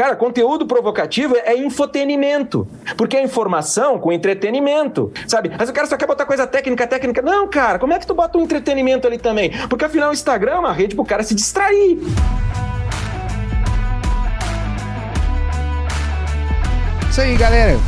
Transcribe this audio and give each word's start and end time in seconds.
Cara, 0.00 0.16
conteúdo 0.16 0.64
provocativo 0.66 1.36
é 1.36 1.54
infotenimento, 1.54 2.66
porque 2.96 3.18
é 3.18 3.22
informação 3.22 3.98
com 3.98 4.10
entretenimento, 4.10 5.12
sabe? 5.28 5.52
Mas 5.58 5.68
o 5.68 5.74
cara 5.74 5.86
só 5.86 5.94
quer 5.94 6.06
botar 6.06 6.24
coisa 6.24 6.46
técnica, 6.46 6.86
técnica. 6.86 7.20
Não, 7.20 7.46
cara, 7.46 7.78
como 7.78 7.92
é 7.92 7.98
que 7.98 8.06
tu 8.06 8.14
bota 8.14 8.38
um 8.38 8.40
entretenimento 8.40 9.06
ali 9.06 9.18
também? 9.18 9.50
Porque 9.68 9.84
afinal 9.84 10.08
o 10.08 10.14
Instagram 10.14 10.52
é 10.52 10.58
uma 10.58 10.72
rede 10.72 10.94
pro 10.94 11.04
cara 11.04 11.22
se 11.22 11.34
distrair. 11.34 11.98
Isso 17.10 17.20
aí, 17.20 17.36
galera. 17.36 17.78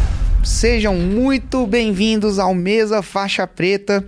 Sejam 0.45 0.95
muito 0.95 1.67
bem-vindos 1.67 2.39
ao 2.39 2.55
Mesa 2.55 3.01
Faixa 3.01 3.47
Preta. 3.47 4.05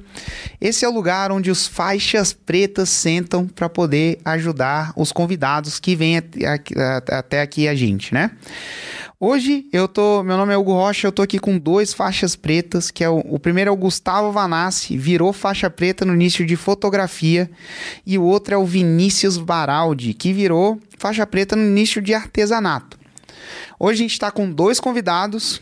Esse 0.65 0.87
é 0.87 0.89
o 0.89 0.91
lugar 0.91 1.31
onde 1.31 1.51
os 1.51 1.67
faixas 1.67 2.33
pretas 2.33 2.89
sentam 2.89 3.47
para 3.47 3.69
poder 3.69 4.19
ajudar 4.25 4.95
os 4.97 5.13
convidados 5.13 5.79
que 5.79 5.95
vêm 5.95 6.17
até 7.11 7.43
aqui 7.43 7.69
a 7.69 7.75
gente, 7.75 8.15
né? 8.15 8.31
Hoje 9.21 9.67
eu 9.71 9.87
tô, 9.87 10.23
meu 10.23 10.39
nome 10.39 10.55
é 10.55 10.57
Hugo 10.57 10.73
Rocha, 10.73 11.07
eu 11.07 11.13
tô 11.13 11.21
aqui 11.21 11.39
com 11.39 11.59
dois 11.59 11.93
faixas 11.93 12.35
pretas, 12.35 12.91
que 12.91 13.05
é 13.05 13.11
o, 13.11 13.19
o 13.19 13.39
primeiro 13.39 13.69
é 13.69 13.73
o 13.75 13.77
Gustavo 13.77 14.33
Vanassi, 14.33 14.97
virou 14.97 15.35
faixa 15.35 15.69
preta 15.69 16.03
no 16.07 16.15
início 16.15 16.47
de 16.47 16.57
fotografia, 16.57 17.51
e 18.07 18.17
o 18.17 18.23
outro 18.23 18.55
é 18.55 18.57
o 18.57 18.65
Vinícius 18.65 19.37
Baraldi, 19.37 20.15
que 20.15 20.33
virou 20.33 20.81
faixa 20.97 21.27
preta 21.27 21.55
no 21.55 21.63
início 21.63 22.01
de 22.01 22.15
artesanato. 22.15 22.99
Hoje 23.79 23.99
a 23.99 24.03
gente 24.05 24.13
está 24.13 24.31
com 24.31 24.51
dois 24.51 24.81
convidados, 24.81 25.61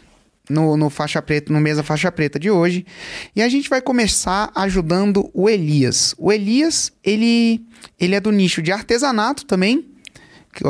no, 0.48 0.76
no 0.76 0.90
faixa 0.90 1.20
preta, 1.22 1.52
no 1.52 1.60
mesa 1.60 1.82
faixa 1.82 2.10
preta 2.10 2.38
de 2.38 2.50
hoje. 2.50 2.84
E 3.34 3.42
a 3.42 3.48
gente 3.48 3.68
vai 3.68 3.80
começar 3.80 4.50
ajudando 4.54 5.30
o 5.32 5.48
Elias. 5.48 6.14
O 6.18 6.32
Elias, 6.32 6.92
ele, 7.02 7.64
ele 7.98 8.14
é 8.14 8.20
do 8.20 8.30
nicho 8.30 8.62
de 8.62 8.72
artesanato 8.72 9.46
também. 9.46 9.88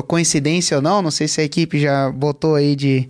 Coincidência 0.07 0.77
ou 0.77 0.83
não, 0.83 1.03
não 1.03 1.11
sei 1.11 1.27
se 1.27 1.41
a 1.41 1.45
equipe 1.45 1.81
já 1.81 2.09
botou 2.11 2.55
aí 2.55 2.77
de 2.77 3.09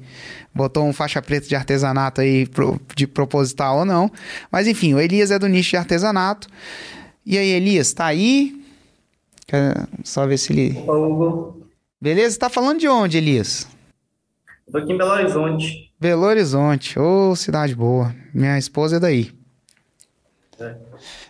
botou 0.55 0.84
um 0.84 0.93
faixa 0.93 1.20
preta 1.20 1.47
de 1.47 1.55
artesanato 1.55 2.20
aí 2.20 2.48
de 2.95 3.06
proposital 3.06 3.81
ou 3.81 3.84
não. 3.84 4.11
Mas 4.51 4.67
enfim, 4.67 4.95
o 4.95 5.01
Elias 5.01 5.31
é 5.31 5.39
do 5.39 5.48
nicho 5.48 5.70
de 5.70 5.77
artesanato. 5.77 6.48
E 7.25 7.39
aí, 7.39 7.51
Elias, 7.51 7.92
tá 7.92 8.06
aí? 8.06 8.61
Quer 9.47 9.86
só 10.03 10.27
ver 10.27 10.39
se 10.39 10.53
ele. 10.53 10.79
Opa, 10.79 10.92
Hugo. 10.92 11.67
Beleza? 12.01 12.39
Tá 12.39 12.48
falando 12.48 12.81
de 12.81 12.89
onde, 12.89 13.19
Elias? 13.19 13.69
Tô 14.70 14.79
aqui 14.79 14.92
em 14.92 14.98
Belo 14.98 15.11
Horizonte. 15.11 15.92
Belo 16.03 16.25
Horizonte, 16.25 16.98
ô 16.98 17.31
oh, 17.31 17.36
cidade 17.36 17.77
boa. 17.77 18.12
Minha 18.34 18.58
esposa 18.58 18.97
é 18.97 18.98
daí. 18.98 19.33
É. 20.58 20.75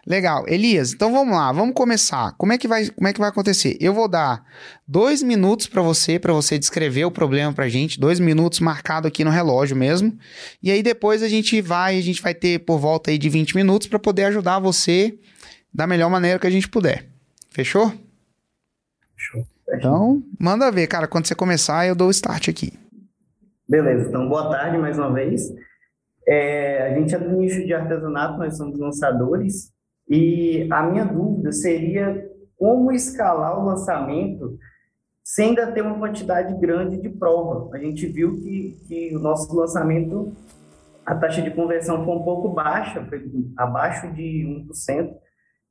Legal, 0.06 0.48
Elias. 0.48 0.94
Então 0.94 1.12
vamos 1.12 1.36
lá, 1.36 1.52
vamos 1.52 1.74
começar. 1.74 2.32
Como 2.38 2.54
é 2.54 2.56
que 2.56 2.66
vai, 2.66 2.88
como 2.88 3.06
é 3.06 3.12
que 3.12 3.20
vai 3.20 3.28
acontecer? 3.28 3.76
Eu 3.78 3.92
vou 3.92 4.08
dar 4.08 4.42
dois 4.88 5.22
minutos 5.22 5.66
para 5.66 5.82
você, 5.82 6.18
para 6.18 6.32
você 6.32 6.58
descrever 6.58 7.04
o 7.04 7.10
problema 7.10 7.52
para 7.52 7.68
gente. 7.68 8.00
Dois 8.00 8.18
minutos 8.18 8.60
marcado 8.60 9.06
aqui 9.06 9.22
no 9.22 9.30
relógio 9.30 9.76
mesmo. 9.76 10.18
E 10.62 10.70
aí 10.70 10.82
depois 10.82 11.22
a 11.22 11.28
gente 11.28 11.60
vai, 11.60 11.98
a 11.98 12.02
gente 12.02 12.22
vai 12.22 12.34
ter 12.34 12.60
por 12.60 12.78
volta 12.78 13.10
aí 13.10 13.18
de 13.18 13.28
20 13.28 13.54
minutos 13.54 13.88
para 13.88 13.98
poder 13.98 14.24
ajudar 14.24 14.58
você 14.58 15.18
da 15.72 15.86
melhor 15.86 16.08
maneira 16.08 16.38
que 16.38 16.46
a 16.46 16.50
gente 16.50 16.66
puder. 16.66 17.06
Fechou? 17.50 17.92
Fechou. 19.14 19.46
Então 19.68 20.22
manda 20.40 20.72
ver, 20.72 20.86
cara. 20.86 21.06
Quando 21.06 21.26
você 21.26 21.34
começar, 21.34 21.86
eu 21.86 21.94
dou 21.94 22.08
o 22.08 22.10
start 22.10 22.48
aqui. 22.48 22.81
Beleza, 23.72 24.06
então 24.06 24.28
boa 24.28 24.50
tarde 24.50 24.76
mais 24.76 24.98
uma 24.98 25.10
vez. 25.10 25.50
É, 26.28 26.88
a 26.88 26.94
gente 26.94 27.14
é 27.14 27.18
do 27.18 27.34
nicho 27.34 27.64
de 27.64 27.72
artesanato, 27.72 28.38
nós 28.38 28.54
somos 28.54 28.78
lançadores, 28.78 29.72
e 30.06 30.68
a 30.70 30.82
minha 30.82 31.06
dúvida 31.06 31.50
seria 31.52 32.22
como 32.58 32.92
escalar 32.92 33.58
o 33.58 33.64
lançamento 33.64 34.58
sem 35.24 35.48
ainda 35.48 35.72
ter 35.72 35.80
uma 35.80 35.98
quantidade 35.98 36.54
grande 36.60 37.00
de 37.00 37.08
prova. 37.08 37.74
A 37.74 37.78
gente 37.78 38.06
viu 38.08 38.38
que, 38.42 38.76
que 38.86 39.16
o 39.16 39.18
nosso 39.18 39.56
lançamento, 39.56 40.36
a 41.06 41.14
taxa 41.14 41.40
de 41.40 41.50
conversão 41.50 42.04
foi 42.04 42.14
um 42.14 42.24
pouco 42.24 42.50
baixa, 42.50 43.02
foi 43.06 43.24
abaixo 43.56 44.12
de 44.12 44.66
1%, 44.70 45.14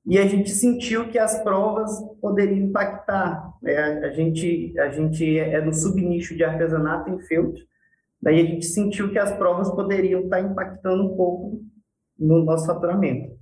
e 0.08 0.18
a 0.18 0.26
gente 0.26 0.50
sentiu 0.50 1.08
que 1.08 1.20
as 1.20 1.44
provas 1.44 2.02
poderiam 2.20 2.66
impactar. 2.66 3.48
É, 3.64 4.08
a, 4.08 4.10
gente, 4.10 4.74
a 4.80 4.90
gente 4.90 5.38
é 5.38 5.62
no 5.62 5.72
subnicho 5.72 6.36
de 6.36 6.44
artesanato 6.44 7.08
em 7.12 7.20
feltro, 7.20 7.70
Daí 8.22 8.40
a 8.40 8.46
gente 8.46 8.66
sentiu 8.66 9.12
que 9.12 9.18
as 9.18 9.36
provas 9.38 9.70
poderiam 9.72 10.22
estar 10.22 10.40
impactando 10.40 11.04
um 11.04 11.16
pouco 11.16 11.62
no 12.18 12.44
nosso 12.44 12.68
faturamento. 12.68 13.36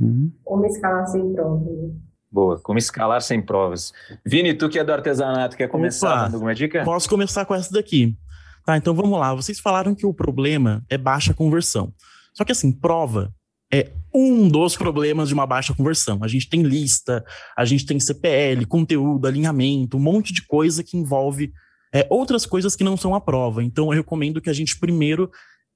Uhum. 0.00 0.30
Como 0.44 0.66
escalar 0.66 1.06
sem 1.08 1.32
provas. 1.32 1.66
Né? 1.66 1.94
Boa, 2.30 2.60
como 2.60 2.78
escalar 2.78 3.20
sem 3.22 3.40
provas. 3.40 3.92
Vini, 4.24 4.54
tu 4.54 4.68
que 4.68 4.78
é 4.78 4.84
do 4.84 4.92
artesanato, 4.92 5.56
quer 5.56 5.68
começar 5.68 6.12
Opa, 6.12 6.22
dando 6.24 6.34
alguma 6.34 6.54
dica? 6.54 6.84
Posso 6.84 7.08
começar 7.08 7.44
com 7.44 7.54
essa 7.54 7.72
daqui. 7.72 8.16
Tá, 8.64 8.76
então 8.76 8.94
vamos 8.94 9.18
lá. 9.18 9.34
Vocês 9.34 9.58
falaram 9.58 9.94
que 9.94 10.06
o 10.06 10.12
problema 10.12 10.84
é 10.88 10.98
baixa 10.98 11.32
conversão. 11.32 11.92
Só 12.34 12.44
que 12.44 12.52
assim, 12.52 12.70
prova 12.70 13.32
é 13.72 13.90
um 14.14 14.48
dos 14.48 14.76
problemas 14.76 15.28
de 15.28 15.34
uma 15.34 15.46
baixa 15.46 15.74
conversão. 15.74 16.22
A 16.22 16.28
gente 16.28 16.48
tem 16.48 16.62
lista, 16.62 17.24
a 17.56 17.64
gente 17.64 17.86
tem 17.86 17.98
CPL, 17.98 18.66
conteúdo, 18.66 19.26
alinhamento, 19.26 19.96
um 19.96 20.00
monte 20.00 20.32
de 20.32 20.46
coisa 20.46 20.82
que 20.82 20.96
envolve 20.96 21.52
é, 21.92 22.06
outras 22.10 22.46
coisas 22.46 22.74
que 22.74 22.84
não 22.84 22.96
são 22.96 23.14
a 23.14 23.20
prova. 23.20 23.62
Então, 23.62 23.92
eu 23.92 23.96
recomendo 23.96 24.40
que 24.40 24.50
a 24.50 24.52
gente 24.52 24.78
primeiro 24.78 25.30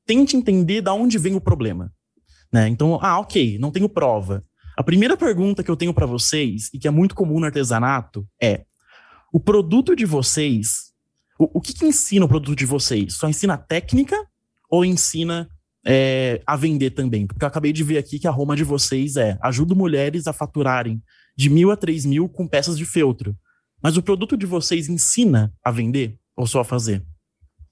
tente 0.06 0.37
entender 0.37 0.81
de 0.81 0.91
onde 0.91 1.19
vem 1.19 1.34
o 1.34 1.41
problema. 1.41 1.93
Né? 2.53 2.69
Então, 2.69 2.98
ah, 3.00 3.19
ok, 3.21 3.59
não 3.59 3.71
tenho 3.71 3.88
prova. 3.88 4.43
A 4.76 4.82
primeira 4.82 5.16
pergunta 5.16 5.62
que 5.62 5.71
eu 5.71 5.76
tenho 5.76 5.94
para 5.94 6.06
vocês, 6.06 6.71
e 6.72 6.78
que 6.78 6.88
é 6.88 6.91
muito 6.91 7.15
comum 7.15 7.38
no 7.38 7.47
artesanato, 7.47 8.26
é: 8.43 8.65
o 9.32 9.38
produto 9.38 9.94
de 9.94 10.04
vocês, 10.04 10.93
o, 11.38 11.59
o 11.59 11.60
que, 11.60 11.72
que 11.72 11.84
ensina 11.84 12.25
o 12.25 12.28
produto 12.28 12.56
de 12.56 12.66
vocês? 12.66 13.15
Só 13.15 13.28
ensina 13.28 13.56
técnica 13.56 14.16
ou 14.71 14.84
ensina 14.84 15.48
é, 15.87 16.42
a 16.47 16.56
vender 16.56 16.91
também? 16.91 17.27
Porque 17.27 17.44
eu 17.44 17.48
acabei 17.48 17.72
de 17.72 17.84
ver 17.84 17.98
aqui 17.98 18.19
que 18.19 18.27
a 18.27 18.31
Roma 18.31 18.56
de 18.56 18.65
vocês 18.65 19.16
é 19.16 19.38
ajuda 19.42 19.75
mulheres 19.75 20.27
a 20.27 20.32
faturarem 20.32 21.03
de 21.37 21.48
mil 21.48 21.71
a 21.71 21.77
três 21.77 22.04
mil 22.04 22.28
com 22.28 22.48
peças 22.48 22.77
de 22.77 22.84
feltro. 22.84 23.37
Mas 23.82 23.96
o 23.96 24.02
produto 24.02 24.36
de 24.36 24.46
vocês 24.46 24.88
ensina 24.88 25.52
a 25.64 25.70
vender 25.70 26.18
ou 26.36 26.46
só 26.46 26.60
a 26.60 26.64
fazer? 26.64 27.02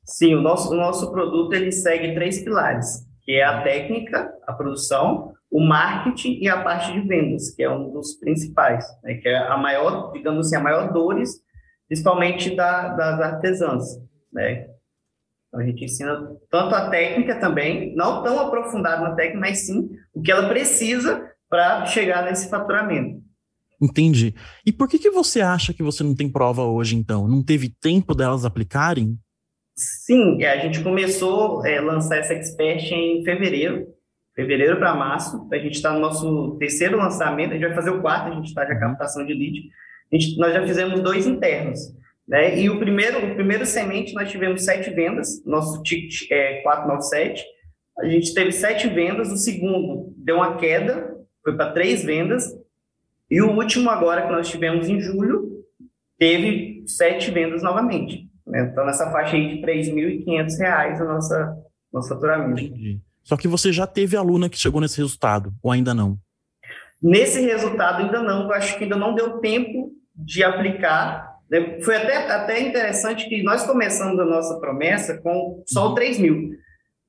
Sim, 0.04 0.34
o 0.34 0.40
nosso, 0.40 0.72
o 0.72 0.76
nosso 0.76 1.10
produto 1.12 1.52
ele 1.52 1.70
segue 1.70 2.14
três 2.14 2.42
pilares, 2.42 3.06
que 3.22 3.32
é 3.32 3.44
a 3.44 3.62
técnica, 3.62 4.32
a 4.46 4.54
produção, 4.54 5.34
o 5.50 5.60
marketing 5.60 6.38
e 6.40 6.48
a 6.48 6.62
parte 6.62 6.92
de 6.92 7.06
vendas, 7.06 7.54
que 7.54 7.62
é 7.62 7.70
um 7.70 7.90
dos 7.90 8.14
principais, 8.14 8.86
né? 9.02 9.14
que 9.14 9.28
é 9.28 9.36
a 9.36 9.56
maior, 9.56 10.10
digamos 10.12 10.46
assim, 10.46 10.56
a 10.56 10.60
maior 10.60 10.92
dores, 10.92 11.42
principalmente 11.86 12.54
da, 12.56 12.88
das 12.94 13.20
artesãs, 13.20 13.84
né? 14.32 14.66
Então, 15.48 15.60
a 15.60 15.64
gente 15.64 15.84
ensina 15.84 16.36
tanto 16.50 16.74
a 16.74 16.90
técnica 16.90 17.40
também, 17.40 17.94
não 17.94 18.22
tão 18.22 18.38
aprofundado 18.38 19.02
na 19.02 19.14
técnica, 19.14 19.40
mas 19.40 19.66
sim 19.66 19.88
o 20.12 20.20
que 20.20 20.30
ela 20.30 20.48
precisa 20.48 21.26
para 21.48 21.86
chegar 21.86 22.24
nesse 22.24 22.50
faturamento. 22.50 23.22
Entendi. 23.80 24.34
E 24.66 24.72
por 24.72 24.88
que, 24.88 24.98
que 24.98 25.10
você 25.10 25.40
acha 25.40 25.72
que 25.72 25.82
você 25.82 26.02
não 26.02 26.14
tem 26.14 26.28
prova 26.28 26.64
hoje, 26.64 26.96
então? 26.96 27.28
Não 27.28 27.42
teve 27.42 27.72
tempo 27.80 28.14
delas 28.14 28.44
aplicarem? 28.44 29.16
Sim, 29.76 30.42
é, 30.42 30.50
a 30.50 30.58
gente 30.58 30.82
começou 30.82 31.62
a 31.62 31.68
é, 31.68 31.80
lançar 31.80 32.18
essa 32.18 32.34
Expert 32.34 32.90
em 32.90 33.22
fevereiro, 33.22 33.86
fevereiro 34.34 34.76
para 34.76 34.94
março. 34.94 35.48
A 35.52 35.58
gente 35.58 35.74
está 35.74 35.92
no 35.92 36.00
nosso 36.00 36.56
terceiro 36.58 36.96
lançamento, 36.96 37.50
a 37.50 37.54
gente 37.54 37.66
vai 37.66 37.74
fazer 37.74 37.90
o 37.90 38.00
quarto, 38.00 38.32
a 38.32 38.34
gente 38.34 38.48
está 38.48 38.66
já 38.66 38.74
uhum. 38.74 38.80
captação 38.80 39.24
de 39.24 39.32
lead. 39.32 39.70
Gente, 40.12 40.36
nós 40.38 40.52
já 40.52 40.66
fizemos 40.66 41.00
dois 41.00 41.28
internos. 41.28 41.78
Né? 42.26 42.58
E 42.60 42.68
o 42.68 42.78
primeiro, 42.80 43.24
o 43.24 43.34
primeiro 43.36 43.64
semente 43.64 44.12
nós 44.14 44.30
tivemos 44.30 44.64
sete 44.64 44.90
vendas, 44.90 45.44
nosso 45.46 45.80
ticket 45.84 46.28
é 46.30 46.60
497. 46.62 47.44
A 48.00 48.06
gente 48.06 48.34
teve 48.34 48.50
sete 48.50 48.88
vendas, 48.88 49.30
o 49.30 49.36
segundo 49.36 50.12
deu 50.16 50.36
uma 50.36 50.56
queda, 50.56 51.16
foi 51.42 51.56
para 51.56 51.72
três 51.72 52.04
vendas, 52.04 52.44
e 53.30 53.42
o 53.42 53.52
último 53.52 53.90
agora 53.90 54.26
que 54.26 54.32
nós 54.32 54.48
tivemos 54.48 54.88
em 54.88 55.00
julho, 55.00 55.64
teve 56.18 56.82
sete 56.86 57.30
vendas 57.30 57.62
novamente. 57.62 58.28
Né? 58.46 58.68
Então, 58.70 58.84
nessa 58.84 59.10
faixa 59.10 59.36
aí 59.36 59.56
de 59.56 59.66
R$ 59.66 59.80
3.500 60.24 61.00
a 61.00 61.04
nossa, 61.04 61.56
nosso 61.92 62.08
faturamento. 62.08 62.62
Entendi. 62.62 63.00
Só 63.22 63.36
que 63.36 63.46
você 63.46 63.72
já 63.72 63.86
teve 63.86 64.16
aluna 64.16 64.48
que 64.48 64.58
chegou 64.58 64.80
nesse 64.80 64.96
resultado, 64.96 65.52
ou 65.62 65.70
ainda 65.70 65.92
não? 65.92 66.18
Nesse 67.02 67.40
resultado 67.40 68.02
ainda 68.02 68.22
não, 68.22 68.44
eu 68.44 68.52
acho 68.52 68.76
que 68.78 68.84
ainda 68.84 68.96
não 68.96 69.14
deu 69.14 69.38
tempo 69.38 69.92
de 70.16 70.42
aplicar. 70.42 71.36
Né? 71.50 71.80
Foi 71.82 71.96
até, 71.96 72.16
até 72.32 72.60
interessante 72.60 73.28
que 73.28 73.42
nós 73.42 73.66
começamos 73.66 74.18
a 74.18 74.24
nossa 74.24 74.58
promessa 74.58 75.18
com 75.18 75.62
só 75.66 75.88
o 75.90 75.94
3 75.94 76.18
mil. 76.18 76.50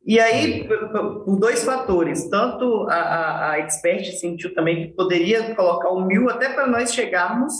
E 0.09 0.19
aí, 0.19 0.67
por 0.67 1.37
dois 1.39 1.63
fatores, 1.63 2.27
tanto 2.31 2.87
a, 2.89 2.95
a, 2.95 3.51
a 3.51 3.59
Expert 3.59 4.11
sentiu 4.13 4.55
também 4.55 4.87
que 4.87 4.95
poderia 4.95 5.53
colocar 5.53 5.89
o 5.89 6.03
mil 6.03 6.27
até 6.27 6.51
para 6.51 6.65
nós 6.65 6.91
chegarmos 6.91 7.53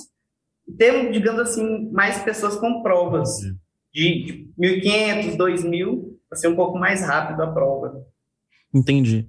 ter, 0.76 1.12
digamos 1.12 1.42
assim, 1.42 1.92
mais 1.92 2.24
pessoas 2.24 2.56
com 2.56 2.82
provas 2.82 3.30
de, 3.94 4.50
de 4.58 4.82
1.500, 4.82 5.38
2.000, 5.38 6.02
para 6.28 6.40
ser 6.40 6.48
um 6.48 6.56
pouco 6.56 6.80
mais 6.80 7.06
rápido 7.06 7.40
a 7.44 7.54
prova. 7.54 7.94
Entendi. 8.74 9.28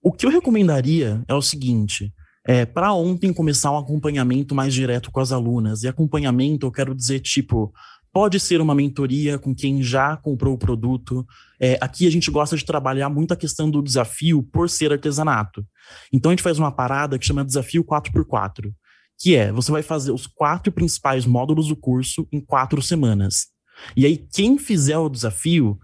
O 0.00 0.12
que 0.12 0.24
eu 0.24 0.30
recomendaria 0.30 1.24
é 1.26 1.34
o 1.34 1.42
seguinte: 1.42 2.12
é, 2.46 2.64
para 2.64 2.92
ontem 2.92 3.32
começar 3.32 3.72
um 3.72 3.78
acompanhamento 3.78 4.54
mais 4.54 4.72
direto 4.72 5.10
com 5.10 5.18
as 5.18 5.32
alunas. 5.32 5.82
E 5.82 5.88
acompanhamento, 5.88 6.66
eu 6.66 6.70
quero 6.70 6.94
dizer, 6.94 7.18
tipo, 7.18 7.72
Pode 8.14 8.38
ser 8.38 8.60
uma 8.60 8.76
mentoria 8.76 9.40
com 9.40 9.52
quem 9.52 9.82
já 9.82 10.16
comprou 10.16 10.54
o 10.54 10.58
produto. 10.58 11.26
É, 11.58 11.76
aqui 11.80 12.06
a 12.06 12.10
gente 12.10 12.30
gosta 12.30 12.56
de 12.56 12.64
trabalhar 12.64 13.08
muito 13.08 13.34
a 13.34 13.36
questão 13.36 13.68
do 13.68 13.82
desafio 13.82 14.40
por 14.40 14.70
ser 14.70 14.92
artesanato. 14.92 15.66
Então 16.12 16.30
a 16.30 16.32
gente 16.32 16.42
faz 16.42 16.56
uma 16.56 16.70
parada 16.70 17.18
que 17.18 17.26
chama 17.26 17.44
Desafio 17.44 17.82
4x4, 17.82 18.72
que 19.18 19.34
é 19.34 19.50
você 19.50 19.72
vai 19.72 19.82
fazer 19.82 20.12
os 20.12 20.28
quatro 20.28 20.70
principais 20.70 21.26
módulos 21.26 21.66
do 21.66 21.74
curso 21.74 22.24
em 22.30 22.40
quatro 22.40 22.80
semanas. 22.80 23.48
E 23.96 24.06
aí, 24.06 24.16
quem 24.16 24.56
fizer 24.58 24.96
o 24.96 25.08
desafio, 25.08 25.76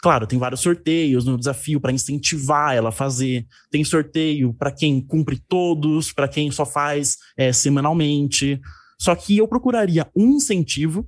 claro, 0.00 0.26
tem 0.26 0.38
vários 0.38 0.62
sorteios 0.62 1.26
no 1.26 1.36
desafio 1.36 1.78
para 1.78 1.92
incentivar 1.92 2.74
ela 2.74 2.88
a 2.88 2.92
fazer. 2.92 3.46
Tem 3.70 3.84
sorteio 3.84 4.54
para 4.54 4.72
quem 4.72 5.02
cumpre 5.02 5.38
todos, 5.46 6.14
para 6.14 6.28
quem 6.28 6.50
só 6.50 6.64
faz 6.64 7.18
é, 7.36 7.52
semanalmente. 7.52 8.58
Só 8.98 9.14
que 9.14 9.36
eu 9.36 9.46
procuraria 9.46 10.10
um 10.16 10.30
incentivo 10.36 11.06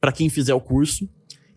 para 0.00 0.12
quem 0.12 0.28
fizer 0.28 0.54
o 0.54 0.60
curso 0.60 1.08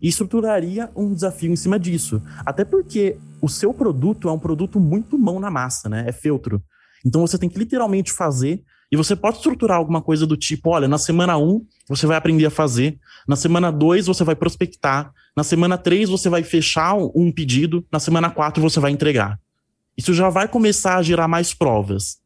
e 0.02 0.10
estruturaria 0.10 0.92
um 0.96 1.14
desafio 1.14 1.52
em 1.52 1.56
cima 1.56 1.80
disso. 1.80 2.22
Até 2.46 2.66
porque 2.66 3.18
o 3.42 3.48
seu 3.48 3.74
produto 3.74 4.28
é 4.28 4.32
um 4.32 4.40
produto 4.40 4.80
muito 4.80 5.18
mão 5.18 5.40
na 5.40 5.50
massa, 5.50 5.88
né? 5.88 6.04
É 6.08 6.12
feltro. 6.12 6.62
Então 7.06 7.22
você 7.22 7.38
tem 7.38 7.50
que 7.50 7.58
literalmente 7.58 8.12
fazer 8.12 8.64
e 8.92 8.98
você 8.98 9.16
pode 9.16 9.38
estruturar 9.38 9.78
alguma 9.78 10.02
coisa 10.02 10.28
do 10.28 10.38
tipo, 10.38 10.70
olha, 10.70 10.88
na 10.88 10.98
semana 10.98 11.38
1 11.38 11.66
você 11.90 12.06
vai 12.06 12.18
aprender 12.18 12.46
a 12.46 12.52
fazer, 12.52 13.00
na 13.28 13.36
semana 13.36 13.72
2 13.72 14.06
você 14.06 14.24
vai 14.24 14.36
prospectar, 14.36 15.12
na 15.36 15.44
semana 15.44 15.78
3 15.78 16.10
você 16.10 16.30
vai 16.30 16.44
fechar 16.44 16.96
um 16.96 17.32
pedido, 17.32 17.86
na 17.92 18.00
semana 18.00 18.30
4 18.30 18.62
você 18.62 18.80
vai 18.80 18.92
entregar. 18.92 19.40
Isso 19.98 20.14
já 20.14 20.30
vai 20.30 20.48
começar 20.48 20.98
a 20.98 21.02
gerar 21.02 21.28
mais 21.28 21.54
provas. 21.54 22.20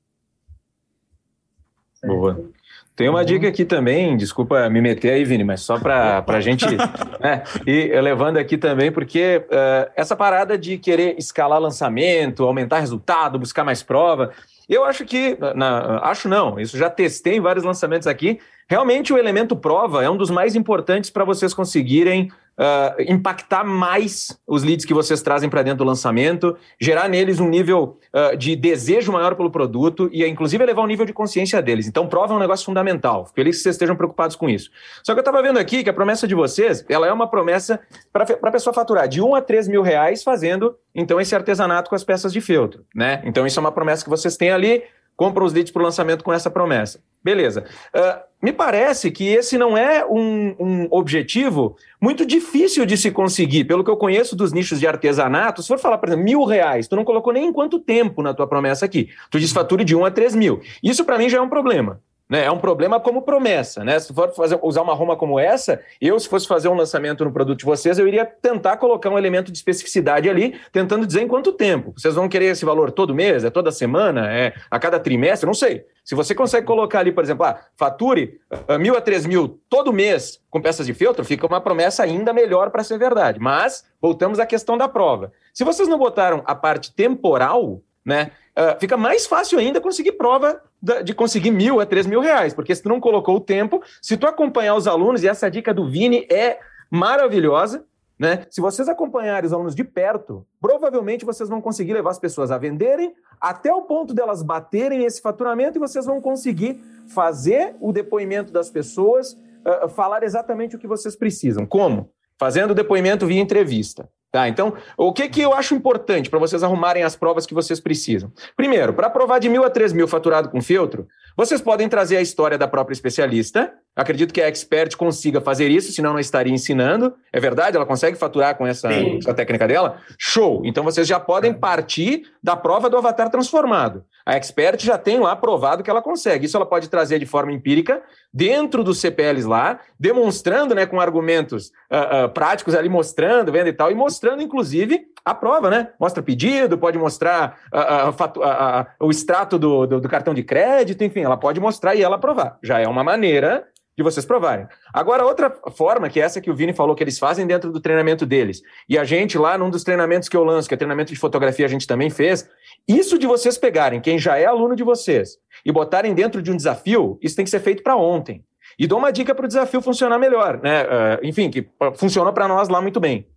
Boa. 2.03 2.51
Tem 2.97 3.07
uma 3.07 3.23
dica 3.23 3.47
aqui 3.47 3.63
também, 3.63 4.17
desculpa 4.17 4.67
me 4.71 4.81
meter 4.81 5.13
aí, 5.13 5.23
Vini, 5.23 5.43
mas 5.43 5.61
só 5.61 5.77
para 5.77 6.25
a 6.27 6.41
gente 6.41 6.65
né, 7.21 7.43
ir 7.63 8.01
levando 8.01 8.37
aqui 8.37 8.57
também, 8.57 8.91
porque 8.91 9.45
uh, 9.45 9.91
essa 9.95 10.15
parada 10.15 10.57
de 10.57 10.79
querer 10.79 11.15
escalar 11.15 11.59
lançamento, 11.59 12.43
aumentar 12.43 12.79
resultado, 12.79 13.37
buscar 13.37 13.63
mais 13.63 13.83
prova, 13.83 14.31
eu 14.67 14.83
acho 14.83 15.05
que, 15.05 15.37
na, 15.55 15.99
acho 16.05 16.27
não, 16.27 16.59
isso 16.59 16.75
já 16.75 16.89
testei 16.89 17.35
em 17.35 17.39
vários 17.39 17.63
lançamentos 17.63 18.07
aqui, 18.07 18.39
realmente 18.67 19.13
o 19.13 19.17
elemento 19.17 19.55
prova 19.55 20.03
é 20.03 20.09
um 20.09 20.17
dos 20.17 20.29
mais 20.29 20.55
importantes 20.55 21.09
para 21.09 21.23
vocês 21.23 21.53
conseguirem 21.53 22.29
uh, 22.57 23.01
impactar 23.07 23.63
mais 23.63 24.37
os 24.45 24.63
leads 24.63 24.85
que 24.85 24.93
vocês 24.93 25.21
trazem 25.21 25.49
para 25.49 25.61
dentro 25.61 25.79
do 25.79 25.83
lançamento, 25.83 26.57
gerar 26.79 27.07
neles 27.07 27.39
um 27.39 27.47
nível 27.47 27.97
uh, 28.13 28.35
de 28.35 28.55
desejo 28.55 29.11
maior 29.11 29.35
pelo 29.35 29.51
produto 29.51 30.09
e, 30.11 30.25
inclusive, 30.25 30.63
elevar 30.63 30.83
o 30.83 30.87
nível 30.87 31.05
de 31.05 31.13
consciência 31.13 31.61
deles. 31.61 31.87
Então, 31.87 32.07
prova 32.07 32.33
é 32.33 32.37
um 32.37 32.39
negócio 32.39 32.65
fundamental. 32.65 33.25
Fico 33.25 33.35
feliz 33.35 33.57
que 33.57 33.63
vocês 33.63 33.75
estejam 33.75 33.95
preocupados 33.95 34.35
com 34.35 34.49
isso. 34.49 34.69
Só 35.03 35.13
que 35.13 35.19
eu 35.19 35.21
estava 35.21 35.41
vendo 35.41 35.59
aqui 35.59 35.83
que 35.83 35.89
a 35.89 35.93
promessa 35.93 36.27
de 36.27 36.35
vocês, 36.35 36.83
ela 36.89 37.07
é 37.07 37.13
uma 37.13 37.29
promessa 37.29 37.79
para 38.11 38.23
a 38.41 38.51
pessoa 38.51 38.73
faturar 38.73 39.07
de 39.07 39.21
1 39.21 39.35
a 39.35 39.41
3 39.41 39.67
mil 39.67 39.81
reais 39.81 40.23
fazendo, 40.23 40.75
então, 40.93 41.21
esse 41.21 41.35
artesanato 41.35 41.89
com 41.89 41.95
as 41.95 42.03
peças 42.03 42.33
de 42.33 42.41
feltro, 42.41 42.83
né? 42.93 43.21
Então, 43.23 43.45
isso 43.45 43.59
é 43.59 43.61
uma 43.61 43.71
promessa 43.71 44.03
que 44.03 44.09
vocês 44.09 44.35
têm 44.35 44.49
ali, 44.49 44.83
compram 45.17 45.45
os 45.45 45.51
leads 45.51 45.71
para 45.71 45.81
o 45.81 45.85
lançamento 45.85 46.23
com 46.23 46.31
essa 46.31 46.49
promessa. 46.49 47.01
Beleza. 47.23 47.65
Uh, 47.93 48.21
me 48.41 48.53
parece 48.53 49.09
que 49.09 49.27
esse 49.27 49.57
não 49.57 49.75
é 49.75 50.05
um, 50.05 50.55
um, 50.59 50.87
objetivo 50.91 51.75
muito 51.99 52.25
difícil 52.25 52.85
de 52.85 52.95
se 52.95 53.09
conseguir. 53.09 53.65
Pelo 53.65 53.83
que 53.83 53.89
eu 53.89 53.97
conheço 53.97 54.35
dos 54.35 54.53
nichos 54.53 54.79
de 54.79 54.87
artesanato, 54.87 55.63
se 55.63 55.67
for 55.67 55.79
falar, 55.79 55.97
por 55.97 56.07
exemplo, 56.07 56.23
mil 56.23 56.43
reais, 56.45 56.87
tu 56.87 56.95
não 56.95 57.03
colocou 57.03 57.33
nem 57.33 57.47
em 57.47 57.51
quanto 57.51 57.79
tempo 57.79 58.21
na 58.21 58.33
tua 58.33 58.47
promessa 58.47 58.85
aqui. 58.85 59.09
Tu 59.31 59.39
diz 59.39 59.51
fature 59.51 59.83
de 59.83 59.95
um 59.95 60.05
a 60.05 60.11
três 60.11 60.35
mil. 60.35 60.61
Isso 60.83 61.03
para 61.03 61.17
mim 61.17 61.27
já 61.27 61.39
é 61.39 61.41
um 61.41 61.49
problema. 61.49 61.99
Né? 62.29 62.43
É 62.43 62.51
um 62.51 62.59
problema 62.59 62.99
como 62.99 63.21
promessa. 63.21 63.83
Né? 63.83 63.99
Se 63.99 64.13
for 64.13 64.33
fazer, 64.33 64.59
usar 64.61 64.81
uma 64.81 64.93
Roma 64.93 65.15
como 65.15 65.39
essa, 65.39 65.81
eu, 66.01 66.19
se 66.19 66.27
fosse 66.27 66.47
fazer 66.47 66.67
um 66.67 66.73
lançamento 66.73 67.23
no 67.23 67.31
produto 67.31 67.59
de 67.59 67.65
vocês, 67.65 67.97
eu 67.97 68.07
iria 68.07 68.25
tentar 68.25 68.77
colocar 68.77 69.09
um 69.09 69.17
elemento 69.17 69.51
de 69.51 69.57
especificidade 69.57 70.29
ali, 70.29 70.59
tentando 70.71 71.07
dizer 71.07 71.21
em 71.21 71.27
quanto 71.27 71.53
tempo. 71.53 71.93
Vocês 71.95 72.15
vão 72.15 72.27
querer 72.27 72.47
esse 72.47 72.65
valor 72.65 72.91
todo 72.91 73.15
mês? 73.15 73.43
É 73.43 73.49
toda 73.49 73.71
semana? 73.71 74.31
É 74.31 74.53
a 74.69 74.79
cada 74.79 74.99
trimestre? 74.99 75.47
Não 75.47 75.53
sei. 75.53 75.85
Se 76.03 76.15
você 76.15 76.33
consegue 76.33 76.65
colocar 76.65 76.99
ali, 76.99 77.11
por 77.11 77.23
exemplo, 77.23 77.45
ah, 77.45 77.59
fature 77.75 78.39
uh, 78.51 78.79
mil 78.79 78.95
a 78.95 79.01
três 79.01 79.25
mil 79.25 79.59
todo 79.69 79.93
mês 79.93 80.41
com 80.49 80.61
peças 80.61 80.85
de 80.85 80.93
feltro, 80.93 81.25
fica 81.25 81.45
uma 81.45 81.61
promessa 81.61 82.03
ainda 82.03 82.33
melhor 82.33 82.69
para 82.71 82.83
ser 82.83 82.97
verdade. 82.97 83.39
Mas 83.39 83.85
voltamos 84.01 84.39
à 84.39 84.45
questão 84.45 84.77
da 84.77 84.87
prova. 84.87 85.31
Se 85.53 85.63
vocês 85.63 85.87
não 85.87 85.97
botaram 85.97 86.43
a 86.45 86.55
parte 86.55 86.93
temporal, 86.93 87.81
né, 88.05 88.31
uh, 88.57 88.79
fica 88.79 88.95
mais 88.95 89.27
fácil 89.27 89.59
ainda 89.59 89.81
conseguir 89.81 90.13
prova 90.13 90.61
de 90.81 91.13
conseguir 91.13 91.51
mil 91.51 91.79
a 91.79 91.85
três 91.85 92.05
mil 92.05 92.21
reais, 92.21 92.53
porque 92.53 92.73
se 92.75 92.83
tu 92.83 92.89
não 92.89 92.99
colocou 92.99 93.37
o 93.37 93.41
tempo, 93.41 93.81
se 94.01 94.15
tu 94.15 94.27
acompanhar 94.27 94.75
os 94.75 94.87
alunos, 94.87 95.23
e 95.23 95.27
essa 95.27 95.49
dica 95.49 95.73
do 95.73 95.89
Vini 95.89 96.27
é 96.29 96.59
maravilhosa, 96.89 97.83
né? 98.17 98.45
Se 98.49 98.61
vocês 98.61 98.89
acompanharem 98.89 99.45
os 99.45 99.53
alunos 99.53 99.75
de 99.75 99.83
perto, 99.83 100.45
provavelmente 100.59 101.25
vocês 101.25 101.49
vão 101.49 101.61
conseguir 101.61 101.93
levar 101.93 102.11
as 102.11 102.19
pessoas 102.19 102.49
a 102.49 102.57
venderem 102.57 103.13
até 103.39 103.71
o 103.71 103.83
ponto 103.83 104.13
delas 104.13 104.41
baterem 104.41 105.05
esse 105.05 105.21
faturamento 105.21 105.77
e 105.77 105.79
vocês 105.79 106.05
vão 106.05 106.19
conseguir 106.19 106.81
fazer 107.07 107.75
o 107.79 107.91
depoimento 107.91 108.51
das 108.51 108.69
pessoas, 108.71 109.33
uh, 109.33 109.87
falar 109.89 110.23
exatamente 110.23 110.75
o 110.75 110.79
que 110.79 110.87
vocês 110.87 111.15
precisam. 111.15 111.65
Como? 111.65 112.09
Fazendo 112.39 112.71
o 112.71 112.75
depoimento 112.75 113.27
via 113.27 113.39
entrevista. 113.39 114.09
Tá, 114.31 114.49
então, 114.49 114.73
o 114.97 115.13
que, 115.13 115.29
que 115.29 115.41
eu 115.41 115.53
acho 115.53 115.73
importante 115.73 116.29
para 116.29 116.37
vocês 116.37 116.61
arrumarem 116.61 117.01
as 117.01 117.15
provas 117.15 117.45
que 117.45 117.53
vocês 117.53 117.79
precisam? 117.79 118.31
Primeiro, 118.55 118.93
para 118.93 119.09
provar 119.09 119.39
de 119.39 119.47
mil 119.47 119.63
a 119.63 119.69
três 119.69 119.93
mil 119.93 120.07
faturado 120.07 120.49
com 120.49 120.61
filtro, 120.61 121.07
vocês 121.35 121.61
podem 121.61 121.87
trazer 121.87 122.17
a 122.17 122.21
história 122.21 122.57
da 122.57 122.67
própria 122.67 122.93
especialista. 122.93 123.73
Acredito 123.97 124.31
que 124.31 124.39
a 124.39 124.47
expert 124.47 124.95
consiga 124.95 125.41
fazer 125.41 125.71
isso, 125.71 125.91
senão 125.91 126.13
não 126.13 126.19
estaria 126.19 126.53
ensinando. 126.53 127.15
É 127.33 127.39
verdade? 127.39 127.75
Ela 127.75 127.85
consegue 127.85 128.15
faturar 128.15 128.55
com 128.55 128.67
essa, 128.67 128.89
essa 128.91 129.33
técnica 129.33 129.67
dela? 129.67 129.97
Show! 130.19 130.61
Então 130.63 130.83
vocês 130.83 131.07
já 131.07 131.19
podem 131.19 131.51
partir 131.51 132.21
da 132.41 132.55
prova 132.55 132.91
do 132.91 132.97
avatar 132.97 133.31
transformado. 133.31 134.05
A 134.23 134.35
expert 134.35 134.83
já 134.83 134.99
tem 134.99 135.19
lá 135.19 135.35
provado 135.35 135.81
que 135.81 135.89
ela 135.89 136.01
consegue. 136.01 136.45
Isso 136.45 136.55
ela 136.55 136.65
pode 136.65 136.89
trazer 136.89 137.17
de 137.17 137.25
forma 137.25 137.51
empírica 137.51 138.03
dentro 138.31 138.83
dos 138.83 138.99
CPLs 138.99 139.47
lá, 139.47 139.79
demonstrando, 139.99 140.75
né, 140.75 140.85
com 140.85 140.99
argumentos 140.99 141.71
uh, 141.91 142.25
uh, 142.25 142.29
práticos 142.29 142.75
ali, 142.75 142.89
mostrando, 142.89 143.51
vendo 143.51 143.67
e 143.67 143.73
tal, 143.73 143.89
e 143.89 143.95
mostrando, 143.95 144.43
inclusive, 144.43 145.07
a 145.25 145.33
prova, 145.33 145.69
né? 145.69 145.89
Mostra 145.99 146.21
pedido, 146.21 146.77
pode 146.77 146.97
mostrar 146.97 147.57
uh, 147.73 149.05
o 149.05 149.09
extrato 149.09 149.57
do, 149.57 149.87
do, 149.87 150.01
do, 150.01 150.09
cartão 150.09 150.33
de 150.33 150.43
crédito, 150.43 151.03
enfim, 151.03 151.21
ela 151.21 151.37
pode 151.37 151.59
mostrar 151.59 151.95
e 151.95 152.03
ela 152.03 152.19
provar. 152.19 152.57
Já 152.61 152.79
é 152.79 152.87
uma 152.87 153.03
maneira 153.03 153.65
de 153.97 154.03
vocês 154.03 154.25
provarem. 154.25 154.67
Agora, 154.93 155.25
outra 155.25 155.49
forma, 155.75 156.07
que 156.07 156.21
é 156.21 156.23
essa 156.23 156.39
que 156.39 156.51
o 156.51 156.55
Vini 156.55 156.71
falou 156.71 156.95
que 156.95 157.03
eles 157.03 157.17
fazem 157.17 157.47
dentro 157.47 157.71
do 157.71 157.81
treinamento 157.81 158.27
deles, 158.27 158.61
e 158.87 158.97
a 158.97 159.03
gente 159.03 159.37
lá, 159.37 159.57
num 159.57 159.71
dos 159.71 159.83
treinamentos 159.83 160.29
que 160.29 160.37
eu 160.37 160.43
lanço, 160.43 160.67
que 160.67 160.75
é 160.75 160.77
treinamento 160.77 161.11
de 161.11 161.19
fotografia, 161.19 161.65
a 161.65 161.69
gente 161.69 161.87
também 161.87 162.11
fez, 162.11 162.47
isso 162.87 163.17
de 163.17 163.25
vocês 163.25 163.57
pegarem 163.57 163.99
quem 163.99 164.19
já 164.19 164.37
é 164.37 164.45
aluno 164.45 164.75
de 164.75 164.83
vocês 164.83 165.37
e 165.65 165.71
botarem 165.71 166.13
dentro 166.13 166.41
de 166.41 166.51
um 166.51 166.55
desafio, 166.55 167.17
isso 167.21 167.35
tem 167.35 167.43
que 167.43 167.51
ser 167.51 167.59
feito 167.59 167.81
para 167.81 167.95
ontem. 167.95 168.43
E 168.77 168.85
dou 168.85 168.99
uma 168.99 169.11
dica 169.11 169.33
para 169.33 169.45
o 169.45 169.47
desafio 169.47 169.81
funcionar 169.81 170.19
melhor, 170.19 170.61
né? 170.61 170.83
Uh, 170.83 171.19
enfim, 171.23 171.49
que 171.49 171.67
funcionou 171.95 172.31
para 172.31 172.47
nós 172.47 172.69
lá 172.69 172.79
muito 172.79 172.99
bem. 172.99 173.27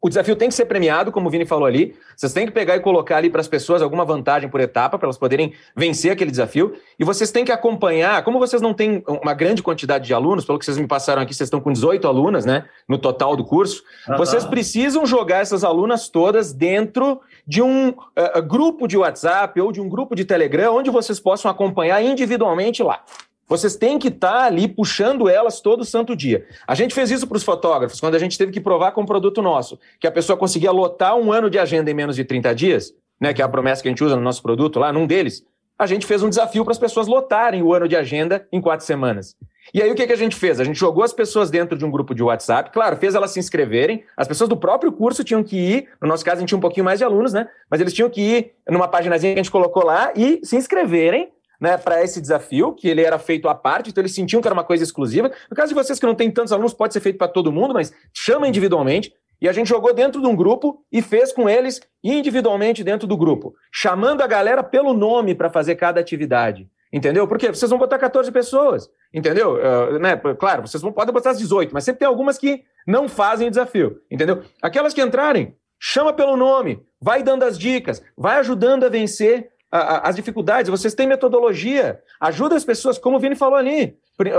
O 0.00 0.08
desafio 0.08 0.36
tem 0.36 0.48
que 0.48 0.54
ser 0.54 0.66
premiado, 0.66 1.10
como 1.10 1.26
o 1.26 1.30
Vini 1.30 1.44
falou 1.44 1.66
ali. 1.66 1.96
Vocês 2.16 2.32
têm 2.32 2.46
que 2.46 2.52
pegar 2.52 2.76
e 2.76 2.80
colocar 2.80 3.16
ali 3.16 3.28
para 3.28 3.40
as 3.40 3.48
pessoas 3.48 3.82
alguma 3.82 4.04
vantagem 4.04 4.48
por 4.48 4.60
etapa, 4.60 4.96
para 4.96 5.06
elas 5.06 5.18
poderem 5.18 5.52
vencer 5.74 6.12
aquele 6.12 6.30
desafio. 6.30 6.72
E 6.96 7.04
vocês 7.04 7.32
têm 7.32 7.44
que 7.44 7.50
acompanhar, 7.50 8.22
como 8.22 8.38
vocês 8.38 8.62
não 8.62 8.72
têm 8.72 9.02
uma 9.08 9.34
grande 9.34 9.60
quantidade 9.60 10.06
de 10.06 10.14
alunos, 10.14 10.44
pelo 10.44 10.56
que 10.56 10.64
vocês 10.64 10.78
me 10.78 10.86
passaram 10.86 11.20
aqui, 11.20 11.34
vocês 11.34 11.48
estão 11.48 11.60
com 11.60 11.72
18 11.72 12.06
alunas, 12.06 12.46
né? 12.46 12.66
No 12.88 12.96
total 12.96 13.34
do 13.34 13.44
curso. 13.44 13.82
Vocês 14.16 14.44
precisam 14.44 15.04
jogar 15.04 15.38
essas 15.38 15.64
alunas 15.64 16.08
todas 16.08 16.52
dentro 16.52 17.20
de 17.44 17.60
um 17.60 17.88
uh, 17.88 18.42
grupo 18.46 18.86
de 18.86 18.96
WhatsApp 18.96 19.60
ou 19.60 19.72
de 19.72 19.80
um 19.80 19.88
grupo 19.88 20.14
de 20.14 20.24
Telegram, 20.24 20.76
onde 20.76 20.90
vocês 20.90 21.18
possam 21.18 21.50
acompanhar 21.50 22.00
individualmente 22.00 22.84
lá. 22.84 23.02
Vocês 23.48 23.74
têm 23.76 23.98
que 23.98 24.08
estar 24.08 24.30
tá 24.30 24.44
ali 24.44 24.68
puxando 24.68 25.28
elas 25.28 25.60
todo 25.60 25.84
santo 25.84 26.14
dia. 26.14 26.46
A 26.66 26.74
gente 26.74 26.94
fez 26.94 27.10
isso 27.10 27.26
para 27.26 27.36
os 27.38 27.42
fotógrafos, 27.42 27.98
quando 27.98 28.14
a 28.14 28.18
gente 28.18 28.36
teve 28.36 28.52
que 28.52 28.60
provar 28.60 28.92
com 28.92 29.00
um 29.00 29.06
produto 29.06 29.40
nosso, 29.40 29.78
que 29.98 30.06
a 30.06 30.12
pessoa 30.12 30.36
conseguia 30.36 30.70
lotar 30.70 31.16
um 31.16 31.32
ano 31.32 31.48
de 31.48 31.58
agenda 31.58 31.90
em 31.90 31.94
menos 31.94 32.14
de 32.14 32.24
30 32.24 32.54
dias, 32.54 32.94
né, 33.18 33.32
que 33.32 33.40
é 33.40 33.44
a 33.44 33.48
promessa 33.48 33.82
que 33.82 33.88
a 33.88 33.90
gente 33.90 34.04
usa 34.04 34.14
no 34.14 34.22
nosso 34.22 34.42
produto 34.42 34.78
lá, 34.78 34.92
num 34.92 35.06
deles, 35.06 35.44
a 35.78 35.86
gente 35.86 36.04
fez 36.06 36.22
um 36.22 36.28
desafio 36.28 36.64
para 36.64 36.72
as 36.72 36.78
pessoas 36.78 37.06
lotarem 37.06 37.62
o 37.62 37.72
ano 37.72 37.88
de 37.88 37.96
agenda 37.96 38.46
em 38.52 38.60
quatro 38.60 38.84
semanas. 38.84 39.36
E 39.72 39.80
aí 39.80 39.90
o 39.90 39.94
que, 39.94 40.06
que 40.06 40.12
a 40.12 40.16
gente 40.16 40.34
fez? 40.34 40.58
A 40.58 40.64
gente 40.64 40.78
jogou 40.78 41.04
as 41.04 41.12
pessoas 41.12 41.50
dentro 41.50 41.78
de 41.78 41.84
um 41.84 41.90
grupo 41.90 42.14
de 42.14 42.22
WhatsApp, 42.22 42.70
claro, 42.70 42.96
fez 42.96 43.14
elas 43.14 43.30
se 43.30 43.38
inscreverem, 43.38 44.02
as 44.16 44.26
pessoas 44.26 44.48
do 44.48 44.56
próprio 44.56 44.90
curso 44.90 45.22
tinham 45.22 45.44
que 45.44 45.56
ir, 45.56 45.88
no 46.02 46.08
nosso 46.08 46.24
caso 46.24 46.38
a 46.38 46.40
gente 46.40 46.48
tinha 46.48 46.58
um 46.58 46.60
pouquinho 46.60 46.84
mais 46.84 46.98
de 46.98 47.04
alunos, 47.04 47.32
né? 47.32 47.48
Mas 47.70 47.80
eles 47.80 47.92
tinham 47.92 48.10
que 48.10 48.20
ir 48.20 48.52
numa 48.68 48.88
paginazinha 48.88 49.34
que 49.34 49.40
a 49.40 49.42
gente 49.42 49.52
colocou 49.52 49.84
lá 49.84 50.12
e 50.16 50.40
se 50.42 50.56
inscreverem 50.56 51.30
né, 51.60 51.76
para 51.76 52.02
esse 52.02 52.20
desafio, 52.20 52.72
que 52.72 52.88
ele 52.88 53.02
era 53.02 53.18
feito 53.18 53.48
à 53.48 53.54
parte, 53.54 53.90
então 53.90 54.00
eles 54.00 54.14
sentiam 54.14 54.40
que 54.40 54.48
era 54.48 54.54
uma 54.54 54.64
coisa 54.64 54.84
exclusiva. 54.84 55.30
No 55.50 55.56
caso 55.56 55.68
de 55.68 55.74
vocês 55.74 55.98
que 55.98 56.06
não 56.06 56.14
tem 56.14 56.30
tantos 56.30 56.52
alunos, 56.52 56.72
pode 56.72 56.92
ser 56.92 57.00
feito 57.00 57.18
para 57.18 57.28
todo 57.28 57.52
mundo, 57.52 57.74
mas 57.74 57.92
chama 58.14 58.46
individualmente. 58.46 59.12
E 59.40 59.48
a 59.48 59.52
gente 59.52 59.68
jogou 59.68 59.94
dentro 59.94 60.20
de 60.20 60.26
um 60.26 60.34
grupo 60.34 60.84
e 60.90 61.00
fez 61.00 61.32
com 61.32 61.48
eles 61.48 61.80
individualmente 62.02 62.82
dentro 62.82 63.06
do 63.06 63.16
grupo, 63.16 63.54
chamando 63.72 64.20
a 64.20 64.26
galera 64.26 64.62
pelo 64.62 64.92
nome 64.92 65.34
para 65.34 65.48
fazer 65.48 65.76
cada 65.76 66.00
atividade. 66.00 66.68
entendeu? 66.92 67.28
Porque 67.28 67.48
vocês 67.48 67.70
vão 67.70 67.78
botar 67.78 67.98
14 67.98 68.32
pessoas, 68.32 68.88
entendeu? 69.12 69.54
Uh, 69.56 69.98
né? 69.98 70.16
Claro, 70.38 70.66
vocês 70.66 70.82
vão, 70.82 70.90
podem 70.90 71.12
botar 71.12 71.30
as 71.30 71.38
18, 71.38 71.72
mas 71.72 71.84
sempre 71.84 72.00
tem 72.00 72.08
algumas 72.08 72.38
que 72.38 72.62
não 72.86 73.08
fazem 73.08 73.46
o 73.46 73.50
desafio, 73.50 74.00
entendeu? 74.10 74.42
Aquelas 74.62 74.94
que 74.94 75.02
entrarem, 75.02 75.54
chama 75.78 76.12
pelo 76.12 76.36
nome, 76.36 76.82
vai 77.00 77.22
dando 77.22 77.44
as 77.44 77.58
dicas, 77.58 78.02
vai 78.16 78.38
ajudando 78.38 78.84
a 78.84 78.88
vencer 78.88 79.50
as 79.70 80.16
dificuldades. 80.16 80.70
Vocês 80.70 80.94
têm 80.94 81.06
metodologia, 81.06 82.00
ajuda 82.20 82.56
as 82.56 82.64
pessoas, 82.64 82.98
como 82.98 83.16
o 83.16 83.20
Vini 83.20 83.36
falou 83.36 83.56
ali, 83.56 83.96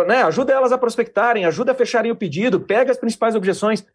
né? 0.08 0.24
ajuda 0.24 0.54
elas 0.54 0.72
a 0.72 0.78
prospectarem, 0.78 1.46
ajuda 1.46 1.72
a 1.72 1.76
fecharem 1.76 2.12
o 2.12 2.16
pedido, 2.16 2.60
pega 2.60 2.92
as 2.92 2.98
principais 2.98 3.36
objeções. 3.36 3.86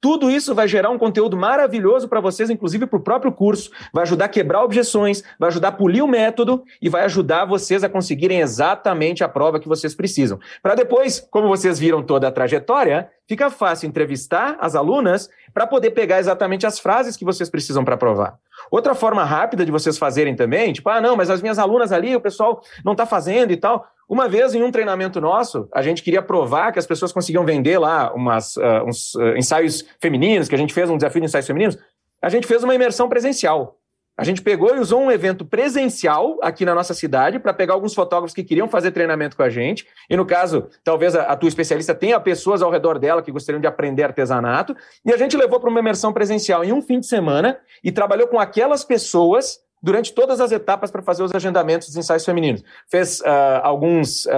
Tudo 0.00 0.30
isso 0.30 0.54
vai 0.54 0.68
gerar 0.68 0.90
um 0.90 0.98
conteúdo 0.98 1.36
maravilhoso 1.36 2.08
para 2.08 2.20
vocês, 2.20 2.48
inclusive 2.48 2.86
para 2.86 2.96
o 2.96 3.02
próprio 3.02 3.32
curso. 3.32 3.72
Vai 3.92 4.04
ajudar 4.04 4.26
a 4.26 4.28
quebrar 4.28 4.62
objeções, 4.62 5.24
vai 5.38 5.48
ajudar 5.48 5.68
a 5.68 5.72
polir 5.72 6.04
o 6.04 6.06
método 6.06 6.62
e 6.80 6.88
vai 6.88 7.02
ajudar 7.04 7.44
vocês 7.44 7.82
a 7.82 7.88
conseguirem 7.88 8.40
exatamente 8.40 9.24
a 9.24 9.28
prova 9.28 9.58
que 9.58 9.66
vocês 9.66 9.92
precisam. 9.92 10.38
Para 10.62 10.76
depois, 10.76 11.18
como 11.28 11.48
vocês 11.48 11.76
viram 11.76 12.04
toda 12.04 12.28
a 12.28 12.32
trajetória, 12.32 13.10
fica 13.26 13.50
fácil 13.50 13.88
entrevistar 13.88 14.56
as 14.60 14.76
alunas 14.76 15.28
para 15.52 15.66
poder 15.66 15.90
pegar 15.90 16.20
exatamente 16.20 16.66
as 16.66 16.78
frases 16.78 17.16
que 17.16 17.24
vocês 17.24 17.50
precisam 17.50 17.84
para 17.84 17.96
provar. 17.96 18.38
Outra 18.70 18.94
forma 18.94 19.24
rápida 19.24 19.64
de 19.64 19.70
vocês 19.70 19.98
fazerem 19.98 20.34
também, 20.34 20.72
tipo, 20.72 20.88
ah, 20.88 21.00
não, 21.00 21.16
mas 21.16 21.30
as 21.30 21.40
minhas 21.42 21.58
alunas 21.58 21.92
ali, 21.92 22.14
o 22.14 22.20
pessoal 22.20 22.62
não 22.84 22.92
está 22.92 23.06
fazendo 23.06 23.52
e 23.52 23.56
tal. 23.56 23.86
Uma 24.08 24.28
vez, 24.28 24.54
em 24.54 24.62
um 24.62 24.70
treinamento 24.70 25.20
nosso, 25.20 25.68
a 25.72 25.80
gente 25.82 26.02
queria 26.02 26.20
provar 26.20 26.72
que 26.72 26.78
as 26.78 26.86
pessoas 26.86 27.12
conseguiam 27.12 27.44
vender 27.44 27.78
lá 27.78 28.12
umas, 28.14 28.56
uh, 28.56 28.84
uns 28.86 29.14
uh, 29.14 29.36
ensaios 29.36 29.84
femininos, 30.00 30.48
que 30.48 30.54
a 30.54 30.58
gente 30.58 30.74
fez 30.74 30.90
um 30.90 30.96
desafio 30.96 31.20
de 31.20 31.26
ensaios 31.26 31.46
femininos. 31.46 31.78
A 32.22 32.28
gente 32.28 32.46
fez 32.46 32.62
uma 32.62 32.74
imersão 32.74 33.08
presencial. 33.08 33.78
A 34.16 34.22
gente 34.22 34.40
pegou 34.42 34.74
e 34.76 34.78
usou 34.78 35.00
um 35.00 35.10
evento 35.10 35.44
presencial 35.44 36.38
aqui 36.40 36.64
na 36.64 36.74
nossa 36.74 36.94
cidade 36.94 37.40
para 37.40 37.52
pegar 37.52 37.74
alguns 37.74 37.94
fotógrafos 37.94 38.32
que 38.32 38.44
queriam 38.44 38.68
fazer 38.68 38.92
treinamento 38.92 39.36
com 39.36 39.42
a 39.42 39.50
gente. 39.50 39.86
E 40.08 40.16
no 40.16 40.24
caso, 40.24 40.68
talvez 40.84 41.16
a, 41.16 41.22
a 41.22 41.36
tua 41.36 41.48
especialista 41.48 41.94
tenha 41.94 42.20
pessoas 42.20 42.62
ao 42.62 42.70
redor 42.70 42.98
dela 42.98 43.22
que 43.22 43.32
gostariam 43.32 43.60
de 43.60 43.66
aprender 43.66 44.04
artesanato. 44.04 44.76
E 45.04 45.12
a 45.12 45.16
gente 45.16 45.36
levou 45.36 45.58
para 45.58 45.68
uma 45.68 45.80
imersão 45.80 46.12
presencial 46.12 46.64
em 46.64 46.72
um 46.72 46.80
fim 46.80 47.00
de 47.00 47.06
semana 47.06 47.58
e 47.82 47.90
trabalhou 47.90 48.28
com 48.28 48.38
aquelas 48.38 48.84
pessoas 48.84 49.58
durante 49.82 50.14
todas 50.14 50.40
as 50.40 50.50
etapas 50.50 50.90
para 50.90 51.02
fazer 51.02 51.22
os 51.22 51.34
agendamentos 51.34 51.88
dos 51.88 51.96
ensaios 51.96 52.24
femininos. 52.24 52.62
Fez 52.88 53.20
uh, 53.20 53.24
alguns 53.62 54.24
uh, 54.24 54.30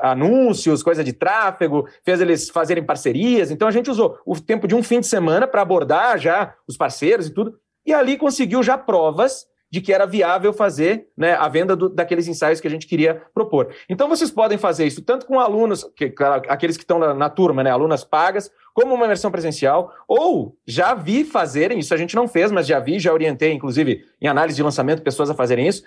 anúncios, 0.00 0.82
coisa 0.82 1.04
de 1.04 1.12
tráfego, 1.12 1.86
fez 2.02 2.22
eles 2.22 2.48
fazerem 2.48 2.82
parcerias. 2.82 3.50
Então 3.50 3.68
a 3.68 3.70
gente 3.70 3.90
usou 3.90 4.18
o 4.24 4.40
tempo 4.40 4.66
de 4.66 4.74
um 4.74 4.82
fim 4.82 5.00
de 5.00 5.06
semana 5.06 5.46
para 5.46 5.60
abordar 5.60 6.18
já 6.18 6.54
os 6.66 6.76
parceiros 6.76 7.26
e 7.26 7.30
tudo. 7.34 7.58
E 7.84 7.92
ali 7.92 8.16
conseguiu 8.16 8.62
já 8.62 8.78
provas 8.78 9.46
de 9.74 9.80
que 9.80 9.92
era 9.92 10.06
viável 10.06 10.52
fazer 10.52 11.08
né, 11.16 11.34
a 11.34 11.48
venda 11.48 11.74
do, 11.74 11.88
daqueles 11.88 12.28
ensaios 12.28 12.60
que 12.60 12.68
a 12.68 12.70
gente 12.70 12.86
queria 12.86 13.22
propor. 13.34 13.74
Então 13.88 14.08
vocês 14.08 14.30
podem 14.30 14.56
fazer 14.56 14.86
isso 14.86 15.02
tanto 15.02 15.26
com 15.26 15.40
alunos, 15.40 15.84
que, 15.96 16.14
aqueles 16.48 16.76
que 16.76 16.84
estão 16.84 16.96
na, 16.96 17.12
na, 17.12 17.28
turma, 17.28 17.64
né, 17.64 17.72
alunas 17.72 18.04
pagas, 18.04 18.48
como 18.72 18.94
uma 18.94 19.08
versão 19.08 19.32
presencial, 19.32 19.92
ou 20.06 20.56
já 20.64 20.94
vi 20.94 21.24
fazerem, 21.24 21.80
isso 21.80 21.92
a 21.92 21.96
gente 21.96 22.14
não 22.14 22.28
fez, 22.28 22.52
mas 22.52 22.68
já 22.68 22.78
vi, 22.78 23.00
já 23.00 23.12
orientei, 23.12 23.52
inclusive, 23.52 24.04
em 24.20 24.28
análise 24.28 24.54
de 24.54 24.62
lançamento, 24.62 25.02
pessoas 25.02 25.28
a 25.28 25.34
fazerem 25.34 25.66
isso, 25.66 25.82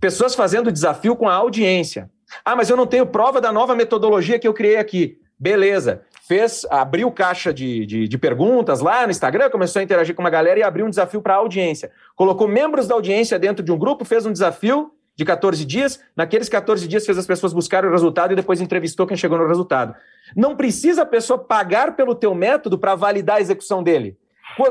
pessoas 0.00 0.34
fazendo 0.34 0.72
desafio 0.72 1.14
com 1.14 1.28
a 1.28 1.34
audiência. 1.34 2.10
Ah, 2.44 2.56
mas 2.56 2.68
eu 2.68 2.76
não 2.76 2.88
tenho 2.88 3.06
prova 3.06 3.40
da 3.40 3.52
nova 3.52 3.76
metodologia 3.76 4.38
que 4.40 4.48
eu 4.48 4.54
criei 4.54 4.78
aqui. 4.78 5.16
Beleza 5.38 6.02
fez, 6.28 6.66
abriu 6.68 7.10
caixa 7.10 7.54
de, 7.54 7.86
de, 7.86 8.06
de, 8.06 8.18
perguntas 8.18 8.80
lá 8.80 9.06
no 9.06 9.10
Instagram, 9.10 9.48
começou 9.48 9.80
a 9.80 9.82
interagir 9.82 10.14
com 10.14 10.20
uma 10.20 10.28
galera 10.28 10.60
e 10.60 10.62
abriu 10.62 10.84
um 10.84 10.90
desafio 10.90 11.22
para 11.22 11.32
a 11.32 11.38
audiência. 11.38 11.90
Colocou 12.14 12.46
membros 12.46 12.86
da 12.86 12.94
audiência 12.94 13.38
dentro 13.38 13.64
de 13.64 13.72
um 13.72 13.78
grupo, 13.78 14.04
fez 14.04 14.26
um 14.26 14.32
desafio 14.32 14.92
de 15.16 15.24
14 15.24 15.64
dias. 15.64 15.98
Naqueles 16.14 16.50
14 16.50 16.86
dias 16.86 17.06
fez 17.06 17.16
as 17.16 17.26
pessoas 17.26 17.54
buscarem 17.54 17.88
o 17.88 17.92
resultado 17.92 18.34
e 18.34 18.36
depois 18.36 18.60
entrevistou 18.60 19.06
quem 19.06 19.16
chegou 19.16 19.38
no 19.38 19.48
resultado. 19.48 19.94
Não 20.36 20.54
precisa 20.54 21.00
a 21.00 21.06
pessoa 21.06 21.38
pagar 21.38 21.96
pelo 21.96 22.14
teu 22.14 22.34
método 22.34 22.78
para 22.78 22.94
validar 22.94 23.36
a 23.36 23.40
execução 23.40 23.82
dele. 23.82 24.14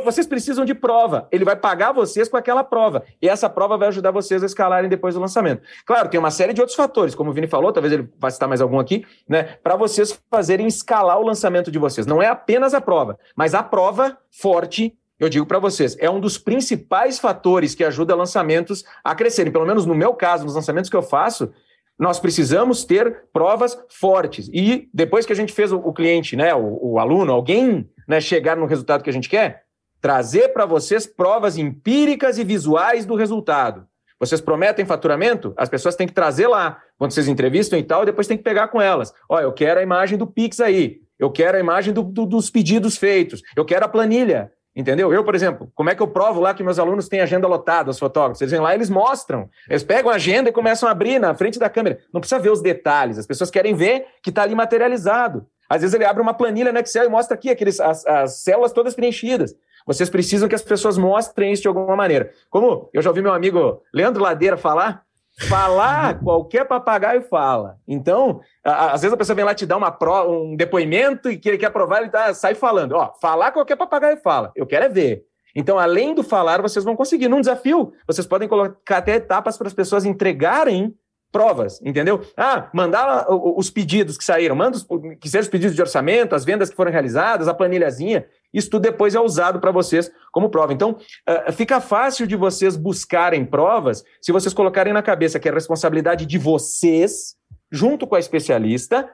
Vocês 0.03 0.27
precisam 0.27 0.65
de 0.65 0.73
prova. 0.73 1.27
Ele 1.31 1.45
vai 1.45 1.55
pagar 1.55 1.91
vocês 1.91 2.27
com 2.27 2.37
aquela 2.37 2.63
prova. 2.63 3.03
E 3.21 3.29
essa 3.29 3.49
prova 3.49 3.77
vai 3.77 3.87
ajudar 3.87 4.11
vocês 4.11 4.43
a 4.43 4.45
escalarem 4.45 4.89
depois 4.89 5.15
do 5.15 5.21
lançamento. 5.21 5.61
Claro, 5.85 6.09
tem 6.09 6.19
uma 6.19 6.31
série 6.31 6.53
de 6.53 6.61
outros 6.61 6.75
fatores, 6.75 7.15
como 7.15 7.29
o 7.29 7.33
Vini 7.33 7.47
falou, 7.47 7.71
talvez 7.71 7.93
ele 7.93 8.09
vai 8.19 8.31
citar 8.31 8.49
mais 8.49 8.61
algum 8.61 8.79
aqui, 8.79 9.05
né? 9.27 9.43
Para 9.63 9.75
vocês 9.75 10.19
fazerem 10.29 10.67
escalar 10.67 11.19
o 11.19 11.25
lançamento 11.25 11.71
de 11.71 11.79
vocês. 11.79 12.05
Não 12.05 12.21
é 12.21 12.27
apenas 12.27 12.73
a 12.73 12.81
prova, 12.81 13.17
mas 13.35 13.53
a 13.53 13.63
prova 13.63 14.17
forte 14.31 14.97
eu 15.19 15.29
digo 15.29 15.47
para 15.47 15.57
vocês, 15.57 15.97
é 15.99 16.07
um 16.09 16.19
dos 16.19 16.37
principais 16.37 17.17
fatores 17.17 17.73
que 17.73 17.83
ajuda 17.83 18.15
lançamentos 18.15 18.85
a 19.03 19.15
crescerem. 19.15 19.51
Pelo 19.51 19.65
menos 19.65 19.83
no 19.83 19.95
meu 19.95 20.13
caso, 20.13 20.45
nos 20.45 20.53
lançamentos 20.53 20.91
que 20.91 20.95
eu 20.95 21.01
faço, 21.01 21.51
nós 21.97 22.19
precisamos 22.19 22.85
ter 22.85 23.23
provas 23.33 23.77
fortes. 23.89 24.47
E 24.53 24.87
depois 24.93 25.25
que 25.25 25.33
a 25.33 25.35
gente 25.35 25.53
fez 25.53 25.71
o, 25.71 25.77
o 25.77 25.91
cliente, 25.91 26.35
né, 26.35 26.53
o, 26.53 26.93
o, 26.93 26.99
aluno, 26.99 27.33
alguém 27.33 27.89
né, 28.07 28.21
chegar 28.21 28.55
no 28.55 28.67
resultado 28.67 29.03
que 29.03 29.09
a 29.09 29.13
gente 29.13 29.27
quer, 29.27 29.63
trazer 30.01 30.49
para 30.49 30.65
vocês 30.65 31.05
provas 31.05 31.57
empíricas 31.57 32.37
e 32.37 32.43
visuais 32.43 33.05
do 33.05 33.15
resultado. 33.15 33.85
Vocês 34.19 34.41
prometem 34.41 34.85
faturamento? 34.85 35.53
As 35.55 35.69
pessoas 35.69 35.95
têm 35.95 36.07
que 36.07 36.13
trazer 36.13 36.47
lá, 36.47 36.81
quando 36.97 37.11
vocês 37.11 37.27
entrevistam 37.27 37.77
e 37.77 37.83
tal, 37.83 38.05
depois 38.05 38.27
tem 38.27 38.37
que 38.37 38.43
pegar 38.43 38.67
com 38.69 38.81
elas. 38.81 39.13
Olha, 39.29 39.43
eu 39.43 39.53
quero 39.53 39.79
a 39.79 39.83
imagem 39.83 40.17
do 40.17 40.25
Pix 40.25 40.59
aí, 40.59 41.01
eu 41.19 41.29
quero 41.29 41.57
a 41.57 41.59
imagem 41.59 41.93
do, 41.93 42.01
do, 42.01 42.25
dos 42.25 42.49
pedidos 42.49 42.97
feitos, 42.97 43.41
eu 43.55 43.63
quero 43.63 43.85
a 43.85 43.89
planilha. 43.89 44.51
Entendeu? 44.75 45.11
Eu, 45.11 45.23
por 45.23 45.33
exemplo, 45.33 45.71
como 45.73 45.89
é 45.89 45.95
que 45.95 46.03
eu 46.03 46.07
provo 46.07 46.39
lá 46.39 46.53
que 46.53 46.61
meus 46.61 46.77
alunos 46.77 47.09
têm 47.09 47.19
agenda 47.19 47.47
lotada, 47.47 47.89
os 47.89 47.97
fotógrafos? 47.97 48.39
Eles 48.41 48.51
vêm 48.51 48.61
lá 48.61 48.75
eles 48.75 48.91
mostram. 48.91 49.49
Eles 49.67 49.81
pegam 49.81 50.11
a 50.11 50.15
agenda 50.15 50.49
e 50.49 50.53
começam 50.53 50.87
a 50.87 50.91
abrir 50.91 51.17
na 51.17 51.33
frente 51.33 51.57
da 51.57 51.67
câmera. 51.67 51.97
Não 52.13 52.21
precisa 52.21 52.39
ver 52.39 52.51
os 52.51 52.61
detalhes, 52.61 53.17
as 53.17 53.25
pessoas 53.25 53.49
querem 53.49 53.73
ver 53.73 54.05
que 54.21 54.29
está 54.29 54.43
ali 54.43 54.53
materializado. 54.53 55.47
Às 55.67 55.81
vezes 55.81 55.95
ele 55.95 56.05
abre 56.05 56.21
uma 56.21 56.33
planilha 56.33 56.71
no 56.71 56.77
Excel 56.77 57.05
e 57.05 57.09
mostra 57.09 57.35
aqui 57.35 57.49
aqueles, 57.49 57.79
as, 57.79 58.05
as 58.05 58.43
células 58.43 58.71
todas 58.71 58.93
preenchidas. 58.93 59.55
Vocês 59.87 60.09
precisam 60.09 60.49
que 60.49 60.55
as 60.55 60.61
pessoas 60.61 60.97
mostrem 60.97 61.53
isso 61.53 61.61
de 61.61 61.67
alguma 61.69 61.95
maneira. 61.95 62.29
Como 62.49 62.89
eu 62.93 63.01
já 63.01 63.09
ouvi 63.09 63.21
meu 63.21 63.33
amigo 63.33 63.81
Leandro 63.93 64.21
Ladeira 64.21 64.57
falar, 64.57 65.03
falar 65.47 66.19
qualquer 66.21 66.67
papagaio 66.67 67.21
fala. 67.21 67.77
Então, 67.87 68.41
às 68.63 69.01
vezes 69.01 69.13
a 69.13 69.17
pessoa 69.17 69.35
vem 69.35 69.45
lá 69.45 69.55
te 69.55 69.65
dar 69.65 69.77
uma 69.77 69.89
pro, 69.89 70.29
um 70.29 70.57
depoimento 70.57 71.31
e 71.31 71.37
que 71.37 71.47
ele 71.47 71.57
quer 71.57 71.71
provar, 71.71 72.01
ele 72.01 72.09
tá, 72.09 72.33
sai 72.33 72.53
falando. 72.53 72.91
Ó, 72.91 73.13
falar 73.21 73.53
qualquer 73.53 73.77
papagaio 73.77 74.17
fala. 74.17 74.51
Eu 74.55 74.67
quero 74.67 74.85
é 74.85 74.89
ver. 74.89 75.23
Então, 75.55 75.79
além 75.79 76.13
do 76.13 76.21
falar, 76.21 76.61
vocês 76.61 76.85
vão 76.85 76.95
conseguir. 76.95 77.29
Num 77.29 77.41
desafio, 77.41 77.93
vocês 78.05 78.27
podem 78.27 78.47
colocar 78.47 78.97
até 78.97 79.15
etapas 79.15 79.57
para 79.57 79.67
as 79.67 79.73
pessoas 79.73 80.05
entregarem 80.05 80.93
provas, 81.37 81.79
entendeu? 81.83 82.21
Ah, 82.35 82.67
mandar 82.73 83.27
os 83.29 83.69
pedidos 83.69 84.17
que 84.17 84.23
saíram, 84.23 84.55
manda 84.55 84.75
os, 84.75 84.87
que 85.21 85.29
sejam 85.29 85.43
os 85.43 85.47
pedidos 85.47 85.75
de 85.75 85.81
orçamento, 85.83 86.33
as 86.33 86.43
vendas 86.43 86.67
que 86.67 86.75
foram 86.75 86.91
realizadas, 86.91 87.47
a 87.47 87.53
planilhazinha. 87.53 88.25
Isso 88.51 88.71
tudo 88.71 88.81
depois 88.81 89.13
é 89.13 89.19
usado 89.19 89.59
para 89.59 89.69
vocês 89.69 90.11
como 90.31 90.49
prova. 90.49 90.73
Então, 90.73 90.97
uh, 91.29 91.53
fica 91.53 91.79
fácil 91.79 92.25
de 92.25 92.35
vocês 92.35 92.75
buscarem 92.75 93.45
provas 93.45 94.03
se 94.19 94.31
vocês 94.31 94.51
colocarem 94.51 94.91
na 94.91 95.03
cabeça 95.03 95.39
que 95.39 95.47
é 95.47 95.51
responsabilidade 95.51 96.25
de 96.25 96.39
vocês, 96.39 97.35
junto 97.71 98.07
com 98.07 98.15
a 98.15 98.19
especialista, 98.19 99.07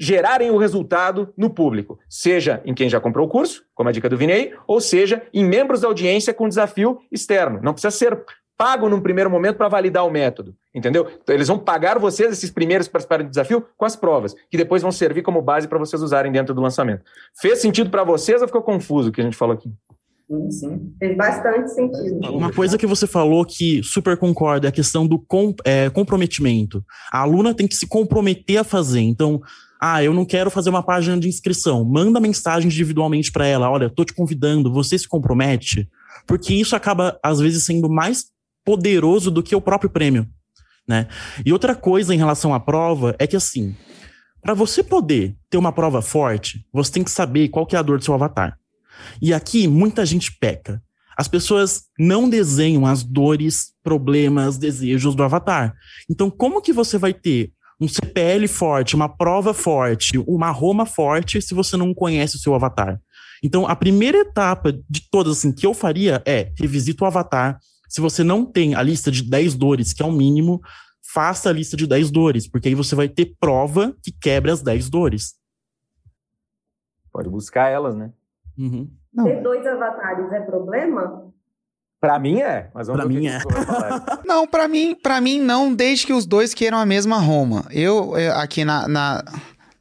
gerarem 0.00 0.50
o 0.50 0.56
resultado 0.56 1.34
no 1.36 1.50
público, 1.50 1.98
seja 2.08 2.62
em 2.64 2.72
quem 2.72 2.88
já 2.88 2.98
comprou 2.98 3.26
o 3.26 3.30
curso, 3.30 3.62
como 3.74 3.90
a 3.90 3.92
dica 3.92 4.08
do 4.08 4.16
Vinei, 4.16 4.54
ou 4.66 4.80
seja 4.80 5.22
em 5.34 5.44
membros 5.44 5.82
da 5.82 5.88
audiência 5.88 6.32
com 6.32 6.48
desafio 6.48 6.98
externo. 7.12 7.60
Não 7.62 7.74
precisa 7.74 7.90
ser 7.90 8.24
pago 8.62 8.88
num 8.88 9.00
primeiro 9.00 9.28
momento 9.28 9.56
para 9.56 9.66
validar 9.66 10.06
o 10.06 10.10
método, 10.10 10.54
entendeu? 10.72 11.08
Então, 11.20 11.34
eles 11.34 11.48
vão 11.48 11.58
pagar 11.58 11.98
vocês, 11.98 12.30
esses 12.32 12.48
primeiros 12.48 12.86
que 12.86 12.92
participaram 12.92 13.24
do 13.24 13.30
desafio, 13.30 13.66
com 13.76 13.84
as 13.84 13.96
provas, 13.96 14.36
que 14.48 14.56
depois 14.56 14.82
vão 14.82 14.92
servir 14.92 15.22
como 15.22 15.42
base 15.42 15.66
para 15.66 15.80
vocês 15.80 16.00
usarem 16.00 16.30
dentro 16.30 16.54
do 16.54 16.60
lançamento. 16.60 17.02
Fez 17.40 17.60
sentido 17.60 17.90
para 17.90 18.04
vocês 18.04 18.40
ou 18.40 18.46
ficou 18.46 18.62
confuso 18.62 19.08
o 19.08 19.12
que 19.12 19.20
a 19.20 19.24
gente 19.24 19.36
falou 19.36 19.54
aqui? 19.54 19.68
Sim, 20.28 20.50
sim. 20.52 20.94
Fez 20.96 21.16
bastante 21.16 21.72
sentido. 21.72 22.20
Uma 22.30 22.52
coisa 22.52 22.78
que 22.78 22.86
você 22.86 23.04
falou 23.04 23.44
que 23.44 23.82
super 23.82 24.16
concorda 24.16 24.68
é 24.68 24.70
a 24.70 24.72
questão 24.72 25.08
do 25.08 25.18
com, 25.18 25.52
é, 25.64 25.90
comprometimento. 25.90 26.84
A 27.12 27.18
aluna 27.18 27.52
tem 27.52 27.66
que 27.66 27.74
se 27.74 27.88
comprometer 27.88 28.58
a 28.58 28.64
fazer. 28.64 29.00
Então, 29.00 29.40
ah, 29.80 30.04
eu 30.04 30.14
não 30.14 30.24
quero 30.24 30.52
fazer 30.52 30.70
uma 30.70 30.84
página 30.84 31.18
de 31.18 31.26
inscrição. 31.26 31.84
Manda 31.84 32.20
mensagem 32.20 32.68
individualmente 32.68 33.32
para 33.32 33.44
ela. 33.44 33.68
Olha, 33.68 33.86
estou 33.86 34.04
te 34.04 34.14
convidando, 34.14 34.72
você 34.72 34.96
se 34.96 35.08
compromete? 35.08 35.88
Porque 36.28 36.54
isso 36.54 36.76
acaba, 36.76 37.18
às 37.20 37.40
vezes, 37.40 37.64
sendo 37.64 37.90
mais 37.90 38.30
poderoso 38.64 39.30
do 39.30 39.42
que 39.42 39.54
o 39.54 39.60
próprio 39.60 39.90
prêmio, 39.90 40.26
né? 40.86 41.08
E 41.44 41.52
outra 41.52 41.74
coisa 41.74 42.14
em 42.14 42.18
relação 42.18 42.54
à 42.54 42.60
prova 42.60 43.14
é 43.18 43.26
que 43.26 43.36
assim, 43.36 43.74
para 44.42 44.54
você 44.54 44.82
poder 44.82 45.36
ter 45.48 45.56
uma 45.56 45.72
prova 45.72 46.02
forte, 46.02 46.66
você 46.72 46.92
tem 46.92 47.04
que 47.04 47.10
saber 47.10 47.48
qual 47.48 47.66
que 47.66 47.76
é 47.76 47.78
a 47.78 47.82
dor 47.82 47.98
do 47.98 48.04
seu 48.04 48.14
avatar. 48.14 48.58
E 49.20 49.32
aqui 49.32 49.66
muita 49.68 50.04
gente 50.04 50.36
peca. 50.38 50.82
As 51.16 51.28
pessoas 51.28 51.84
não 51.98 52.28
desenham 52.28 52.86
as 52.86 53.02
dores, 53.02 53.72
problemas, 53.82 54.56
desejos 54.56 55.14
do 55.14 55.22
avatar. 55.22 55.74
Então, 56.10 56.30
como 56.30 56.62
que 56.62 56.72
você 56.72 56.98
vai 56.98 57.12
ter 57.12 57.52
um 57.80 57.86
CPL 57.86 58.46
forte, 58.48 58.96
uma 58.96 59.08
prova 59.08 59.52
forte, 59.52 60.18
uma 60.26 60.50
Roma 60.50 60.86
forte 60.86 61.40
se 61.42 61.54
você 61.54 61.76
não 61.76 61.92
conhece 61.94 62.36
o 62.36 62.38
seu 62.38 62.54
avatar? 62.54 63.00
Então, 63.42 63.66
a 63.66 63.76
primeira 63.76 64.18
etapa 64.18 64.72
de 64.72 65.08
todas 65.10 65.38
assim 65.38 65.52
que 65.52 65.66
eu 65.66 65.74
faria 65.74 66.22
é 66.24 66.52
revisita 66.58 67.04
o 67.04 67.06
avatar, 67.06 67.58
se 67.92 68.00
você 68.00 68.24
não 68.24 68.46
tem 68.46 68.74
a 68.74 68.82
lista 68.82 69.10
de 69.10 69.22
10 69.22 69.54
dores, 69.54 69.92
que 69.92 70.02
é 70.02 70.06
o 70.06 70.10
mínimo, 70.10 70.62
faça 71.12 71.50
a 71.50 71.52
lista 71.52 71.76
de 71.76 71.86
10 71.86 72.10
dores, 72.10 72.48
porque 72.48 72.68
aí 72.68 72.74
você 72.74 72.94
vai 72.94 73.06
ter 73.06 73.34
prova 73.38 73.94
que 74.02 74.10
quebra 74.10 74.50
as 74.50 74.62
10 74.62 74.88
dores. 74.88 75.34
Pode 77.12 77.28
buscar 77.28 77.68
elas, 77.68 77.94
né? 77.94 78.10
Uhum. 78.58 78.90
Não, 79.12 79.24
Ter 79.24 79.42
dois 79.42 79.66
avatares 79.66 80.32
é 80.32 80.40
problema? 80.40 81.30
Pra 82.00 82.18
mim 82.18 82.40
é, 82.40 82.70
mas 82.74 82.86
vamos 82.86 83.02
Pra 83.02 83.12
mim 83.12 83.26
é. 83.26 83.38
Não, 84.24 84.46
pra 84.46 84.66
mim, 84.66 84.94
para 84.94 85.20
mim 85.20 85.38
não, 85.38 85.74
desde 85.74 86.06
que 86.06 86.14
os 86.14 86.24
dois 86.24 86.54
queiram 86.54 86.78
a 86.78 86.86
mesma 86.86 87.18
Roma. 87.18 87.66
Eu, 87.70 88.16
eu, 88.16 88.32
aqui 88.36 88.64
na, 88.64 88.88
na, 88.88 89.22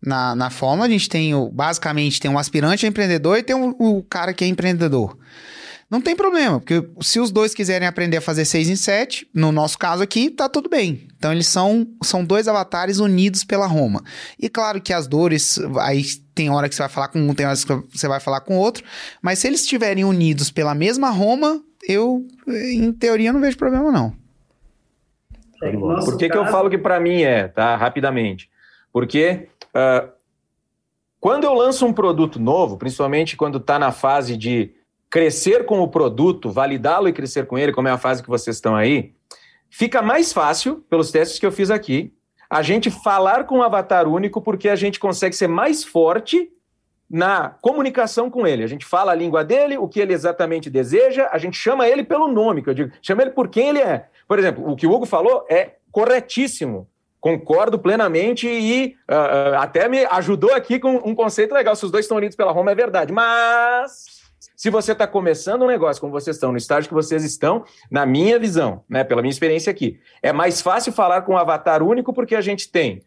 na, 0.06 0.36
na 0.36 0.50
Fórmula, 0.50 0.86
a 0.86 0.92
gente 0.92 1.08
tem 1.08 1.34
o, 1.34 1.50
basicamente 1.50 2.20
tem 2.20 2.30
um 2.30 2.38
aspirante 2.38 2.86
a 2.86 2.90
empreendedor 2.90 3.38
e 3.38 3.44
tem 3.44 3.56
o, 3.56 3.74
o 3.80 4.04
cara 4.04 4.34
que 4.34 4.44
é 4.44 4.48
empreendedor. 4.48 5.18
Não 5.92 6.00
tem 6.00 6.16
problema, 6.16 6.58
porque 6.58 6.88
se 7.02 7.20
os 7.20 7.32
dois 7.32 7.54
quiserem 7.54 7.86
aprender 7.86 8.16
a 8.16 8.22
fazer 8.22 8.46
6 8.46 8.70
em 8.70 8.78
7, 8.78 9.28
no 9.34 9.52
nosso 9.52 9.78
caso 9.78 10.02
aqui, 10.02 10.30
tá 10.30 10.48
tudo 10.48 10.70
bem. 10.70 11.06
Então 11.18 11.34
eles 11.34 11.48
são, 11.48 11.86
são 12.02 12.24
dois 12.24 12.48
avatares 12.48 13.00
unidos 13.00 13.44
pela 13.44 13.68
Roma. 13.68 14.02
E 14.40 14.48
claro 14.48 14.80
que 14.80 14.94
as 14.94 15.06
dores, 15.06 15.60
aí 15.82 16.02
tem 16.34 16.50
hora 16.50 16.70
que 16.70 16.76
você 16.76 16.82
vai 16.82 16.90
falar 16.90 17.10
com 17.10 17.20
um, 17.20 17.34
tem 17.34 17.46
horas 17.46 17.66
que 17.66 17.74
você 17.92 18.08
vai 18.08 18.22
falar 18.22 18.40
com 18.40 18.58
outro, 18.58 18.86
mas 19.22 19.40
se 19.40 19.48
eles 19.48 19.60
estiverem 19.60 20.06
unidos 20.06 20.50
pela 20.50 20.74
mesma 20.74 21.10
Roma, 21.10 21.62
eu, 21.86 22.26
em 22.48 22.94
teoria, 22.94 23.34
não 23.34 23.42
vejo 23.42 23.58
problema 23.58 23.92
não. 23.92 24.16
É, 25.62 25.74
nosso 25.74 26.06
Por 26.06 26.18
que, 26.18 26.30
que 26.30 26.38
eu 26.38 26.46
falo 26.46 26.70
que 26.70 26.78
pra 26.78 27.02
mim 27.02 27.22
é, 27.24 27.50
tá? 27.50 27.76
Rapidamente. 27.76 28.50
Porque 28.94 29.50
ah, 29.74 30.08
quando 31.20 31.44
eu 31.44 31.54
lanço 31.54 31.86
um 31.86 31.92
produto 31.92 32.40
novo, 32.40 32.78
principalmente 32.78 33.36
quando 33.36 33.58
está 33.58 33.78
na 33.78 33.92
fase 33.92 34.38
de 34.38 34.72
crescer 35.12 35.66
com 35.66 35.82
o 35.82 35.90
produto, 35.90 36.50
validá-lo 36.50 37.10
e 37.10 37.14
crescer 37.14 37.46
com 37.46 37.58
ele, 37.58 37.74
como 37.74 37.90
é 37.90 37.92
a 37.92 37.98
fase 37.98 38.24
que 38.24 38.30
vocês 38.30 38.56
estão 38.56 38.78
aí, 38.78 39.14
fica 39.70 40.02
mais 40.02 40.32
fácil, 40.32 40.86
pelos 40.90 41.12
testes 41.12 41.38
que 41.38 41.46
eu 41.46 41.52
fiz 41.52 41.70
aqui, 41.70 42.14
a 42.50 42.62
gente 42.62 42.90
falar 42.90 43.44
com 43.44 43.58
um 43.58 43.64
avatar 43.64 44.08
único, 44.08 44.42
porque 44.42 44.70
a 44.70 44.76
gente 44.76 45.00
consegue 45.00 45.36
ser 45.36 45.48
mais 45.48 45.84
forte 45.84 46.50
na 47.10 47.50
comunicação 47.62 48.30
com 48.30 48.48
ele. 48.48 48.64
A 48.64 48.68
gente 48.68 48.86
fala 48.86 49.12
a 49.12 49.16
língua 49.16 49.44
dele, 49.44 49.78
o 49.78 49.88
que 49.88 50.00
ele 50.00 50.14
exatamente 50.14 50.70
deseja, 50.70 51.28
a 51.32 51.38
gente 51.38 51.58
chama 51.58 51.88
ele 51.88 52.04
pelo 52.04 52.30
nome, 52.30 52.62
que 52.62 52.70
eu 52.70 52.74
digo, 52.74 52.92
chama 53.02 53.22
ele 53.22 53.32
por 53.32 53.50
quem 53.50 53.68
ele 53.70 53.80
é. 53.80 54.08
Por 54.28 54.40
exemplo, 54.40 54.70
o 54.70 54.78
que 54.78 54.88
o 54.88 54.92
Hugo 54.92 55.06
falou 55.06 55.46
é 55.50 55.76
corretíssimo. 55.92 56.88
Concordo 57.20 57.78
plenamente 57.78 58.48
e 58.48 58.96
ah, 59.08 59.16
ah, 59.16 59.64
até 59.64 59.88
me 59.88 60.06
ajudou 60.06 60.54
aqui 60.54 60.80
com 60.80 60.96
um 61.06 61.14
conceito 61.14 61.54
legal. 61.54 61.76
Se 61.76 61.86
os 61.86 61.92
dois 61.92 62.06
estão 62.06 62.18
unidos 62.18 62.36
pela 62.36 62.52
Roma, 62.52 62.72
é 62.72 62.76
verdade. 62.76 63.14
Mas 63.14 64.21
se 64.56 64.70
você 64.70 64.92
está 64.92 65.08
começando 65.08 65.64
um 65.64 65.68
negócio 65.68 66.02
como 66.02 66.12
vocês 66.12 66.36
estão, 66.36 66.52
no 66.52 66.58
estágio 66.58 66.88
que 66.88 66.94
vocês 66.94 67.24
estão, 67.24 67.64
na 67.90 68.06
minha 68.06 68.40
visão, 68.40 68.84
né, 68.90 69.04
pela 69.04 69.22
minha 69.22 69.32
experiência 69.32 69.70
aqui, 69.70 70.00
é 70.22 70.34
mais 70.34 70.62
fácil 70.62 70.92
falar 70.92 71.22
com 71.22 71.34
um 71.34 71.38
avatar 71.38 71.84
único 71.84 72.14
porque 72.14 72.36
a 72.36 72.42
gente 72.42 72.70
tem 72.70 73.02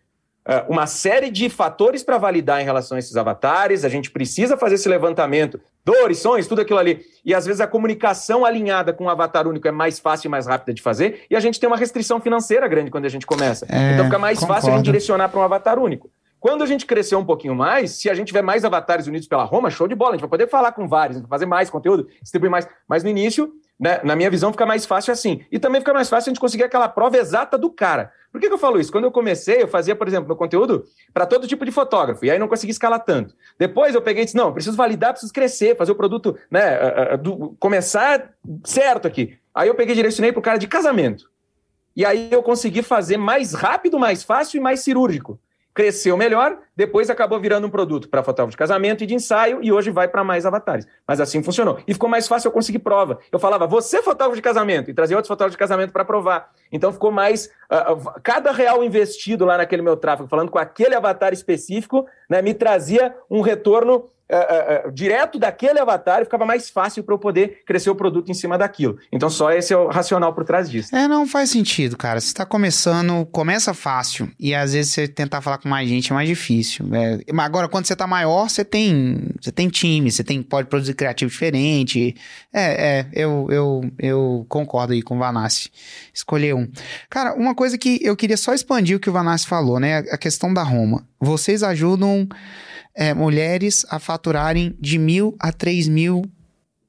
ah, 0.46 0.66
uma 0.68 0.86
série 0.86 1.30
de 1.30 1.48
fatores 1.48 2.02
para 2.02 2.18
validar 2.18 2.60
em 2.60 2.64
relação 2.64 2.96
a 2.96 2.98
esses 2.98 3.16
avatares, 3.16 3.84
a 3.84 3.88
gente 3.88 4.10
precisa 4.10 4.56
fazer 4.58 4.74
esse 4.74 4.88
levantamento, 4.88 5.58
dores, 5.82 6.18
sonhos, 6.18 6.46
tudo 6.46 6.60
aquilo 6.60 6.78
ali. 6.78 7.00
E 7.24 7.34
às 7.34 7.46
vezes 7.46 7.62
a 7.62 7.66
comunicação 7.66 8.44
alinhada 8.44 8.92
com 8.92 9.04
um 9.04 9.08
avatar 9.08 9.48
único 9.48 9.66
é 9.66 9.72
mais 9.72 9.98
fácil 9.98 10.28
e 10.28 10.30
mais 10.30 10.46
rápida 10.46 10.74
de 10.74 10.82
fazer, 10.82 11.24
e 11.30 11.36
a 11.36 11.40
gente 11.40 11.58
tem 11.58 11.66
uma 11.66 11.78
restrição 11.78 12.20
financeira 12.20 12.68
grande 12.68 12.90
quando 12.90 13.06
a 13.06 13.08
gente 13.08 13.26
começa. 13.26 13.66
É, 13.70 13.94
então 13.94 14.04
fica 14.04 14.18
mais 14.18 14.38
fácil 14.38 14.52
a 14.52 14.60
concordo. 14.60 14.76
gente 14.76 14.84
direcionar 14.84 15.30
para 15.30 15.40
um 15.40 15.42
avatar 15.42 15.78
único. 15.78 16.10
Quando 16.44 16.62
a 16.62 16.66
gente 16.66 16.84
crescer 16.84 17.16
um 17.16 17.24
pouquinho 17.24 17.54
mais, 17.54 17.92
se 17.92 18.10
a 18.10 18.12
gente 18.12 18.26
tiver 18.26 18.42
mais 18.42 18.66
avatares 18.66 19.06
unidos 19.06 19.26
pela 19.26 19.44
Roma, 19.44 19.70
show 19.70 19.88
de 19.88 19.94
bola, 19.94 20.10
a 20.10 20.12
gente 20.16 20.20
vai 20.20 20.28
poder 20.28 20.46
falar 20.46 20.72
com 20.72 20.86
vários, 20.86 21.22
fazer 21.26 21.46
mais 21.46 21.70
conteúdo, 21.70 22.06
distribuir 22.20 22.50
mais. 22.50 22.68
Mas 22.86 23.02
no 23.02 23.08
início, 23.08 23.54
né, 23.80 24.02
na 24.04 24.14
minha 24.14 24.28
visão, 24.28 24.52
fica 24.52 24.66
mais 24.66 24.84
fácil 24.84 25.10
assim. 25.10 25.40
E 25.50 25.58
também 25.58 25.80
fica 25.80 25.94
mais 25.94 26.06
fácil 26.10 26.28
a 26.28 26.32
gente 26.34 26.40
conseguir 26.40 26.64
aquela 26.64 26.86
prova 26.86 27.16
exata 27.16 27.56
do 27.56 27.70
cara. 27.70 28.12
Por 28.30 28.38
que, 28.42 28.48
que 28.48 28.52
eu 28.52 28.58
falo 28.58 28.78
isso? 28.78 28.92
Quando 28.92 29.04
eu 29.04 29.10
comecei, 29.10 29.62
eu 29.62 29.68
fazia, 29.68 29.96
por 29.96 30.06
exemplo, 30.06 30.26
meu 30.26 30.36
conteúdo 30.36 30.84
para 31.14 31.24
todo 31.24 31.48
tipo 31.48 31.64
de 31.64 31.72
fotógrafo, 31.72 32.26
e 32.26 32.30
aí 32.30 32.38
não 32.38 32.46
consegui 32.46 32.72
escalar 32.72 33.02
tanto. 33.02 33.34
Depois 33.58 33.94
eu 33.94 34.02
peguei 34.02 34.24
e 34.24 34.26
disse: 34.26 34.36
não, 34.36 34.52
preciso 34.52 34.76
validar, 34.76 35.12
preciso 35.12 35.32
crescer, 35.32 35.78
fazer 35.78 35.92
o 35.92 35.96
produto, 35.96 36.36
né, 36.50 36.74
ah, 36.74 37.08
ah, 37.12 37.16
do- 37.16 37.56
começar 37.58 38.34
certo 38.64 39.08
aqui. 39.08 39.38
Aí 39.54 39.68
eu 39.68 39.74
peguei 39.74 39.94
e 39.94 39.96
direcionei 39.96 40.30
para 40.30 40.40
o 40.40 40.42
cara 40.42 40.58
de 40.58 40.68
casamento. 40.68 41.30
E 41.96 42.04
aí 42.04 42.28
eu 42.30 42.42
consegui 42.42 42.82
fazer 42.82 43.16
mais 43.16 43.54
rápido, 43.54 43.98
mais 43.98 44.22
fácil 44.22 44.58
e 44.58 44.60
mais 44.60 44.80
cirúrgico. 44.80 45.40
Cresceu 45.74 46.16
melhor, 46.16 46.56
depois 46.76 47.10
acabou 47.10 47.40
virando 47.40 47.66
um 47.66 47.70
produto 47.70 48.08
para 48.08 48.22
fotógrafo 48.22 48.52
de 48.52 48.56
casamento 48.56 49.02
e 49.02 49.06
de 49.08 49.14
ensaio, 49.14 49.58
e 49.60 49.72
hoje 49.72 49.90
vai 49.90 50.06
para 50.06 50.22
mais 50.22 50.46
avatares. 50.46 50.86
Mas 51.06 51.20
assim 51.20 51.42
funcionou. 51.42 51.80
E 51.84 51.92
ficou 51.92 52.08
mais 52.08 52.28
fácil 52.28 52.46
eu 52.46 52.52
conseguir 52.52 52.78
prova. 52.78 53.18
Eu 53.32 53.40
falava, 53.40 53.66
você 53.66 53.96
é 53.96 54.02
fotógrafo 54.02 54.36
de 54.36 54.42
casamento, 54.42 54.88
e 54.88 54.94
trazia 54.94 55.16
outros 55.16 55.28
fotógrafos 55.28 55.54
de 55.54 55.58
casamento 55.58 55.92
para 55.92 56.04
provar. 56.04 56.52
Então 56.70 56.92
ficou 56.92 57.10
mais. 57.10 57.50
ah, 57.68 57.96
cada 58.22 58.52
real 58.52 58.84
investido 58.84 59.44
lá 59.44 59.58
naquele 59.58 59.82
meu 59.82 59.96
tráfego, 59.96 60.28
falando 60.28 60.50
com 60.50 60.58
aquele 60.58 60.94
avatar 60.94 61.32
específico, 61.32 62.06
né, 62.30 62.40
me 62.40 62.54
trazia 62.54 63.12
um 63.28 63.40
retorno. 63.40 64.10
Ah, 64.34 64.46
ah, 64.48 64.82
ah, 64.86 64.90
direto 64.90 65.38
daquele 65.38 65.78
avatar 65.78 66.20
e 66.20 66.24
ficava 66.24 66.44
mais 66.44 66.68
fácil 66.68 67.04
para 67.04 67.14
eu 67.14 67.18
poder 67.18 67.62
crescer 67.64 67.88
o 67.88 67.94
produto 67.94 68.30
em 68.30 68.34
cima 68.34 68.58
daquilo. 68.58 68.98
Então, 69.12 69.30
só 69.30 69.52
esse 69.52 69.72
é 69.72 69.76
o 69.76 69.88
racional 69.88 70.34
por 70.34 70.44
trás 70.44 70.68
disso. 70.68 70.94
É, 70.94 71.06
não 71.06 71.26
faz 71.26 71.50
sentido, 71.50 71.96
cara. 71.96 72.20
Você 72.20 72.34
tá 72.34 72.44
começando, 72.44 73.24
começa 73.26 73.72
fácil. 73.72 74.28
E 74.38 74.54
às 74.54 74.72
vezes 74.72 74.92
você 74.92 75.06
tentar 75.06 75.40
falar 75.40 75.58
com 75.58 75.68
mais 75.68 75.88
gente 75.88 76.10
é 76.10 76.14
mais 76.14 76.28
difícil. 76.28 76.86
É, 76.92 77.20
agora, 77.38 77.68
quando 77.68 77.86
você 77.86 77.94
tá 77.94 78.06
maior, 78.06 78.48
você 78.48 78.64
tem. 78.64 79.28
Você 79.40 79.52
tem 79.52 79.68
time, 79.68 80.10
você 80.10 80.24
tem, 80.24 80.42
pode 80.42 80.68
produzir 80.68 80.94
criativo 80.94 81.30
diferente. 81.30 82.16
É, 82.52 82.98
é, 82.98 83.06
eu, 83.12 83.46
eu, 83.50 83.90
eu 83.98 84.46
concordo 84.48 84.94
aí 84.94 85.02
com 85.02 85.16
o 85.16 85.18
Vanassi. 85.18 85.70
Escolher 86.12 86.54
um. 86.54 86.68
Cara, 87.08 87.34
uma 87.34 87.54
coisa 87.54 87.78
que 87.78 88.00
eu 88.02 88.16
queria 88.16 88.36
só 88.36 88.52
expandir 88.52 88.96
o 88.96 89.00
que 89.00 89.08
o 89.08 89.12
Vanassi 89.12 89.46
falou, 89.46 89.78
né? 89.78 89.98
A 90.10 90.18
questão 90.18 90.52
da 90.52 90.62
Roma. 90.62 91.06
Vocês 91.20 91.62
ajudam 91.62 92.28
é, 92.94 93.12
mulheres 93.12 93.84
a 93.88 93.98
faturarem 93.98 94.74
de 94.80 94.98
mil 94.98 95.34
a 95.38 95.52
três 95.52 95.88
mil. 95.88 96.24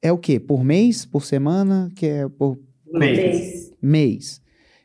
É 0.00 0.12
o 0.12 0.18
quê? 0.18 0.38
Por 0.38 0.62
mês? 0.62 1.04
Por 1.04 1.24
semana? 1.24 1.90
Que 1.96 2.06
é 2.06 2.28
por 2.28 2.58
Mês. 2.92 3.72
mês. 3.82 4.40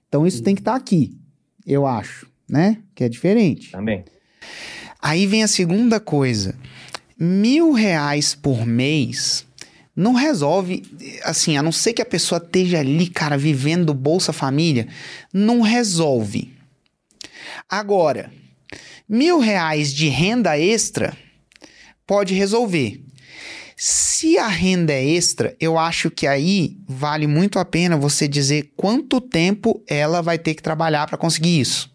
Então 0.07 0.25
isso 0.25 0.41
tem 0.41 0.55
que 0.55 0.62
estar 0.62 0.75
aqui, 0.75 1.17
eu 1.65 1.86
acho, 1.86 2.27
né? 2.49 2.77
Que 2.95 3.03
é 3.03 3.10
diferente. 3.10 3.71
Também. 3.71 4.03
Aí 5.01 5.25
vem 5.25 5.43
a 5.43 5.47
segunda 5.47 5.99
coisa. 5.99 6.55
Mil 7.17 7.71
reais 7.71 8.34
por 8.36 8.65
mês 8.65 9.45
não 9.95 10.13
resolve, 10.13 10.84
assim, 11.23 11.57
a 11.57 11.62
não 11.62 11.71
ser 11.71 11.93
que 11.93 12.01
a 12.01 12.05
pessoa 12.05 12.41
esteja 12.43 12.79
ali, 12.79 13.07
cara, 13.07 13.38
vivendo 13.38 13.93
Bolsa 13.93 14.34
Família, 14.34 14.88
não 15.34 15.62
resolve. 15.62 16.51
Agora, 17.69 18.31
mil 19.12 19.39
reais 19.39 19.93
de 19.93 20.08
renda 20.08 20.58
extra 20.58 21.13
pode 22.08 22.34
resolver. 22.34 23.04
Se 23.76 24.38
a 24.38 24.47
renda 24.47 24.93
é 24.93 25.04
extra, 25.04 25.54
eu 25.60 25.78
acho 25.78 26.10
que 26.10 26.26
aí 26.26 26.78
vale 26.88 27.28
muito 27.28 27.60
a 27.60 27.65
pena 27.65 27.97
você 27.97 28.26
dizer 28.26 28.71
quanto 28.78 29.19
tempo 29.19 29.84
ela 29.86 30.21
vai 30.21 30.38
ter 30.38 30.54
que 30.54 30.63
trabalhar 30.63 31.08
para 31.08 31.17
conseguir 31.17 31.60
isso. 31.60 31.91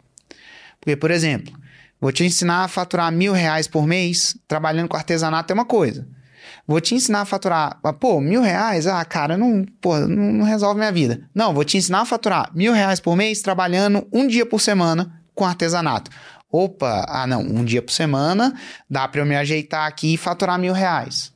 Porque, 0.79 0.94
por 0.94 1.11
exemplo, 1.11 1.55
vou 1.98 2.12
te 2.12 2.22
ensinar 2.22 2.64
a 2.64 2.68
faturar 2.68 3.11
mil 3.11 3.33
reais 3.33 3.66
por 3.66 3.87
mês 3.87 4.37
trabalhando 4.46 4.88
com 4.88 4.96
artesanato 4.96 5.50
é 5.50 5.55
uma 5.55 5.64
coisa. 5.64 6.07
Vou 6.66 6.83
te 6.83 6.94
ensinar 6.94 7.22
a 7.22 7.24
faturar, 7.24 7.79
ah, 7.83 7.92
pô, 7.94 8.20
mil 8.20 8.42
reais? 8.42 8.87
Ah, 8.87 9.02
cara, 9.07 9.38
não, 9.38 9.64
pô, 9.81 9.96
não, 10.00 10.33
não 10.33 10.44
resolve 10.44 10.79
minha 10.79 10.92
vida. 10.92 11.22
Não, 11.35 11.55
vou 11.55 11.64
te 11.64 11.79
ensinar 11.79 12.00
a 12.00 12.05
faturar 12.05 12.50
mil 12.55 12.74
reais 12.74 13.00
por 13.00 13.16
mês 13.16 13.40
trabalhando 13.40 14.07
um 14.12 14.26
dia 14.26 14.44
por 14.44 14.61
semana 14.61 15.22
com 15.35 15.44
artesanato. 15.44 16.11
Opa, 16.50 17.04
ah 17.09 17.26
não, 17.26 17.40
um 17.42 17.64
dia 17.64 17.82
por 17.82 17.92
semana 17.92 18.54
dá 18.88 19.06
para 19.09 19.20
eu 19.20 19.26
me 19.26 19.37
ajeitar 19.37 19.87
aqui 19.87 20.14
e 20.14 20.16
faturar 20.16 20.59
mil 20.59 20.72
reais. 20.72 21.32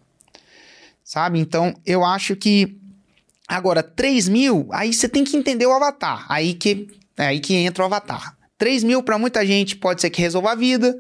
Sabe? 1.05 1.39
Então, 1.39 1.75
eu 1.85 2.05
acho 2.05 2.37
que. 2.37 2.79
Agora, 3.49 3.83
3 3.83 4.29
mil, 4.29 4.69
aí 4.71 4.93
você 4.93 5.09
tem 5.09 5.25
que 5.25 5.37
entender 5.37 5.67
o 5.67 5.73
avatar. 5.73 6.25
Aí 6.29 6.55
que, 6.55 6.87
é 7.17 7.27
aí 7.27 7.41
que 7.41 7.55
entra 7.55 7.83
o 7.83 7.87
avatar. 7.87 8.37
3 8.57 8.85
mil 8.85 9.03
para 9.03 9.19
muita 9.19 9.45
gente 9.45 9.75
pode 9.75 10.01
ser 10.01 10.11
que 10.11 10.21
resolva 10.21 10.53
a 10.53 10.55
vida, 10.55 10.97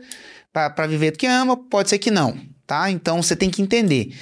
para 0.53 0.87
viver 0.89 1.13
do 1.13 1.19
que 1.19 1.27
ama, 1.27 1.57
pode 1.57 1.91
ser 1.91 1.99
que 1.99 2.11
não, 2.11 2.37
tá? 2.67 2.91
Então 2.91 3.23
você 3.23 3.37
tem 3.37 3.51
que 3.51 3.63
entender. 3.63 4.17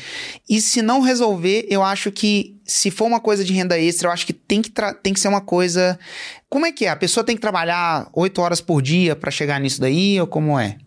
E 0.48 0.60
se 0.60 0.82
não 0.82 1.00
resolver, 1.00 1.66
eu 1.70 1.82
acho 1.82 2.12
que 2.12 2.60
se 2.66 2.90
for 2.90 3.06
uma 3.06 3.20
coisa 3.20 3.44
de 3.44 3.52
renda 3.52 3.78
extra, 3.78 4.08
eu 4.08 4.12
acho 4.12 4.26
que 4.26 4.32
tem 4.32 4.60
que, 4.60 4.70
tem 5.02 5.14
que 5.14 5.20
ser 5.20 5.28
uma 5.28 5.40
coisa. 5.40 5.98
Como 6.48 6.64
é 6.64 6.72
que 6.72 6.86
é? 6.86 6.88
A 6.88 6.96
pessoa 6.96 7.24
tem 7.24 7.36
que 7.36 7.42
trabalhar 7.42 8.08
8 8.14 8.40
horas 8.40 8.60
por 8.60 8.80
dia 8.80 9.14
para 9.14 9.30
chegar 9.30 9.60
nisso 9.60 9.80
daí, 9.80 10.18
ou 10.20 10.26
como 10.26 10.58
é? 10.58 10.78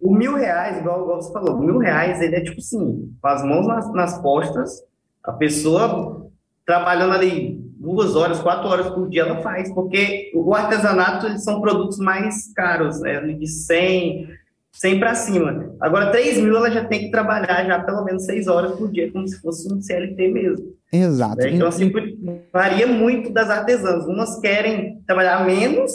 O 0.00 0.14
mil 0.14 0.34
reais, 0.34 0.78
igual, 0.78 1.02
igual 1.02 1.20
você 1.20 1.32
falou, 1.32 1.56
o 1.56 1.62
mil 1.62 1.78
reais, 1.78 2.20
ele 2.20 2.36
é 2.36 2.40
tipo 2.40 2.58
assim, 2.58 3.14
com 3.20 3.28
as 3.28 3.44
mãos 3.44 3.66
nas, 3.66 3.92
nas 3.92 4.18
costas, 4.18 4.82
a 5.22 5.32
pessoa 5.32 6.30
trabalhando 6.66 7.12
ali 7.12 7.60
duas 7.76 8.16
horas, 8.16 8.40
quatro 8.40 8.68
horas 8.68 8.88
por 8.90 9.08
dia, 9.08 9.22
ela 9.22 9.42
faz, 9.42 9.72
porque 9.74 10.30
o 10.34 10.54
artesanato, 10.54 11.26
eles 11.26 11.44
são 11.44 11.60
produtos 11.60 11.98
mais 11.98 12.52
caros, 12.54 13.00
né, 13.00 13.20
de 13.20 13.46
100, 13.46 14.28
100 14.72 14.98
para 14.98 15.14
cima. 15.14 15.74
Agora, 15.80 16.10
3 16.10 16.38
mil, 16.38 16.56
ela 16.56 16.70
já 16.70 16.84
tem 16.84 17.00
que 17.00 17.10
trabalhar 17.10 17.64
já 17.66 17.80
pelo 17.80 18.04
menos 18.04 18.24
seis 18.24 18.46
horas 18.46 18.72
por 18.76 18.90
dia, 18.90 19.12
como 19.12 19.28
se 19.28 19.40
fosse 19.40 19.72
um 19.72 19.80
CLT 19.80 20.28
mesmo. 20.28 20.72
Exato. 20.92 21.36
né? 21.36 21.50
Então, 21.50 21.68
assim, 21.68 21.90
varia 22.52 22.86
muito 22.86 23.32
das 23.32 23.48
artesãs. 23.48 24.04
Umas 24.06 24.38
querem 24.40 25.00
trabalhar 25.06 25.44
menos 25.46 25.90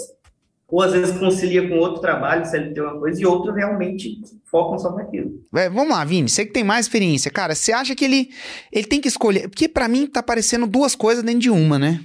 ou 0.70 0.82
às 0.82 0.92
vezes 0.92 1.18
concilia 1.18 1.68
com 1.68 1.78
outro 1.78 2.02
trabalho, 2.02 2.46
se 2.46 2.58
ele 2.58 2.74
tem 2.74 2.84
uma 2.84 3.00
coisa, 3.00 3.22
e 3.22 3.26
outros 3.26 3.56
realmente 3.56 4.20
focam 4.46 4.78
só 4.78 4.94
naquilo. 4.94 5.42
É, 5.56 5.70
vamos 5.70 5.90
lá, 5.90 6.04
Vini, 6.04 6.28
você 6.28 6.46
que 6.46 6.52
tem 6.52 6.64
mais 6.64 6.86
experiência, 6.86 7.32
cara, 7.32 7.56
você 7.56 7.72
acha 7.72 7.96
que 7.96 8.04
ele, 8.04 8.30
ele 8.72 8.86
tem 8.86 9.00
que 9.00 9.08
escolher? 9.08 9.48
Porque 9.48 9.70
para 9.70 9.88
mim 9.88 10.06
tá 10.06 10.22
parecendo 10.22 10.68
duas 10.68 10.94
coisas 10.94 11.24
dentro 11.24 11.40
de 11.40 11.50
uma, 11.50 11.80
né? 11.80 12.02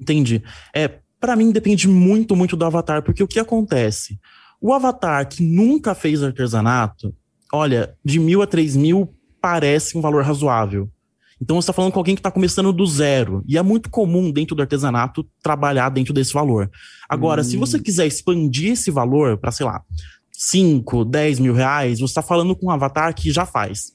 Entendi. 0.00 0.42
É, 0.72 0.98
para 1.18 1.34
mim 1.34 1.50
depende 1.50 1.88
muito, 1.88 2.36
muito 2.36 2.56
do 2.56 2.64
avatar, 2.64 3.02
porque 3.02 3.22
o 3.22 3.28
que 3.28 3.40
acontece? 3.40 4.18
O 4.60 4.72
avatar 4.72 5.28
que 5.28 5.42
nunca 5.42 5.94
fez 5.94 6.22
artesanato, 6.22 7.12
olha, 7.52 7.94
de 8.04 8.20
mil 8.20 8.42
a 8.42 8.46
três 8.46 8.76
mil 8.76 9.12
parece 9.40 9.98
um 9.98 10.00
valor 10.00 10.22
razoável. 10.22 10.88
Então 11.40 11.56
você 11.56 11.64
está 11.64 11.72
falando 11.72 11.92
com 11.92 11.98
alguém 11.98 12.14
que 12.14 12.20
está 12.20 12.30
começando 12.30 12.72
do 12.72 12.86
zero. 12.86 13.42
E 13.46 13.58
é 13.58 13.62
muito 13.62 13.90
comum 13.90 14.30
dentro 14.30 14.56
do 14.56 14.62
artesanato 14.62 15.26
trabalhar 15.42 15.90
dentro 15.90 16.14
desse 16.14 16.32
valor. 16.32 16.70
Agora, 17.08 17.42
hum. 17.42 17.44
se 17.44 17.56
você 17.56 17.78
quiser 17.78 18.06
expandir 18.06 18.72
esse 18.72 18.90
valor 18.90 19.36
para, 19.36 19.52
sei 19.52 19.66
lá, 19.66 19.82
5, 20.32 21.04
10 21.04 21.40
mil 21.40 21.54
reais, 21.54 21.98
você 21.98 22.04
está 22.04 22.22
falando 22.22 22.54
com 22.56 22.66
um 22.66 22.70
avatar 22.70 23.14
que 23.14 23.30
já 23.30 23.44
faz. 23.44 23.92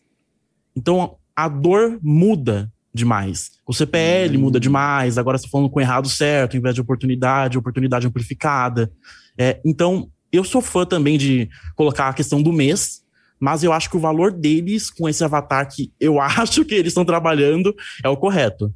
Então 0.75 1.17
a 1.35 1.47
dor 1.47 1.99
muda 2.01 2.71
demais. 2.93 3.51
O 3.65 3.73
CPL 3.73 4.37
hum. 4.37 4.41
muda 4.41 4.59
demais, 4.59 5.17
agora 5.17 5.37
você 5.37 5.45
está 5.45 5.51
falando 5.51 5.69
com 5.69 5.79
o 5.79 5.81
errado 5.81 6.09
certo, 6.09 6.57
em 6.57 6.61
vez 6.61 6.75
de 6.75 6.81
oportunidade, 6.81 7.57
oportunidade 7.57 8.05
amplificada. 8.05 8.91
É, 9.37 9.59
então, 9.65 10.09
eu 10.31 10.43
sou 10.43 10.61
fã 10.61 10.85
também 10.85 11.17
de 11.17 11.49
colocar 11.75 12.09
a 12.09 12.13
questão 12.13 12.41
do 12.41 12.51
mês, 12.51 13.00
mas 13.41 13.63
eu 13.63 13.73
acho 13.73 13.89
que 13.89 13.97
o 13.97 13.99
valor 13.99 14.31
deles 14.31 14.91
com 14.91 15.09
esse 15.09 15.23
avatar 15.23 15.67
que 15.67 15.91
eu 15.99 16.21
acho 16.21 16.63
que 16.63 16.75
eles 16.75 16.91
estão 16.91 17.03
trabalhando 17.03 17.75
é 18.03 18.07
o 18.07 18.15
correto. 18.15 18.71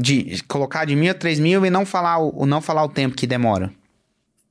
De 0.00 0.42
colocar 0.48 0.86
de 0.86 0.96
mil 0.96 1.10
a 1.10 1.14
três 1.14 1.38
mil 1.38 1.64
e 1.64 1.70
não 1.70 1.84
falar 1.84 2.18
o, 2.18 2.46
não 2.46 2.62
falar 2.62 2.82
o 2.82 2.88
tempo 2.88 3.14
que 3.14 3.26
demora. 3.26 3.70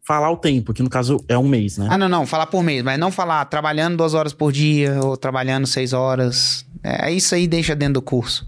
Falar 0.03 0.29
o 0.29 0.37
tempo, 0.37 0.71
que 0.71 0.83
no 0.83 0.89
caso 0.89 1.19
é 1.27 1.35
um 1.35 1.47
mês, 1.47 1.79
né? 1.79 1.87
Ah, 1.89 1.97
não, 1.97 2.07
não, 2.07 2.27
falar 2.27 2.45
por 2.45 2.63
mês, 2.63 2.83
mas 2.83 2.99
não 2.99 3.11
falar 3.11 3.43
trabalhando 3.45 3.97
duas 3.97 4.13
horas 4.13 4.33
por 4.33 4.51
dia 4.51 4.99
ou 5.03 5.17
trabalhando 5.17 5.65
seis 5.65 5.91
horas. 5.91 6.63
É, 6.83 7.11
isso 7.11 7.33
aí 7.33 7.47
deixa 7.47 7.75
dentro 7.75 7.95
do 7.95 8.01
curso. 8.03 8.47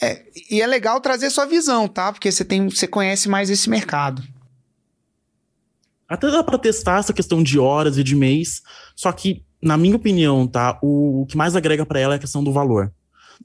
É, 0.00 0.22
e 0.48 0.62
é 0.62 0.66
legal 0.66 1.00
trazer 1.00 1.30
sua 1.30 1.46
visão, 1.46 1.88
tá? 1.88 2.12
Porque 2.12 2.30
você 2.30 2.44
tem, 2.44 2.68
você 2.68 2.86
conhece 2.86 3.28
mais 3.28 3.50
esse 3.50 3.68
mercado. 3.68 4.22
Até 6.12 6.30
dá 6.30 6.42
para 6.42 6.58
testar 6.58 6.98
essa 6.98 7.12
questão 7.12 7.42
de 7.42 7.58
horas 7.58 7.96
e 7.96 8.04
de 8.04 8.14
mês, 8.14 8.60
só 8.94 9.10
que, 9.12 9.42
na 9.62 9.78
minha 9.78 9.96
opinião, 9.96 10.46
tá, 10.46 10.78
o, 10.82 11.22
o 11.22 11.26
que 11.26 11.38
mais 11.38 11.56
agrega 11.56 11.86
para 11.86 12.00
ela 12.00 12.14
é 12.14 12.16
a 12.16 12.20
questão 12.20 12.44
do 12.44 12.52
valor. 12.52 12.92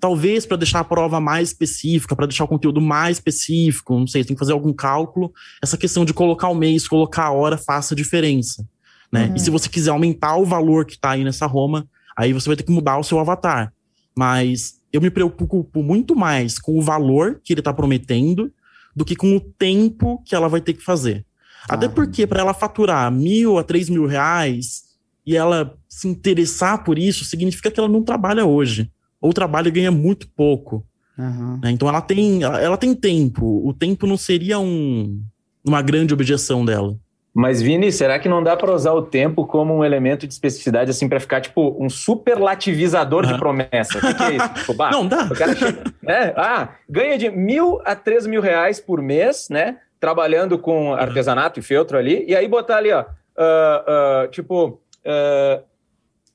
Talvez 0.02 0.46
para 0.46 0.58
deixar 0.58 0.82
a 0.82 0.84
prova 0.84 1.20
mais 1.22 1.50
específica, 1.50 2.14
para 2.14 2.26
deixar 2.26 2.44
o 2.44 2.48
conteúdo 2.48 2.82
mais 2.82 3.18
específico, 3.18 3.98
não 3.98 4.06
sei, 4.06 4.26
tem 4.26 4.36
que 4.36 4.40
fazer 4.40 4.52
algum 4.52 4.74
cálculo, 4.74 5.32
essa 5.64 5.78
questão 5.78 6.04
de 6.04 6.14
colocar 6.14 6.50
o 6.50 6.56
mês, 6.56 6.88
colocar 6.90 7.24
a 7.24 7.32
hora 7.32 7.58
faça 7.58 7.96
diferença. 7.96 8.68
Né? 9.12 9.28
Uhum. 9.28 9.36
E 9.36 9.40
se 9.40 9.50
você 9.50 9.70
quiser 9.70 9.92
aumentar 9.92 10.36
o 10.36 10.46
valor 10.46 10.86
que 10.86 10.96
está 10.96 11.12
aí 11.12 11.24
nessa 11.24 11.46
Roma, 11.46 11.88
aí 12.18 12.34
você 12.34 12.50
vai 12.50 12.58
ter 12.58 12.64
que 12.64 12.72
mudar 12.72 12.98
o 12.98 13.04
seu 13.04 13.18
avatar. 13.18 13.74
Mas 14.14 14.74
eu 14.92 15.00
me 15.00 15.10
preocupo 15.10 15.82
muito 15.82 16.16
mais 16.18 16.60
com 16.60 16.78
o 16.78 16.82
valor 16.82 17.40
que 17.42 17.54
ele 17.54 17.62
está 17.62 17.74
prometendo 17.74 18.52
do 18.94 19.06
que 19.06 19.16
com 19.16 19.38
o 19.38 19.40
tempo 19.40 20.22
que 20.26 20.36
ela 20.36 20.50
vai 20.50 20.60
ter 20.60 20.74
que 20.74 20.84
fazer. 20.84 21.26
Até 21.70 21.88
porque 21.88 22.26
para 22.26 22.42
ela 22.42 22.54
faturar 22.54 23.12
mil 23.12 23.58
a 23.58 23.64
três 23.64 23.90
mil 23.90 24.06
reais 24.06 24.84
e 25.26 25.36
ela 25.36 25.76
se 25.90 26.08
interessar 26.08 26.84
por 26.84 26.98
isso, 26.98 27.26
significa 27.26 27.70
que 27.70 27.80
ela 27.80 27.90
não 27.90 28.04
trabalha 28.04 28.46
hoje. 28.46 28.90
Ou 29.20 29.34
trabalha 29.34 29.68
e 29.68 29.72
ganha 29.72 29.92
muito 29.92 30.28
pouco. 30.30 30.86
Uhum. 31.18 31.60
Então 31.66 31.90
ela 31.90 32.02
tem, 32.02 32.44
ela, 32.44 32.62
ela, 32.62 32.78
tem 32.78 32.94
tempo. 32.94 33.68
O 33.68 33.74
tempo 33.74 34.06
não 34.06 34.16
seria 34.16 34.60
um, 34.60 35.22
uma 35.66 35.82
grande 35.82 36.14
objeção 36.14 36.64
dela. 36.64 36.96
Mas, 37.34 37.62
Vini, 37.62 37.92
será 37.92 38.18
que 38.18 38.28
não 38.28 38.42
dá 38.42 38.58
para 38.58 38.74
usar 38.74 38.94
o 38.94 39.02
tempo 39.04 39.46
como 39.46 39.76
um 39.76 39.86
elemento 39.86 40.26
de 40.26 40.34
especificidade, 40.34 40.90
assim, 40.90 41.08
para 41.08 41.20
ficar, 41.20 41.40
tipo, 41.40 41.76
um 41.80 41.88
superlativizador 41.88 43.26
uhum. 43.26 43.34
de 43.34 43.38
promessa? 43.38 43.98
O 43.98 44.02
que, 44.02 44.14
que, 44.14 44.24
é 44.24 44.36
isso? 44.38 44.54
Tipo, 44.58 44.74
bah, 44.74 44.90
não, 44.90 45.08
dá. 45.08 45.30
Chega, 45.36 45.84
né? 46.02 46.34
Ah, 46.36 46.70
ganha 46.90 47.16
de 47.16 47.30
mil 47.30 47.80
a 47.86 47.96
três 47.96 48.26
mil 48.26 48.42
reais 48.42 48.80
por 48.80 49.04
mês, 49.04 49.50
né? 49.52 49.78
Trabalhando 50.00 50.58
com 50.60 50.94
artesanato 50.94 51.60
e 51.60 51.64
feltro 51.64 51.98
ali, 51.98 52.24
e 52.28 52.36
aí 52.36 52.48
botar 52.48 52.78
ali, 52.78 52.92
ó, 52.92 53.02
uh, 53.02 53.06
uh, 53.06 54.28
tipo, 54.30 54.80
uh, 55.06 55.64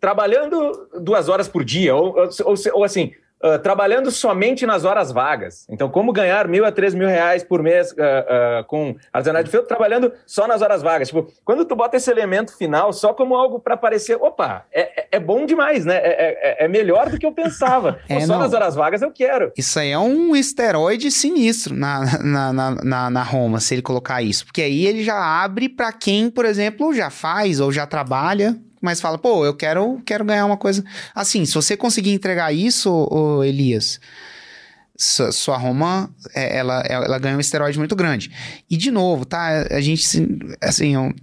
trabalhando 0.00 0.88
duas 1.00 1.28
horas 1.28 1.48
por 1.48 1.64
dia, 1.64 1.94
ou, 1.94 2.16
ou, 2.44 2.54
ou 2.72 2.84
assim, 2.84 3.12
uh, 3.42 3.58
trabalhando 3.58 4.10
somente 4.10 4.64
nas 4.64 4.84
horas 4.84 5.10
vagas. 5.10 5.66
Então, 5.68 5.88
como 5.88 6.12
ganhar 6.12 6.46
mil 6.48 6.64
a 6.64 6.72
três 6.72 6.94
mil 6.94 7.08
reais 7.08 7.42
por 7.42 7.62
mês 7.62 7.92
uh, 7.92 7.94
uh, 7.94 8.64
com 8.66 8.96
artesanato 9.12 9.44
de 9.44 9.50
feltro, 9.50 9.68
trabalhando 9.68 10.12
só 10.26 10.46
nas 10.46 10.62
horas 10.62 10.82
vagas. 10.82 11.08
Tipo, 11.08 11.30
quando 11.44 11.64
tu 11.64 11.74
bota 11.74 11.96
esse 11.96 12.10
elemento 12.10 12.56
final 12.56 12.92
só 12.92 13.12
como 13.12 13.34
algo 13.34 13.58
para 13.58 13.76
parecer, 13.76 14.16
opa, 14.16 14.64
é, 14.72 15.00
é, 15.00 15.08
é, 15.12 15.20
bom 15.20 15.44
demais, 15.44 15.84
né? 15.84 15.96
É, 15.96 16.60
é, 16.60 16.64
é, 16.64 16.68
melhor 16.68 17.10
do 17.10 17.18
que 17.18 17.26
eu 17.26 17.32
pensava. 17.32 17.98
É, 18.12 18.20
só 18.20 18.34
não. 18.34 18.40
nas 18.40 18.52
horas 18.52 18.74
vagas 18.74 19.00
eu 19.00 19.10
quero. 19.10 19.52
Isso 19.56 19.78
aí 19.78 19.90
é 19.90 19.98
um 19.98 20.36
esteroide 20.36 21.10
sinistro 21.10 21.74
na, 21.74 22.18
na, 22.18 22.52
na, 22.52 22.70
na, 22.70 23.10
na 23.10 23.22
Roma, 23.22 23.58
se 23.58 23.74
ele 23.74 23.80
colocar 23.80 24.20
isso. 24.20 24.44
Porque 24.44 24.60
aí 24.60 24.86
ele 24.86 25.02
já 25.02 25.16
abre 25.16 25.68
para 25.68 25.90
quem, 25.92 26.28
por 26.28 26.44
exemplo, 26.44 26.92
já 26.92 27.08
faz 27.08 27.58
ou 27.58 27.72
já 27.72 27.86
trabalha 27.86 28.58
mas 28.82 29.00
fala, 29.00 29.16
pô, 29.16 29.46
eu 29.46 29.54
quero, 29.54 30.02
quero 30.04 30.24
ganhar 30.24 30.44
uma 30.44 30.56
coisa. 30.56 30.84
Assim, 31.14 31.46
se 31.46 31.54
você 31.54 31.76
conseguir 31.76 32.10
entregar 32.10 32.52
isso, 32.52 32.90
ô, 32.90 33.44
Elias, 33.44 34.00
sua 34.98 35.56
Roma, 35.56 36.12
é, 36.34 36.58
ela, 36.58 36.80
ela 36.80 37.18
ganha 37.18 37.36
um 37.36 37.40
esteroide 37.40 37.78
muito 37.78 37.94
grande. 37.94 38.30
E 38.68 38.76
de 38.76 38.90
novo, 38.90 39.24
tá? 39.24 39.66
A 39.70 39.80
gente, 39.80 40.04
assim, 40.60 40.94
eu, 40.94 41.14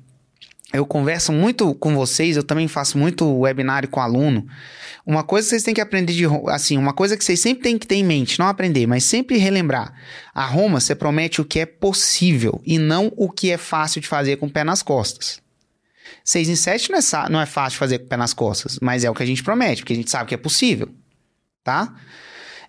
eu 0.72 0.86
converso 0.86 1.34
muito 1.34 1.76
com 1.76 1.94
vocês, 1.94 2.38
eu 2.38 2.44
também 2.44 2.68
faço 2.68 2.98
muito 2.98 3.30
webinário 3.40 3.90
com 3.90 4.00
aluno. 4.00 4.48
Uma 5.06 5.24
coisa 5.24 5.48
que 5.48 5.50
vocês 5.50 5.64
têm 5.64 5.74
que 5.74 5.82
aprender 5.82 6.14
de 6.14 6.26
assim, 6.48 6.78
uma 6.78 6.94
coisa 6.94 7.18
que 7.18 7.26
vocês 7.26 7.42
sempre 7.42 7.64
têm 7.64 7.78
que 7.78 7.88
ter 7.88 7.96
em 7.96 8.06
mente, 8.06 8.40
não 8.40 8.48
aprender, 8.48 8.88
mas 8.88 9.04
sempre 9.04 9.38
relembrar. 9.38 9.94
A 10.34 10.46
Roma, 10.46 10.80
você 10.80 10.96
promete 10.96 11.42
o 11.42 11.46
que 11.46 11.60
é 11.60 11.66
possível 11.66 12.62
e 12.66 12.80
não 12.80 13.12
o 13.18 13.30
que 13.30 13.52
é 13.52 13.58
fácil 13.58 14.00
de 14.00 14.08
fazer 14.08 14.38
com 14.38 14.46
o 14.46 14.52
pé 14.52 14.64
nas 14.64 14.82
costas. 14.82 15.42
6 16.30 16.48
em 16.48 16.56
7 16.56 16.92
não 16.92 17.00
é, 17.00 17.30
não 17.30 17.42
é 17.42 17.46
fácil 17.48 17.80
fazer 17.80 17.98
com 17.98 18.06
o 18.06 18.08
pé 18.08 18.16
nas 18.16 18.36
costas, 18.36 18.78
mas 18.80 19.04
é 19.04 19.10
o 19.10 19.16
que 19.16 19.24
a 19.24 19.26
gente 19.26 19.44
promete, 19.44 19.82
porque 19.82 19.94
a 19.94 19.96
gente 19.96 20.12
sabe 20.12 20.30
que 20.30 20.36
é 20.36 20.38
possível, 20.38 20.88
tá? 21.64 21.92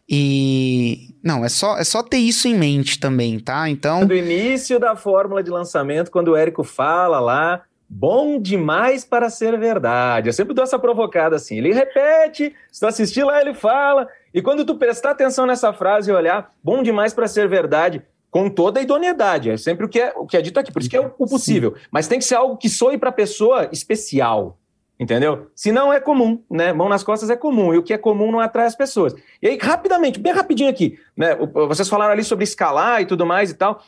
E 0.08 1.14
não, 1.22 1.44
é 1.44 1.48
só, 1.50 1.76
é 1.76 1.84
só 1.84 2.02
ter 2.02 2.16
isso 2.16 2.48
em 2.48 2.54
mente 2.54 2.98
também, 2.98 3.38
tá? 3.38 3.68
Então. 3.68 4.06
Do 4.06 4.14
início 4.14 4.80
da 4.80 4.96
fórmula 4.96 5.42
de 5.42 5.50
lançamento, 5.50 6.10
quando 6.10 6.28
o 6.28 6.36
Érico 6.36 6.64
fala 6.64 7.20
lá, 7.20 7.62
bom 7.86 8.40
demais 8.40 9.04
para 9.04 9.28
ser 9.28 9.58
verdade. 9.58 10.30
Eu 10.30 10.32
sempre 10.32 10.54
dou 10.54 10.64
essa 10.64 10.78
provocada 10.78 11.36
assim. 11.36 11.58
Ele 11.58 11.74
repete, 11.74 12.56
se 12.72 12.80
tu 12.80 12.86
assistir 12.86 13.24
lá, 13.24 13.42
ele 13.42 13.52
fala. 13.52 14.08
E 14.32 14.40
quando 14.40 14.64
tu 14.64 14.76
prestar 14.76 15.10
atenção 15.10 15.44
nessa 15.44 15.70
frase 15.70 16.10
e 16.10 16.14
olhar, 16.14 16.50
bom 16.64 16.82
demais 16.82 17.12
para 17.12 17.28
ser 17.28 17.46
verdade, 17.46 18.02
com 18.30 18.48
toda 18.48 18.80
a 18.80 18.82
idoneidade. 18.82 19.50
É 19.50 19.56
sempre 19.56 19.84
o 19.84 19.88
que 19.88 20.00
é, 20.00 20.12
o 20.16 20.26
que 20.26 20.36
é 20.36 20.42
dito 20.42 20.58
aqui, 20.60 20.72
por 20.72 20.80
isso 20.80 20.90
que 20.90 20.96
é 20.96 21.00
o, 21.00 21.26
possível. 21.26 21.74
Sim. 21.74 21.82
Mas 21.90 22.06
tem 22.06 22.18
que 22.18 22.24
ser 22.24 22.36
algo 22.36 22.56
que 22.56 22.68
soe 22.68 22.96
para 22.96 23.08
a 23.08 23.12
pessoa 23.12 23.68
especial. 23.72 24.56
Entendeu? 24.98 25.46
Se 25.56 25.72
não 25.72 25.90
é 25.90 25.98
comum, 25.98 26.42
né? 26.50 26.74
Mão 26.74 26.86
nas 26.86 27.02
costas 27.02 27.30
é 27.30 27.36
comum, 27.36 27.72
e 27.72 27.78
o 27.78 27.82
que 27.82 27.94
é 27.94 27.96
comum 27.96 28.30
não 28.30 28.38
atrai 28.38 28.66
as 28.66 28.76
pessoas. 28.76 29.14
E 29.40 29.48
aí, 29.48 29.58
rapidamente, 29.60 30.20
bem 30.20 30.30
rapidinho 30.30 30.68
aqui, 30.68 30.98
né? 31.16 31.34
Vocês 31.68 31.88
falaram 31.88 32.12
ali 32.12 32.22
sobre 32.22 32.44
escalar 32.44 33.00
e 33.00 33.06
tudo 33.06 33.24
mais 33.24 33.50
e 33.50 33.54
tal. 33.54 33.82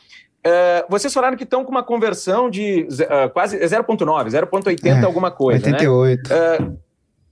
Uh, 0.45 0.83
vocês 0.89 1.13
falaram 1.13 1.37
que 1.37 1.43
estão 1.43 1.63
com 1.63 1.69
uma 1.69 1.83
conversão 1.83 2.49
de 2.49 2.87
uh, 2.89 3.29
quase 3.31 3.57
0,9, 3.59 4.27
0,80 4.27 4.85
é, 4.85 5.05
alguma 5.05 5.29
coisa. 5.29 5.67
88. 5.67 6.29
Né? 6.29 6.35
Uh, 6.35 6.79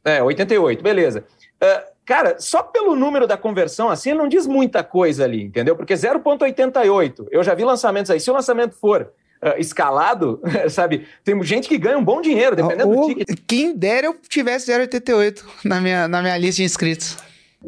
é, 0.06 0.24
88, 0.24 0.84
beleza. 0.84 1.26
Uh, 1.62 1.92
Cara, 2.12 2.36
só 2.40 2.62
pelo 2.62 2.94
número 2.94 3.26
da 3.26 3.38
conversão, 3.38 3.90
assim, 3.90 4.14
não 4.14 4.28
diz 4.28 4.46
muita 4.46 4.84
coisa 4.84 5.24
ali, 5.24 5.44
entendeu? 5.44 5.78
Porque 5.78 5.94
0,88, 5.94 7.28
eu 7.32 7.42
já 7.42 7.56
vi 7.56 7.64
lançamentos 7.64 8.12
aí. 8.12 8.20
Se 8.20 8.30
o 8.30 8.34
lançamento 8.34 8.76
for 8.76 9.14
uh, 9.42 9.58
escalado, 9.58 10.42
sabe? 10.70 11.08
Tem 11.24 11.42
gente 11.42 11.70
que 11.70 11.78
ganha 11.78 11.98
um 11.98 12.04
bom 12.04 12.20
dinheiro, 12.20 12.54
dependendo 12.54 12.94
do 12.94 13.08
ticket. 13.08 13.40
Quem 13.48 13.74
dera 13.74 14.08
eu 14.08 14.18
tivesse 14.28 14.70
0,88 14.70 15.42
na 15.64 15.80
minha, 15.80 16.06
na 16.06 16.22
minha 16.22 16.38
lista 16.38 16.58
de 16.58 16.66
inscritos. 16.66 17.16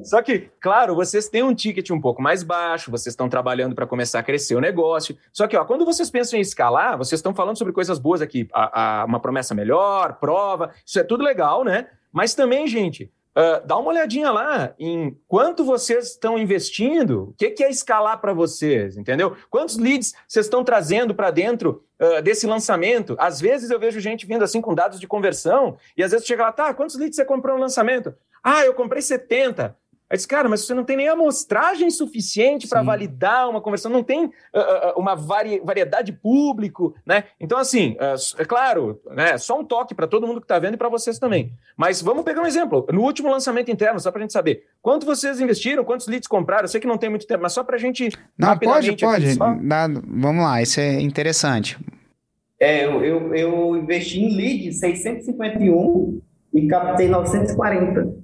Só 0.03 0.21
que, 0.21 0.49
claro, 0.59 0.93
vocês 0.93 1.29
têm 1.29 1.41
um 1.41 1.55
ticket 1.55 1.89
um 1.91 2.01
pouco 2.01 2.21
mais 2.21 2.43
baixo, 2.43 2.91
vocês 2.91 3.13
estão 3.13 3.29
trabalhando 3.29 3.73
para 3.73 3.87
começar 3.87 4.19
a 4.19 4.23
crescer 4.23 4.55
o 4.55 4.59
negócio. 4.59 5.17
Só 5.31 5.47
que, 5.47 5.55
ó, 5.55 5.63
quando 5.63 5.85
vocês 5.85 6.11
pensam 6.11 6.37
em 6.37 6.41
escalar, 6.41 6.97
vocês 6.97 7.19
estão 7.19 7.33
falando 7.33 7.57
sobre 7.57 7.71
coisas 7.71 7.97
boas 7.97 8.21
aqui, 8.21 8.49
a, 8.53 9.03
a, 9.03 9.05
uma 9.05 9.21
promessa 9.21 9.55
melhor, 9.55 10.17
prova, 10.19 10.71
isso 10.85 10.99
é 10.99 11.03
tudo 11.05 11.23
legal, 11.23 11.63
né? 11.63 11.87
Mas 12.11 12.35
também, 12.35 12.67
gente, 12.67 13.09
Uh, 13.35 13.65
dá 13.65 13.75
uma 13.77 13.89
olhadinha 13.89 14.31
lá 14.31 14.75
em 14.77 15.17
quanto 15.27 15.65
vocês 15.65 16.11
estão 16.11 16.37
investindo, 16.37 17.29
o 17.29 17.33
que, 17.33 17.49
que 17.49 17.63
é 17.63 17.69
escalar 17.69 18.21
para 18.21 18.31
vocês, 18.31 18.95
entendeu? 18.95 19.35
Quantos 19.49 19.77
leads 19.77 20.13
vocês 20.27 20.45
estão 20.45 20.63
trazendo 20.63 21.15
para 21.15 21.31
dentro 21.31 21.83
uh, 21.99 22.21
desse 22.21 22.45
lançamento? 22.45 23.15
Às 23.17 23.41
vezes 23.41 23.71
eu 23.71 23.79
vejo 23.79 23.99
gente 23.99 24.27
vindo 24.27 24.43
assim 24.43 24.61
com 24.61 24.75
dados 24.75 24.99
de 24.99 25.07
conversão, 25.07 25.77
e 25.97 26.03
às 26.03 26.11
vezes 26.11 26.27
chega 26.27 26.43
lá, 26.43 26.51
tá, 26.51 26.73
quantos 26.75 26.95
leads 26.95 27.15
você 27.15 27.25
comprou 27.25 27.55
no 27.55 27.61
lançamento? 27.61 28.13
Ah, 28.43 28.65
eu 28.65 28.73
comprei 28.75 29.01
70. 29.01 29.75
Aí 30.09 30.17
disse, 30.17 30.27
cara, 30.27 30.47
mas 30.47 30.61
você 30.65 30.73
não 30.73 30.83
tem 30.83 30.97
nem 30.97 31.07
amostragem 31.07 31.89
suficiente 31.89 32.67
para 32.67 32.83
validar 32.83 33.49
uma 33.49 33.61
conversão, 33.61 33.91
não 33.91 34.03
tem 34.03 34.25
uh, 34.25 34.31
uma 34.95 35.15
vari 35.15 35.59
variedade 35.63 36.11
de 36.11 36.17
público, 36.17 36.93
né? 37.05 37.23
Então, 37.39 37.57
assim, 37.57 37.93
uh, 37.93 38.41
é 38.41 38.45
claro, 38.45 39.01
né, 39.11 39.37
só 39.37 39.59
um 39.59 39.63
toque 39.63 39.95
para 39.95 40.05
todo 40.05 40.27
mundo 40.27 40.39
que 40.39 40.45
está 40.45 40.59
vendo 40.59 40.75
e 40.75 40.77
para 40.77 40.89
vocês 40.89 41.17
também. 41.17 41.53
Mas 41.75 42.01
vamos 42.01 42.23
pegar 42.23 42.41
um 42.41 42.45
exemplo. 42.45 42.85
No 42.91 43.01
último 43.01 43.29
lançamento 43.29 43.71
interno, 43.71 43.99
só 43.99 44.11
para 44.11 44.19
a 44.19 44.21
gente 44.23 44.33
saber, 44.33 44.65
quanto 44.81 45.05
vocês 45.05 45.39
investiram, 45.39 45.83
quantos 45.83 46.07
leads 46.07 46.27
compraram? 46.27 46.65
Eu 46.65 46.69
sei 46.69 46.79
que 46.79 46.87
não 46.87 46.97
tem 46.97 47.09
muito 47.09 47.25
tempo, 47.25 47.41
mas 47.41 47.53
só 47.53 47.63
para 47.63 47.75
a 47.75 47.79
gente. 47.79 48.09
Não, 48.37 48.57
pode, 48.57 48.95
pode. 48.95 49.33
Só... 49.33 49.55
vamos 50.05 50.43
lá, 50.43 50.61
isso 50.61 50.79
é 50.79 51.01
interessante. 51.01 51.77
É, 52.59 52.85
eu, 52.85 53.03
eu, 53.03 53.35
eu 53.35 53.77
investi 53.77 54.21
em 54.21 54.35
lead 54.35 54.73
651 54.73 56.21
e 56.53 56.67
captei 56.67 57.09
940. 57.09 58.22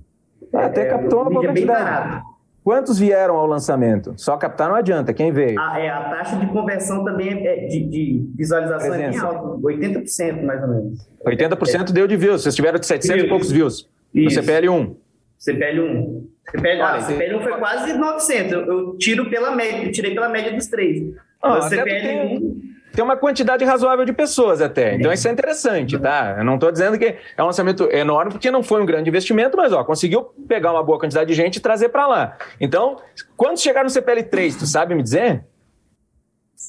Ah, 0.53 0.65
até 0.65 0.81
é, 0.81 0.85
captou 0.85 1.21
uma 1.21 1.31
boa 1.31 1.45
quantidade. 1.45 2.23
Quantos 2.63 2.99
vieram 2.99 3.35
ao 3.35 3.47
lançamento? 3.47 4.13
Só 4.17 4.37
captar 4.37 4.69
não 4.69 4.75
adianta, 4.75 5.13
quem 5.13 5.31
veio? 5.31 5.59
Ah, 5.59 5.79
é, 5.79 5.89
a 5.89 6.03
taxa 6.09 6.35
de 6.35 6.47
conversão 6.47 7.03
também 7.03 7.45
é 7.47 7.65
de, 7.65 7.83
de 7.85 8.29
visualização 8.35 8.89
Presença. 8.89 9.07
é 9.07 9.11
bem 9.11 9.19
alta, 9.19 9.57
80% 9.61 10.43
mais 10.43 10.61
ou 10.61 10.67
menos. 10.67 11.09
80% 11.25 11.89
é. 11.89 11.93
deu 11.93 12.07
de 12.07 12.17
views, 12.17 12.43
vocês 12.43 12.55
tiveram 12.55 12.77
de 12.77 12.85
700 12.85 13.15
views. 13.15 13.25
e 13.25 13.29
poucos 13.29 13.51
views. 13.51 13.89
Isso. 14.13 14.39
No 14.39 14.45
CPL1. 14.45 14.95
CPL1. 15.39 16.23
CPL, 16.51 16.81
ah, 16.81 16.99
CPL1 16.99 17.43
foi 17.43 17.57
quase 17.57 17.93
900, 17.93 18.51
eu, 18.51 18.65
eu 18.65 18.97
tiro 18.97 19.29
pela 19.29 19.55
média, 19.55 19.85
eu 19.85 19.91
tirei 19.91 20.13
pela 20.13 20.29
média 20.29 20.51
dos 20.53 20.67
três. 20.67 21.13
Ah, 21.41 21.59
CPL1 21.59 21.85
tem 21.85 22.68
uma 23.03 23.17
quantidade 23.17 23.63
razoável 23.65 24.05
de 24.05 24.13
pessoas 24.13 24.61
até. 24.61 24.95
Então 24.95 25.11
isso 25.11 25.27
é 25.27 25.31
interessante, 25.31 25.97
tá? 25.97 26.35
Eu 26.37 26.43
não 26.43 26.55
estou 26.55 26.71
dizendo 26.71 26.97
que 26.97 27.15
é 27.37 27.43
um 27.43 27.45
lançamento 27.45 27.89
enorme, 27.91 28.31
porque 28.31 28.51
não 28.51 28.63
foi 28.63 28.81
um 28.81 28.85
grande 28.85 29.09
investimento, 29.09 29.57
mas 29.57 29.73
ó, 29.73 29.83
conseguiu 29.83 30.23
pegar 30.47 30.71
uma 30.71 30.83
boa 30.83 30.99
quantidade 30.99 31.27
de 31.27 31.33
gente 31.33 31.57
e 31.57 31.59
trazer 31.59 31.89
para 31.89 32.07
lá. 32.07 32.37
Então, 32.59 32.97
quando 33.35 33.59
chegar 33.59 33.83
no 33.83 33.89
CPL3, 33.89 34.57
tu 34.57 34.65
sabe 34.65 34.95
me 34.95 35.03
dizer? 35.03 35.43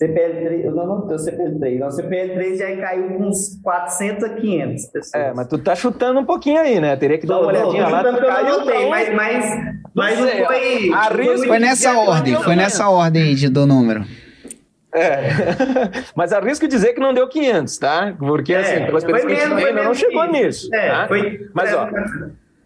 CPL3, 0.00 0.64
eu 0.64 0.74
não 0.74 0.86
notei 0.86 1.16
o 1.16 1.18
CPL3. 1.18 1.78
Não, 1.78 1.88
o 1.88 1.90
CPL3 1.90 2.56
já 2.56 2.76
caiu 2.76 3.08
com 3.08 3.24
uns 3.24 3.60
400 3.60 4.24
a 4.24 4.28
500 4.30 4.86
pessoas. 4.86 5.14
É, 5.14 5.32
mas 5.34 5.48
tu 5.48 5.58
tá 5.58 5.74
chutando 5.74 6.20
um 6.20 6.24
pouquinho 6.24 6.60
aí, 6.60 6.80
né? 6.80 6.94
Teria 6.96 7.18
que 7.18 7.26
dar 7.26 7.38
uma 7.40 7.48
olhadinha 7.48 7.88
lá. 7.88 7.98
Chutando 7.98 8.18
eu 8.18 8.44
não 8.44 8.58
notei, 8.58 8.88
mas, 8.88 9.14
mas, 9.14 9.44
mas 9.92 10.18
não, 10.18 10.26
não 10.26 10.46
foi... 10.46 11.46
Foi 11.46 11.58
nessa 11.58 11.98
ordem, 11.98 12.36
foi 12.36 12.56
nessa 12.56 12.88
ordem 12.88 13.22
aí 13.24 13.34
de 13.34 13.48
do 13.48 13.66
número. 13.66 14.04
É, 14.92 15.20
mas 16.14 16.32
arrisco 16.32 16.66
dizer 16.66 16.92
que 16.94 17.00
não 17.00 17.14
deu 17.14 17.28
500, 17.28 17.78
tá? 17.78 18.14
Porque, 18.18 18.52
é, 18.52 18.58
assim, 18.58 18.86
pelas 18.86 19.04
pessoas 19.04 19.24
que 19.24 19.32
a 19.32 19.48
gente 19.48 19.66
ainda 19.66 19.82
não 19.84 19.94
chegou 19.94 20.26
nisso. 20.26 20.74
É, 20.74 20.90
tá? 20.90 21.08
foi, 21.08 21.48
mas, 21.54 21.72
ó, 21.74 21.88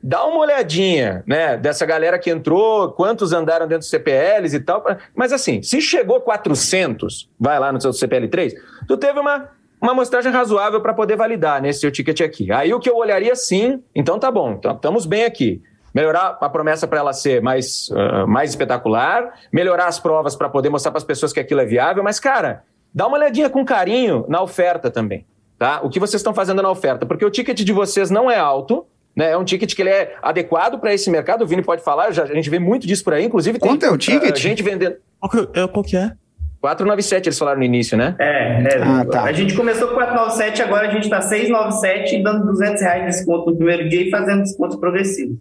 dá 0.03 0.25
uma 0.27 0.39
olhadinha, 0.39 1.23
né, 1.27 1.57
dessa 1.57 1.85
galera 1.85 2.19
que 2.19 2.31
entrou, 2.31 2.93
quantos 2.93 3.33
andaram 3.33 3.67
dentro 3.67 3.81
dos 3.81 3.91
CPLs 3.91 4.57
e 4.57 4.61
tal. 4.61 4.85
Mas, 5.15 5.33
assim, 5.33 5.63
se 5.63 5.81
chegou 5.81 6.21
400, 6.21 7.29
vai 7.39 7.59
lá 7.59 7.73
no 7.73 7.81
seu 7.81 7.93
CPL 7.93 8.29
3, 8.29 8.55
tu 8.89 8.97
teve 8.97 9.19
uma, 9.19 9.51
uma 9.81 9.93
amostragem 9.93 10.33
razoável 10.33 10.81
para 10.81 10.95
poder 10.95 11.17
validar 11.17 11.61
nesse 11.61 11.81
seu 11.81 11.91
ticket 11.91 12.21
aqui. 12.23 12.51
Aí 12.51 12.73
o 12.73 12.81
que 12.81 12.89
eu 12.89 12.97
olharia, 12.97 13.35
sim, 13.37 13.83
então 13.95 14.19
tá 14.19 14.31
bom, 14.31 14.53
então 14.53 14.73
estamos 14.73 15.05
bem 15.05 15.25
aqui 15.25 15.63
melhorar 15.95 16.37
a 16.41 16.49
promessa 16.49 16.89
para 16.89 16.99
ela 16.99 17.13
ser 17.13 17.41
mais, 17.41 17.89
uh, 17.91 18.27
mais 18.27 18.51
espetacular, 18.51 19.35
melhorar 19.53 19.87
as 19.87 20.01
provas 20.01 20.35
para 20.35 20.49
poder 20.49 20.69
mostrar 20.69 20.91
para 20.91 20.99
as 20.99 21.05
pessoas 21.05 21.33
que 21.33 21.39
aquilo 21.39 21.61
é 21.61 21.65
viável, 21.65 22.03
mas, 22.03 22.19
cara, 22.19 22.65
dá 22.93 23.07
uma 23.07 23.17
olhadinha 23.17 23.49
com 23.49 23.65
carinho 23.65 24.25
na 24.29 24.43
oferta 24.43 24.91
também, 24.91 25.25
tá? 25.57 25.81
O 25.83 25.89
que 25.89 26.01
vocês 26.01 26.21
estão 26.21 26.35
fazendo 26.35 26.61
na 26.61 26.71
oferta, 26.71 27.07
porque 27.07 27.25
o 27.25 27.31
ticket 27.31 27.61
de 27.61 27.73
vocês 27.73 28.11
não 28.11 28.29
é 28.29 28.37
alto, 28.37 28.85
né? 29.15 29.31
É 29.31 29.37
um 29.37 29.45
ticket 29.45 29.73
que 29.73 29.83
ele 29.83 29.91
é 29.91 30.17
adequado 30.21 30.81
para 30.81 30.93
esse 30.93 31.09
mercado, 31.09 31.43
o 31.45 31.47
Vini 31.47 31.63
pode 31.63 31.83
falar, 31.83 32.11
já, 32.11 32.25
a 32.25 32.35
gente 32.35 32.51
vê 32.51 32.59
muito 32.59 32.87
disso 32.87 33.05
por 33.05 33.15
aí, 33.15 33.25
inclusive 33.25 33.61
Quanto 33.61 33.81
tem, 33.81 33.89
é 33.89 33.93
o 33.93 33.97
ticket? 33.97 34.37
Uh, 34.37 34.41
gente 34.41 34.63
vendendo... 34.63 34.97
Qual 35.21 35.31
que, 35.31 35.61
é, 35.61 35.69
qual 35.69 35.85
que 35.85 35.97
é? 35.97 36.13
497 36.61 37.29
eles 37.29 37.39
falaram 37.39 37.59
no 37.59 37.65
início, 37.65 37.97
né? 37.97 38.17
É, 38.19 38.63
é 38.63 38.83
ah, 38.83 39.05
tá. 39.05 39.25
a 39.25 39.33
gente 39.33 39.55
começou 39.55 39.89
com 39.89 39.95
497, 39.97 40.63
agora 40.63 40.89
a 40.89 40.91
gente 40.91 41.05
está 41.05 41.21
697 41.21 42.23
dando 42.23 42.47
200 42.47 42.81
reais 42.81 43.01
de 43.03 43.11
desconto 43.11 43.51
no 43.51 43.57
primeiro 43.57 43.87
dia 43.87 44.09
e 44.09 44.11
fazendo 44.11 44.43
descontos 44.43 44.77
progressivos. 44.77 45.37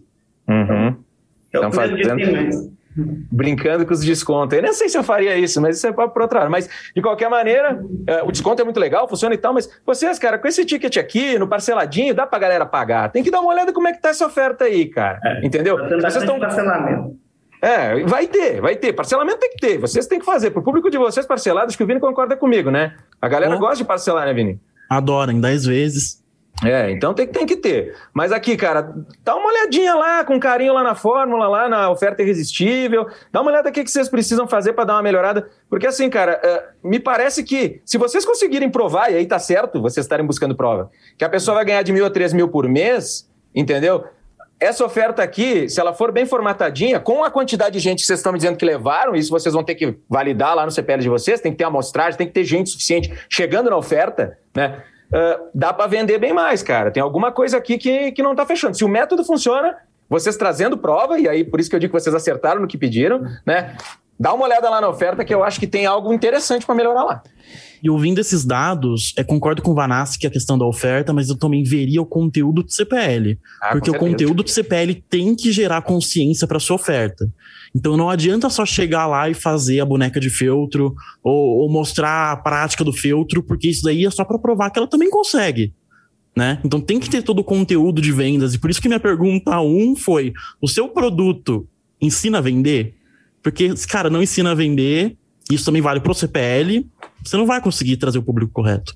Uhum. 0.48 0.96
Então, 1.48 1.72
fazendo, 1.72 2.74
brincando 2.96 3.84
com 3.84 3.92
os 3.92 4.00
descontos. 4.00 4.56
Eu 4.56 4.62
nem 4.62 4.72
sei 4.72 4.88
se 4.88 4.96
eu 4.96 5.02
faria 5.02 5.36
isso, 5.36 5.60
mas 5.60 5.76
isso 5.76 5.86
é 5.86 5.92
para 5.92 6.04
outro 6.04 6.38
lado. 6.38 6.50
Mas, 6.50 6.68
de 6.94 7.02
qualquer 7.02 7.28
maneira, 7.28 7.82
é, 8.06 8.22
o 8.22 8.30
desconto 8.30 8.62
é 8.62 8.64
muito 8.64 8.78
legal, 8.78 9.08
funciona 9.08 9.34
e 9.34 9.38
tal, 9.38 9.52
mas 9.52 9.68
vocês, 9.84 10.18
cara, 10.18 10.38
com 10.38 10.46
esse 10.46 10.64
ticket 10.64 10.96
aqui, 10.96 11.38
no 11.38 11.48
parceladinho, 11.48 12.14
dá 12.14 12.26
para 12.26 12.38
galera 12.38 12.66
pagar. 12.66 13.10
Tem 13.10 13.22
que 13.22 13.30
dar 13.30 13.40
uma 13.40 13.52
olhada 13.52 13.72
como 13.72 13.88
é 13.88 13.92
que 13.92 14.00
tá 14.00 14.10
essa 14.10 14.26
oferta 14.26 14.64
aí, 14.64 14.86
cara. 14.86 15.20
É, 15.24 15.46
Entendeu? 15.46 15.76
Vocês 15.76 16.16
estão... 16.16 16.38
parcelamento. 16.38 17.16
É, 17.60 18.04
vai 18.04 18.26
ter, 18.26 18.60
vai 18.60 18.76
ter. 18.76 18.92
Parcelamento 18.92 19.38
tem 19.38 19.50
que 19.50 19.56
ter. 19.56 19.78
Vocês 19.78 20.06
têm 20.06 20.18
que 20.18 20.26
fazer. 20.26 20.50
Para 20.50 20.60
o 20.60 20.62
público 20.62 20.90
de 20.90 20.98
vocês, 20.98 21.24
parcelados, 21.24 21.74
que 21.74 21.82
o 21.82 21.86
Vini 21.86 21.98
concorda 21.98 22.36
comigo, 22.36 22.70
né? 22.70 22.94
A 23.22 23.26
galera 23.26 23.56
oh. 23.56 23.58
gosta 23.58 23.76
de 23.76 23.84
parcelar, 23.84 24.26
né, 24.26 24.34
Vini? 24.34 24.60
Adora, 24.90 25.32
em 25.32 25.40
10 25.40 25.64
vezes. 25.64 26.22
É, 26.62 26.90
então 26.90 27.12
tem, 27.12 27.26
tem 27.26 27.44
que 27.44 27.56
ter. 27.56 27.96
Mas 28.12 28.30
aqui, 28.30 28.56
cara, 28.56 28.94
dá 29.24 29.34
uma 29.34 29.48
olhadinha 29.48 29.94
lá, 29.94 30.24
com 30.24 30.38
carinho 30.38 30.72
lá 30.72 30.82
na 30.82 30.94
fórmula, 30.94 31.48
lá 31.48 31.68
na 31.68 31.90
oferta 31.90 32.22
irresistível. 32.22 33.08
Dá 33.32 33.40
uma 33.40 33.50
olhada 33.50 33.70
o 33.70 33.72
que 33.72 33.84
vocês 33.86 34.08
precisam 34.08 34.46
fazer 34.46 34.72
para 34.72 34.84
dar 34.84 34.94
uma 34.94 35.02
melhorada. 35.02 35.48
Porque 35.68 35.86
assim, 35.86 36.08
cara, 36.08 36.40
uh, 36.44 36.88
me 36.88 37.00
parece 37.00 37.42
que 37.42 37.80
se 37.84 37.98
vocês 37.98 38.24
conseguirem 38.24 38.70
provar, 38.70 39.10
e 39.10 39.16
aí 39.16 39.26
tá 39.26 39.38
certo, 39.38 39.82
vocês 39.82 40.04
estarem 40.04 40.24
buscando 40.24 40.54
prova, 40.54 40.90
que 41.18 41.24
a 41.24 41.28
pessoa 41.28 41.56
vai 41.56 41.64
ganhar 41.64 41.82
de 41.82 41.92
mil 41.92 42.06
a 42.06 42.10
três 42.10 42.32
mil 42.32 42.48
por 42.48 42.68
mês, 42.68 43.28
entendeu? 43.54 44.04
Essa 44.60 44.84
oferta 44.84 45.22
aqui, 45.22 45.68
se 45.68 45.80
ela 45.80 45.92
for 45.92 46.12
bem 46.12 46.24
formatadinha, 46.24 47.00
com 47.00 47.24
a 47.24 47.30
quantidade 47.30 47.72
de 47.72 47.80
gente 47.80 48.00
que 48.00 48.06
vocês 48.06 48.20
estão 48.20 48.32
me 48.32 48.38
dizendo 48.38 48.56
que 48.56 48.64
levaram, 48.64 49.16
isso 49.16 49.28
vocês 49.28 49.52
vão 49.52 49.64
ter 49.64 49.74
que 49.74 49.96
validar 50.08 50.54
lá 50.54 50.64
no 50.64 50.70
CPL 50.70 51.02
de 51.02 51.08
vocês, 51.08 51.40
tem 51.40 51.50
que 51.50 51.58
ter 51.58 51.64
amostragem, 51.64 52.16
tem 52.16 52.26
que 52.26 52.32
ter 52.32 52.44
gente 52.44 52.70
suficiente 52.70 53.12
chegando 53.28 53.68
na 53.68 53.76
oferta, 53.76 54.38
né? 54.54 54.82
Uh, 55.12 55.48
dá 55.54 55.72
para 55.72 55.86
vender 55.86 56.18
bem 56.18 56.32
mais, 56.32 56.62
cara. 56.62 56.90
Tem 56.90 57.02
alguma 57.02 57.32
coisa 57.32 57.56
aqui 57.56 57.78
que, 57.78 58.12
que 58.12 58.22
não 58.22 58.32
está 58.32 58.46
fechando. 58.46 58.76
Se 58.76 58.84
o 58.84 58.88
método 58.88 59.24
funciona, 59.24 59.76
vocês 60.08 60.36
trazendo 60.36 60.76
prova, 60.76 61.18
e 61.18 61.28
aí 61.28 61.44
por 61.44 61.60
isso 61.60 61.70
que 61.70 61.76
eu 61.76 61.80
digo 61.80 61.94
que 61.94 62.00
vocês 62.00 62.14
acertaram 62.14 62.60
no 62.60 62.66
que 62.66 62.78
pediram, 62.78 63.22
né? 63.44 63.76
Dá 64.18 64.32
uma 64.32 64.44
olhada 64.44 64.70
lá 64.70 64.80
na 64.80 64.88
oferta 64.88 65.24
que 65.24 65.34
eu 65.34 65.42
acho 65.42 65.58
que 65.58 65.66
tem 65.66 65.86
algo 65.86 66.12
interessante 66.12 66.64
para 66.64 66.74
melhorar 66.74 67.02
lá. 67.02 67.22
E 67.84 67.90
ouvindo 67.90 68.18
esses 68.18 68.46
dados, 68.46 69.12
é, 69.14 69.22
concordo 69.22 69.60
com 69.60 69.72
o 69.72 69.74
Vanassi 69.74 70.18
que 70.18 70.26
é 70.26 70.30
a 70.30 70.32
questão 70.32 70.56
da 70.56 70.64
oferta, 70.64 71.12
mas 71.12 71.28
eu 71.28 71.36
também 71.36 71.62
veria 71.62 72.00
o 72.00 72.06
conteúdo 72.06 72.62
do 72.62 72.72
CPL. 72.72 73.38
Ah, 73.60 73.72
porque 73.72 73.90
o 73.90 73.98
conteúdo 73.98 74.42
do 74.42 74.48
CPL 74.48 74.94
tem 75.10 75.36
que 75.36 75.52
gerar 75.52 75.82
consciência 75.82 76.46
para 76.46 76.58
sua 76.58 76.76
oferta. 76.76 77.30
Então 77.76 77.94
não 77.94 78.08
adianta 78.08 78.48
só 78.48 78.64
chegar 78.64 79.06
lá 79.06 79.28
e 79.28 79.34
fazer 79.34 79.80
a 79.80 79.84
boneca 79.84 80.18
de 80.18 80.30
feltro 80.30 80.94
ou, 81.22 81.58
ou 81.58 81.70
mostrar 81.70 82.32
a 82.32 82.36
prática 82.38 82.82
do 82.82 82.92
feltro, 82.92 83.42
porque 83.42 83.68
isso 83.68 83.82
daí 83.82 84.06
é 84.06 84.10
só 84.10 84.24
para 84.24 84.38
provar 84.38 84.70
que 84.70 84.78
ela 84.78 84.88
também 84.88 85.10
consegue. 85.10 85.74
Né? 86.34 86.58
Então 86.64 86.80
tem 86.80 86.98
que 86.98 87.10
ter 87.10 87.22
todo 87.22 87.40
o 87.40 87.44
conteúdo 87.44 88.00
de 88.00 88.12
vendas. 88.12 88.54
E 88.54 88.58
por 88.58 88.70
isso 88.70 88.80
que 88.80 88.88
minha 88.88 88.98
pergunta 88.98 89.60
um 89.60 89.94
foi: 89.94 90.32
o 90.58 90.66
seu 90.66 90.88
produto 90.88 91.68
ensina 92.00 92.38
a 92.38 92.40
vender? 92.40 92.94
Porque, 93.42 93.74
cara, 93.90 94.08
não 94.08 94.22
ensina 94.22 94.52
a 94.52 94.54
vender, 94.54 95.18
isso 95.50 95.64
também 95.64 95.82
vale 95.82 96.00
para 96.00 96.12
o 96.12 96.14
CPL, 96.14 96.86
você 97.22 97.36
não 97.36 97.46
vai 97.46 97.60
conseguir 97.60 97.96
trazer 97.96 98.18
o 98.18 98.22
público 98.22 98.52
correto. 98.52 98.94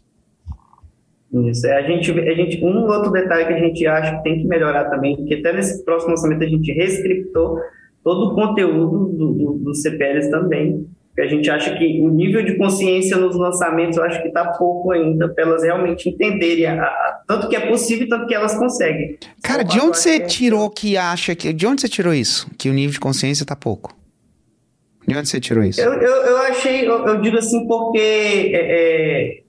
Isso. 1.33 1.67
É, 1.67 1.77
a 1.79 1.83
gente, 1.83 2.11
a 2.11 2.35
gente, 2.35 2.65
um 2.65 2.87
outro 2.87 3.11
detalhe 3.11 3.47
que 3.47 3.53
a 3.53 3.59
gente 3.59 3.87
acha 3.87 4.17
que 4.17 4.23
tem 4.23 4.39
que 4.39 4.47
melhorar 4.47 4.85
também, 4.87 5.17
que 5.27 5.35
até 5.35 5.53
nesse 5.53 5.85
próximo 5.85 6.11
lançamento 6.11 6.43
a 6.43 6.49
gente 6.49 6.73
reescriptou 6.73 7.59
todo 8.03 8.33
o 8.33 8.35
conteúdo 8.35 9.09
do, 9.09 9.35
do, 9.35 9.53
dos 9.65 9.83
CPLs 9.83 10.31
também. 10.31 10.87
A 11.19 11.27
gente 11.27 11.51
acha 11.51 11.77
que 11.77 12.01
o 12.01 12.09
nível 12.11 12.45
de 12.45 12.57
consciência 12.57 13.17
nos 13.17 13.37
lançamentos, 13.37 13.97
eu 13.97 14.05
acho 14.05 14.23
que 14.23 14.29
está 14.29 14.53
pouco 14.53 14.93
ainda 14.93 15.29
para 15.29 15.45
elas 15.45 15.65
realmente 15.65 16.09
entenderem 16.09 16.65
a, 16.67 16.85
a, 16.85 17.23
tanto 17.27 17.49
que 17.49 17.57
é 17.57 17.67
possível, 17.67 18.09
tanto 18.09 18.27
que 18.29 18.35
elas 18.35 18.57
conseguem. 18.57 19.19
Cara, 19.43 19.65
de 19.65 19.81
onde 19.81 19.99
você 19.99 20.21
tirou 20.21 20.71
que 20.71 20.97
acha 20.97 21.35
que. 21.35 21.53
De 21.53 21.67
onde 21.67 21.81
você 21.81 21.89
tirou 21.89 22.15
isso? 22.15 22.49
Que 22.57 22.71
o 22.71 22.73
nível 22.73 22.93
de 22.93 23.01
consciência 23.01 23.43
está 23.43 23.57
pouco? 23.57 23.99
De 25.09 25.16
onde 25.16 25.29
você 25.29 25.40
tirou 25.40 25.64
isso? 25.64 25.81
Eu, 25.81 25.92
eu, 25.94 26.27
eu 26.27 26.37
achei, 26.38 26.87
eu, 26.87 27.07
eu, 27.07 27.21
digo 27.21 27.38
assim, 27.38 27.66
porque. 27.66 27.99
É, 27.99 28.53
é... 28.55 29.42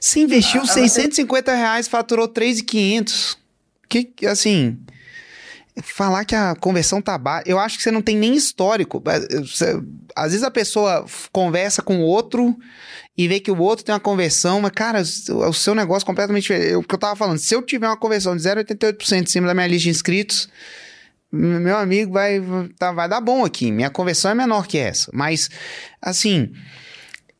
Você 0.00 0.20
investiu 0.20 0.62
a, 0.62 0.66
650 0.66 1.54
reais, 1.54 1.88
faturou 1.88 2.28
3,500. 2.28 3.38
Que, 3.88 4.26
assim 4.26 4.78
falar 5.82 6.24
que 6.24 6.34
a 6.34 6.54
conversão 6.54 7.02
tá 7.02 7.18
baixa, 7.18 7.44
eu 7.46 7.58
acho 7.58 7.76
que 7.76 7.82
você 7.82 7.90
não 7.90 8.00
tem 8.00 8.16
nem 8.16 8.34
histórico. 8.34 9.02
Às 10.14 10.32
vezes 10.32 10.42
a 10.42 10.50
pessoa 10.50 11.04
conversa 11.30 11.82
com 11.82 11.98
o 11.98 12.02
outro 12.02 12.56
e 13.16 13.28
vê 13.28 13.40
que 13.40 13.50
o 13.50 13.58
outro 13.58 13.84
tem 13.84 13.94
uma 13.94 14.00
conversão, 14.00 14.60
mas, 14.60 14.72
cara, 14.72 15.02
o 15.02 15.52
seu 15.52 15.74
negócio 15.74 16.04
é 16.04 16.06
completamente 16.06 16.42
diferente. 16.42 16.76
O 16.76 16.82
que 16.82 16.94
eu 16.94 16.98
tava 16.98 17.16
falando, 17.16 17.38
se 17.38 17.54
eu 17.54 17.62
tiver 17.62 17.86
uma 17.86 17.96
conversão 17.96 18.36
de 18.36 18.42
0,88% 18.42 19.22
em 19.22 19.26
cima 19.26 19.46
da 19.46 19.54
minha 19.54 19.66
lista 19.66 19.84
de 19.84 19.90
inscritos, 19.90 20.48
meu 21.30 21.76
amigo 21.76 22.12
vai, 22.12 22.40
tá, 22.78 22.92
vai 22.92 23.08
dar 23.08 23.20
bom 23.20 23.44
aqui. 23.44 23.70
Minha 23.70 23.90
conversão 23.90 24.30
é 24.30 24.34
menor 24.34 24.66
que 24.66 24.78
essa. 24.78 25.10
Mas, 25.12 25.50
assim, 26.00 26.52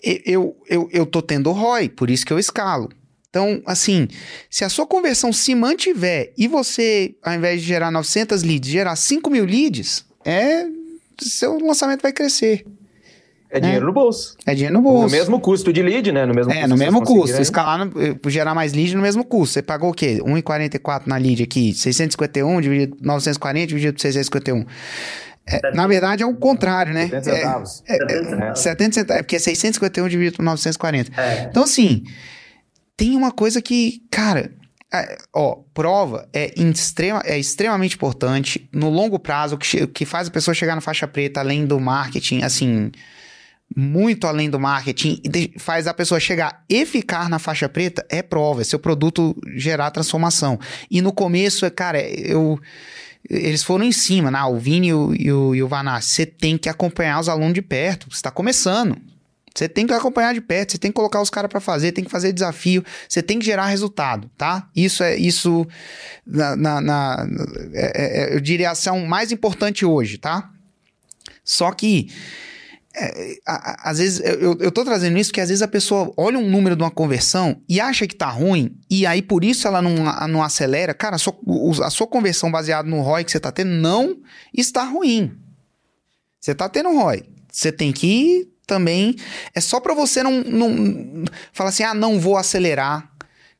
eu, 0.02 0.56
eu, 0.68 0.88
eu 0.92 1.06
tô 1.06 1.22
tendo 1.22 1.52
ROI, 1.52 1.88
por 1.88 2.10
isso 2.10 2.24
que 2.26 2.32
eu 2.32 2.38
escalo. 2.38 2.88
Então, 3.28 3.62
assim, 3.66 4.08
se 4.48 4.64
a 4.64 4.68
sua 4.68 4.86
conversão 4.86 5.32
se 5.32 5.54
mantiver 5.54 6.32
e 6.38 6.48
você, 6.48 7.14
ao 7.22 7.34
invés 7.34 7.60
de 7.60 7.66
gerar 7.66 7.90
900 7.90 8.42
leads, 8.42 8.70
gerar 8.70 8.96
5 8.96 9.28
mil 9.28 9.44
leads, 9.44 10.06
é 10.24 10.66
seu 11.20 11.58
lançamento 11.58 12.02
vai 12.02 12.12
crescer. 12.12 12.64
É 13.56 13.60
dinheiro 13.60 13.84
é. 13.84 13.86
no 13.86 13.92
bolso. 13.92 14.36
É 14.44 14.54
dinheiro 14.54 14.74
no 14.74 14.82
bolso. 14.82 15.06
No 15.06 15.10
mesmo 15.10 15.40
custo 15.40 15.72
de 15.72 15.82
lead, 15.82 16.12
né? 16.12 16.26
No 16.26 16.34
mesmo 16.34 16.52
é, 16.52 16.66
no 16.66 16.76
mesmo 16.76 17.02
custo. 17.02 17.40
Escalar, 17.40 17.84
no, 17.84 18.02
eh, 18.02 18.16
gerar 18.26 18.54
mais 18.54 18.72
lead 18.72 18.94
no 18.94 19.02
mesmo 19.02 19.24
custo. 19.24 19.54
Você 19.54 19.62
pagou 19.62 19.90
o 19.90 19.94
quê? 19.94 20.18
1,44 20.22 21.06
na 21.06 21.16
lead 21.16 21.42
aqui. 21.42 21.72
651 21.72 22.60
dividido 22.60 22.96
940 23.00 23.66
dividido 23.66 23.94
por 23.94 24.00
651. 24.00 24.66
É, 25.48 25.72
na 25.72 25.86
verdade 25.86 26.22
é 26.22 26.26
o 26.26 26.34
contrário, 26.34 26.92
né? 26.92 27.04
70 27.04 27.22
centavos. 27.22 27.82
É, 27.86 27.94
é, 27.94 28.50
é, 28.50 28.54
70 28.54 28.94
centavos. 28.94 29.20
É 29.20 29.22
porque 29.22 29.36
é 29.36 29.38
651 29.38 30.08
dividido 30.08 30.36
por 30.36 30.42
940. 30.42 31.20
É. 31.20 31.46
Então, 31.48 31.62
assim, 31.62 32.04
tem 32.96 33.16
uma 33.16 33.30
coisa 33.30 33.62
que, 33.62 34.02
cara, 34.10 34.50
é, 34.92 35.18
ó, 35.34 35.56
prova 35.74 36.28
é, 36.32 36.52
extrema, 36.56 37.22
é 37.24 37.38
extremamente 37.38 37.94
importante 37.94 38.68
no 38.72 38.88
longo 38.90 39.18
prazo, 39.18 39.56
que, 39.56 39.86
que 39.86 40.04
faz 40.04 40.28
a 40.28 40.30
pessoa 40.30 40.54
chegar 40.54 40.74
na 40.74 40.80
faixa 40.80 41.06
preta, 41.06 41.40
além 41.40 41.64
do 41.66 41.78
marketing, 41.80 42.42
assim, 42.42 42.90
muito 43.74 44.26
além 44.26 44.48
do 44.48 44.60
marketing, 44.60 45.20
faz 45.58 45.86
a 45.86 45.94
pessoa 45.94 46.20
chegar 46.20 46.64
e 46.68 46.86
ficar 46.86 47.28
na 47.28 47.38
faixa 47.38 47.68
preta, 47.68 48.04
é 48.08 48.22
prova, 48.22 48.60
é 48.60 48.64
seu 48.64 48.78
produto 48.78 49.36
gerar 49.54 49.90
transformação. 49.90 50.58
E 50.90 51.02
no 51.02 51.12
começo, 51.12 51.66
é, 51.66 51.70
cara, 51.70 52.00
eu 52.00 52.60
eles 53.28 53.64
foram 53.64 53.84
em 53.84 53.90
cima, 53.90 54.30
né? 54.30 54.40
o 54.44 54.56
Vini 54.56 54.88
e 54.88 54.94
o, 54.94 55.14
e 55.14 55.32
o, 55.32 55.54
e 55.56 55.62
o 55.62 55.66
Vanassi. 55.66 56.14
Você 56.14 56.26
tem 56.26 56.56
que 56.56 56.68
acompanhar 56.68 57.18
os 57.18 57.28
alunos 57.28 57.54
de 57.54 57.62
perto. 57.62 58.08
Você 58.08 58.18
está 58.18 58.30
começando. 58.30 58.96
Você 59.52 59.68
tem 59.68 59.86
que 59.86 59.92
acompanhar 59.94 60.34
de 60.34 60.40
perto, 60.40 60.72
você 60.72 60.78
tem 60.78 60.90
que 60.90 60.96
colocar 60.96 61.20
os 61.20 61.30
caras 61.30 61.48
para 61.48 61.60
fazer, 61.60 61.92
tem 61.92 62.04
que 62.04 62.10
fazer 62.10 62.30
desafio, 62.30 62.84
você 63.08 63.22
tem 63.22 63.38
que 63.38 63.46
gerar 63.46 63.66
resultado, 63.66 64.30
tá? 64.36 64.68
Isso 64.76 65.02
é 65.02 65.16
isso 65.16 65.66
na, 66.26 66.54
na, 66.54 66.80
na 66.82 67.26
é, 67.72 68.32
é, 68.32 68.34
eu 68.34 68.40
diria 68.40 68.68
a 68.68 68.72
ação 68.72 69.06
mais 69.06 69.32
importante 69.32 69.86
hoje, 69.86 70.18
tá? 70.18 70.50
Só 71.42 71.72
que 71.72 72.10
é, 72.98 73.36
às 73.46 73.98
vezes, 73.98 74.20
eu, 74.20 74.56
eu 74.58 74.72
tô 74.72 74.84
trazendo 74.84 75.18
isso 75.18 75.30
porque 75.30 75.40
às 75.40 75.50
vezes 75.50 75.60
a 75.60 75.68
pessoa 75.68 76.12
olha 76.16 76.38
um 76.38 76.48
número 76.48 76.74
de 76.74 76.82
uma 76.82 76.90
conversão 76.90 77.60
e 77.68 77.78
acha 77.78 78.06
que 78.06 78.16
tá 78.16 78.28
ruim, 78.28 78.78
e 78.90 79.04
aí 79.04 79.20
por 79.20 79.44
isso 79.44 79.68
ela 79.68 79.82
não, 79.82 79.94
não 80.28 80.42
acelera. 80.42 80.94
Cara, 80.94 81.16
a 81.16 81.18
sua, 81.18 81.36
a 81.84 81.90
sua 81.90 82.06
conversão 82.06 82.50
baseada 82.50 82.88
no 82.88 83.02
ROI 83.02 83.24
que 83.24 83.32
você 83.32 83.40
tá 83.40 83.52
tendo 83.52 83.70
não 83.70 84.16
está 84.54 84.82
ruim. 84.84 85.36
Você 86.40 86.54
tá 86.54 86.68
tendo 86.68 86.90
ROI. 86.90 87.24
Você 87.52 87.70
tem 87.70 87.92
que 87.92 88.48
também. 88.66 89.14
É 89.54 89.60
só 89.60 89.78
para 89.78 89.94
você 89.94 90.22
não, 90.22 90.42
não 90.42 91.24
falar 91.52 91.70
assim, 91.70 91.82
ah, 91.82 91.94
não 91.94 92.18
vou 92.18 92.36
acelerar. 92.36 93.10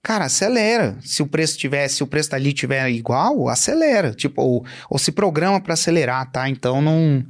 Cara, 0.02 0.26
acelera. 0.26 0.96
Se 1.02 1.20
o 1.20 1.26
preço 1.26 1.58
tiver, 1.58 1.88
se 1.88 2.00
o 2.02 2.06
preço 2.06 2.30
dali 2.30 2.52
tiver 2.52 2.88
igual, 2.90 3.48
acelera. 3.48 4.12
Tipo, 4.14 4.40
ou, 4.40 4.66
ou 4.88 4.98
se 4.98 5.10
programa 5.10 5.60
para 5.60 5.74
acelerar, 5.74 6.30
tá? 6.30 6.48
Então 6.48 6.80
não 6.80 7.26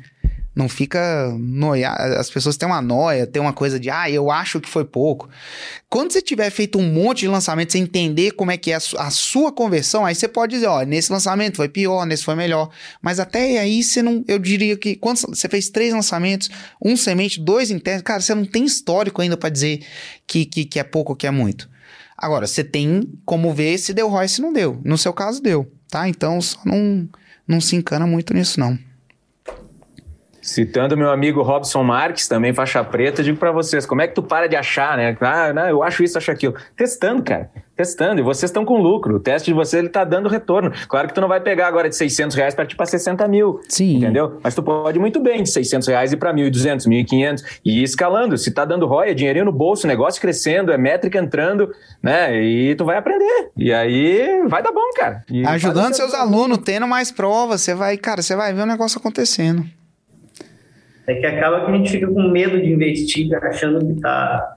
não 0.57 0.71
fica 0.71 1.37
noia. 1.39 1.91
As 1.91 2.31
pessoas 2.31 2.57
têm 2.57 2.67
uma 2.67 2.81
noia, 2.81 3.27
tem 3.27 3.43
uma 3.43 3.53
coisa 3.53 3.79
de, 3.79 3.91
ah, 3.91 4.11
eu 4.11 4.31
acho 4.31 4.59
que 4.59 4.67
foi 4.67 4.87
pouco. 4.87 5.29
Quando 5.91 6.11
você 6.11 6.23
tiver 6.23 6.49
feito 6.49 6.79
um 6.79 6.91
monte 6.91 7.21
de 7.21 7.29
lançamento, 7.29 7.73
você 7.73 7.79
entender 7.79 8.31
como 8.31 8.51
é 8.51 8.57
que 8.57 8.73
é 8.73 8.77
a 8.77 9.11
sua 9.11 9.53
conversão, 9.53 10.07
aí 10.07 10.15
você 10.15 10.27
pode 10.27 10.55
dizer, 10.55 10.67
ó, 10.67 10.83
nesse 10.83 11.13
lançamento 11.13 11.57
foi 11.57 11.69
pior, 11.69 12.07
nesse 12.07 12.25
foi 12.25 12.35
melhor. 12.35 12.71
Mas 13.03 13.21
até 13.21 13.59
aí 13.59 13.83
você 13.83 14.01
não, 14.01 14.25
eu 14.27 14.39
diria 14.39 14.79
que 14.79 14.97
quando 14.97 15.19
você 15.19 15.47
fez 15.47 15.69
três 15.69 15.93
lançamentos, 15.93 16.49
um 16.83 16.97
semente, 16.97 17.39
dois 17.39 17.71
internos, 17.71 18.03
cara, 18.03 18.23
você 18.23 18.35
não 18.35 18.47
tem 18.47 18.65
histórico 18.65 19.21
ainda 19.21 19.37
para 19.37 19.51
dizer 19.51 19.85
que, 20.27 20.47
que, 20.47 20.65
que 20.65 20.81
é 20.81 20.83
pouco 20.83 21.13
ou 21.13 21.17
que 21.17 21.27
é 21.27 21.31
muito. 21.31 21.69
Agora, 22.17 22.47
você 22.47 22.65
tem 22.65 23.07
como 23.27 23.53
ver 23.53 23.77
se 23.77 23.93
deu 23.93 24.09
ROI, 24.09 24.29
se 24.29 24.41
não 24.41 24.55
deu. 24.55 24.81
No 24.83 24.97
seu 24.97 25.13
caso, 25.13 25.43
deu, 25.43 25.71
tá? 25.91 26.09
Então, 26.09 26.41
só 26.41 26.59
não, 26.65 27.07
não 27.47 27.61
se 27.61 27.77
encana 27.77 28.07
muito 28.07 28.33
nisso, 28.33 28.59
não. 28.59 28.86
Citando 30.47 30.97
meu 30.97 31.11
amigo 31.11 31.43
Robson 31.43 31.83
Marques, 31.83 32.29
também 32.29 32.55
faixa 32.55 32.85
preta, 32.85 33.21
digo 33.21 33.37
para 33.37 33.51
vocês, 33.51 33.85
como 33.85 34.01
é 34.01 34.07
que 34.07 34.15
tu 34.15 34.23
para 34.23 34.47
de 34.47 34.55
achar, 34.55 34.97
né? 34.97 35.17
Ah, 35.21 35.53
não, 35.53 35.69
eu 35.69 35.83
acho 35.83 36.05
isso, 36.05 36.17
acho 36.17 36.31
aquilo. 36.31 36.55
Testando, 36.77 37.21
cara. 37.21 37.51
Testando. 37.75 38.21
E 38.21 38.23
vocês 38.23 38.49
estão 38.49 38.65
com 38.65 38.81
lucro. 38.81 39.17
O 39.17 39.21
teste 39.21 39.47
de 39.47 39.53
vocês, 39.53 39.81
ele 39.81 39.89
tá 39.89 40.05
dando 40.05 40.29
retorno. 40.29 40.71
Claro 40.89 41.09
que 41.09 41.15
tu 41.15 41.21
não 41.21 41.27
vai 41.27 41.41
pegar 41.41 41.67
agora 41.67 41.89
de 41.89 41.97
600 41.97 42.37
reais 42.37 42.55
para 42.55 42.65
tipo 42.65 42.81
a 42.81 42.87
60 42.87 43.27
mil. 43.27 43.61
Sim. 43.69 43.97
Entendeu? 43.97 44.39
Mas 44.41 44.55
tu 44.55 44.63
pode 44.63 45.01
muito 45.01 45.19
bem 45.19 45.43
de 45.43 45.51
600 45.51 45.89
reais 45.89 46.13
ir 46.13 46.17
para 46.17 46.33
1.200, 46.33 46.87
1.500 46.87 47.43
e 47.65 47.81
ir 47.81 47.83
escalando. 47.83 48.39
Se 48.39 48.53
tá 48.53 48.65
dando 48.65 48.87
ROI, 48.87 49.11
é 49.11 49.15
dinheirinho 49.15 49.47
no 49.47 49.53
bolso, 49.53 49.85
negócio 49.89 50.21
crescendo, 50.21 50.73
é 50.73 50.79
métrica 50.79 51.19
entrando, 51.19 51.75
né? 52.01 52.41
E 52.41 52.77
tu 52.77 52.85
vai 52.85 52.97
aprender. 52.97 53.51
E 53.57 53.73
aí 53.73 54.45
vai 54.47 54.63
dar 54.63 54.71
bom, 54.71 54.93
cara. 54.95 55.25
E 55.29 55.45
Ajudando 55.45 55.95
seus 55.95 56.15
alunos, 56.15 56.59
tendo 56.59 56.87
mais 56.87 57.11
provas, 57.11 57.63
você 57.63 57.75
vai, 57.75 57.97
cara, 57.97 58.23
você 58.23 58.37
vai 58.37 58.55
ver 58.55 58.63
o 58.63 58.67
negócio 58.67 59.01
acontecendo. 59.01 59.67
É 61.07 61.15
que 61.15 61.27
acaba 61.27 61.65
que 61.65 61.71
a 61.71 61.75
gente 61.75 61.91
fica 61.91 62.07
com 62.07 62.23
medo 62.29 62.61
de 62.61 62.73
investir, 62.73 63.33
achando 63.35 63.85
que 63.87 63.93
está 63.93 64.57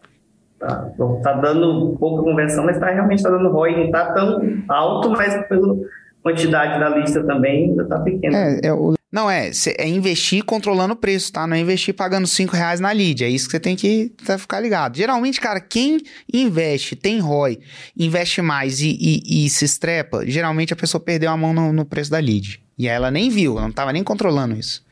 tá, 0.59 0.91
tá 1.23 1.33
dando 1.33 1.95
pouca 1.97 2.23
conversão, 2.23 2.65
mas 2.65 2.77
tá, 2.77 2.89
realmente 2.89 3.19
está 3.19 3.29
dando 3.29 3.49
ROI, 3.49 3.75
não 3.75 3.85
está 3.85 4.13
tão 4.13 4.41
alto, 4.67 5.09
mas 5.11 5.47
pela 5.47 5.75
quantidade 6.21 6.79
da 6.79 6.89
lista 6.89 7.23
também 7.23 7.69
ainda 7.69 7.83
está 7.83 7.99
pequena. 7.99 8.37
É, 8.37 8.67
é 8.67 8.73
o... 8.73 8.93
Não, 9.11 9.29
é, 9.29 9.49
é 9.79 9.87
investir 9.87 10.43
controlando 10.43 10.93
o 10.93 10.97
preço, 10.97 11.33
tá? 11.33 11.47
Não 11.47 11.55
é 11.55 11.59
investir 11.59 11.95
pagando 11.95 12.27
5 12.27 12.55
reais 12.55 12.79
na 12.79 12.91
lead. 12.91 13.23
É 13.23 13.29
isso 13.29 13.45
que 13.45 13.51
você 13.51 13.59
tem 13.59 13.75
que 13.75 14.11
tá, 14.23 14.37
ficar 14.37 14.59
ligado. 14.59 14.97
Geralmente, 14.97 15.41
cara, 15.41 15.59
quem 15.59 15.99
investe, 16.31 16.95
tem 16.95 17.19
ROI, 17.19 17.57
investe 17.97 18.39
mais 18.39 18.81
e, 18.81 18.95
e, 18.99 19.45
e 19.45 19.49
se 19.49 19.65
estrepa, 19.65 20.23
geralmente 20.27 20.73
a 20.73 20.75
pessoa 20.75 21.01
perdeu 21.01 21.31
a 21.31 21.37
mão 21.37 21.53
no, 21.53 21.73
no 21.73 21.85
preço 21.85 22.11
da 22.11 22.19
lead. 22.19 22.61
E 22.77 22.87
ela 22.87 23.09
nem 23.09 23.29
viu, 23.29 23.53
ela 23.53 23.63
não 23.63 23.69
estava 23.69 23.91
nem 23.91 24.03
controlando 24.03 24.55
isso. 24.55 24.87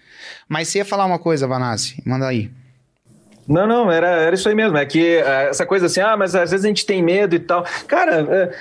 Mas 0.48 0.68
você 0.68 0.80
ia 0.80 0.86
falar 0.86 1.06
uma 1.06 1.20
coisa, 1.20 1.48
Vanassi, 1.48 2.02
manda 2.06 2.28
aí. 2.28 2.52
Não, 3.48 3.66
não, 3.66 3.90
era, 3.90 4.08
era 4.08 4.36
isso 4.36 4.50
aí 4.50 4.54
mesmo. 4.54 4.78
É 4.78 4.86
que 4.86 5.18
é, 5.18 5.48
essa 5.50 5.66
coisa 5.66 5.86
assim, 5.86 6.02
ah, 6.02 6.18
mas 6.18 6.36
às 6.36 6.52
vezes 6.52 6.66
a 6.66 6.68
gente 6.68 6.86
tem 6.86 7.02
medo 7.02 7.34
e 7.34 7.40
tal. 7.40 7.64
Cara, 7.88 8.20
é, 8.30 8.52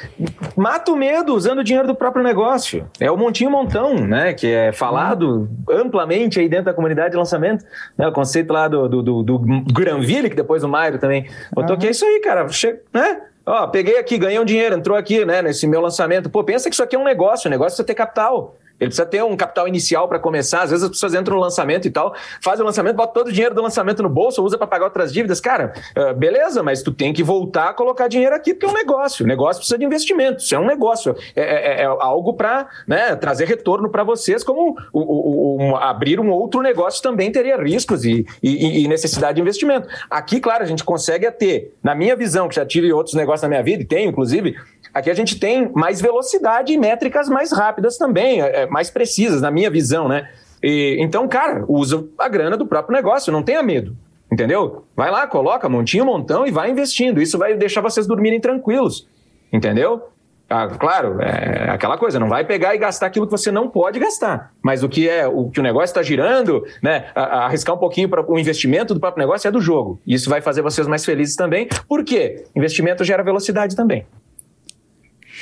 mata 0.57 0.93
o 0.93 0.97
medo 0.97 1.35
usando 1.35 1.59
o 1.59 1.65
dinheiro 1.65 1.89
do 1.89 1.95
próprio 1.95 2.23
negócio. 2.23 2.89
É 3.01 3.11
o 3.11 3.17
montinho 3.17 3.51
montão, 3.51 3.95
né? 4.07 4.33
Que 4.33 4.47
é 4.47 4.73
falado 4.73 5.49
amplamente 5.69 6.39
aí 6.39 6.49
dentro 6.49 6.67
da 6.67 6.75
comunidade 6.75 7.11
de 7.11 7.17
lançamento. 7.17 7.65
Né? 7.99 8.07
O 8.07 8.13
conceito 8.13 8.53
lá 8.53 8.69
do, 8.69 8.89
do, 8.89 9.03
do, 9.03 9.23
do 9.25 9.39
Granville, 9.73 10.31
que 10.31 10.37
depois 10.37 10.63
o 10.63 10.69
Mairo 10.69 10.99
também 10.99 11.29
botou, 11.53 11.75
uhum. 11.75 11.81
que 11.81 11.89
é 11.89 11.91
isso 11.91 12.05
aí, 12.05 12.21
cara. 12.21 12.49
Che 12.49 12.79
né? 12.93 13.23
Ó, 13.45 13.67
peguei 13.69 13.99
aqui, 13.99 14.19
ganhei 14.19 14.39
um 14.41 14.45
dinheiro, 14.45 14.75
entrou 14.75 14.97
aqui, 14.97 15.25
né, 15.25 15.41
nesse 15.41 15.69
meu 15.69 15.81
lançamento. 15.81 16.29
Pô, 16.29 16.43
pensa 16.43 16.69
que 16.69 16.75
isso 16.75 16.83
aqui 16.83 16.97
é 16.97 16.99
um 16.99 17.05
negócio, 17.05 17.47
o 17.47 17.51
negócio 17.51 17.81
é 17.81 17.85
ter 17.85 17.95
capital. 17.95 18.57
Ele 18.79 18.89
precisa 18.89 19.07
ter 19.07 19.23
um 19.23 19.37
capital 19.37 19.67
inicial 19.67 20.09
para 20.09 20.19
começar. 20.19 20.63
Às 20.63 20.71
vezes 20.71 20.85
as 20.85 20.91
pessoas 20.91 21.15
entram 21.15 21.37
no 21.37 21.43
lançamento 21.43 21.87
e 21.87 21.91
tal, 21.91 22.15
fazem 22.41 22.63
o 22.63 22.67
lançamento, 22.67 22.97
bota 22.97 23.13
todo 23.13 23.29
o 23.29 23.33
dinheiro 23.33 23.55
do 23.55 23.63
lançamento 23.63 24.03
no 24.03 24.09
bolso, 24.09 24.43
usa 24.43 24.59
para 24.59 24.67
pagar 24.67 24.85
outras 24.87 25.13
dívidas. 25.13 25.41
Cara, 25.41 25.73
uh, 25.97 26.15
beleza, 26.15 26.63
mas 26.63 26.83
tu 26.83 26.93
tem 26.93 27.13
que 27.13 27.23
voltar 27.23 27.71
a 27.71 27.75
colocar 27.75 28.09
dinheiro 28.09 28.35
aqui, 28.35 28.53
porque 28.53 28.67
é 28.67 28.69
um 28.69 28.75
negócio. 28.75 29.25
O 29.25 29.29
negócio 29.29 29.61
precisa 29.61 29.79
de 29.79 29.85
investimento. 29.85 30.43
Isso 30.43 30.55
é 30.55 30.59
um 30.59 30.67
negócio. 30.67 31.17
É, 31.35 31.43
é, 31.43 31.81
é, 31.81 31.83
é 31.83 31.85
algo 31.85 32.35
para 32.35 32.69
né, 32.87 33.17
trazer 33.17 33.47
retorno 33.47 33.89
para 33.89 34.05
vocês, 34.05 34.45
como 34.45 34.77
o, 34.93 35.01
o, 35.01 35.71
o, 35.71 35.77
abrir 35.77 36.21
um 36.21 36.31
outro 36.31 36.61
negócio 36.61 37.03
também 37.03 37.31
teria 37.33 37.57
riscos 37.57 38.05
e, 38.05 38.27
e, 38.43 38.85
e, 38.85 38.89
necessidade 38.89 39.37
de 39.37 39.41
investimento. 39.41 39.89
Aqui, 40.11 40.41
claro, 40.41 40.63
a 40.63 40.67
gente 40.67 40.85
consegue 40.85 41.31
ter, 41.31 41.75
na 41.83 41.95
minha 41.95 42.15
visão, 42.17 42.49
que 42.49 42.57
já 42.57 42.67
tive 42.67 42.93
outros 42.93 43.15
negócios 43.15 43.43
na 43.43 43.49
minha 43.49 43.63
vida, 43.63 43.83
e 43.83 43.87
tenho, 43.87 44.11
inclusive, 44.11 44.57
Aqui 44.97 45.11
a 45.11 45.15
gente 45.15 45.39
tem 45.39 45.71
mais 45.75 46.01
velocidade 46.01 46.73
e 46.73 46.79
métricas 46.79 47.29
mais 47.29 47.53
rápidas 47.53 47.99
também, 47.99 48.41
é, 48.41 48.63
é, 48.63 48.67
mais 48.67 48.89
precisas, 48.89 49.43
na 49.43 49.51
minha 49.51 49.69
visão, 49.71 50.09
né? 50.09 50.27
E, 50.63 50.97
então, 51.01 51.29
cara, 51.29 51.67
usa 51.69 52.03
a 52.19 52.27
grana 52.31 52.57
do 52.57 52.67
próprio 52.67 52.97
negócio, 52.97 53.31
não 53.31 53.43
tenha 53.43 53.63
medo. 53.63 53.95
Entendeu? 54.33 54.87
Vai 54.97 55.11
lá, 55.11 55.27
coloca 55.27 55.69
montinho, 55.69 56.07
montão 56.07 56.47
e 56.47 56.51
vai 56.51 56.71
investindo. 56.71 57.21
Isso 57.21 57.37
vai 57.37 57.55
deixar 57.55 57.83
vocês 57.83 58.07
dormirem 58.07 58.41
tranquilos. 58.41 59.07
Entendeu? 59.53 60.09
Ah, 60.49 60.67
claro, 60.67 61.21
é 61.21 61.69
aquela 61.69 61.99
coisa, 61.99 62.19
não 62.19 62.31
vai 62.31 62.47
pegar 62.47 62.75
e 62.75 62.79
gastar 62.79 63.09
aquilo 63.09 63.27
que 63.27 63.33
você 63.33 63.53
não 63.53 63.69
pode 63.69 63.99
gastar. 63.99 64.53
Mas 64.63 64.83
o 64.83 64.89
que 64.89 65.07
é 65.07 65.27
o 65.27 65.51
que 65.51 65.61
o 65.61 65.63
negócio 65.63 65.93
está 65.93 66.03
girando, 66.03 66.65
né? 66.83 67.09
Arriscar 67.15 67.75
um 67.75 67.79
pouquinho 67.79 68.09
para 68.09 68.25
o 68.27 68.39
investimento 68.39 68.95
do 68.95 69.01
próprio 69.01 69.21
negócio 69.21 69.47
é 69.47 69.51
do 69.51 69.61
jogo. 69.61 70.01
Isso 70.07 70.31
vai 70.31 70.41
fazer 70.41 70.63
vocês 70.63 70.87
mais 70.87 71.05
felizes 71.05 71.37
também. 71.37 71.69
Por 71.87 72.03
quê? 72.03 72.47
Investimento 72.57 73.05
gera 73.05 73.23
velocidade 73.23 73.77
também. 73.77 74.07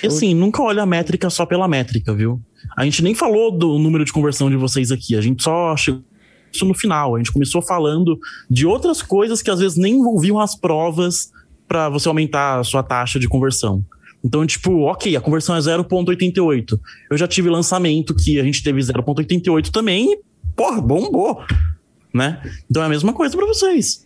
E 0.04 0.06
assim, 0.08 0.34
nunca 0.34 0.62
olha 0.62 0.82
a 0.82 0.86
métrica 0.86 1.28
só 1.30 1.44
pela 1.46 1.68
métrica, 1.68 2.14
viu? 2.14 2.40
A 2.76 2.84
gente 2.84 3.02
nem 3.02 3.14
falou 3.14 3.50
do 3.50 3.78
número 3.78 4.04
de 4.04 4.12
conversão 4.12 4.50
de 4.50 4.56
vocês 4.56 4.90
aqui, 4.90 5.16
a 5.16 5.20
gente 5.20 5.42
só 5.42 5.76
chegou 5.76 6.02
isso 6.54 6.64
no 6.64 6.74
final. 6.74 7.14
A 7.14 7.18
gente 7.18 7.32
começou 7.32 7.60
falando 7.60 8.18
de 8.48 8.66
outras 8.66 9.02
coisas 9.02 9.42
que 9.42 9.50
às 9.50 9.58
vezes 9.58 9.76
nem 9.76 9.94
envolviam 9.94 10.38
as 10.38 10.54
provas 10.54 11.32
para 11.66 11.88
você 11.88 12.08
aumentar 12.08 12.60
a 12.60 12.64
sua 12.64 12.82
taxa 12.82 13.18
de 13.18 13.28
conversão. 13.28 13.84
Então, 14.22 14.46
tipo, 14.46 14.82
ok, 14.82 15.14
a 15.16 15.20
conversão 15.20 15.54
é 15.54 15.58
0,88. 15.58 16.80
Eu 17.10 17.18
já 17.18 17.28
tive 17.28 17.50
lançamento 17.50 18.14
que 18.14 18.40
a 18.40 18.44
gente 18.44 18.62
teve 18.62 18.80
0,88 18.80 19.70
também 19.70 20.12
e, 20.12 20.18
porra, 20.56 20.80
bombou, 20.80 21.42
né? 22.12 22.40
Então 22.70 22.82
é 22.82 22.86
a 22.86 22.88
mesma 22.88 23.12
coisa 23.12 23.36
para 23.36 23.46
vocês. 23.46 24.03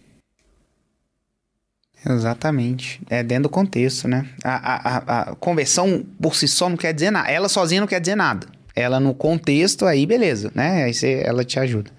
Exatamente. 2.06 3.00
É 3.10 3.22
dentro 3.22 3.44
do 3.44 3.48
contexto, 3.48 4.06
né? 4.06 4.26
A, 4.44 4.54
a, 4.54 5.20
a, 5.20 5.34
conversão 5.36 6.04
por 6.20 6.34
si 6.34 6.46
só 6.46 6.68
não 6.68 6.76
quer 6.76 6.92
dizer 6.92 7.10
nada. 7.10 7.28
Ela 7.28 7.48
sozinha 7.48 7.80
não 7.80 7.88
quer 7.88 8.00
dizer 8.00 8.14
nada. 8.14 8.46
ela 8.74 9.00
no 9.00 9.14
contexto, 9.14 9.84
aí 9.86 10.06
beleza, 10.06 10.52
né? 10.54 10.84
Aí 10.84 10.94
você, 10.94 11.22
ela 11.24 11.44
te 11.44 11.58
ajuda. 11.58 11.90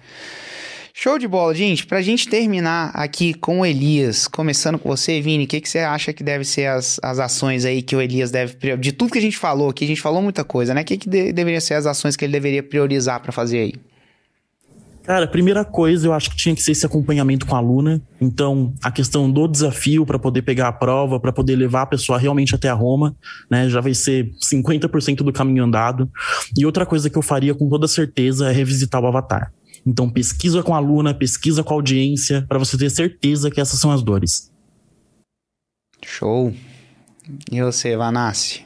Show 0.92 1.18
de 1.18 1.26
bola, 1.26 1.54
gente. 1.54 1.86
Pra 1.86 2.02
gente 2.02 2.28
terminar 2.28 2.90
aqui 2.94 3.32
com 3.32 3.60
o 3.60 3.66
Elias, 3.66 4.26
começando 4.26 4.78
com 4.78 4.88
você, 4.88 5.20
Vini, 5.20 5.44
o 5.44 5.46
que, 5.46 5.60
que 5.60 5.68
você 5.68 5.78
acha 5.78 6.12
que 6.12 6.22
deve 6.22 6.44
ser 6.44 6.66
as, 6.66 6.98
as 7.02 7.18
ações 7.18 7.64
aí 7.64 7.80
que 7.80 7.96
o 7.96 8.00
Elias 8.02 8.30
deve 8.30 8.76
De 8.76 8.92
tudo 8.92 9.12
que 9.12 9.18
a 9.18 9.22
gente 9.22 9.38
falou 9.38 9.70
aqui, 9.70 9.84
a 9.84 9.88
gente 9.88 10.00
falou 10.00 10.20
muita 10.20 10.44
coisa, 10.44 10.74
né? 10.74 10.82
O 10.82 10.84
que, 10.84 10.98
que 10.98 11.08
de, 11.08 11.32
deveria 11.32 11.60
ser 11.60 11.74
as 11.74 11.86
ações 11.86 12.16
que 12.16 12.24
ele 12.24 12.32
deveria 12.32 12.62
priorizar 12.62 13.20
para 13.20 13.32
fazer 13.32 13.58
aí? 13.58 13.74
Cara, 15.10 15.26
primeira 15.26 15.64
coisa, 15.64 16.06
eu 16.06 16.12
acho 16.12 16.30
que 16.30 16.36
tinha 16.36 16.54
que 16.54 16.62
ser 16.62 16.70
esse 16.70 16.86
acompanhamento 16.86 17.44
com 17.44 17.56
a 17.56 17.58
aluna. 17.58 18.00
Então, 18.20 18.72
a 18.80 18.92
questão 18.92 19.28
do 19.28 19.48
desafio 19.48 20.06
para 20.06 20.20
poder 20.20 20.42
pegar 20.42 20.68
a 20.68 20.72
prova, 20.72 21.18
para 21.18 21.32
poder 21.32 21.56
levar 21.56 21.82
a 21.82 21.86
pessoa 21.86 22.16
realmente 22.16 22.54
até 22.54 22.68
a 22.68 22.74
Roma, 22.74 23.16
né, 23.50 23.68
já 23.68 23.80
vai 23.80 23.92
ser 23.92 24.30
50% 24.40 25.24
do 25.24 25.32
caminho 25.32 25.64
andado. 25.64 26.08
E 26.56 26.64
outra 26.64 26.86
coisa 26.86 27.10
que 27.10 27.18
eu 27.18 27.22
faria 27.22 27.52
com 27.52 27.68
toda 27.68 27.88
certeza 27.88 28.50
é 28.50 28.52
revisitar 28.52 29.02
o 29.02 29.06
avatar. 29.08 29.52
Então, 29.84 30.08
pesquisa 30.08 30.62
com 30.62 30.72
a 30.72 30.76
aluna, 30.76 31.12
pesquisa 31.12 31.64
com 31.64 31.74
a 31.74 31.76
audiência, 31.76 32.46
para 32.48 32.60
você 32.60 32.78
ter 32.78 32.88
certeza 32.88 33.50
que 33.50 33.60
essas 33.60 33.80
são 33.80 33.90
as 33.90 34.04
dores. 34.04 34.48
Show. 36.06 36.54
E 37.50 37.60
você, 37.60 37.96
Vanassi? 37.96 38.64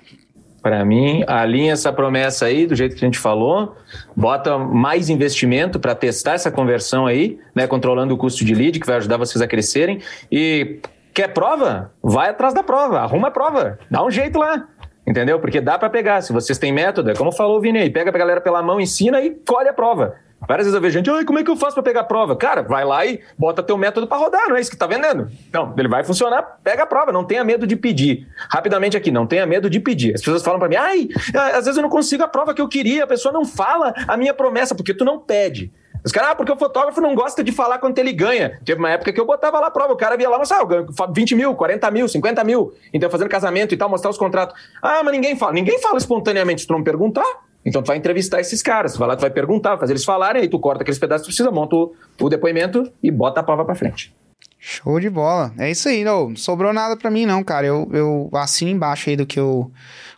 Para 0.65 0.83
mim, 0.83 1.23
alinha 1.27 1.75
essa 1.75 1.93
promessa 1.93 2.47
aí, 2.47 2.67
do 2.67 2.75
jeito 2.75 2.97
que 2.97 3.05
a 3.05 3.07
gente 3.07 3.19
falou, 3.19 3.77
bota 4.17 4.57
mais 4.57 5.11
investimento 5.11 5.79
para 5.79 5.95
testar 5.95 6.33
essa 6.33 6.51
conversão 6.51 7.07
aí, 7.07 7.39
né, 7.55 7.67
controlando 7.67 8.15
o 8.15 8.17
custo 8.17 8.47
de 8.47 8.55
lead, 8.55 8.81
que 8.81 8.87
vai 8.87 8.97
ajudar 8.97 9.19
vocês 9.19 9.43
a 9.43 9.47
crescerem. 9.47 10.01
E 10.33 10.81
quer 11.13 11.29
prova? 11.35 11.93
Vai 12.03 12.31
atrás 12.31 12.55
da 12.55 12.63
prova, 12.63 13.01
arruma 13.01 13.29
a 13.29 13.31
prova, 13.31 13.79
dá 13.91 14.03
um 14.03 14.11
jeito 14.11 14.39
lá. 14.39 14.67
Entendeu? 15.07 15.39
Porque 15.39 15.61
dá 15.61 15.79
para 15.79 15.91
pegar. 15.91 16.23
Se 16.23 16.33
vocês 16.33 16.57
têm 16.57 16.73
método, 16.73 17.11
é 17.11 17.15
como 17.15 17.31
falou 17.31 17.59
o 17.59 17.61
Vini 17.61 17.81
aí, 17.81 17.91
pega 17.91 18.09
a 18.09 18.19
galera 18.19 18.41
pela 18.41 18.63
mão, 18.63 18.81
ensina 18.81 19.21
e 19.21 19.33
colhe 19.47 19.69
a 19.69 19.75
prova. 19.75 20.15
Várias 20.47 20.67
vezes 20.67 20.75
eu 20.75 20.81
vejo 20.81 20.95
gente, 20.99 21.11
Ai, 21.11 21.25
como 21.25 21.39
é 21.39 21.45
que 21.45 21.51
eu 21.51 21.57
faço 21.57 21.75
para 21.75 21.83
pegar 21.83 22.01
a 22.01 22.05
prova? 22.05 22.37
Cara, 22.37 22.63
vai 22.63 22.85
lá 22.85 23.05
e 23.07 23.21
bota 23.39 23.63
teu 23.63 23.77
método 23.77 24.07
para 24.07 24.17
rodar, 24.17 24.49
não 24.49 24.57
é 24.57 24.61
isso 24.61 24.71
que 24.71 24.77
tá 24.77 24.87
vendendo? 24.87 25.29
Então, 25.49 25.75
ele 25.77 25.89
vai 25.89 26.05
funcionar, 26.05 26.59
pega 26.63 26.83
a 26.83 26.87
prova, 26.87 27.13
não 27.13 27.25
tenha 27.25 27.45
medo 27.45 27.67
de 27.67 27.77
pedir. 27.77 28.27
Rapidamente 28.51 28.97
aqui, 28.97 29.11
não 29.11 29.27
tenha 29.27 29.47
medo 29.47 29.71
de 29.71 29.81
pedir. 29.81 30.15
As 30.15 30.21
pessoas 30.21 30.43
falam 30.43 30.59
para 30.59 30.69
mim, 30.69 30.77
ai, 30.77 31.09
às 31.55 31.65
vezes 31.65 31.77
eu 31.77 31.83
não 31.83 31.91
consigo 31.91 32.23
a 32.23 32.29
prova 32.29 32.55
que 32.55 32.61
eu 32.61 32.69
queria, 32.69 33.05
a 33.05 33.07
pessoa 33.07 33.33
não 33.33 33.45
fala 33.45 33.95
a 34.07 34.17
minha 34.17 34.35
promessa, 34.35 34.75
porque 34.75 34.95
tu 34.95 35.05
não 35.05 35.19
pede. 35.19 35.73
Os 36.05 36.13
caras, 36.13 36.33
ah, 36.33 36.35
porque 36.35 36.53
o 36.53 36.57
fotógrafo 36.57 37.01
não 37.01 37.15
gosta 37.15 37.43
de 37.43 37.51
falar 37.51 37.79
quanto 37.79 37.99
ele 37.99 38.13
ganha. 38.13 38.61
Teve 38.63 38.79
uma 38.79 38.91
época 38.91 39.11
que 39.11 39.19
eu 39.19 39.25
botava 39.25 39.59
lá 39.59 39.69
a 39.69 39.71
prova, 39.71 39.95
o 39.95 39.97
cara 39.97 40.19
via 40.19 40.29
lá, 40.29 40.39
mas 40.39 40.53
ah, 40.53 40.59
eu 40.59 40.67
ganho 40.67 40.87
20 41.15 41.35
mil, 41.35 41.55
40 41.55 41.91
mil, 41.91 42.07
50 42.07 42.45
mil. 42.45 42.75
Então, 42.93 43.09
fazendo 43.09 43.31
casamento 43.31 43.73
e 43.73 43.77
tal, 43.77 43.89
mostrar 43.89 44.11
os 44.11 44.19
contratos. 44.19 44.55
Ah, 44.83 45.03
mas 45.03 45.15
ninguém 45.15 45.35
fala. 45.35 45.55
Ninguém 45.55 45.81
fala 45.81 45.97
espontaneamente 45.97 46.61
se 46.61 46.67
tu 46.67 46.75
não 46.75 46.85
perguntar. 46.85 47.25
Então 47.65 47.83
tu 47.83 47.87
vai 47.87 47.97
entrevistar 47.97 48.41
esses 48.41 48.63
caras, 48.63 48.93
tu 48.93 48.99
vai 48.99 49.09
lá, 49.09 49.17
tu 49.17 49.23
vai 49.23 49.31
perguntar, 49.31 49.79
fazer 49.79 49.93
eles 49.93 50.05
falarem, 50.05 50.43
aí 50.43 50.49
tu 50.49 50.59
corta 50.59 50.83
aqueles 50.83 50.99
pedaços 50.99 51.27
que 51.27 51.33
tu 51.33 51.37
precisa, 51.37 51.51
monta 51.51 51.75
o, 51.75 51.95
o 52.21 52.29
depoimento 52.29 52.91
e 53.03 53.11
bota 53.11 53.41
a 53.41 53.43
prova 53.43 53.65
pra 53.65 53.75
frente. 53.75 54.15
Show 54.59 54.99
de 54.99 55.11
bola. 55.11 55.53
É 55.59 55.71
isso 55.71 55.89
aí, 55.89 56.05
não 56.05 56.35
sobrou 56.35 56.73
nada 56.73 56.97
para 56.97 57.11
mim 57.11 57.27
não, 57.27 57.45
cara. 57.45 57.67
Eu, 57.67 57.89
eu 57.93 58.31
assino 58.35 58.71
embaixo 58.71 59.11
aí 59.11 59.17
do 59.17 59.27
que 59.27 59.39
o, 59.39 59.71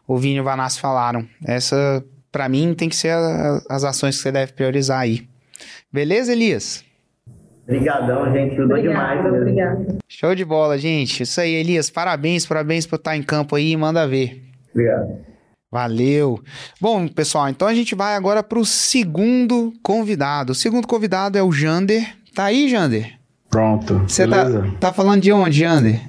o 0.06 0.16
Vini 0.16 0.36
e 0.36 0.40
o 0.40 0.44
Vanassi 0.44 0.80
falaram. 0.80 1.26
Essa, 1.44 2.04
para 2.30 2.48
mim, 2.48 2.74
tem 2.74 2.88
que 2.88 2.94
ser 2.94 3.10
a, 3.10 3.60
as 3.68 3.82
ações 3.82 4.16
que 4.16 4.22
você 4.22 4.30
deve 4.30 4.52
priorizar 4.52 5.00
aí. 5.00 5.26
Beleza, 5.92 6.32
Elias? 6.32 6.84
Obrigadão, 7.64 8.32
gente. 8.32 8.52
Ajudou 8.52 8.80
demais. 8.80 9.26
Obrigado. 9.26 9.98
Show 10.08 10.34
de 10.34 10.44
bola, 10.44 10.78
gente. 10.78 11.24
Isso 11.24 11.40
aí, 11.40 11.52
Elias. 11.52 11.90
Parabéns, 11.90 12.46
parabéns 12.46 12.86
por 12.86 12.96
estar 12.96 13.16
em 13.16 13.22
campo 13.24 13.56
aí. 13.56 13.76
Manda 13.76 14.06
ver. 14.06 14.44
Obrigado. 14.72 15.35
Valeu. 15.70 16.42
Bom, 16.80 17.08
pessoal, 17.08 17.48
então 17.48 17.66
a 17.66 17.74
gente 17.74 17.94
vai 17.94 18.14
agora 18.14 18.42
para 18.42 18.58
o 18.58 18.64
segundo 18.64 19.72
convidado. 19.82 20.52
O 20.52 20.54
segundo 20.54 20.86
convidado 20.86 21.36
é 21.36 21.42
o 21.42 21.52
Jander. 21.52 22.16
Tá 22.34 22.44
aí, 22.44 22.68
Jander? 22.68 23.18
Pronto. 23.50 23.98
Você 24.06 24.26
tá, 24.26 24.44
tá 24.78 24.92
falando 24.92 25.22
de 25.22 25.32
onde, 25.32 25.60
Jander? 25.60 26.00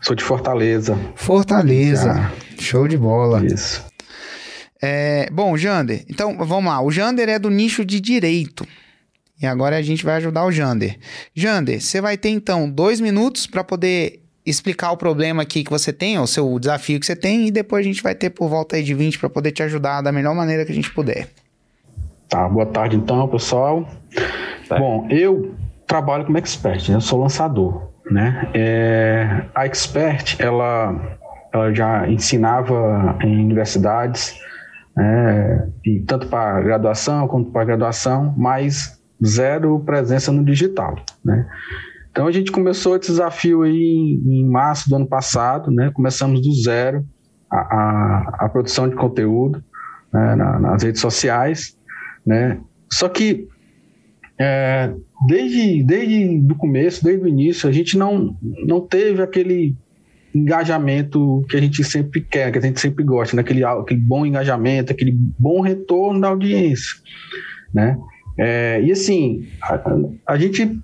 Sou 0.00 0.14
de 0.14 0.22
Fortaleza. 0.22 0.98
Fortaleza. 1.14 2.30
Show 2.58 2.86
de 2.86 2.96
bola. 2.96 3.44
Isso. 3.44 3.84
É, 4.80 5.28
bom, 5.32 5.56
Jander, 5.56 6.04
então 6.08 6.36
vamos 6.38 6.70
lá. 6.70 6.80
O 6.80 6.90
Jander 6.90 7.28
é 7.28 7.38
do 7.38 7.50
nicho 7.50 7.84
de 7.84 8.00
direito. 8.00 8.66
E 9.40 9.46
agora 9.46 9.76
a 9.76 9.82
gente 9.82 10.04
vai 10.04 10.16
ajudar 10.16 10.44
o 10.44 10.52
Jander. 10.52 10.98
Jander, 11.34 11.80
você 11.80 12.00
vai 12.00 12.16
ter 12.16 12.30
então 12.30 12.70
dois 12.70 13.00
minutos 13.00 13.46
para 13.46 13.64
poder 13.64 14.22
explicar 14.46 14.92
o 14.92 14.96
problema 14.96 15.42
aqui 15.42 15.64
que 15.64 15.70
você 15.70 15.92
tem, 15.92 16.18
o 16.18 16.26
seu 16.26 16.58
desafio 16.58 17.00
que 17.00 17.06
você 17.06 17.16
tem, 17.16 17.48
e 17.48 17.50
depois 17.50 17.84
a 17.84 17.88
gente 17.88 18.02
vai 18.02 18.14
ter 18.14 18.30
por 18.30 18.48
volta 18.48 18.76
aí 18.76 18.82
de 18.82 18.94
20 18.94 19.18
para 19.18 19.28
poder 19.28 19.50
te 19.50 19.62
ajudar 19.62 20.00
da 20.00 20.12
melhor 20.12 20.34
maneira 20.34 20.64
que 20.64 20.72
a 20.72 20.74
gente 20.74 20.92
puder. 20.92 21.28
Tá, 22.28 22.48
boa 22.48 22.66
tarde 22.66 22.96
então, 22.96 23.26
pessoal. 23.28 23.88
Tá. 24.68 24.78
Bom, 24.78 25.06
eu 25.10 25.54
trabalho 25.86 26.24
como 26.24 26.38
expert, 26.38 26.88
né? 26.88 26.96
eu 26.96 27.00
sou 27.00 27.20
lançador, 27.20 27.90
né? 28.10 28.48
É, 28.54 29.42
a 29.54 29.66
expert, 29.66 30.36
ela, 30.38 31.18
ela 31.52 31.72
já 31.72 32.08
ensinava 32.08 33.16
em 33.22 33.44
universidades, 33.44 34.34
né? 34.96 35.68
e 35.84 36.00
tanto 36.00 36.26
para 36.28 36.60
graduação 36.60 37.28
quanto 37.28 37.50
para 37.50 37.64
graduação, 37.64 38.34
mas 38.36 39.00
zero 39.24 39.80
presença 39.80 40.32
no 40.32 40.44
digital, 40.44 40.96
né? 41.24 41.46
Então 42.16 42.26
a 42.26 42.32
gente 42.32 42.50
começou 42.50 42.96
esse 42.96 43.08
desafio 43.08 43.60
aí 43.60 44.18
em, 44.24 44.48
março 44.48 44.88
do 44.88 44.96
ano 44.96 45.06
passado, 45.06 45.70
né? 45.70 45.90
Começamos 45.92 46.40
do 46.40 46.50
zero 46.54 47.04
a, 47.52 47.58
a, 47.58 48.36
a 48.46 48.48
produção 48.48 48.88
de 48.88 48.96
conteúdo 48.96 49.62
né? 50.10 50.34
Na, 50.34 50.58
nas 50.58 50.82
redes 50.82 50.98
sociais, 50.98 51.76
né? 52.24 52.58
Só 52.90 53.10
que 53.10 53.46
é, 54.40 54.94
desde 55.26 55.82
desde 55.82 56.38
do 56.38 56.54
começo, 56.54 57.04
desde 57.04 57.22
o 57.22 57.28
início, 57.28 57.68
a 57.68 57.72
gente 57.72 57.98
não 57.98 58.34
não 58.66 58.80
teve 58.80 59.20
aquele 59.20 59.76
engajamento 60.34 61.44
que 61.50 61.56
a 61.58 61.60
gente 61.60 61.84
sempre 61.84 62.22
quer, 62.22 62.50
que 62.50 62.56
a 62.56 62.62
gente 62.62 62.80
sempre 62.80 63.04
gosta, 63.04 63.36
né? 63.36 63.42
aquele, 63.42 63.62
aquele 63.62 64.00
bom 64.00 64.24
engajamento, 64.24 64.90
aquele 64.90 65.12
bom 65.38 65.60
retorno 65.60 66.18
da 66.18 66.28
audiência, 66.28 66.96
né? 67.74 67.98
É, 68.38 68.80
e 68.82 68.90
assim, 68.90 69.46
a, 69.62 69.80
a, 70.28 70.38
gente 70.38 70.78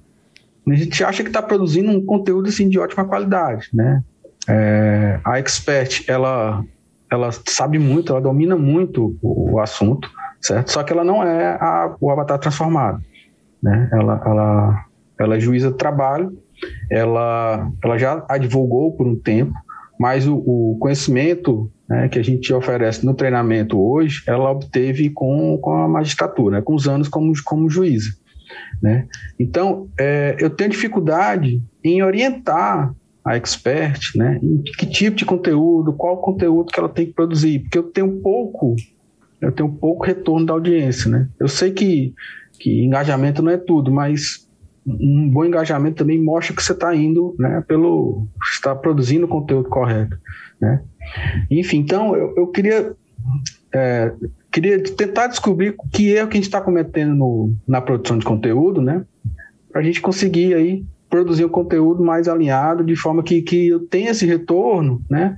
a 0.71 0.75
gente 0.75 1.03
acha 1.03 1.23
que 1.23 1.29
está 1.29 1.43
produzindo 1.43 1.91
um 1.91 2.05
conteúdo 2.05 2.49
assim, 2.49 2.69
de 2.69 2.79
ótima 2.79 3.05
qualidade, 3.05 3.69
né? 3.73 4.03
É, 4.49 5.21
a 5.25 5.39
expert, 5.39 6.05
ela, 6.09 6.65
ela 7.11 7.31
sabe 7.47 7.79
muito, 7.79 8.13
ela 8.13 8.21
domina 8.21 8.57
muito 8.57 9.17
o, 9.23 9.61
assunto, 9.61 10.11
certo? 10.41 10.71
Só 10.71 10.83
que 10.83 10.93
ela 10.93 11.05
não 11.05 11.23
é 11.23 11.53
a, 11.61 11.95
o 12.01 12.11
avatar 12.11 12.39
transformado, 12.39 13.01
né? 13.63 13.89
Ela, 13.93 14.23
ela, 14.25 14.85
ela 15.19 15.37
é 15.37 15.41
juíza 15.41 15.73
trabalho, 15.73 16.37
ela, 16.91 17.71
ela 17.83 17.99
já 17.99 18.25
advogou 18.29 18.93
por 18.93 19.07
um 19.07 19.17
tempo, 19.17 19.55
mas 19.99 20.27
o, 20.27 20.37
o 20.37 20.77
conhecimento 20.81 21.71
né, 21.89 22.09
que 22.09 22.19
a 22.19 22.25
gente 22.25 22.53
oferece 22.53 23.05
no 23.05 23.15
treinamento 23.15 23.81
hoje, 23.81 24.23
ela 24.27 24.51
obteve 24.51 25.11
com, 25.11 25.59
com 25.59 25.75
a 25.75 25.89
magistratura, 25.89 26.57
né, 26.57 26.63
com 26.63 26.75
os 26.75 26.89
anos 26.89 27.09
como, 27.09 27.33
como 27.45 27.69
juíza. 27.69 28.11
Né? 28.83 29.07
Então, 29.39 29.89
é, 29.99 30.37
eu 30.41 30.51
tenho 30.51 30.71
dificuldade 30.71 31.63
em 31.85 32.03
orientar 32.03 32.93
a 33.25 33.37
expert, 33.37 34.01
né, 34.17 34.41
em 34.43 34.61
que 34.63 34.85
tipo 34.85 35.17
de 35.17 35.25
conteúdo, 35.25 35.93
qual 35.93 36.21
conteúdo 36.21 36.73
que 36.73 36.81
ela 36.81 36.89
tem 36.89 37.07
que 37.07 37.13
produzir, 37.13 37.61
porque 37.61 37.79
eu 37.79 37.85
tenho 37.85 38.21
pouco, 38.21 38.75
eu 39.41 39.53
tenho 39.53 39.71
pouco 39.71 40.05
retorno 40.05 40.45
da 40.45 40.53
audiência, 40.53 41.09
né? 41.09 41.29
Eu 41.39 41.47
sei 41.47 41.71
que, 41.71 42.13
que 42.59 42.85
engajamento 42.85 43.41
não 43.41 43.53
é 43.53 43.57
tudo, 43.57 43.93
mas 43.93 44.49
um 44.85 45.31
bom 45.31 45.45
engajamento 45.45 45.99
também 45.99 46.21
mostra 46.21 46.55
que 46.55 46.63
você 46.63 46.73
está 46.73 46.95
indo, 46.97 47.37
né, 47.39 47.63
pelo, 47.69 48.27
está 48.53 48.75
produzindo 48.75 49.27
o 49.27 49.29
conteúdo 49.29 49.69
correto, 49.69 50.19
né? 50.61 50.83
Enfim, 51.49 51.79
então 51.79 52.17
eu, 52.17 52.35
eu 52.37 52.47
queria 52.49 52.93
é, 53.73 54.13
queria 54.53 54.83
tentar 54.83 55.29
descobrir 55.29 55.75
que 55.91 56.11
erro 56.11 56.29
que 56.29 56.37
a 56.37 56.41
gente 56.41 56.45
está 56.45 56.61
cometendo 56.61 57.15
no, 57.15 57.55
na 57.67 57.81
produção 57.81 58.19
de 58.19 58.25
conteúdo, 58.25 58.83
né? 58.83 59.03
Para 59.71 59.81
a 59.81 59.85
gente 59.85 60.01
conseguir 60.01 60.55
aí 60.55 60.85
produzir 61.09 61.45
um 61.45 61.49
conteúdo 61.49 62.05
mais 62.05 62.29
alinhado, 62.29 62.85
de 62.85 62.95
forma 62.95 63.23
que, 63.23 63.43
que 63.43 63.69
eu 63.69 63.81
tenha 63.81 64.11
esse 64.11 64.27
retorno, 64.27 65.03
né? 65.11 65.37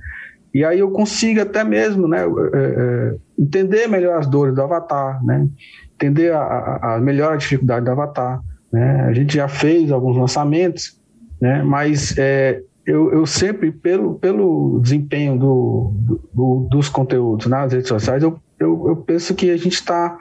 E 0.53 0.63
aí 0.63 0.79
eu 0.79 0.91
consiga 0.91 1.43
até 1.43 1.63
mesmo, 1.63 2.07
né? 2.07 2.23
É, 2.53 3.15
entender 3.39 3.87
melhor 3.87 4.17
as 4.19 4.27
dores 4.27 4.53
do 4.53 4.61
avatar, 4.61 5.23
né? 5.23 5.47
Entender 5.95 6.33
a, 6.33 6.39
a, 6.39 6.95
a 6.95 6.99
melhor 6.99 7.33
a 7.33 7.37
dificuldade 7.37 7.85
do 7.85 7.91
avatar, 7.91 8.41
né? 8.71 9.01
A 9.01 9.13
gente 9.13 9.35
já 9.35 9.47
fez 9.47 9.91
alguns 9.91 10.17
lançamentos, 10.17 10.99
né? 11.41 11.63
Mas 11.63 12.17
é, 12.17 12.61
eu, 12.85 13.11
eu, 13.11 13.25
sempre, 13.25 13.71
pelo, 13.71 14.15
pelo 14.15 14.79
desempenho 14.79 15.37
do, 15.37 15.93
do, 16.33 16.67
dos 16.69 16.87
conteúdos 16.87 17.47
nas 17.47 17.73
redes 17.73 17.87
sociais, 17.87 18.21
eu 18.21 18.39
eu, 18.59 18.87
eu 18.87 18.95
penso 18.97 19.33
que 19.35 19.49
a 19.49 19.57
gente 19.57 19.73
está 19.73 20.17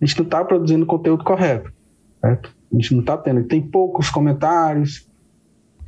a 0.00 0.06
gente 0.06 0.18
não 0.18 0.24
está 0.24 0.42
produzindo 0.42 0.86
conteúdo 0.86 1.22
correto, 1.22 1.70
certo? 2.20 2.50
A 2.72 2.76
gente 2.76 2.94
não 2.94 3.00
está 3.00 3.18
tendo, 3.18 3.44
tem 3.44 3.60
poucos 3.60 4.08
comentários, 4.08 5.06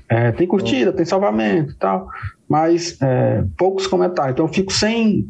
é, 0.06 0.32
tem 0.32 0.46
curtida, 0.46 0.92
tem 0.92 1.04
salvamento 1.06 1.72
e 1.72 1.76
tal, 1.76 2.08
mas 2.46 3.00
é, 3.00 3.42
poucos 3.56 3.86
comentários. 3.86 4.34
Então 4.34 4.46
eu 4.46 4.52
fico 4.52 4.72
sem 4.72 5.28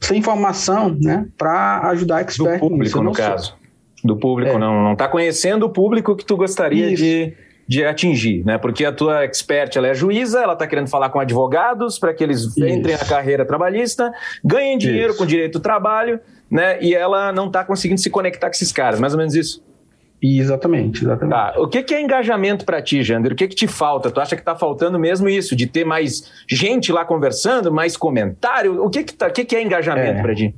sem 0.00 0.18
informação, 0.18 0.96
né, 1.00 1.28
para 1.38 1.88
ajudar 1.90 2.16
a 2.16 2.20
expert 2.22 2.60
Do 2.60 2.68
público, 2.68 3.00
no 3.00 3.12
caso. 3.12 3.56
Do 4.02 4.16
público, 4.16 4.56
é. 4.56 4.58
não. 4.58 4.82
Não 4.82 4.92
está 4.94 5.06
conhecendo 5.06 5.66
o 5.66 5.70
público 5.70 6.16
que 6.16 6.24
tu 6.24 6.36
gostaria 6.36 6.92
de, 6.96 7.32
de 7.68 7.84
atingir, 7.84 8.44
né? 8.46 8.56
Porque 8.56 8.84
a 8.84 8.92
tua 8.92 9.24
expert 9.24 9.76
ela 9.76 9.88
é 9.88 9.94
juíza, 9.94 10.40
ela 10.40 10.54
está 10.54 10.66
querendo 10.66 10.88
falar 10.88 11.10
com 11.10 11.20
advogados 11.20 11.98
para 11.98 12.14
que 12.14 12.24
eles 12.24 12.40
Isso. 12.40 12.66
entrem 12.66 12.96
na 12.96 13.04
carreira 13.04 13.44
trabalhista, 13.44 14.10
ganhem 14.42 14.78
dinheiro 14.78 15.10
isso. 15.10 15.18
com 15.18 15.26
direito 15.26 15.58
do 15.58 15.62
trabalho, 15.62 16.18
né? 16.50 16.82
E 16.82 16.94
ela 16.94 17.30
não 17.30 17.48
está 17.48 17.62
conseguindo 17.62 18.00
se 18.00 18.08
conectar 18.08 18.48
com 18.48 18.54
esses 18.54 18.72
caras, 18.72 18.98
mais 18.98 19.12
ou 19.12 19.18
menos 19.18 19.34
isso. 19.34 19.62
Exatamente, 20.20 21.04
exatamente. 21.04 21.30
Tá. 21.30 21.54
O 21.58 21.68
que, 21.68 21.82
que 21.82 21.94
é 21.94 22.00
engajamento 22.00 22.64
para 22.64 22.82
ti, 22.82 23.02
Jander? 23.02 23.32
O 23.32 23.36
que, 23.36 23.46
que 23.46 23.54
te 23.54 23.68
falta? 23.68 24.10
Tu 24.10 24.18
acha 24.18 24.34
que 24.34 24.42
está 24.42 24.56
faltando 24.56 24.98
mesmo 24.98 25.28
isso, 25.28 25.54
de 25.54 25.66
ter 25.66 25.84
mais 25.84 26.32
gente 26.48 26.90
lá 26.90 27.04
conversando, 27.04 27.70
mais 27.70 27.96
comentário? 27.96 28.82
O 28.82 28.90
que, 28.90 29.04
que, 29.04 29.12
tá, 29.12 29.28
o 29.28 29.30
que, 29.30 29.44
que 29.44 29.54
é 29.54 29.62
engajamento 29.62 30.18
é. 30.18 30.22
para 30.22 30.34
ti? 30.34 30.54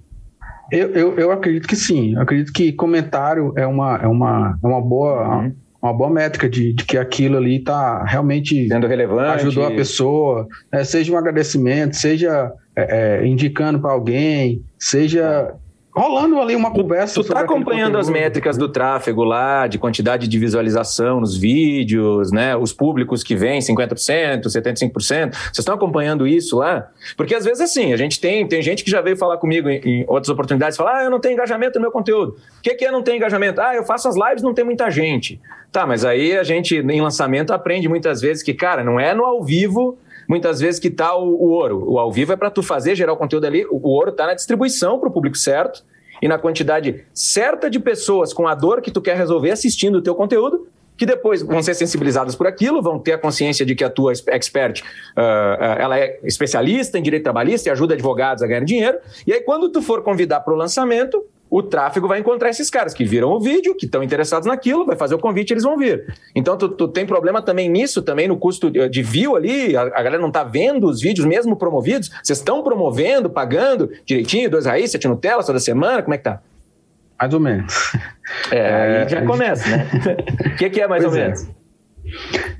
Eu, 0.70 0.90
eu, 0.90 1.18
eu, 1.18 1.32
acredito 1.32 1.66
que 1.66 1.76
sim. 1.76 2.14
Eu 2.14 2.22
acredito 2.22 2.52
que 2.52 2.72
comentário 2.72 3.52
é 3.56 3.66
uma, 3.66 3.96
é 3.96 4.06
uma, 4.06 4.58
é 4.62 4.66
uma 4.66 4.80
boa. 4.80 5.40
Uhum. 5.40 5.54
Uma 5.82 5.92
boa 5.94 6.10
métrica 6.10 6.48
de, 6.48 6.72
de 6.74 6.84
que 6.84 6.98
aquilo 6.98 7.38
ali 7.38 7.56
está 7.56 8.04
realmente 8.04 8.68
sendo 8.68 8.86
relevante, 8.86 9.46
ajudou 9.46 9.66
a 9.66 9.70
pessoa, 9.70 10.46
né? 10.70 10.84
seja 10.84 11.12
um 11.12 11.16
agradecimento, 11.16 11.96
seja 11.96 12.52
é, 12.76 13.20
é, 13.22 13.26
indicando 13.26 13.80
para 13.80 13.90
alguém, 13.90 14.62
seja 14.78 15.54
rolando 15.94 16.40
ali 16.40 16.54
uma 16.54 16.70
conversa. 16.70 17.14
Tu, 17.14 17.24
tá 17.24 17.40
acompanhando 17.40 17.98
as 17.98 18.08
métricas 18.08 18.56
do 18.56 18.68
tráfego 18.68 19.24
lá, 19.24 19.66
de 19.66 19.78
quantidade 19.78 20.28
de 20.28 20.38
visualização 20.38 21.20
nos 21.20 21.36
vídeos, 21.36 22.30
né? 22.30 22.56
Os 22.56 22.72
públicos 22.72 23.22
que 23.22 23.34
vêm, 23.34 23.60
50%, 23.60 24.42
75%. 24.44 24.92
Vocês 25.00 25.58
estão 25.58 25.74
acompanhando 25.74 26.26
isso 26.26 26.56
lá? 26.56 26.88
Porque 27.16 27.34
às 27.34 27.44
vezes 27.44 27.60
assim, 27.60 27.92
a 27.92 27.96
gente 27.96 28.20
tem, 28.20 28.46
tem 28.46 28.62
gente 28.62 28.84
que 28.84 28.90
já 28.90 29.00
veio 29.00 29.16
falar 29.16 29.36
comigo 29.38 29.68
em, 29.68 29.80
em 29.84 30.04
outras 30.06 30.28
oportunidades, 30.28 30.76
falar, 30.76 30.98
ah, 30.98 31.04
eu 31.04 31.10
não 31.10 31.20
tenho 31.20 31.34
engajamento 31.34 31.78
no 31.78 31.82
meu 31.82 31.92
conteúdo. 31.92 32.36
O 32.58 32.62
que, 32.62 32.74
que 32.74 32.84
é 32.84 32.90
não 32.90 33.02
ter 33.02 33.16
engajamento? 33.16 33.60
Ah, 33.60 33.74
eu 33.74 33.84
faço 33.84 34.08
as 34.08 34.14
lives, 34.16 34.42
não 34.42 34.54
tem 34.54 34.64
muita 34.64 34.90
gente. 34.90 35.40
Tá, 35.72 35.86
mas 35.86 36.04
aí 36.04 36.36
a 36.36 36.42
gente, 36.42 36.76
em 36.76 37.00
lançamento, 37.00 37.52
aprende 37.52 37.88
muitas 37.88 38.20
vezes 38.20 38.42
que, 38.42 38.52
cara, 38.52 38.82
não 38.82 38.98
é 38.98 39.14
no 39.14 39.24
ao 39.24 39.42
vivo 39.42 39.98
muitas 40.30 40.60
vezes 40.60 40.78
que 40.78 40.86
está 40.86 41.12
o, 41.16 41.28
o, 41.28 41.48
ouro. 41.48 41.84
O 41.90 41.98
ao 41.98 42.12
vivo 42.12 42.32
é 42.32 42.36
para 42.36 42.48
tu 42.48 42.62
fazer, 42.62 42.94
gerar 42.94 43.12
o 43.12 43.16
conteúdo 43.16 43.44
ali. 43.48 43.66
O, 43.66 43.80
o 43.82 43.88
ouro 43.88 44.10
está 44.10 44.28
na 44.28 44.34
distribuição 44.34 44.96
para 44.96 45.08
o 45.08 45.12
público 45.12 45.36
certo 45.36 45.84
e 46.22 46.28
na 46.28 46.38
quantidade 46.38 47.04
certa 47.12 47.68
de 47.68 47.80
pessoas 47.80 48.32
com 48.32 48.46
a 48.46 48.54
dor 48.54 48.80
que 48.80 48.92
tu 48.92 49.00
quer 49.00 49.16
resolver 49.16 49.50
assistindo 49.50 49.96
o 49.96 50.00
teu 50.00 50.14
conteúdo, 50.14 50.68
que 50.96 51.04
depois 51.04 51.42
vão 51.42 51.60
ser 51.60 51.74
sensibilizadas 51.74 52.36
por 52.36 52.46
aquilo, 52.46 52.80
vão 52.80 52.96
ter 52.96 53.14
a 53.14 53.18
consciência 53.18 53.66
de 53.66 53.74
que 53.74 53.82
a 53.82 53.90
tua 53.90 54.12
expert, 54.12 54.82
uh, 55.16 55.64
ela 55.78 55.98
é 55.98 56.20
especialista 56.22 56.96
em 56.96 57.02
direito 57.02 57.24
trabalhista 57.24 57.68
e 57.68 57.72
ajuda 57.72 57.94
advogados 57.94 58.40
a 58.40 58.46
ganhar 58.46 58.64
dinheiro. 58.64 58.98
E 59.26 59.32
aí, 59.32 59.40
quando 59.40 59.68
tu 59.68 59.82
for 59.82 60.00
convidar 60.04 60.40
para 60.40 60.54
o 60.54 60.56
lançamento, 60.56 61.24
o 61.50 61.62
tráfego 61.62 62.06
vai 62.06 62.20
encontrar 62.20 62.48
esses 62.48 62.70
caras 62.70 62.94
que 62.94 63.04
viram 63.04 63.30
o 63.30 63.40
vídeo, 63.40 63.74
que 63.74 63.84
estão 63.84 64.02
interessados 64.02 64.46
naquilo, 64.46 64.86
vai 64.86 64.96
fazer 64.96 65.16
o 65.16 65.18
convite, 65.18 65.52
eles 65.52 65.64
vão 65.64 65.76
vir. 65.76 66.14
Então, 66.34 66.56
tu, 66.56 66.68
tu 66.68 66.86
tem 66.86 67.04
problema 67.04 67.42
também 67.42 67.68
nisso, 67.68 68.00
também 68.00 68.28
no 68.28 68.36
custo 68.36 68.70
de, 68.70 68.88
de 68.88 69.02
view 69.02 69.34
ali, 69.34 69.76
a, 69.76 69.82
a, 69.82 70.02
galera 70.02 70.18
não 70.18 70.28
está 70.28 70.44
vendo 70.44 70.86
os 70.86 71.00
vídeos 71.00 71.26
mesmo 71.26 71.56
promovidos, 71.56 72.08
vocês 72.22 72.38
estão 72.38 72.62
promovendo, 72.62 73.28
pagando 73.28 73.90
direitinho, 74.06 74.48
dois 74.48 74.64
raiz, 74.64 74.92
sete 74.92 75.08
Nutella 75.08 75.42
toda 75.42 75.58
semana, 75.58 76.02
como 76.02 76.14
é 76.14 76.18
que 76.18 76.24
tá? 76.24 76.40
Mais 77.20 77.34
ou 77.34 77.40
menos. 77.40 77.74
É, 78.50 78.56
é 78.58 79.02
aí 79.02 79.08
já 79.08 79.26
começa, 79.26 79.68
né? 79.68 79.88
O 80.46 80.54
que, 80.56 80.70
que, 80.70 80.80
é 80.80 80.86
mais 80.86 81.02
pois 81.02 81.14
ou 81.14 81.20
é. 81.20 81.34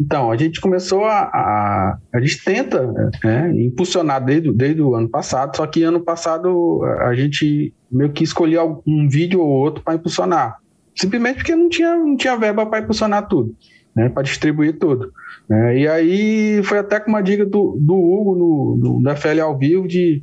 Então, 0.01 0.31
a 0.31 0.37
gente 0.37 0.61
começou 0.61 1.05
a. 1.05 1.23
A, 1.23 1.99
a 2.15 2.21
gente 2.21 2.45
tenta 2.45 2.87
né, 3.25 3.53
impulsionar 3.55 4.25
desde, 4.25 4.53
desde 4.53 4.81
o 4.81 4.95
ano 4.95 5.09
passado, 5.09 5.57
só 5.57 5.67
que 5.67 5.83
ano 5.83 6.01
passado 6.01 6.83
a 7.01 7.15
gente 7.15 7.75
meio 7.91 8.13
que 8.13 8.25
escolheu 8.25 8.83
um 8.87 9.09
vídeo 9.09 9.41
ou 9.41 9.49
outro 9.49 9.83
para 9.83 9.95
impulsionar. 9.95 10.59
Simplesmente 10.95 11.37
porque 11.37 11.55
não 11.55 11.69
tinha, 11.69 11.97
não 11.97 12.17
tinha 12.17 12.37
verba 12.37 12.67
para 12.67 12.81
impulsionar 12.81 13.29
tudo, 13.29 13.55
né, 13.95 14.09
para 14.09 14.23
distribuir 14.23 14.79
tudo. 14.79 15.13
Né, 15.49 15.79
e 15.79 15.89
aí 15.89 16.63
foi 16.63 16.79
até 16.79 17.01
com 17.01 17.11
uma 17.11 17.23
dica 17.23 17.45
do, 17.45 17.77
do 17.81 17.95
Hugo 17.95 18.37
no, 18.37 18.77
no, 18.77 19.01
no 19.01 19.17
FL 19.17 19.41
ao 19.41 19.59
vivo 19.59 19.89
de, 19.89 20.23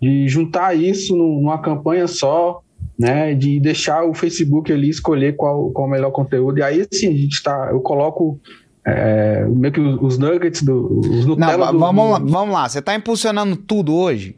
de 0.00 0.28
juntar 0.28 0.74
isso 0.74 1.16
numa 1.16 1.60
campanha 1.60 2.06
só, 2.06 2.62
né, 2.98 3.34
de 3.34 3.60
deixar 3.60 4.04
o 4.04 4.14
Facebook 4.14 4.72
ali 4.72 4.88
escolher 4.88 5.36
qual, 5.36 5.70
qual 5.70 5.86
o 5.86 5.90
melhor 5.90 6.10
conteúdo. 6.10 6.58
E 6.58 6.62
aí, 6.62 6.86
sim, 6.92 7.08
a 7.08 7.16
gente 7.16 7.34
está. 7.34 7.68
Eu 7.70 7.80
coloco 7.80 8.40
é, 8.86 9.44
meio 9.48 9.72
que 9.72 9.80
os, 9.80 10.16
nuggets 10.16 10.62
do. 10.62 11.00
Os 11.00 11.26
Nutella 11.26 11.72
Não, 11.72 11.78
vamos, 11.78 12.04
do... 12.04 12.10
lá, 12.10 12.18
vamos 12.18 12.54
lá, 12.54 12.68
você 12.68 12.78
está 12.78 12.94
impulsionando 12.94 13.56
tudo 13.56 13.94
hoje? 13.94 14.36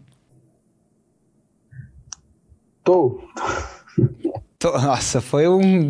Tô. 2.83 3.21
Nossa, 4.63 5.21
foi 5.21 5.47
um. 5.47 5.87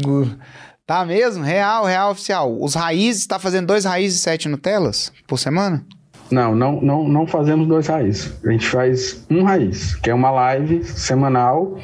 Tá 0.85 1.05
mesmo? 1.05 1.45
Real, 1.45 1.85
real 1.85 2.11
oficial. 2.11 2.61
Os 2.61 2.75
raízes, 2.75 3.23
está 3.23 3.39
fazendo 3.39 3.67
dois 3.67 3.85
raízes 3.85 4.19
e 4.19 4.23
sete 4.23 4.49
Nutelas 4.49 5.13
por 5.27 5.39
semana? 5.39 5.85
Não, 6.31 6.55
não, 6.55 6.81
não, 6.81 7.09
não 7.09 7.27
fazemos 7.27 7.67
dois 7.67 7.87
raízes. 7.87 8.35
A 8.45 8.51
gente 8.51 8.67
faz 8.67 9.25
um 9.31 9.45
raiz, 9.45 9.95
que 9.97 10.11
é 10.11 10.15
uma 10.15 10.31
live 10.31 10.85
semanal, 10.85 11.79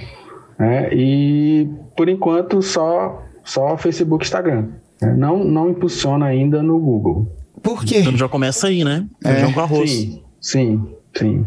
né? 0.59 0.89
E 0.93 1.69
por 1.97 2.09
enquanto 2.09 2.63
só 2.63 3.23
só 3.45 3.77
Facebook 3.77 4.25
e 4.25 4.27
Instagram. 4.27 4.69
Né? 5.01 5.15
Não, 5.17 5.45
não 5.45 5.71
impulsiona 5.71 6.27
ainda 6.27 6.63
no 6.63 6.79
Google. 6.79 7.31
Por 7.63 7.85
quê? 7.85 7.99
Então 8.01 8.17
já 8.17 8.29
começa 8.29 8.69
aí, 8.69 8.85
né? 8.85 9.07
É, 9.25 9.51
com 9.53 9.61
arroz. 9.61 9.91
Sim, 9.91 10.23
sim, 10.41 10.87
sim. 11.17 11.47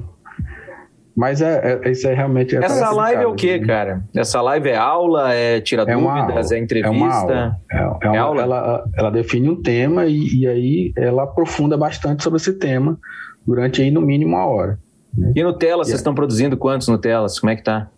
Mas 1.16 1.42
é, 1.42 1.80
é, 1.84 1.92
isso 1.92 2.08
é 2.08 2.14
realmente. 2.14 2.56
É 2.56 2.64
Essa 2.64 2.92
live 2.92 3.24
é 3.24 3.28
o 3.28 3.34
quê, 3.34 3.58
cara? 3.58 4.04
Essa 4.16 4.40
live 4.40 4.70
é 4.70 4.78
aula, 4.78 5.34
é 5.34 5.60
tira 5.60 5.82
é 5.82 5.96
dúvidas, 5.96 6.52
é 6.52 6.60
entrevista? 6.60 6.96
É 6.96 6.98
uma 6.98 7.12
aula. 7.12 7.58
É, 7.72 7.78
é 7.78 8.10
uma, 8.12 8.20
aula? 8.20 8.42
Ela, 8.44 8.86
ela 8.96 9.10
define 9.10 9.50
um 9.50 9.60
tema 9.60 10.06
e, 10.06 10.42
e, 10.42 10.48
aí 10.48 10.94
ela 10.96 11.24
aprofunda 11.24 11.76
bastante 11.76 12.24
sobre 12.24 12.38
esse 12.38 12.54
tema 12.54 13.00
durante 13.46 13.82
aí 13.82 13.90
no 13.90 14.00
mínimo 14.00 14.36
uma 14.36 14.46
hora. 14.46 14.78
Né? 15.18 15.34
E 15.36 15.44
Nutella, 15.44 15.84
vocês 15.84 15.98
estão 15.98 16.14
produzindo 16.14 16.56
quantos 16.56 16.88
Nutellas? 16.88 17.40
Como 17.40 17.50
é 17.50 17.56
que 17.56 17.64
tá? 17.64 17.90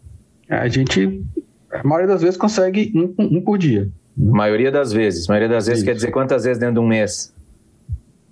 A 0.49 0.67
gente, 0.67 1.23
a 1.71 1.87
maioria 1.87 2.07
das 2.07 2.21
vezes, 2.21 2.37
consegue 2.37 2.91
um, 2.95 3.37
um 3.37 3.41
por 3.41 3.57
dia. 3.57 3.87
A 4.17 4.35
maioria 4.35 4.71
das 4.71 4.91
vezes. 4.91 5.29
A 5.29 5.33
maioria 5.33 5.49
das 5.49 5.67
vezes 5.67 5.79
Isso. 5.79 5.85
quer 5.85 5.93
dizer 5.93 6.11
quantas 6.11 6.43
vezes 6.43 6.57
dentro 6.57 6.75
de 6.75 6.79
um 6.79 6.87
mês? 6.87 7.33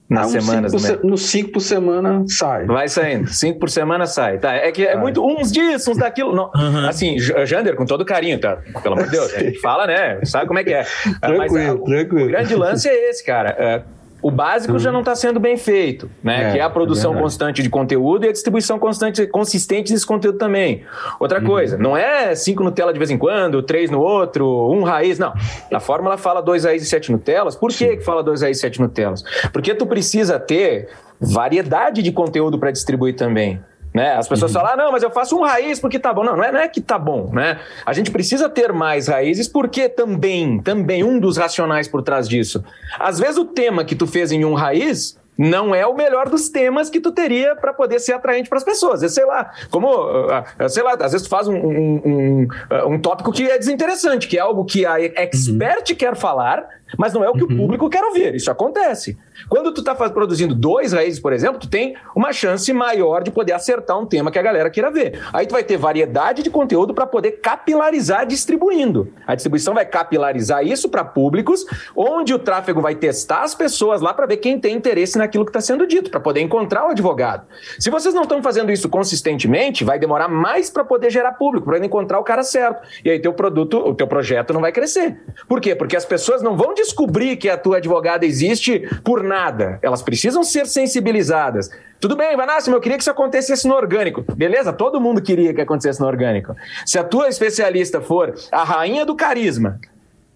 Nas 0.10 0.34
ah, 0.34 0.40
semanas, 0.40 0.74
né? 0.74 1.00
No 1.04 1.18
cinco 1.18 1.52
por 1.52 1.60
semana 1.60 2.24
sai. 2.30 2.66
Vai 2.66 2.88
saindo. 2.88 3.28
Cinco 3.28 3.60
por 3.60 3.70
semana 3.70 4.06
sai. 4.06 4.38
Tá, 4.38 4.54
é 4.54 4.72
que 4.72 4.86
é 4.86 4.96
muito 4.96 5.22
uns 5.22 5.52
disso, 5.52 5.92
uns 5.92 5.98
daquilo. 5.98 6.34
Não. 6.34 6.50
Uhum. 6.56 6.88
Assim, 6.88 7.20
Jander, 7.20 7.76
com 7.76 7.86
todo 7.86 8.06
carinho, 8.06 8.40
tá? 8.40 8.58
Pelo 8.82 8.96
amor 8.96 9.06
de 9.06 9.12
Deus, 9.12 9.34
a 9.34 9.40
gente 9.40 9.60
fala, 9.62 9.86
né? 9.86 10.24
Sabe 10.24 10.48
como 10.48 10.60
é 10.60 10.64
que 10.64 10.74
é. 10.74 10.86
Tranquilo, 11.20 11.38
Mas, 11.38 11.56
é, 11.56 11.76
tranquilo. 11.76 12.26
O 12.26 12.28
grande 12.30 12.56
lance 12.56 12.88
é 12.88 13.10
esse, 13.10 13.24
cara. 13.26 13.86
É, 14.18 14.28
o 14.28 14.32
básico 14.32 14.74
uhum. 14.74 14.80
já 14.80 14.92
não 14.92 15.00
está 15.00 15.16
sendo 15.16 15.40
bem 15.40 15.58
feito, 15.58 16.10
né? 16.24 16.50
É, 16.50 16.52
que 16.52 16.60
é 16.60 16.62
a 16.62 16.70
produção 16.70 17.16
é 17.16 17.22
constante 17.22 17.62
de 17.62 17.70
conteúdo 17.70 18.26
e 18.26 18.30
a 18.30 18.32
distribuição 18.32 18.80
constante, 18.80 19.26
consistente 19.28 19.94
desse 19.94 20.06
conteúdo 20.06 20.38
também. 20.38 20.84
Outra 21.20 21.40
uhum. 21.40 21.46
coisa, 21.46 21.78
não 21.78 21.96
é 21.96 22.36
cinco 22.36 22.64
Nutella 22.64 22.92
de 22.92 23.00
vez 23.00 23.12
em 23.12 23.18
quando, 23.18 23.62
três 23.62 23.90
no 23.90 24.00
outro, 24.00 24.72
um 24.72 24.84
raiz, 24.84 25.20
não. 25.20 25.34
A 25.72 25.80
fórmula 25.80 26.18
fala 26.18 26.42
dois 26.42 26.66
raiz 26.66 26.84
e 26.84 26.86
sete 26.86 27.12
Nutellas. 27.12 27.56
Por 27.56 27.72
que, 27.72 27.98
que 27.98 28.04
fala 28.04 28.24
dois 28.24 28.42
raiz 28.42 28.58
e 28.58 28.62
sete 28.62 28.80
Nutellas? 28.80 29.24
Porque 29.54 29.74
tu 29.74 29.86
precisa 29.86 30.40
ter 30.40 30.90
variedade 31.20 32.02
de 32.02 32.12
conteúdo 32.12 32.60
para 32.60 32.72
distribuir 32.72 33.16
também. 33.16 33.60
Né? 33.98 34.14
As 34.14 34.28
pessoas 34.28 34.54
uhum. 34.54 34.62
falam, 34.62 34.74
ah, 34.74 34.78
não, 34.78 34.92
mas 34.92 35.02
eu 35.02 35.10
faço 35.10 35.36
um 35.36 35.42
raiz 35.42 35.80
porque 35.80 35.98
tá 35.98 36.14
bom. 36.14 36.24
Não, 36.24 36.38
não 36.38 36.44
é, 36.44 36.52
não 36.52 36.60
é 36.60 36.68
que 36.68 36.80
tá 36.80 37.00
bom, 37.00 37.32
né? 37.34 37.60
A 37.84 37.94
gente 37.94 38.12
precisa 38.12 38.48
ter 38.48 38.72
mais 38.72 39.08
raízes 39.08 39.48
porque 39.48 39.90
também, 39.90 40.60
também, 40.60 41.04
um 41.04 41.20
dos 41.20 41.36
racionais 41.36 41.88
por 41.88 42.04
trás 42.04 42.30
disso. 42.30 42.64
Às 43.00 43.18
vezes 43.18 43.38
o 43.38 43.46
tema 43.46 43.84
que 43.84 43.96
tu 43.96 44.06
fez 44.06 44.32
em 44.32 44.46
um 44.46 44.54
raiz 44.54 45.18
não 45.36 45.74
é 45.74 45.86
o 45.86 45.96
melhor 45.96 46.30
dos 46.30 46.48
temas 46.50 46.92
que 46.92 47.00
tu 47.00 47.12
teria 47.12 47.56
para 47.56 47.74
poder 47.74 48.00
ser 48.00 48.14
atraente 48.14 48.50
para 48.50 48.60
as 48.60 48.64
pessoas. 48.64 49.02
sei 49.12 49.26
lá, 49.26 49.52
como, 49.72 49.88
ah, 50.30 50.44
ah, 50.60 50.70
sei 50.70 50.84
lá, 50.84 50.94
às 50.94 51.12
vezes 51.12 51.24
tu 51.24 51.30
faz 51.30 51.48
um, 51.48 51.56
um, 51.56 52.02
um, 52.06 52.48
ah, 52.70 52.86
um, 52.86 53.00
tópico 53.00 53.32
que 53.32 53.50
é 53.50 53.58
desinteressante, 53.58 54.28
que 54.28 54.38
é 54.38 54.42
algo 54.42 54.64
que 54.64 54.86
a 54.86 55.00
expert 55.00 55.90
uhum. 55.90 55.96
quer 55.96 56.16
falar, 56.16 56.68
mas 56.98 57.14
não 57.14 57.24
é 57.24 57.30
o 57.30 57.34
que 57.34 57.44
uhum. 57.44 57.54
o 57.54 57.58
público 57.58 57.90
quer 57.90 58.04
ouvir. 58.04 58.36
Isso 58.36 58.52
acontece. 58.52 59.18
Quando 59.50 59.72
tu 59.72 59.80
está 59.80 59.96
produzindo 59.96 60.54
dois 60.54 60.94
raízes, 60.94 61.20
por 61.20 61.34
exemplo, 61.34 61.60
tu 61.60 61.70
tem 61.70 61.96
uma 62.16 62.34
chance 62.34 62.72
maior 62.74 63.24
de 63.24 63.32
poder 63.32 63.54
acertar 63.54 63.98
um 63.98 64.06
tema 64.06 64.32
que 64.32 64.40
a 64.40 64.42
galera 64.42 64.70
queira 64.70 64.92
ver. 64.92 65.22
Aí 65.32 65.46
tu 65.46 65.52
vai 65.52 65.64
ter 65.64 65.78
variedade 65.78 66.44
de 66.44 66.50
conteúdo 66.50 66.94
para 66.94 67.06
poder 67.06 67.34
capilarizar 67.34 68.26
distribuindo. 68.26 69.12
A 69.26 69.36
distribuição 69.36 69.74
vai 69.74 69.86
capilarizar 69.86 70.66
isso 70.66 70.90
para 70.90 71.04
públicos, 71.04 71.66
onde 71.96 72.34
o 72.34 72.40
tráfego 72.40 72.82
vai 72.82 72.96
testar 72.96 73.44
as 73.44 73.54
pessoas 73.54 74.02
lá 74.02 74.14
para 74.14 74.26
ver 74.26 74.38
quem 74.38 74.60
tem 74.60 74.76
interesse 74.76 75.18
naquilo 75.18 75.46
que 75.46 75.50
está 75.50 75.62
sendo 75.62 75.86
dito, 75.86 76.10
para 76.10 76.20
poder 76.20 76.42
encontrar 76.42 76.86
o 76.86 76.90
advogado. 76.90 77.48
Se 77.80 77.90
vocês 77.90 78.14
não 78.14 78.24
estão 78.24 78.42
fazendo 78.42 78.72
isso 78.72 78.90
consistentemente, 78.90 79.84
vai 79.84 80.00
demorar 80.00 80.28
mais 80.28 80.70
para 80.70 80.84
poder 80.84 81.10
gerar 81.10 81.34
público, 81.34 81.66
para 81.66 81.84
encontrar 81.86 82.20
o 82.20 82.24
cara 82.24 82.44
certo. 82.44 82.82
E 83.04 83.10
aí 83.10 83.20
teu 83.20 83.34
produto, 83.34 83.78
o 83.78 83.94
teu 83.94 84.08
projeto 84.08 84.54
não 84.54 84.62
vai 84.62 84.72
crescer. 84.72 85.20
Por 85.48 85.62
quê? 85.62 85.76
Porque 85.76 85.96
as 85.96 86.06
pessoas 86.06 86.42
não 86.42 86.56
vão 86.58 86.74
descobrir 86.74 87.38
que 87.38 87.50
a 87.50 87.58
tua 87.58 87.78
advogada 87.78 88.26
existe 88.26 88.80
por 89.04 89.24
nada. 89.28 89.80
Elas 89.82 90.02
precisam 90.02 90.44
ser 90.44 90.66
sensibilizadas. 90.66 91.70
Tudo 92.00 92.16
bem, 92.16 92.36
Vanassi, 92.36 92.70
eu 92.70 92.80
queria 92.80 92.98
que 92.98 93.04
isso 93.04 93.12
acontecesse 93.12 93.68
no 93.68 93.76
orgânico. 93.76 94.24
Beleza? 94.36 94.72
Todo 94.72 95.02
mundo 95.02 95.22
queria 95.22 95.54
que 95.54 95.62
acontecesse 95.62 96.00
no 96.00 96.08
orgânico. 96.08 96.56
Se 96.86 96.98
a 96.98 97.04
tua 97.04 97.28
especialista 97.28 98.02
for 98.02 98.34
a 98.52 98.64
rainha 98.64 99.06
do 99.06 99.16
carisma, 99.16 99.80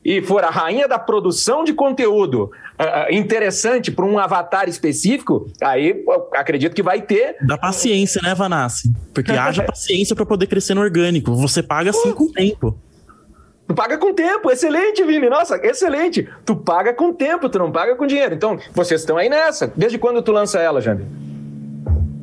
e 0.04 0.22
for 0.22 0.44
a 0.44 0.50
rainha 0.50 0.88
da 0.88 0.98
produção 0.98 1.64
de 1.64 1.74
conteúdo 1.74 2.46
uh, 2.80 3.14
interessante 3.14 3.92
para 3.92 4.06
um 4.06 4.18
avatar 4.18 4.68
específico, 4.68 5.48
aí 5.62 6.04
acredito 6.34 6.76
que 6.76 6.82
vai 6.82 7.02
ter. 7.02 7.38
Da 7.46 7.58
paciência, 7.58 8.20
né, 8.24 8.34
Vanassi? 8.34 8.92
Porque 9.14 9.32
haja 9.34 9.64
paciência 9.64 10.16
para 10.16 10.26
poder 10.26 10.48
crescer 10.48 10.74
no 10.74 10.82
orgânico. 10.82 11.36
Você 11.36 11.62
paga 11.62 11.92
assim 11.92 12.12
com 12.14 12.26
o 12.26 12.32
tempo. 12.32 12.76
Tu 13.72 13.74
paga 13.74 13.98
com 13.98 14.14
tempo, 14.14 14.52
excelente, 14.52 15.02
Vini. 15.06 15.30
Nossa, 15.30 15.56
excelente. 15.66 16.28
Tu 16.46 16.58
paga 16.58 16.94
com 16.94 17.14
tempo, 17.14 17.48
tu 17.48 17.58
não 17.58 17.72
paga 17.72 17.96
com 17.96 18.06
dinheiro. 18.06 18.36
Então, 18.36 18.60
vocês 18.74 19.00
estão 19.00 19.16
aí 19.16 19.30
nessa. 19.30 19.72
Desde 19.74 19.98
quando 19.98 20.22
tu 20.22 20.34
lança 20.34 20.60
ela, 20.60 20.82
Jander? 20.82 21.06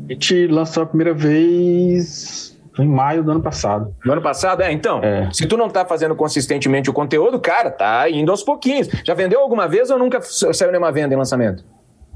A 0.07 0.13
gente 0.13 0.47
lançou 0.47 0.83
a 0.83 0.87
primeira 0.87 1.15
vez 1.15 2.55
em 2.79 2.87
maio 2.87 3.25
do 3.25 3.31
ano 3.31 3.41
passado. 3.41 3.95
No 4.05 4.13
ano 4.13 4.21
passado? 4.21 4.63
É, 4.63 4.71
então. 4.71 5.03
É. 5.03 5.31
Se 5.33 5.47
tu 5.47 5.57
não 5.57 5.71
tá 5.71 5.87
fazendo 5.87 6.15
consistentemente 6.15 6.91
o 6.91 6.93
conteúdo, 6.93 7.41
cara, 7.41 7.71
tá 7.71 8.11
indo 8.11 8.31
aos 8.31 8.43
pouquinhos. 8.43 8.87
Já 9.03 9.15
vendeu 9.15 9.41
alguma 9.41 9.67
vez 9.67 9.89
ou 9.89 9.99
nunca 9.99 10.21
saiu 10.21 10.71
nenhuma 10.71 10.93
venda 10.93 11.15
em 11.15 11.17
lançamento? 11.17 11.65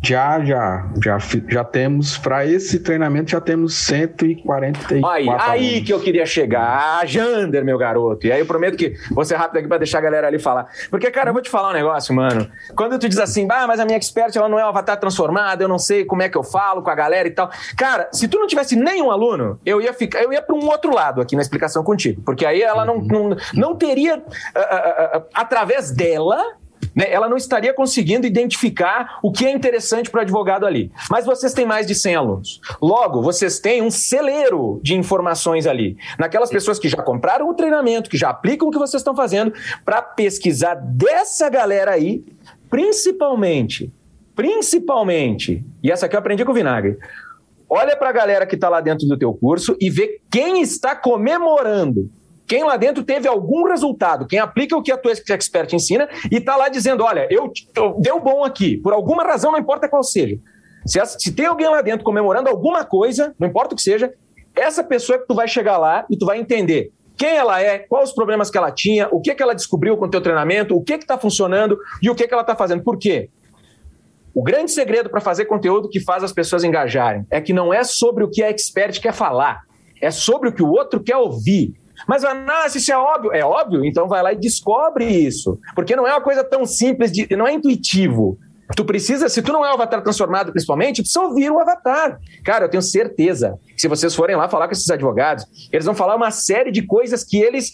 Já, 0.03 0.45
já, 0.45 0.85
já, 1.03 1.19
já 1.49 1.65
temos, 1.65 2.19
para 2.19 2.45
esse 2.45 2.81
treinamento, 2.81 3.31
já 3.31 3.41
temos 3.41 3.75
144 3.75 5.09
Aí, 5.09 5.29
aí 5.29 5.81
que 5.81 5.93
eu 5.93 6.01
queria 6.01 6.27
chegar. 6.27 6.99
Ah, 7.01 7.07
Jander, 7.07 7.65
meu 7.65 7.79
garoto. 7.79 8.27
E 8.27 8.33
aí 8.33 8.41
eu 8.41 8.47
prometo 8.47 8.77
que 8.77 8.95
vou 9.13 9.25
ser 9.25 9.37
rápido 9.37 9.59
aqui 9.59 9.69
para 9.69 9.79
deixar 9.79 9.99
a 9.99 10.01
galera 10.01 10.27
ali 10.27 10.41
falar. 10.41 10.67
Porque, 10.91 11.09
cara, 11.11 11.31
eu 11.31 11.33
vou 11.33 11.41
te 11.41 11.49
falar 11.49 11.71
um 11.71 11.73
negócio, 11.73 12.13
mano. 12.13 12.51
Quando 12.75 12.99
tu 12.99 13.09
diz 13.09 13.19
assim, 13.19 13.47
ah, 13.49 13.67
mas 13.67 13.79
a 13.79 13.85
minha 13.85 13.97
expert, 13.97 14.35
ela 14.35 14.49
não 14.49 14.59
é 14.59 14.65
um 14.65 14.69
avatar 14.69 14.99
transformado, 14.99 15.63
eu 15.63 15.69
não 15.69 15.79
sei 15.79 16.05
como 16.05 16.23
é 16.23 16.29
que 16.29 16.37
eu 16.37 16.43
falo 16.43 16.83
com 16.83 16.91
a 16.91 16.95
galera 16.95 17.29
e 17.29 17.31
tal. 17.31 17.49
Cara, 17.77 18.09
se 18.13 18.27
tu 18.27 18.39
não 18.39 18.49
tivesse 18.49 18.75
nenhum 18.75 19.09
aluno, 19.09 19.61
eu 19.65 19.81
ia 19.81 19.93
ficar, 19.93 20.21
eu 20.21 20.33
ia 20.33 20.43
para 20.43 20.57
um 20.57 20.67
outro 20.67 20.93
lado 20.93 21.21
aqui 21.21 21.37
na 21.37 21.43
explicação 21.43 21.85
contigo. 21.85 22.23
Porque 22.25 22.45
aí 22.45 22.61
ela 22.61 22.85
não, 22.85 22.99
não, 22.99 23.37
não 23.55 23.77
teria, 23.77 24.17
uh, 24.17 24.19
uh, 24.19 25.19
uh, 25.19 25.25
através 25.33 25.93
dela, 25.93 26.43
né, 26.95 27.11
ela 27.11 27.29
não 27.29 27.37
estaria 27.37 27.73
conseguindo 27.73 28.27
identificar 28.27 29.19
o 29.23 29.33
que 29.33 29.47
é 29.47 29.51
interessante 29.51 30.11
para 30.11 30.19
o 30.19 30.23
advogado 30.23 30.67
ali. 30.67 30.91
Mas 31.11 31.25
vocês 31.25 31.53
têm 31.53 31.67
mais 31.67 31.87
de 31.87 31.95
100 31.95 32.15
alunos. 32.15 32.61
Logo, 32.81 33.23
vocês 33.23 33.59
têm 33.59 33.83
um 33.83 33.91
celeiro 33.91 34.81
de 34.83 34.95
informações 34.95 35.67
ali. 35.67 35.97
Naquelas 36.19 36.51
pessoas 36.51 36.79
que 36.79 36.89
já 36.89 37.03
compraram 37.03 37.49
o 37.49 37.55
treinamento, 37.55 38.11
que 38.11 38.17
já 38.17 38.31
aplicam 38.31 38.69
o 38.69 38.71
que 38.71 38.79
vocês 38.79 39.01
estão 39.01 39.15
fazendo, 39.15 39.53
para 39.85 40.03
pesquisar 40.03 40.75
dessa 40.75 41.49
galera 41.49 41.93
aí, 41.93 42.25
principalmente, 42.71 43.93
principalmente, 44.35 45.65
e 45.83 45.91
essa 45.91 46.07
aqui 46.07 46.17
eu 46.17 46.21
aprendi 46.21 46.45
com 46.45 46.53
o 46.53 46.55
Vinagre, 46.55 46.99
olha 47.69 47.97
para 47.97 48.09
a 48.09 48.13
galera 48.13 48.47
que 48.47 48.55
está 48.55 48.69
lá 48.69 48.81
dentro 48.81 49.07
do 49.07 49.19
teu 49.19 49.33
curso 49.35 49.77
e 49.81 49.91
vê 49.91 50.21
quem 50.31 50.63
está 50.63 50.97
comemorando 50.97 52.11
quem 52.47 52.65
lá 52.65 52.77
dentro 52.77 53.03
teve 53.03 53.29
algum 53.29 53.65
resultado, 53.65 54.27
quem 54.27 54.39
aplica 54.39 54.77
o 54.77 54.83
que 54.83 54.93
a 54.93 54.97
tua 54.97 55.13
expert 55.13 55.73
ensina 55.73 56.09
e 56.31 56.37
está 56.37 56.57
lá 56.57 56.69
dizendo: 56.69 57.05
olha, 57.05 57.27
eu, 57.31 57.53
eu, 57.75 57.97
deu 57.99 58.21
bom 58.21 58.45
aqui, 58.45 58.77
por 58.77 58.93
alguma 58.93 59.25
razão, 59.25 59.53
não 59.53 59.59
importa 59.59 59.89
qual 59.89 60.03
seja. 60.03 60.39
Se, 60.85 60.99
se 61.19 61.33
tem 61.33 61.47
alguém 61.47 61.69
lá 61.69 61.81
dentro 61.81 62.05
comemorando 62.05 62.49
alguma 62.49 62.85
coisa, 62.85 63.35
não 63.39 63.49
importa 63.49 63.75
o 63.75 63.77
que 63.77 63.83
seja, 63.83 64.13
essa 64.55 64.83
pessoa 64.83 65.19
que 65.19 65.27
tu 65.27 65.35
vai 65.35 65.49
chegar 65.49 65.79
lá 65.79 66.05
e 66.11 66.17
tu 66.17 66.27
vai 66.27 66.39
entender 66.39 66.93
quem 67.17 67.37
ela 67.37 67.61
é, 67.61 67.79
quais 67.79 68.09
os 68.09 68.15
problemas 68.15 68.51
que 68.51 68.59
ela 68.59 68.71
tinha, 68.71 69.09
o 69.11 69.21
que, 69.21 69.35
que 69.35 69.43
ela 69.43 69.55
descobriu 69.55 69.97
com 69.97 70.07
o 70.07 70.11
teu 70.11 70.21
treinamento, 70.21 70.77
o 70.77 70.83
que 70.83 70.95
está 70.95 71.17
funcionando 71.17 71.79
e 72.03 72.11
o 72.11 72.15
que, 72.15 72.27
que 72.27 72.35
ela 72.35 72.43
está 72.43 72.57
fazendo. 72.57 72.83
Por 72.83 72.99
quê? 72.99 73.31
O 74.35 74.43
grande 74.43 74.71
segredo 74.71 75.11
para 75.11 75.21
fazer 75.21 75.45
conteúdo 75.45 75.89
que 75.89 76.01
faz 76.01 76.25
as 76.25 76.33
pessoas 76.33 76.65
engajarem 76.65 77.27
é 77.31 77.41
que 77.41 77.53
não 77.53 77.73
é 77.73 77.85
sobre 77.85 78.25
o 78.25 78.31
que 78.31 78.43
a 78.43 78.51
expert 78.51 78.99
quer 79.01 79.13
falar, 79.13 79.61
é 80.01 80.11
sobre 80.11 80.49
o 80.49 80.53
que 80.53 80.63
o 80.63 80.71
outro 80.71 81.03
quer 81.03 81.17
ouvir. 81.17 81.75
Mas, 82.07 82.25
Anás, 82.25 82.75
isso 82.75 82.93
é 82.93 82.97
óbvio. 82.97 83.33
É 83.33 83.45
óbvio? 83.45 83.85
Então 83.85 84.09
vai 84.09 84.23
lá 84.23 84.33
e 84.33 84.37
descobre 84.37 85.05
isso. 85.05 85.59
Porque 85.75 85.97
não 85.97 86.07
é 86.07 86.13
uma 86.13 86.21
coisa 86.21 86.45
tão 86.45 86.65
simples, 86.65 87.13
de, 87.13 87.35
não 87.37 87.47
é 87.47 87.53
intuitivo. 87.53 88.39
Tu 88.75 88.85
precisa, 88.85 89.29
se 89.29 89.43
tu 89.43 89.53
não 89.53 89.65
é 89.65 89.71
o 89.71 89.75
avatar 89.75 90.03
transformado, 90.03 90.51
principalmente, 90.51 91.03
precisa 91.03 91.21
ouvir 91.21 91.51
o 91.51 91.59
avatar. 91.59 92.19
Cara, 92.45 92.65
eu 92.65 92.69
tenho 92.69 92.83
certeza 92.83 93.59
que 93.75 93.81
se 93.81 93.89
vocês 93.89 94.15
forem 94.15 94.35
lá 94.37 94.49
falar 94.49 94.67
com 94.67 94.73
esses 94.73 94.89
advogados, 94.91 95.45
eles 95.71 95.85
vão 95.85 95.95
falar 95.95 96.17
uma 96.17 96.31
série 96.31 96.71
de 96.71 96.83
coisas 96.83 97.25
que 97.25 97.39
eles 97.39 97.73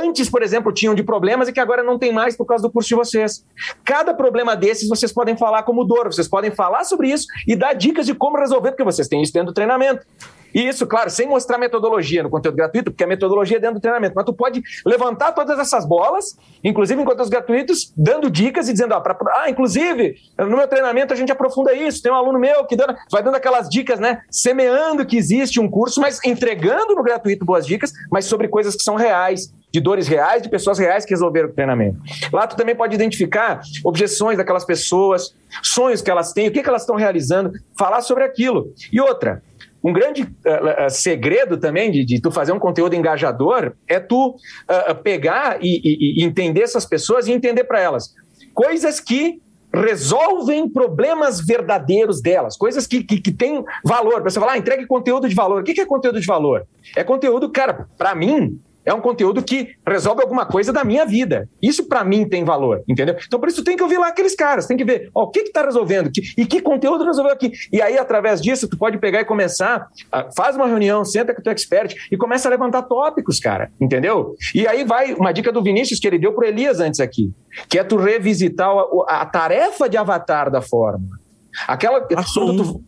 antes, 0.00 0.30
por 0.30 0.42
exemplo, 0.42 0.72
tinham 0.72 0.94
de 0.94 1.02
problemas 1.02 1.48
e 1.48 1.52
que 1.52 1.60
agora 1.60 1.82
não 1.82 1.98
tem 1.98 2.12
mais 2.12 2.36
por 2.36 2.46
causa 2.46 2.62
do 2.62 2.70
curso 2.70 2.88
de 2.88 2.94
vocês. 2.94 3.44
Cada 3.84 4.14
problema 4.14 4.56
desses 4.56 4.88
vocês 4.88 5.12
podem 5.12 5.36
falar 5.36 5.64
como 5.64 5.84
dor, 5.84 6.06
vocês 6.06 6.28
podem 6.28 6.50
falar 6.50 6.84
sobre 6.84 7.10
isso 7.10 7.26
e 7.46 7.54
dar 7.54 7.74
dicas 7.74 8.06
de 8.06 8.14
como 8.14 8.38
resolver, 8.38 8.70
porque 8.70 8.84
vocês 8.84 9.08
têm 9.08 9.22
isso 9.22 9.32
dentro 9.32 9.48
do 9.48 9.54
treinamento. 9.54 10.06
E 10.54 10.66
isso, 10.66 10.86
claro, 10.86 11.10
sem 11.10 11.26
mostrar 11.26 11.58
metodologia 11.58 12.22
no 12.22 12.30
conteúdo 12.30 12.56
gratuito, 12.56 12.90
porque 12.90 13.04
a 13.04 13.06
metodologia 13.06 13.56
é 13.56 13.60
dentro 13.60 13.76
do 13.76 13.80
treinamento. 13.80 14.14
Mas 14.14 14.24
tu 14.24 14.32
pode 14.32 14.62
levantar 14.84 15.32
todas 15.32 15.58
essas 15.58 15.86
bolas, 15.86 16.36
inclusive 16.62 17.00
em 17.00 17.04
conteúdos 17.04 17.28
gratuitos, 17.28 17.92
dando 17.96 18.30
dicas 18.30 18.68
e 18.68 18.72
dizendo, 18.72 18.94
ó, 18.94 19.00
pra, 19.00 19.16
ah, 19.36 19.50
inclusive, 19.50 20.16
no 20.38 20.56
meu 20.56 20.68
treinamento 20.68 21.12
a 21.12 21.16
gente 21.16 21.32
aprofunda 21.32 21.72
isso. 21.72 22.02
Tem 22.02 22.10
um 22.12 22.16
aluno 22.16 22.38
meu 22.38 22.64
que 22.66 22.76
dando, 22.76 22.94
vai 23.10 23.22
dando 23.22 23.36
aquelas 23.36 23.68
dicas, 23.68 24.00
né? 24.00 24.22
Semeando 24.30 25.04
que 25.04 25.16
existe 25.16 25.60
um 25.60 25.68
curso, 25.68 26.00
mas 26.00 26.20
entregando 26.24 26.94
no 26.94 27.02
gratuito 27.02 27.44
boas 27.44 27.66
dicas, 27.66 27.92
mas 28.10 28.24
sobre 28.24 28.48
coisas 28.48 28.74
que 28.74 28.82
são 28.82 28.94
reais, 28.94 29.52
de 29.72 29.80
dores 29.80 30.08
reais, 30.08 30.42
de 30.42 30.48
pessoas 30.48 30.78
reais 30.78 31.04
que 31.04 31.10
resolveram 31.10 31.48
o 31.48 31.52
treinamento. 31.52 31.98
Lá 32.32 32.46
tu 32.46 32.56
também 32.56 32.74
pode 32.74 32.94
identificar 32.94 33.60
objeções 33.84 34.36
daquelas 34.36 34.64
pessoas, 34.64 35.34
sonhos 35.62 36.00
que 36.00 36.10
elas 36.10 36.32
têm, 36.32 36.48
o 36.48 36.52
que, 36.52 36.62
que 36.62 36.68
elas 36.68 36.82
estão 36.82 36.96
realizando, 36.96 37.52
falar 37.78 38.00
sobre 38.00 38.24
aquilo. 38.24 38.72
E 38.92 39.00
outra, 39.00 39.42
um 39.82 39.92
grande 39.92 40.22
uh, 40.22 40.86
uh, 40.86 40.90
segredo 40.90 41.56
também 41.56 41.90
de, 41.90 42.04
de, 42.04 42.20
tu 42.20 42.30
fazer 42.30 42.52
um 42.52 42.58
conteúdo 42.58 42.94
engajador 42.94 43.72
é 43.86 44.00
tu 44.00 44.30
uh, 44.30 44.94
pegar 45.02 45.58
e, 45.60 45.80
e, 45.84 46.20
e, 46.20 46.24
entender 46.24 46.62
essas 46.62 46.84
pessoas 46.84 47.28
e 47.28 47.32
entender 47.32 47.64
para 47.64 47.80
elas 47.80 48.14
coisas 48.52 48.98
que 48.98 49.40
resolvem 49.72 50.68
problemas 50.68 51.40
verdadeiros 51.40 52.20
delas, 52.20 52.56
coisas 52.56 52.86
que, 52.86 53.04
que, 53.04 53.20
que 53.20 53.30
têm 53.30 53.64
valor. 53.84 54.22
Você 54.22 54.40
fala, 54.40 54.52
ah, 54.52 54.58
entregue 54.58 54.86
conteúdo 54.86 55.28
de 55.28 55.34
valor. 55.34 55.60
O 55.60 55.64
que 55.64 55.80
é 55.80 55.86
conteúdo 55.86 56.20
de 56.20 56.26
valor? 56.26 56.66
É 56.96 57.04
conteúdo, 57.04 57.50
cara, 57.50 57.86
para 57.96 58.14
mim, 58.14 58.58
é 58.88 58.94
um 58.94 59.00
conteúdo 59.00 59.42
que 59.42 59.74
resolve 59.86 60.22
alguma 60.22 60.46
coisa 60.46 60.72
da 60.72 60.82
minha 60.82 61.04
vida. 61.04 61.48
Isso 61.62 61.86
para 61.86 62.02
mim 62.02 62.26
tem 62.28 62.44
valor, 62.44 62.82
entendeu? 62.88 63.16
Então 63.26 63.38
por 63.38 63.48
isso 63.48 63.62
tem 63.62 63.76
que 63.76 63.82
ouvir 63.82 63.98
lá 63.98 64.08
aqueles 64.08 64.34
caras, 64.34 64.66
tem 64.66 64.76
que 64.76 64.84
ver 64.84 65.10
ó, 65.14 65.24
o 65.24 65.30
que 65.30 65.40
está 65.40 65.64
resolvendo 65.64 66.10
que, 66.10 66.22
e 66.36 66.46
que 66.46 66.60
conteúdo 66.60 67.04
resolveu 67.04 67.32
aqui. 67.32 67.52
E 67.72 67.82
aí 67.82 67.98
através 67.98 68.40
disso 68.40 68.66
tu 68.68 68.78
pode 68.78 68.98
pegar 68.98 69.20
e 69.20 69.24
começar, 69.24 69.88
faz 70.34 70.56
uma 70.56 70.66
reunião, 70.66 71.04
senta 71.04 71.34
com 71.34 71.40
o 71.40 71.44
teu 71.44 71.52
expert 71.52 71.94
e 72.10 72.16
começa 72.16 72.48
a 72.48 72.50
levantar 72.50 72.82
tópicos, 72.82 73.38
cara, 73.38 73.70
entendeu? 73.80 74.34
E 74.54 74.66
aí 74.66 74.84
vai 74.84 75.12
uma 75.14 75.32
dica 75.32 75.52
do 75.52 75.62
Vinícius 75.62 76.00
que 76.00 76.06
ele 76.06 76.18
deu 76.18 76.32
para 76.32 76.48
Elias 76.48 76.80
antes 76.80 77.00
aqui, 77.00 77.30
que 77.68 77.78
é 77.78 77.84
tu 77.84 77.96
revisitar 77.96 78.70
a, 78.70 79.20
a 79.20 79.26
tarefa 79.26 79.88
de 79.88 79.96
avatar 79.96 80.50
da 80.50 80.62
forma. 80.62 81.18
Aquela 81.66 82.00
quando 82.00 82.56
tu, 82.56 82.84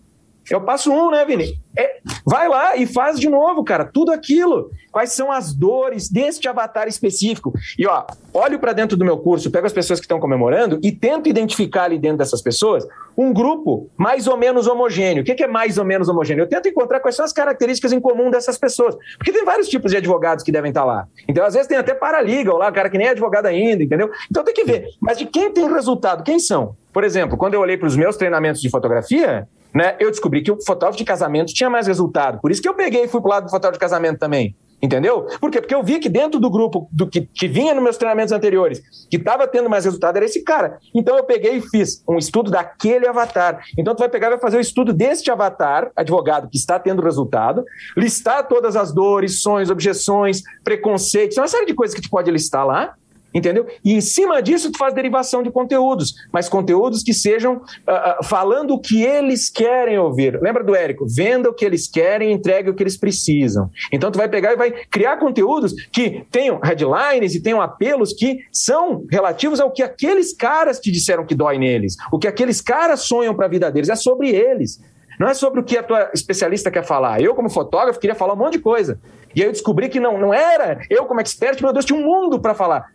é 0.55 0.57
o 0.57 0.61
passo 0.61 0.93
um, 0.93 1.11
né, 1.11 1.25
Vini? 1.25 1.59
É, 1.77 1.99
vai 2.25 2.49
lá 2.49 2.77
e 2.77 2.87
faz 2.87 3.19
de 3.19 3.29
novo, 3.29 3.63
cara, 3.63 3.85
tudo 3.85 4.11
aquilo. 4.11 4.71
Quais 4.91 5.13
são 5.13 5.31
as 5.31 5.55
dores 5.55 6.09
deste 6.09 6.49
avatar 6.49 6.89
específico? 6.89 7.53
E 7.79 7.87
ó, 7.87 8.05
olho 8.35 8.59
para 8.59 8.73
dentro 8.73 8.97
do 8.97 9.05
meu 9.05 9.17
curso, 9.19 9.51
pego 9.51 9.67
as 9.67 9.73
pessoas 9.73 10.01
que 10.01 10.05
estão 10.05 10.19
comemorando 10.19 10.81
e 10.83 10.91
tento 10.91 11.29
identificar 11.29 11.85
ali 11.85 11.99
dentro 11.99 12.19
dessas 12.19 12.43
pessoas 12.43 12.87
um 13.17 13.33
grupo 13.33 13.89
mais 13.97 14.27
ou 14.27 14.37
menos 14.37 14.67
homogêneo. 14.67 15.23
O 15.23 15.25
que 15.25 15.43
é 15.43 15.47
mais 15.47 15.79
ou 15.79 15.85
menos 15.85 16.09
homogêneo? 16.09 16.43
Eu 16.43 16.49
tento 16.49 16.69
encontrar 16.69 17.01
quais 17.01 17.15
são 17.15 17.25
as 17.25 17.33
características 17.33 17.93
em 17.93 18.01
comum 18.01 18.31
dessas 18.31 18.59
pessoas. 18.59 18.97
Porque 19.17 19.33
tem 19.33 19.45
vários 19.45 19.69
tipos 19.69 19.91
de 19.91 19.99
advogados 19.99 20.43
que 20.43 20.51
devem 20.51 20.71
estar 20.71 20.85
lá. 20.85 21.07
Então, 21.29 21.45
às 21.45 21.55
vezes, 21.55 21.69
tem 21.69 21.77
até 21.77 21.95
paralegal 21.95 22.57
lá, 22.57 22.73
cara 22.73 22.89
que 22.89 22.99
nem 22.99 23.07
é 23.07 23.11
advogado 23.11 23.47
ainda, 23.47 23.83
entendeu? 23.83 24.11
Então 24.31 24.43
tem 24.43 24.55
que 24.55 24.65
ver. 24.65 24.89
Mas 25.01 25.19
de 25.19 25.27
quem 25.27 25.53
tem 25.53 25.71
resultado? 25.71 26.25
Quem 26.25 26.39
são? 26.39 26.75
Por 26.93 27.05
exemplo, 27.05 27.37
quando 27.37 27.55
eu 27.55 27.61
olhei 27.61 27.77
para 27.77 27.87
os 27.87 27.97
meus 27.97 28.17
treinamentos 28.17 28.61
de 28.61 28.69
fotografia, 28.69 29.47
né, 29.75 29.97
eu 29.99 30.11
descobri 30.11 30.43
que 30.43 30.51
o 30.51 30.61
fotógrafo 30.65 30.99
de 30.99 31.05
casamento 31.05 31.53
tinha 31.53 31.71
mais 31.71 31.87
resultado. 31.87 32.41
Por 32.41 32.51
isso 32.51 32.63
que 32.63 32.69
eu 32.69 32.75
peguei 32.75 33.05
e 33.05 33.09
fui 33.09 33.21
pro 33.21 33.31
lado 33.31 33.45
do 33.45 33.51
fotógrafo 33.51 33.79
de 33.79 33.81
casamento 33.81 34.19
também. 34.19 34.55
Entendeu? 34.83 35.27
Por 35.39 35.51
quê? 35.51 35.61
Porque 35.61 35.75
eu 35.75 35.83
vi 35.83 35.99
que 35.99 36.09
dentro 36.09 36.41
do 36.41 36.51
grupo 36.51 36.89
do 36.91 37.07
que, 37.07 37.21
que 37.21 37.47
vinha 37.47 37.75
nos 37.75 37.85
meus 37.85 37.99
treinamentos 37.99 38.33
anteriores, 38.33 38.81
que 39.11 39.19
estava 39.19 39.47
tendo 39.47 39.69
mais 39.69 39.85
resultado, 39.85 40.17
era 40.17 40.25
esse 40.25 40.43
cara. 40.43 40.79
Então 40.95 41.17
eu 41.17 41.25
peguei 41.25 41.57
e 41.57 41.61
fiz 41.61 42.03
um 42.09 42.17
estudo 42.17 42.51
daquele 42.51 43.07
avatar. 43.07 43.63
Então 43.77 43.95
tu 43.95 43.99
vai 43.99 44.09
pegar 44.09 44.29
e 44.29 44.31
vai 44.31 44.39
fazer 44.39 44.57
o 44.57 44.61
estudo 44.61 44.95
deste 44.95 45.31
avatar, 45.31 45.91
advogado 45.95 46.49
que 46.49 46.57
está 46.57 46.79
tendo 46.79 47.03
resultado, 47.03 47.63
listar 47.95 48.49
todas 48.49 48.75
as 48.75 48.91
dores, 48.91 49.43
sonhos, 49.43 49.69
objeções, 49.69 50.43
preconceitos, 50.65 51.37
uma 51.37 51.49
série 51.49 51.67
de 51.67 51.75
coisas 51.75 51.95
que 51.95 52.01
tu 52.01 52.09
pode 52.09 52.31
listar 52.31 52.67
lá, 52.67 52.95
entendeu? 53.33 53.67
E 53.85 53.95
em 53.95 54.01
cima 54.01 54.43
disso 54.43 54.71
tu 54.73 54.79
faz 54.79 54.95
derivação 54.95 55.43
de 55.43 55.51
conteúdos, 55.51 56.15
mas 56.33 56.49
conteúdos 56.49 57.03
que 57.03 57.13
sejam 57.13 57.57
uh, 57.57 58.25
falando 58.25 58.75
o 58.75 58.81
que 58.81 59.03
eles 59.03 59.49
querem 59.49 59.99
ouvir. 59.99 60.41
Lembra 60.41 60.65
do 60.65 60.75
Érico? 60.75 61.07
Venda 61.07 61.49
o 61.49 61.55
que 61.55 61.65
eles 61.65 61.89
querem, 61.89 62.33
entregue 62.33 62.71
o 62.71 62.75
que 62.75 62.83
eles 62.83 62.97
precisam. 62.97 63.71
Então 63.93 64.11
tu 64.11 64.19
vai 64.19 64.29
pegar 64.29 64.53
e 64.53 64.57
vai 64.57 64.73
criar 64.91 65.19
conteúdos 65.19 65.73
que 65.93 66.25
tenham 66.31 66.61
headlines 66.63 67.35
e 67.35 67.43
tenham 67.43 67.61
apelos 67.61 68.13
que 68.13 68.39
são 68.53 69.05
relativos 69.11 69.61
ao 69.61 69.71
que 69.71 69.83
aqueles 69.83 70.35
caras 70.35 70.81
te 70.81 70.91
disseram 70.91 71.25
que 71.25 71.35
dói 71.35 71.59
neles, 71.59 71.97
o 72.13 72.19
que 72.19 72.27
aqueles 72.27 72.61
caras 72.61 73.01
sonham 73.01 73.35
para 73.35 73.47
a 73.47 73.49
vida 73.49 73.71
deles, 73.71 73.89
é 73.89 73.97
sobre 73.97 74.31
eles. 74.31 74.81
Não 75.19 75.29
é 75.29 75.35
sobre 75.35 75.61
o 75.61 75.63
que 75.63 75.77
a 75.77 75.83
tua 75.83 76.11
especialista 76.15 76.71
quer 76.71 76.83
falar. 76.83 77.21
Eu, 77.21 77.35
como 77.35 77.51
fotógrafo, 77.51 78.01
queria 78.01 78.17
falar 78.17 78.33
um 78.33 78.37
monte 78.37 78.55
de 78.55 78.61
coisa. 78.61 78.99
E 79.35 79.43
aí 79.43 79.49
eu 79.49 79.53
descobri 79.53 79.91
que 79.91 80.01
não, 80.01 80.19
não 80.19 80.33
era. 80.33 80.81
Eu, 80.89 81.05
como 81.05 81.21
expert, 81.21 81.63
meu 81.63 81.75
Deus, 81.75 81.85
tinha 81.85 81.99
um 81.99 82.03
mundo 82.03 82.41
para 82.41 82.55
falar. 82.55 82.91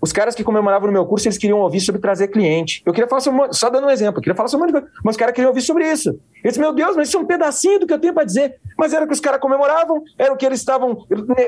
Os 0.00 0.12
caras 0.12 0.34
que 0.34 0.44
comemoravam 0.44 0.86
no 0.86 0.92
meu 0.92 1.04
curso, 1.04 1.26
eles 1.26 1.36
queriam 1.36 1.58
ouvir 1.58 1.80
sobre 1.80 2.00
trazer 2.00 2.28
cliente. 2.28 2.82
Eu 2.86 2.92
queria 2.92 3.08
falar 3.08 3.20
sobre, 3.20 3.52
só 3.52 3.68
dando 3.68 3.88
um 3.88 3.90
exemplo, 3.90 4.18
eu 4.18 4.22
queria 4.22 4.36
falar 4.36 4.48
sobre 4.48 4.64
um 4.64 4.66
monte 4.66 4.76
de 4.76 4.80
coisa, 4.80 5.00
mas 5.04 5.14
os 5.14 5.18
caras 5.18 5.34
queriam 5.34 5.48
ouvir 5.48 5.62
sobre 5.62 5.90
isso. 5.90 6.10
Eu 6.10 6.50
disse, 6.50 6.60
meu 6.60 6.72
Deus, 6.72 6.94
mas 6.94 7.08
isso 7.08 7.16
é 7.16 7.20
um 7.20 7.24
pedacinho 7.24 7.80
do 7.80 7.86
que 7.86 7.92
eu 7.92 7.98
tenho 7.98 8.14
para 8.14 8.24
dizer. 8.24 8.56
Mas 8.78 8.92
era 8.92 9.04
o 9.04 9.08
que 9.08 9.14
os 9.14 9.20
caras 9.20 9.40
comemoravam, 9.40 10.02
era 10.16 10.32
o 10.32 10.36
que 10.36 10.46
eles 10.46 10.60
estavam, 10.60 11.04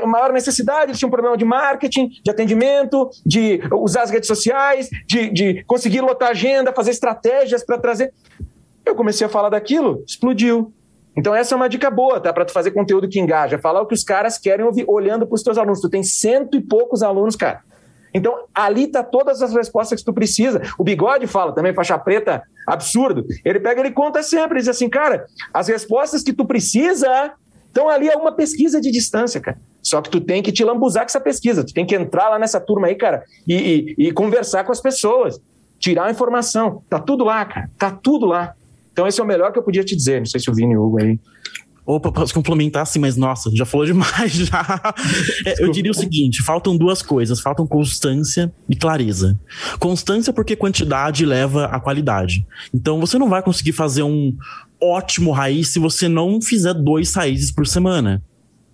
maior 0.07 0.33
necessidade, 0.33 0.91
eles 0.91 0.99
tinham 0.99 1.09
um 1.09 1.13
problema 1.13 1.37
de 1.37 1.45
marketing, 1.45 2.09
de 2.25 2.31
atendimento, 2.31 3.09
de 3.25 3.61
usar 3.73 4.03
as 4.03 4.11
redes 4.11 4.27
sociais, 4.27 4.89
de, 5.07 5.31
de 5.31 5.65
conseguir 5.65 6.01
lotar 6.01 6.31
agenda, 6.31 6.73
fazer 6.73 6.91
estratégias 6.91 7.65
para 7.65 7.79
trazer. 7.79 8.13
Eu 8.85 8.97
comecei 8.97 9.27
a 9.27 9.31
falar 9.31 9.51
daquilo, 9.51 10.03
explodiu. 10.05 10.73
Então 11.17 11.35
essa 11.35 11.55
é 11.55 11.57
uma 11.57 11.69
dica 11.69 11.91
boa, 11.91 12.21
tá? 12.21 12.33
Para 12.33 12.45
tu 12.45 12.53
fazer 12.53 12.71
conteúdo 12.73 13.09
que 13.09 13.21
engaja, 13.21 13.59
falar 13.59 13.81
o 13.83 13.87
que 13.87 13.95
os 13.95 14.03
caras 14.03 14.39
querem 14.39 14.65
ouvir, 14.65 14.85
olhando 14.89 15.27
para 15.27 15.35
os 15.35 15.43
teus 15.43 15.59
alunos. 15.59 15.81
Tu 15.81 15.89
tem 15.89 16.03
cento 16.03 16.57
e 16.57 16.61
poucos 16.61 17.03
alunos, 17.03 17.37
cara. 17.37 17.63
Então, 18.13 18.35
ali 18.55 18.87
tá 18.87 19.03
todas 19.03 19.43
as 19.43 19.53
respostas 19.55 20.01
que 20.01 20.05
tu 20.05 20.13
precisa. 20.13 20.61
O 20.79 20.85
Bigode 20.85 21.27
fala 21.27 21.55
também, 21.55 21.75
faixa 21.75 21.99
preta, 21.99 22.43
absurdo. 22.67 23.25
Ele 23.45 23.61
pega, 23.61 23.81
ele 23.81 23.93
conta 23.93 24.23
sempre, 24.23 24.59
diz 24.59 24.69
assim, 24.69 24.89
cara, 24.89 25.27
as 25.55 25.69
respostas 25.69 26.23
que 26.23 26.33
tu 26.33 26.45
precisa 26.45 27.33
então 27.71 27.89
ali 27.89 28.09
é 28.09 28.17
uma 28.17 28.33
pesquisa 28.33 28.81
de 28.81 28.91
distância, 28.91 29.41
cara. 29.41 29.59
Só 29.83 30.03
que 30.03 30.11
tu 30.11 30.21
tem 30.21 30.43
que 30.43 30.53
te 30.53 30.65
lambuzar 30.65 31.05
com 31.05 31.09
essa 31.09 31.21
pesquisa, 31.21 31.65
tu 31.65 31.73
tem 31.73 31.87
que 31.87 31.95
entrar 31.95 32.29
lá 32.29 32.39
nessa 32.39 32.61
turma 32.61 32.89
aí, 32.89 32.95
cara, 32.95 33.25
e, 33.47 33.95
e, 33.99 34.09
e 34.09 34.13
conversar 34.13 34.65
com 34.65 34.73
as 34.73 34.81
pessoas, 34.81 35.41
tirar 35.79 36.07
a 36.07 36.11
informação. 36.11 36.83
Tá 36.89 36.99
tudo 36.99 37.25
lá, 37.25 37.45
cara, 37.45 37.71
tá 37.79 37.91
tudo 37.91 38.27
lá. 38.27 38.55
Então 38.93 39.07
esse 39.07 39.21
é 39.21 39.25
o 39.25 39.27
melhor 39.27 39.53
que 39.53 39.59
eu 39.59 39.63
podia 39.63 39.85
te 39.85 39.97
dizer. 39.97 40.19
Não 40.19 40.27
sei 40.27 40.41
se 40.41 40.51
o 40.51 40.55
Vini 40.55 40.75
e 40.75 40.77
o 40.77 40.85
Hugo 40.85 41.01
aí 41.01 41.19
Opa, 41.87 42.13
posso 42.13 42.35
complementar 42.35 42.83
assim, 42.83 42.99
mas 42.99 43.17
nossa, 43.17 43.51
já 43.55 43.65
falou 43.65 43.87
demais 43.87 44.33
já. 44.47 44.95
É, 45.45 45.65
eu 45.65 45.71
diria 45.71 45.91
o 45.91 45.95
seguinte: 45.95 46.43
faltam 46.43 46.77
duas 46.77 47.03
coisas, 47.03 47.41
faltam 47.41 47.67
constância 47.67 48.53
e 48.69 48.77
clareza. 48.77 49.39
Constância 49.79 50.33
porque 50.33 50.55
quantidade 50.55 51.25
leva 51.25 51.67
a 51.67 51.81
qualidade. 51.81 52.47
Então 52.73 53.01
você 53.01 53.19
não 53.19 53.29
vai 53.29 53.43
conseguir 53.43 53.73
fazer 53.73 54.03
um 54.03 54.37
ótimo 54.81 55.31
raiz 55.31 55.69
se 55.69 55.79
você 55.79 56.09
não 56.09 56.41
fizer 56.41 56.75
dois 56.75 57.15
raízes 57.15 57.51
por 57.51 57.67
semana. 57.67 58.23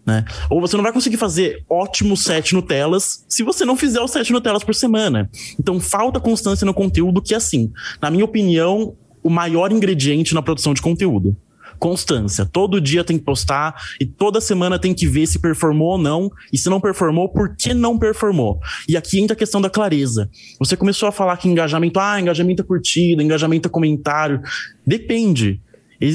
Né? 0.05 0.25
Ou 0.49 0.61
você 0.61 0.77
não 0.77 0.85
vai 0.85 0.93
conseguir 0.93 1.17
fazer 1.17 1.65
ótimo 1.69 2.17
sete 2.17 2.55
Nutelas 2.55 3.25
se 3.29 3.43
você 3.43 3.65
não 3.65 3.77
fizer 3.77 4.01
os 4.01 4.13
sete 4.13 4.33
Nutelas 4.33 4.63
por 4.63 4.75
semana. 4.75 5.29
Então 5.59 5.81
falta 5.81 6.21
constância 6.21 6.65
no 6.65 6.73
conteúdo, 6.73 7.21
que 7.21 7.35
assim, 7.35 7.73
na 8.01 8.09
minha 8.09 8.25
opinião, 8.25 8.95
o 9.21 9.29
maior 9.29 9.73
ingrediente 9.73 10.33
na 10.33 10.43
produção 10.43 10.73
de 10.73 10.81
conteúdo 10.81 11.37
constância. 11.79 12.45
Todo 12.45 12.81
dia 12.81 13.05
tem 13.05 13.19
que 13.19 13.25
postar 13.25 13.75
e 14.01 14.07
toda 14.07 14.41
semana 14.41 14.79
tem 14.79 14.95
que 14.95 15.07
ver 15.07 15.27
se 15.27 15.39
performou 15.39 15.93
ou 15.93 15.99
não. 15.99 16.31
E 16.53 16.59
se 16.59 16.69
não 16.69 16.81
performou, 16.81 17.29
por 17.29 17.57
que 17.57 17.75
não 17.75 17.99
performou? 17.99 18.61
E 18.89 18.97
aqui 18.97 19.21
entra 19.21 19.35
a 19.35 19.39
questão 19.39 19.61
da 19.61 19.71
clareza. 19.71 20.29
Você 20.59 20.77
começou 20.77 21.09
a 21.09 21.13
falar 21.13 21.37
que 21.37 21.49
engajamento, 21.49 21.99
ah, 21.99 22.21
engajamento 22.21 22.63
é 22.63 22.65
curtida, 22.65 23.23
engajamento 23.23 23.69
é 23.69 23.71
comentário. 23.71 24.41
Depende. 24.87 25.61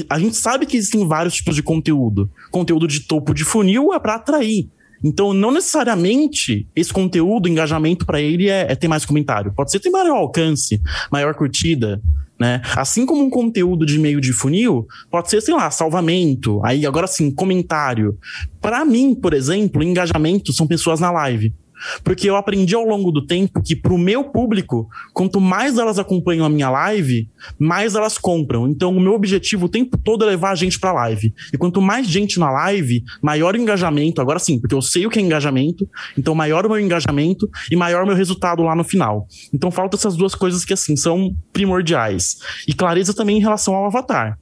A 0.08 0.18
gente 0.18 0.36
sabe 0.36 0.66
que 0.66 0.76
existem 0.76 1.06
vários 1.06 1.34
tipos 1.34 1.56
de 1.56 1.62
conteúdo. 1.62 2.30
Conteúdo 2.50 2.86
de 2.86 3.00
topo 3.00 3.34
de 3.34 3.44
funil 3.44 3.92
é 3.92 3.98
para 3.98 4.14
atrair. 4.14 4.68
Então, 5.04 5.32
não 5.32 5.50
necessariamente 5.50 6.66
esse 6.76 6.92
conteúdo, 6.92 7.48
engajamento 7.48 8.06
para 8.06 8.20
ele 8.20 8.48
é, 8.48 8.70
é, 8.70 8.76
ter 8.76 8.86
mais 8.86 9.04
comentário. 9.04 9.52
Pode 9.52 9.72
ser 9.72 9.80
ter 9.80 9.90
maior 9.90 10.16
alcance, 10.16 10.80
maior 11.10 11.34
curtida, 11.34 12.00
né? 12.42 12.60
Assim 12.76 13.06
como 13.06 13.22
um 13.22 13.30
conteúdo 13.30 13.86
de 13.86 14.00
meio 14.00 14.20
de 14.20 14.32
funil, 14.32 14.84
pode 15.08 15.30
ser, 15.30 15.40
sei 15.40 15.54
lá, 15.54 15.70
salvamento, 15.70 16.60
aí 16.64 16.84
agora 16.84 17.06
sim, 17.06 17.30
comentário. 17.30 18.18
Para 18.60 18.84
mim, 18.84 19.14
por 19.14 19.32
exemplo, 19.32 19.80
engajamento 19.80 20.52
são 20.52 20.66
pessoas 20.66 20.98
na 20.98 21.12
live. 21.12 21.54
Porque 22.02 22.28
eu 22.28 22.36
aprendi 22.36 22.74
ao 22.74 22.84
longo 22.84 23.10
do 23.10 23.24
tempo 23.26 23.62
que 23.62 23.76
pro 23.76 23.98
meu 23.98 24.24
público, 24.24 24.88
quanto 25.12 25.40
mais 25.40 25.78
elas 25.78 25.98
acompanham 25.98 26.44
a 26.44 26.48
minha 26.50 26.70
live, 26.70 27.28
mais 27.58 27.94
elas 27.94 28.18
compram. 28.18 28.68
Então 28.68 28.96
o 28.96 29.00
meu 29.00 29.14
objetivo 29.14 29.66
o 29.66 29.68
tempo 29.68 29.96
todo 29.98 30.24
é 30.24 30.28
levar 30.28 30.50
a 30.50 30.54
gente 30.54 30.78
pra 30.78 30.92
live. 30.92 31.32
E 31.52 31.58
quanto 31.58 31.80
mais 31.80 32.06
gente 32.06 32.38
na 32.38 32.50
live, 32.50 33.02
maior 33.20 33.54
o 33.54 33.58
engajamento, 33.58 34.20
agora 34.20 34.38
sim, 34.38 34.58
porque 34.58 34.74
eu 34.74 34.82
sei 34.82 35.06
o 35.06 35.10
que 35.10 35.18
é 35.18 35.22
engajamento, 35.22 35.88
então 36.16 36.34
maior 36.34 36.66
o 36.66 36.68
meu 36.68 36.80
engajamento 36.80 37.48
e 37.70 37.76
maior 37.76 38.04
o 38.04 38.06
meu 38.06 38.16
resultado 38.16 38.62
lá 38.62 38.74
no 38.74 38.84
final. 38.84 39.26
Então 39.52 39.70
falta 39.70 39.96
essas 39.96 40.16
duas 40.16 40.34
coisas 40.34 40.64
que 40.64 40.72
assim 40.72 40.96
são 40.96 41.34
primordiais. 41.52 42.38
E 42.66 42.72
clareza 42.72 43.14
também 43.14 43.38
em 43.38 43.40
relação 43.40 43.74
ao 43.74 43.86
avatar 43.86 44.38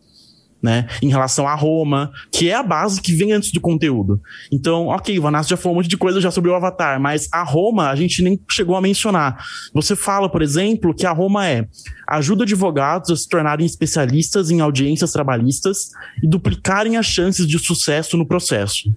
né? 0.62 0.86
Em 1.02 1.08
relação 1.08 1.46
a 1.46 1.54
Roma, 1.54 2.12
que 2.30 2.48
é 2.48 2.54
a 2.54 2.62
base 2.62 3.00
que 3.00 3.12
vem 3.12 3.32
antes 3.32 3.52
do 3.52 3.60
conteúdo. 3.60 4.20
Então, 4.52 4.88
ok, 4.88 5.18
o 5.18 5.22
Vanassi 5.22 5.50
já 5.50 5.56
falou 5.56 5.74
um 5.74 5.78
monte 5.78 5.88
de 5.88 5.96
coisa 5.96 6.20
já 6.20 6.30
sobre 6.30 6.50
o 6.50 6.54
Avatar, 6.54 7.00
mas 7.00 7.28
a 7.32 7.42
Roma 7.42 7.90
a 7.90 7.96
gente 7.96 8.22
nem 8.22 8.38
chegou 8.50 8.76
a 8.76 8.80
mencionar. 8.80 9.42
Você 9.72 9.96
fala, 9.96 10.28
por 10.28 10.42
exemplo, 10.42 10.94
que 10.94 11.06
a 11.06 11.12
Roma 11.12 11.46
é 11.46 11.66
ajuda 12.08 12.44
advogados 12.44 13.10
a 13.10 13.16
se 13.16 13.28
tornarem 13.28 13.64
especialistas 13.64 14.50
em 14.50 14.60
audiências 14.60 15.12
trabalhistas 15.12 15.90
e 16.22 16.28
duplicarem 16.28 16.96
as 16.96 17.06
chances 17.06 17.46
de 17.46 17.58
sucesso 17.58 18.16
no 18.16 18.26
processo. 18.26 18.92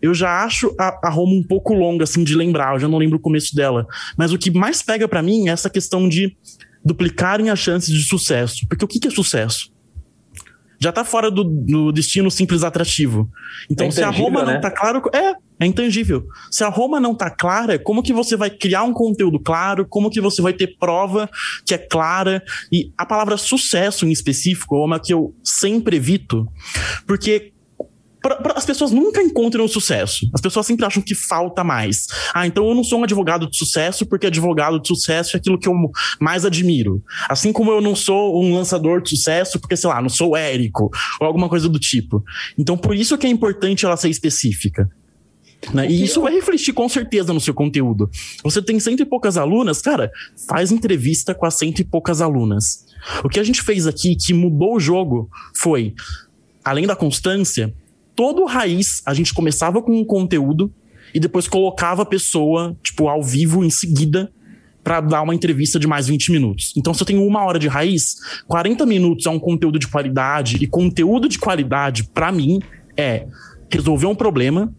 Eu 0.00 0.12
já 0.12 0.42
acho 0.42 0.74
a, 0.78 1.06
a 1.06 1.10
Roma 1.10 1.32
um 1.32 1.44
pouco 1.44 1.72
longa, 1.72 2.02
assim, 2.02 2.24
de 2.24 2.34
lembrar, 2.34 2.74
eu 2.74 2.80
já 2.80 2.88
não 2.88 2.98
lembro 2.98 3.18
o 3.18 3.20
começo 3.20 3.54
dela. 3.54 3.86
Mas 4.16 4.32
o 4.32 4.38
que 4.38 4.50
mais 4.50 4.82
pega 4.82 5.06
para 5.06 5.22
mim 5.22 5.48
é 5.48 5.52
essa 5.52 5.70
questão 5.70 6.08
de 6.08 6.36
duplicarem 6.84 7.50
as 7.50 7.60
chances 7.60 7.94
de 7.94 8.02
sucesso. 8.02 8.66
Porque 8.68 8.84
o 8.84 8.88
que, 8.88 8.98
que 8.98 9.06
é 9.06 9.10
sucesso? 9.10 9.71
Já 10.82 10.90
tá 10.90 11.04
fora 11.04 11.30
do, 11.30 11.44
do 11.44 11.92
destino 11.92 12.28
simples 12.28 12.64
atrativo. 12.64 13.30
Então, 13.70 13.86
é 13.86 13.90
se 13.92 14.02
a 14.02 14.10
Roma 14.10 14.44
né? 14.44 14.54
não 14.54 14.60
tá 14.60 14.68
claro, 14.68 15.00
é, 15.14 15.34
é 15.60 15.66
intangível. 15.66 16.26
Se 16.50 16.64
a 16.64 16.68
Roma 16.68 16.98
não 16.98 17.14
tá 17.14 17.30
clara, 17.30 17.78
como 17.78 18.02
que 18.02 18.12
você 18.12 18.36
vai 18.36 18.50
criar 18.50 18.82
um 18.82 18.92
conteúdo 18.92 19.38
claro? 19.38 19.86
Como 19.88 20.10
que 20.10 20.20
você 20.20 20.42
vai 20.42 20.52
ter 20.52 20.76
prova 20.78 21.30
que 21.64 21.72
é 21.72 21.78
clara? 21.78 22.42
E 22.72 22.92
a 22.98 23.06
palavra 23.06 23.36
sucesso 23.36 24.04
em 24.04 24.10
específico 24.10 24.74
é 24.74 24.84
uma 24.84 24.98
que 24.98 25.14
eu 25.14 25.32
sempre 25.44 25.98
evito, 25.98 26.48
porque 27.06 27.52
pra, 28.22 28.36
pra, 28.36 28.54
as 28.56 28.64
pessoas 28.64 28.92
nunca 28.92 29.22
encontram 29.22 29.64
o 29.64 29.68
sucesso. 29.68 30.28
As 30.32 30.40
pessoas 30.40 30.66
sempre 30.66 30.86
acham 30.86 31.02
que 31.02 31.14
falta 31.14 31.64
mais. 31.64 32.06
Ah, 32.32 32.46
então 32.46 32.68
eu 32.68 32.74
não 32.74 32.84
sou 32.84 33.00
um 33.00 33.04
advogado 33.04 33.48
de 33.48 33.56
sucesso 33.56 34.06
porque 34.06 34.26
advogado 34.26 34.80
de 34.80 34.88
sucesso 34.88 35.36
é 35.36 35.38
aquilo 35.38 35.58
que 35.58 35.68
eu 35.68 35.74
mais 36.20 36.44
admiro. 36.44 37.02
Assim 37.28 37.52
como 37.52 37.72
eu 37.72 37.80
não 37.80 37.94
sou 37.94 38.42
um 38.42 38.54
lançador 38.54 39.02
de 39.02 39.10
sucesso 39.10 39.58
porque, 39.60 39.76
sei 39.76 39.90
lá, 39.90 40.00
não 40.00 40.08
sou 40.08 40.36
Érico 40.36 40.90
ou 41.20 41.26
alguma 41.26 41.48
coisa 41.48 41.68
do 41.68 41.78
tipo. 41.78 42.24
Então 42.56 42.76
por 42.76 42.94
isso 42.94 43.18
que 43.18 43.26
é 43.26 43.30
importante 43.30 43.84
ela 43.84 43.96
ser 43.96 44.08
específica. 44.08 44.88
Né? 45.72 45.88
E 45.88 46.02
isso 46.02 46.20
vai 46.20 46.32
refletir 46.32 46.72
com 46.72 46.88
certeza 46.88 47.32
no 47.32 47.40
seu 47.40 47.54
conteúdo. 47.54 48.10
Você 48.42 48.60
tem 48.60 48.80
cento 48.80 49.00
e 49.00 49.04
poucas 49.04 49.36
alunas, 49.36 49.80
cara, 49.80 50.10
faz 50.48 50.72
entrevista 50.72 51.34
com 51.34 51.46
as 51.46 51.54
cento 51.54 51.80
e 51.80 51.84
poucas 51.84 52.20
alunas. 52.20 52.84
O 53.22 53.28
que 53.28 53.38
a 53.38 53.44
gente 53.44 53.62
fez 53.62 53.86
aqui 53.86 54.16
que 54.16 54.34
mudou 54.34 54.76
o 54.76 54.80
jogo 54.80 55.30
foi, 55.54 55.94
além 56.64 56.86
da 56.86 56.96
constância, 56.96 57.72
todo 58.22 58.44
raiz, 58.44 59.02
a 59.04 59.12
gente 59.12 59.34
começava 59.34 59.82
com 59.82 59.98
um 59.98 60.04
conteúdo 60.04 60.72
e 61.12 61.18
depois 61.18 61.48
colocava 61.48 62.02
a 62.02 62.06
pessoa, 62.06 62.76
tipo, 62.80 63.08
ao 63.08 63.20
vivo 63.20 63.64
em 63.64 63.68
seguida 63.68 64.32
para 64.84 65.00
dar 65.00 65.22
uma 65.22 65.34
entrevista 65.34 65.76
de 65.76 65.88
mais 65.88 66.06
20 66.06 66.30
minutos. 66.30 66.72
Então, 66.76 66.94
se 66.94 67.02
eu 67.02 67.06
tenho 67.06 67.26
uma 67.26 67.42
hora 67.42 67.58
de 67.58 67.66
raiz, 67.66 68.14
40 68.46 68.86
minutos 68.86 69.26
é 69.26 69.30
um 69.30 69.40
conteúdo 69.40 69.76
de 69.76 69.88
qualidade, 69.88 70.56
e 70.60 70.68
conteúdo 70.68 71.28
de 71.28 71.36
qualidade, 71.36 72.04
para 72.04 72.30
mim, 72.30 72.60
é 72.96 73.26
resolver 73.68 74.06
um 74.06 74.14
problema, 74.14 74.72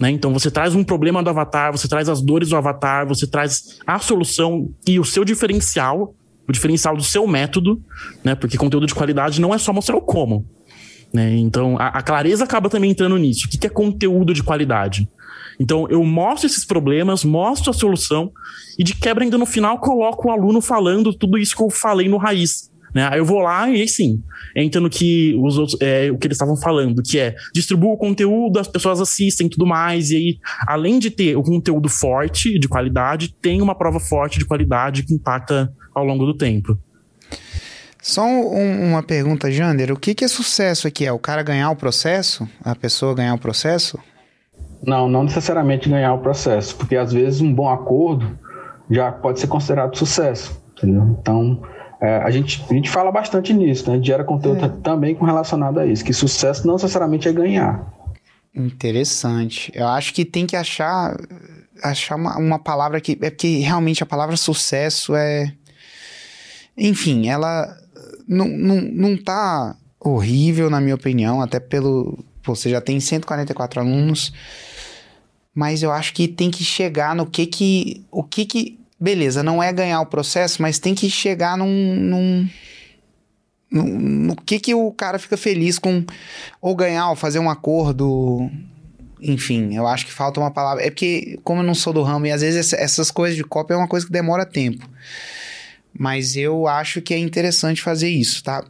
né? 0.00 0.10
Então, 0.10 0.32
você 0.32 0.50
traz 0.50 0.74
um 0.74 0.82
problema 0.82 1.22
do 1.22 1.30
avatar, 1.30 1.70
você 1.70 1.86
traz 1.86 2.08
as 2.08 2.20
dores 2.20 2.48
do 2.48 2.56
avatar, 2.56 3.06
você 3.06 3.28
traz 3.28 3.78
a 3.86 4.00
solução 4.00 4.74
e 4.88 4.98
o 4.98 5.04
seu 5.04 5.24
diferencial, 5.24 6.16
o 6.48 6.50
diferencial 6.50 6.96
do 6.96 7.04
seu 7.04 7.28
método, 7.28 7.80
né? 8.24 8.34
Porque 8.34 8.58
conteúdo 8.58 8.88
de 8.88 8.94
qualidade 8.94 9.40
não 9.40 9.54
é 9.54 9.58
só 9.58 9.72
mostrar 9.72 9.96
o 9.96 10.02
como. 10.02 10.57
Né? 11.12 11.36
Então, 11.36 11.76
a, 11.78 11.88
a, 11.88 12.02
clareza 12.02 12.44
acaba 12.44 12.68
também 12.68 12.90
entrando 12.90 13.16
nisso. 13.16 13.46
O 13.46 13.50
que, 13.50 13.58
que 13.58 13.66
é 13.66 13.70
conteúdo 13.70 14.34
de 14.34 14.42
qualidade? 14.42 15.08
Então, 15.58 15.88
eu 15.88 16.04
mostro 16.04 16.46
esses 16.46 16.64
problemas, 16.64 17.24
mostro 17.24 17.70
a 17.70 17.72
solução, 17.72 18.30
e 18.78 18.84
de 18.84 18.94
quebra, 18.94 19.24
ainda 19.24 19.38
no 19.38 19.46
final, 19.46 19.78
coloco 19.78 20.28
o 20.28 20.30
aluno 20.30 20.60
falando 20.60 21.12
tudo 21.12 21.38
isso 21.38 21.56
que 21.56 21.62
eu 21.62 21.70
falei 21.70 22.08
no 22.08 22.16
raiz. 22.16 22.70
Né? 22.94 23.08
Aí 23.10 23.18
eu 23.18 23.24
vou 23.24 23.40
lá 23.40 23.68
e 23.68 23.80
aí 23.80 23.88
sim, 23.88 24.22
entra 24.56 24.80
no 24.80 24.88
que 24.88 25.36
os 25.42 25.58
outros, 25.58 25.78
é, 25.80 26.10
o 26.10 26.16
que 26.16 26.26
eles 26.26 26.36
estavam 26.36 26.56
falando, 26.56 27.02
que 27.02 27.18
é 27.18 27.34
distribua 27.54 27.92
o 27.92 27.98
conteúdo, 27.98 28.58
as 28.58 28.68
pessoas 28.68 29.00
assistem 29.00 29.48
tudo 29.48 29.66
mais, 29.66 30.10
e 30.10 30.16
aí, 30.16 30.38
além 30.66 30.98
de 30.98 31.10
ter 31.10 31.36
o 31.36 31.42
conteúdo 31.42 31.88
forte, 31.88 32.58
de 32.58 32.68
qualidade, 32.68 33.34
tem 33.42 33.60
uma 33.60 33.74
prova 33.74 34.00
forte 34.00 34.38
de 34.38 34.44
qualidade 34.44 35.02
que 35.02 35.14
impacta 35.14 35.72
ao 35.94 36.04
longo 36.04 36.24
do 36.24 36.34
tempo. 36.34 36.78
Só 38.08 38.24
um, 38.24 38.88
uma 38.88 39.02
pergunta, 39.02 39.50
Jander. 39.52 39.92
O 39.92 39.96
que, 39.98 40.14
que 40.14 40.24
é 40.24 40.28
sucesso 40.28 40.88
aqui? 40.88 41.04
É 41.04 41.12
o 41.12 41.18
cara 41.18 41.42
ganhar 41.42 41.70
o 41.70 41.76
processo? 41.76 42.48
A 42.64 42.74
pessoa 42.74 43.14
ganhar 43.14 43.34
o 43.34 43.38
processo? 43.38 43.98
Não, 44.82 45.06
não 45.10 45.24
necessariamente 45.24 45.90
ganhar 45.90 46.14
o 46.14 46.18
processo, 46.20 46.74
porque 46.74 46.96
às 46.96 47.12
vezes 47.12 47.42
um 47.42 47.52
bom 47.52 47.68
acordo 47.68 48.38
já 48.90 49.12
pode 49.12 49.38
ser 49.40 49.48
considerado 49.48 49.94
sucesso, 49.94 50.58
entendeu? 50.72 51.18
Então, 51.20 51.62
é, 52.00 52.16
a, 52.22 52.30
gente, 52.30 52.64
a 52.70 52.72
gente 52.72 52.88
fala 52.88 53.12
bastante 53.12 53.52
nisso, 53.52 53.86
né? 53.86 53.92
A 53.92 53.96
gente 53.96 54.06
gera 54.06 54.24
conteúdo 54.24 54.64
é. 54.64 54.68
também 54.82 55.14
com 55.14 55.26
relacionado 55.26 55.78
a 55.78 55.84
isso, 55.84 56.02
que 56.02 56.14
sucesso 56.14 56.66
não 56.66 56.76
necessariamente 56.76 57.28
é 57.28 57.32
ganhar. 57.32 57.92
Interessante. 58.54 59.70
Eu 59.74 59.86
acho 59.86 60.14
que 60.14 60.24
tem 60.24 60.46
que 60.46 60.56
achar 60.56 61.14
achar 61.82 62.16
uma, 62.16 62.38
uma 62.38 62.58
palavra 62.58 63.02
que 63.02 63.18
é 63.20 63.28
porque 63.28 63.58
realmente 63.58 64.02
a 64.02 64.06
palavra 64.06 64.34
sucesso 64.34 65.14
é 65.14 65.52
enfim, 66.74 67.28
ela 67.28 67.76
não, 68.28 68.46
não, 68.46 68.80
não 68.82 69.16
tá 69.16 69.74
horrível 69.98 70.68
na 70.68 70.80
minha 70.80 70.94
opinião, 70.94 71.40
até 71.40 71.58
pelo 71.58 72.24
você 72.44 72.70
já 72.70 72.80
tem 72.80 72.98
144 73.00 73.80
alunos, 73.80 74.32
mas 75.54 75.82
eu 75.82 75.90
acho 75.90 76.14
que 76.14 76.28
tem 76.28 76.50
que 76.50 76.64
chegar 76.64 77.14
no 77.14 77.26
que 77.26 77.46
que 77.46 78.04
o 78.10 78.22
que 78.22 78.46
que 78.46 78.78
beleza, 78.98 79.42
não 79.42 79.62
é 79.62 79.72
ganhar 79.72 80.00
o 80.00 80.06
processo, 80.06 80.60
mas 80.60 80.78
tem 80.78 80.94
que 80.94 81.08
chegar 81.10 81.56
num, 81.56 81.94
num 81.94 82.48
no, 83.70 83.84
no, 83.84 84.36
que 84.36 84.58
que 84.58 84.74
o 84.74 84.90
cara 84.92 85.18
fica 85.18 85.36
feliz 85.36 85.78
com 85.78 86.04
ou 86.60 86.74
ganhar 86.74 87.10
ou 87.10 87.16
fazer 87.16 87.38
um 87.38 87.50
acordo 87.50 88.50
enfim, 89.20 89.74
eu 89.74 89.86
acho 89.86 90.06
que 90.06 90.12
falta 90.12 90.38
uma 90.38 90.50
palavra. 90.50 90.84
É 90.84 90.90
porque, 90.90 91.40
como 91.42 91.60
eu 91.60 91.64
não 91.64 91.74
sou 91.74 91.92
do 91.92 92.02
ramo, 92.02 92.26
e 92.26 92.30
às 92.30 92.40
vezes 92.40 92.72
essas 92.72 93.10
coisas 93.10 93.36
de 93.36 93.42
cópia 93.42 93.74
é 93.74 93.76
uma 93.76 93.88
coisa 93.88 94.06
que 94.06 94.12
demora 94.12 94.46
tempo. 94.46 94.88
Mas 95.92 96.36
eu 96.36 96.66
acho 96.66 97.02
que 97.02 97.12
é 97.12 97.18
interessante 97.18 97.82
fazer 97.82 98.08
isso, 98.08 98.42
tá? 98.42 98.64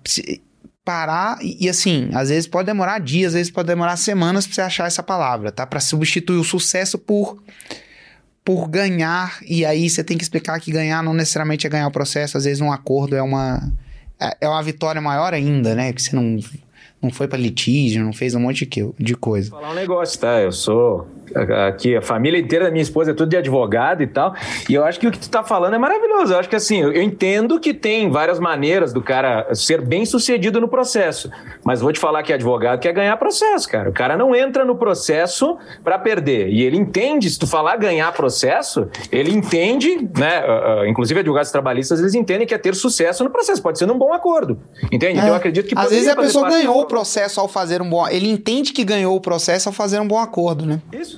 Parar 0.84 1.38
e, 1.42 1.68
assim, 1.68 2.08
às 2.14 2.30
vezes 2.30 2.46
pode 2.46 2.66
demorar 2.66 2.98
dias, 2.98 3.28
às 3.28 3.34
vezes 3.34 3.52
pode 3.52 3.68
demorar 3.68 3.96
semanas 3.96 4.46
pra 4.46 4.54
você 4.54 4.60
achar 4.62 4.86
essa 4.86 5.02
palavra, 5.02 5.52
tá? 5.52 5.66
Para 5.66 5.80
substituir 5.80 6.38
o 6.38 6.44
sucesso 6.44 6.98
por 6.98 7.38
por 8.44 8.66
ganhar, 8.66 9.40
e 9.46 9.66
aí 9.66 9.90
você 9.90 10.02
tem 10.02 10.16
que 10.16 10.24
explicar 10.24 10.58
que 10.58 10.72
ganhar 10.72 11.02
não 11.02 11.12
necessariamente 11.12 11.66
é 11.66 11.70
ganhar 11.70 11.86
o 11.86 11.90
processo, 11.90 12.38
às 12.38 12.44
vezes 12.44 12.62
um 12.62 12.72
acordo 12.72 13.14
é 13.14 13.20
uma, 13.20 13.70
é, 14.18 14.38
é 14.40 14.48
uma 14.48 14.62
vitória 14.62 15.02
maior 15.02 15.34
ainda, 15.34 15.74
né? 15.74 15.92
Que 15.92 16.00
você 16.00 16.16
não, 16.16 16.38
não 17.02 17.10
foi 17.10 17.28
para 17.28 17.36
litígio, 17.38 18.02
não 18.02 18.10
fez 18.10 18.34
um 18.34 18.40
monte 18.40 18.66
de 18.98 19.14
coisa. 19.14 19.50
Vou 19.50 19.60
falar 19.60 19.72
um 19.72 19.76
negócio, 19.76 20.18
tá? 20.18 20.40
Eu 20.40 20.50
sou 20.50 21.06
aqui, 21.68 21.97
a 21.97 22.03
família 22.03 22.39
inteira 22.39 22.66
da 22.66 22.70
minha 22.70 22.83
esposa 22.83 23.11
é 23.11 23.14
tudo 23.14 23.29
de 23.29 23.37
advogado 23.37 24.03
e 24.03 24.07
tal. 24.07 24.35
E 24.68 24.74
eu 24.74 24.85
acho 24.85 24.99
que 24.99 25.07
o 25.07 25.11
que 25.11 25.18
tu 25.18 25.29
tá 25.29 25.43
falando 25.43 25.74
é 25.74 25.79
maravilhoso. 25.79 26.33
Eu 26.33 26.39
acho 26.39 26.49
que 26.49 26.57
assim, 26.57 26.81
eu 26.81 27.03
entendo 27.03 27.59
que 27.61 27.72
tem 27.74 28.11
várias 28.11 28.39
maneiras 28.39 28.93
do 28.93 29.03
cara 29.03 29.53
ser 29.55 29.81
bem 29.81 30.05
sucedido 30.05 30.61
no 30.61 30.68
processo. 30.68 31.31
Mas 31.64 31.81
vou 31.81 31.93
te 31.93 31.99
falar 31.99 32.22
que 32.22 32.33
advogado 32.33 32.81
quer 32.81 32.93
ganhar 32.93 33.16
processo, 33.16 33.68
cara. 33.68 33.91
O 33.91 33.93
cara 33.93 34.16
não 34.16 34.35
entra 34.35 34.64
no 34.64 34.76
processo 34.76 35.57
para 35.83 35.99
perder. 35.99 36.49
E 36.49 36.62
ele 36.62 36.76
entende, 36.76 37.29
se 37.31 37.39
tu 37.39 37.47
falar 37.47 37.76
ganhar 37.76 38.12
processo, 38.12 38.89
ele 39.11 39.33
entende, 39.33 40.09
né? 40.16 40.43
Uh, 40.45 40.83
uh, 40.83 40.87
inclusive 40.87 41.20
advogados 41.20 41.51
trabalhistas, 41.51 42.01
eles 42.01 42.14
entendem 42.14 42.47
que 42.47 42.55
é 42.55 42.59
ter 42.59 42.74
sucesso 42.74 43.24
no 43.24 43.31
processo. 43.31 43.62
Pode 43.62 43.79
ser 43.79 43.87
num 43.87 43.99
bom 43.99 44.12
acordo. 44.12 44.59
Entende? 44.91 45.18
É. 45.18 45.18
Então 45.18 45.29
eu 45.29 45.35
acredito 45.35 45.66
que. 45.66 45.79
Às 45.79 45.91
vezes 45.91 46.09
a 46.09 46.16
pessoa 46.16 46.49
ganhou 46.49 46.81
o 46.81 46.87
processo 46.87 47.41
ao 47.41 47.49
fazer 47.49 47.83
um 47.83 47.89
bom. 47.89 48.07
Ele 48.09 48.31
entende 48.31 48.72
que 48.72 48.85
ganhou 48.85 49.16
o 49.16 49.20
processo 49.20 49.68
ao 49.68 49.72
fazer 49.72 50.01
um 50.01 50.09
bom 50.09 50.18
acordo, 50.18 50.66
né? 50.66 50.81
Isso. 50.93 51.17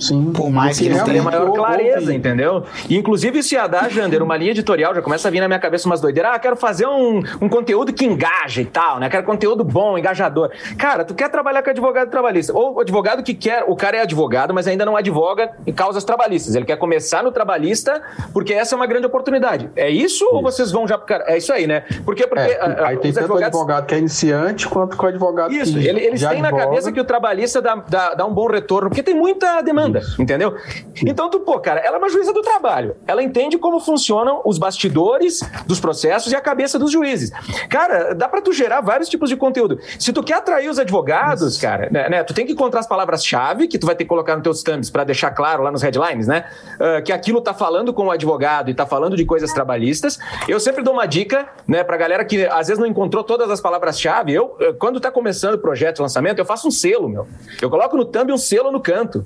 Sim. 0.00 0.32
Por 0.32 0.50
mais 0.50 0.78
que 0.78 0.86
eles 0.86 1.02
tenham 1.02 1.24
maior 1.24 1.52
clareza, 1.52 2.12
entendeu? 2.12 2.64
E, 2.88 2.96
inclusive, 2.96 3.42
se 3.42 3.56
a 3.56 3.66
dar, 3.66 3.90
Jander, 3.90 4.22
uma 4.22 4.36
linha 4.36 4.52
editorial, 4.52 4.94
já 4.94 5.02
começa 5.02 5.28
a 5.28 5.30
vir 5.30 5.40
na 5.40 5.48
minha 5.48 5.60
cabeça 5.60 5.86
umas 5.86 6.00
doideiras. 6.00 6.32
Ah, 6.34 6.38
quero 6.38 6.56
fazer 6.56 6.86
um, 6.86 7.22
um 7.40 7.48
conteúdo 7.48 7.92
que 7.92 8.04
engaja 8.04 8.62
e 8.62 8.66
tal, 8.66 8.98
né? 8.98 9.08
Quero 9.08 9.24
conteúdo 9.24 9.64
bom, 9.64 9.98
engajador. 9.98 10.50
Cara, 10.78 11.04
tu 11.04 11.14
quer 11.14 11.28
trabalhar 11.28 11.62
com 11.62 11.70
advogado 11.70 12.10
trabalhista. 12.10 12.52
Ou 12.52 12.80
advogado 12.80 13.22
que 13.22 13.34
quer. 13.34 13.64
O 13.66 13.76
cara 13.76 13.98
é 13.98 14.00
advogado, 14.02 14.54
mas 14.54 14.66
ainda 14.66 14.84
não 14.84 14.96
advoga 14.96 15.50
em 15.66 15.72
causas 15.72 16.04
trabalhistas. 16.04 16.54
Ele 16.54 16.64
quer 16.64 16.76
começar 16.76 17.22
no 17.22 17.32
trabalhista 17.32 18.02
porque 18.32 18.52
essa 18.52 18.74
é 18.74 18.76
uma 18.76 18.86
grande 18.86 19.06
oportunidade. 19.06 19.70
É 19.76 19.90
isso, 19.90 20.24
isso. 20.24 20.34
ou 20.34 20.42
vocês 20.42 20.70
vão 20.70 20.86
já 20.86 20.98
cara? 20.98 21.24
É 21.26 21.36
isso 21.36 21.52
aí, 21.52 21.66
né? 21.66 21.84
Porque. 22.04 22.26
porque 22.26 22.42
é, 22.42 22.60
a, 22.60 22.88
aí 22.88 22.96
tem 22.98 23.12
tanto 23.12 23.24
advogados... 23.24 23.58
advogado 23.58 23.86
que 23.86 23.94
é 23.94 23.98
iniciante 23.98 24.68
quanto 24.68 24.96
com 24.96 25.06
o 25.06 25.08
advogado 25.08 25.52
isso, 25.52 25.72
que. 25.72 25.80
Isso, 25.80 25.88
eles 25.88 26.20
têm 26.20 26.28
advoga. 26.28 26.50
na 26.50 26.58
cabeça 26.58 26.92
que 26.92 27.00
o 27.00 27.04
trabalhista 27.04 27.60
dá, 27.60 27.74
dá, 27.88 28.14
dá 28.14 28.26
um 28.26 28.32
bom 28.32 28.46
retorno, 28.46 28.88
porque 28.88 29.02
tem 29.02 29.14
muita 29.14 29.60
demanda, 29.62 29.89
isso. 29.98 30.20
entendeu? 30.20 30.56
Então, 31.04 31.30
tu, 31.30 31.40
pô, 31.40 31.58
cara, 31.58 31.80
ela 31.80 31.96
é 31.96 31.98
uma 31.98 32.08
juíza 32.08 32.32
do 32.32 32.42
trabalho. 32.42 32.96
Ela 33.06 33.22
entende 33.22 33.58
como 33.58 33.80
funcionam 33.80 34.42
os 34.44 34.58
bastidores 34.58 35.40
dos 35.66 35.80
processos 35.80 36.32
e 36.32 36.36
a 36.36 36.40
cabeça 36.40 36.78
dos 36.78 36.90
juízes. 36.90 37.30
Cara, 37.68 38.14
dá 38.14 38.28
para 38.28 38.40
tu 38.40 38.52
gerar 38.52 38.80
vários 38.80 39.08
tipos 39.08 39.28
de 39.28 39.36
conteúdo. 39.36 39.78
Se 39.98 40.12
tu 40.12 40.22
quer 40.22 40.34
atrair 40.34 40.68
os 40.68 40.78
advogados, 40.78 41.58
cara, 41.58 41.88
né, 41.90 42.08
né, 42.08 42.24
tu 42.24 42.34
tem 42.34 42.46
que 42.46 42.52
encontrar 42.52 42.80
as 42.80 42.86
palavras-chave 42.86 43.68
que 43.68 43.78
tu 43.78 43.86
vai 43.86 43.94
ter 43.94 44.04
que 44.04 44.08
colocar 44.08 44.34
nos 44.34 44.42
teus 44.42 44.62
thumbs 44.62 44.90
para 44.90 45.04
deixar 45.04 45.30
claro 45.30 45.62
lá 45.62 45.70
nos 45.70 45.82
headlines, 45.82 46.26
né? 46.26 46.44
Uh, 46.74 47.02
que 47.02 47.12
aquilo 47.12 47.40
tá 47.40 47.54
falando 47.54 47.92
com 47.92 48.06
o 48.06 48.10
advogado 48.10 48.70
e 48.70 48.74
tá 48.74 48.86
falando 48.86 49.16
de 49.16 49.24
coisas 49.24 49.52
trabalhistas. 49.52 50.18
Eu 50.48 50.60
sempre 50.60 50.82
dou 50.82 50.92
uma 50.92 51.06
dica, 51.06 51.48
né, 51.66 51.82
pra 51.84 51.96
galera 51.96 52.24
que 52.24 52.46
às 52.46 52.68
vezes 52.68 52.78
não 52.78 52.86
encontrou 52.86 53.22
todas 53.22 53.50
as 53.50 53.60
palavras-chave. 53.60 54.32
Eu, 54.32 54.56
quando 54.78 55.00
tá 55.00 55.10
começando 55.10 55.54
o 55.54 55.58
projeto 55.58 56.00
lançamento, 56.00 56.38
eu 56.38 56.44
faço 56.44 56.68
um 56.68 56.70
selo, 56.70 57.08
meu. 57.08 57.26
Eu 57.60 57.70
coloco 57.70 57.96
no 57.96 58.04
thumb 58.04 58.32
um 58.32 58.38
selo 58.38 58.70
no 58.70 58.80
canto. 58.80 59.24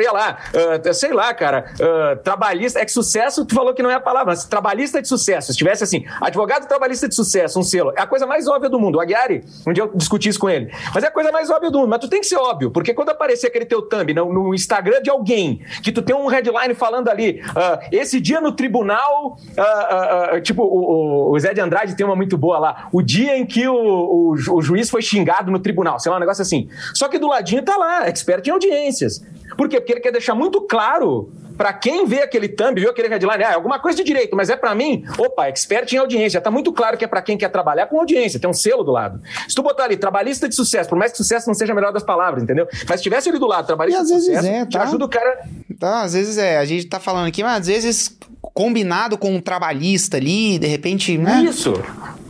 Botaria 0.00 0.12
lá, 0.12 0.38
uh, 0.54 0.94
sei 0.94 1.12
lá, 1.12 1.34
cara, 1.34 1.66
uh, 1.74 2.16
trabalhista, 2.22 2.80
é 2.80 2.84
que 2.84 2.92
sucesso, 2.92 3.44
tu 3.44 3.54
falou 3.54 3.74
que 3.74 3.82
não 3.82 3.90
é 3.90 3.94
a 3.94 4.00
palavra, 4.00 4.32
mas 4.32 4.44
trabalhista 4.44 5.02
de 5.02 5.08
sucesso. 5.08 5.52
Se 5.52 5.58
tivesse 5.58 5.84
assim, 5.84 6.04
advogado 6.20 6.66
trabalhista 6.66 7.08
de 7.08 7.14
sucesso, 7.14 7.60
um 7.60 7.62
selo, 7.62 7.92
é 7.96 8.00
a 8.00 8.06
coisa 8.06 8.26
mais 8.26 8.48
óbvia 8.48 8.70
do 8.70 8.80
mundo. 8.80 8.96
O 8.96 9.00
Aguiari, 9.00 9.44
um 9.66 9.72
dia 9.72 9.84
eu 9.84 9.90
discuti 9.94 10.28
isso 10.28 10.38
com 10.38 10.48
ele, 10.48 10.72
mas 10.94 11.04
é 11.04 11.08
a 11.08 11.10
coisa 11.10 11.30
mais 11.30 11.50
óbvia 11.50 11.70
do 11.70 11.78
mundo. 11.78 11.90
Mas 11.90 12.00
tu 12.00 12.08
tem 12.08 12.20
que 12.20 12.26
ser 12.26 12.36
óbvio, 12.36 12.70
porque 12.70 12.94
quando 12.94 13.10
aparecer 13.10 13.48
aquele 13.48 13.66
teu 13.66 13.82
thumb 13.82 14.14
no, 14.14 14.32
no 14.32 14.54
Instagram 14.54 15.02
de 15.02 15.10
alguém, 15.10 15.60
que 15.82 15.92
tu 15.92 16.00
tem 16.00 16.16
um 16.16 16.26
headline 16.26 16.74
falando 16.74 17.08
ali, 17.08 17.42
uh, 17.50 17.78
esse 17.92 18.20
dia 18.20 18.40
no 18.40 18.52
tribunal, 18.52 19.36
tipo, 20.42 20.62
o, 20.62 21.32
o, 21.32 21.38
Zé 21.38 21.52
de 21.52 21.60
Andrade 21.60 21.94
tem 21.94 22.06
uma 22.06 22.16
muito 22.16 22.38
boa 22.38 22.58
lá, 22.58 22.88
o 22.92 23.02
dia 23.02 23.36
em 23.36 23.44
que 23.44 23.66
o, 23.68 23.74
o, 23.74 24.30
o 24.32 24.62
juiz 24.62 24.88
foi 24.88 25.02
xingado 25.02 25.50
no 25.50 25.58
tribunal, 25.58 25.98
sei 25.98 26.10
lá, 26.10 26.16
um 26.16 26.20
negócio 26.20 26.42
assim. 26.42 26.68
Só 26.94 27.08
que 27.08 27.18
do 27.18 27.28
ladinho 27.28 27.62
tá 27.62 27.76
lá, 27.76 28.08
expert 28.08 28.46
em 28.46 28.50
audiências. 28.50 29.22
Por 29.56 29.68
quê? 29.68 29.80
Porque 29.80 29.92
ele 29.92 30.00
quer 30.00 30.12
deixar 30.12 30.34
muito 30.34 30.60
claro 30.62 31.32
para 31.60 31.74
quem 31.74 32.06
vê 32.06 32.22
aquele 32.22 32.48
thumb, 32.48 32.80
viu 32.80 32.88
aquele 32.88 33.08
headline, 33.08 33.44
ah, 33.44 33.50
é 33.50 33.54
alguma 33.54 33.78
coisa 33.78 33.98
de 33.98 34.02
direito, 34.02 34.34
mas 34.34 34.48
é 34.48 34.56
para 34.56 34.74
mim, 34.74 35.04
opa, 35.18 35.46
expert 35.46 35.92
em 35.92 35.98
audiência. 35.98 36.40
Tá 36.40 36.50
muito 36.50 36.72
claro 36.72 36.96
que 36.96 37.04
é 37.04 37.08
para 37.08 37.20
quem 37.20 37.36
quer 37.36 37.50
trabalhar 37.50 37.86
com 37.86 38.00
audiência, 38.00 38.40
tem 38.40 38.48
um 38.48 38.54
selo 38.54 38.82
do 38.82 38.90
lado. 38.90 39.20
Se 39.46 39.54
tu 39.54 39.62
botar 39.62 39.84
ali, 39.84 39.98
trabalhista 39.98 40.48
de 40.48 40.54
sucesso, 40.54 40.88
por 40.88 40.96
mais 40.96 41.12
que 41.12 41.18
sucesso 41.18 41.46
não 41.46 41.54
seja 41.54 41.72
a 41.72 41.74
melhor 41.74 41.92
das 41.92 42.02
palavras, 42.02 42.42
entendeu? 42.42 42.66
Mas 42.88 43.00
se 43.00 43.02
tivesse 43.02 43.28
ali 43.28 43.38
do 43.38 43.46
lado, 43.46 43.66
trabalhista 43.66 44.02
de 44.02 44.08
sucesso, 44.08 44.46
é, 44.46 44.64
tá? 44.64 44.84
ajuda 44.84 45.04
o 45.04 45.08
cara. 45.08 45.44
Tá, 45.78 46.00
às 46.00 46.14
vezes 46.14 46.38
é, 46.38 46.56
a 46.56 46.64
gente 46.64 46.86
tá 46.86 46.98
falando 46.98 47.28
aqui, 47.28 47.42
mas 47.42 47.60
às 47.60 47.66
vezes 47.66 48.18
combinado 48.52 49.16
com 49.16 49.34
um 49.34 49.40
trabalhista 49.40 50.16
ali, 50.16 50.58
de 50.58 50.66
repente, 50.66 51.16
né? 51.16 51.44
Isso. 51.44 51.72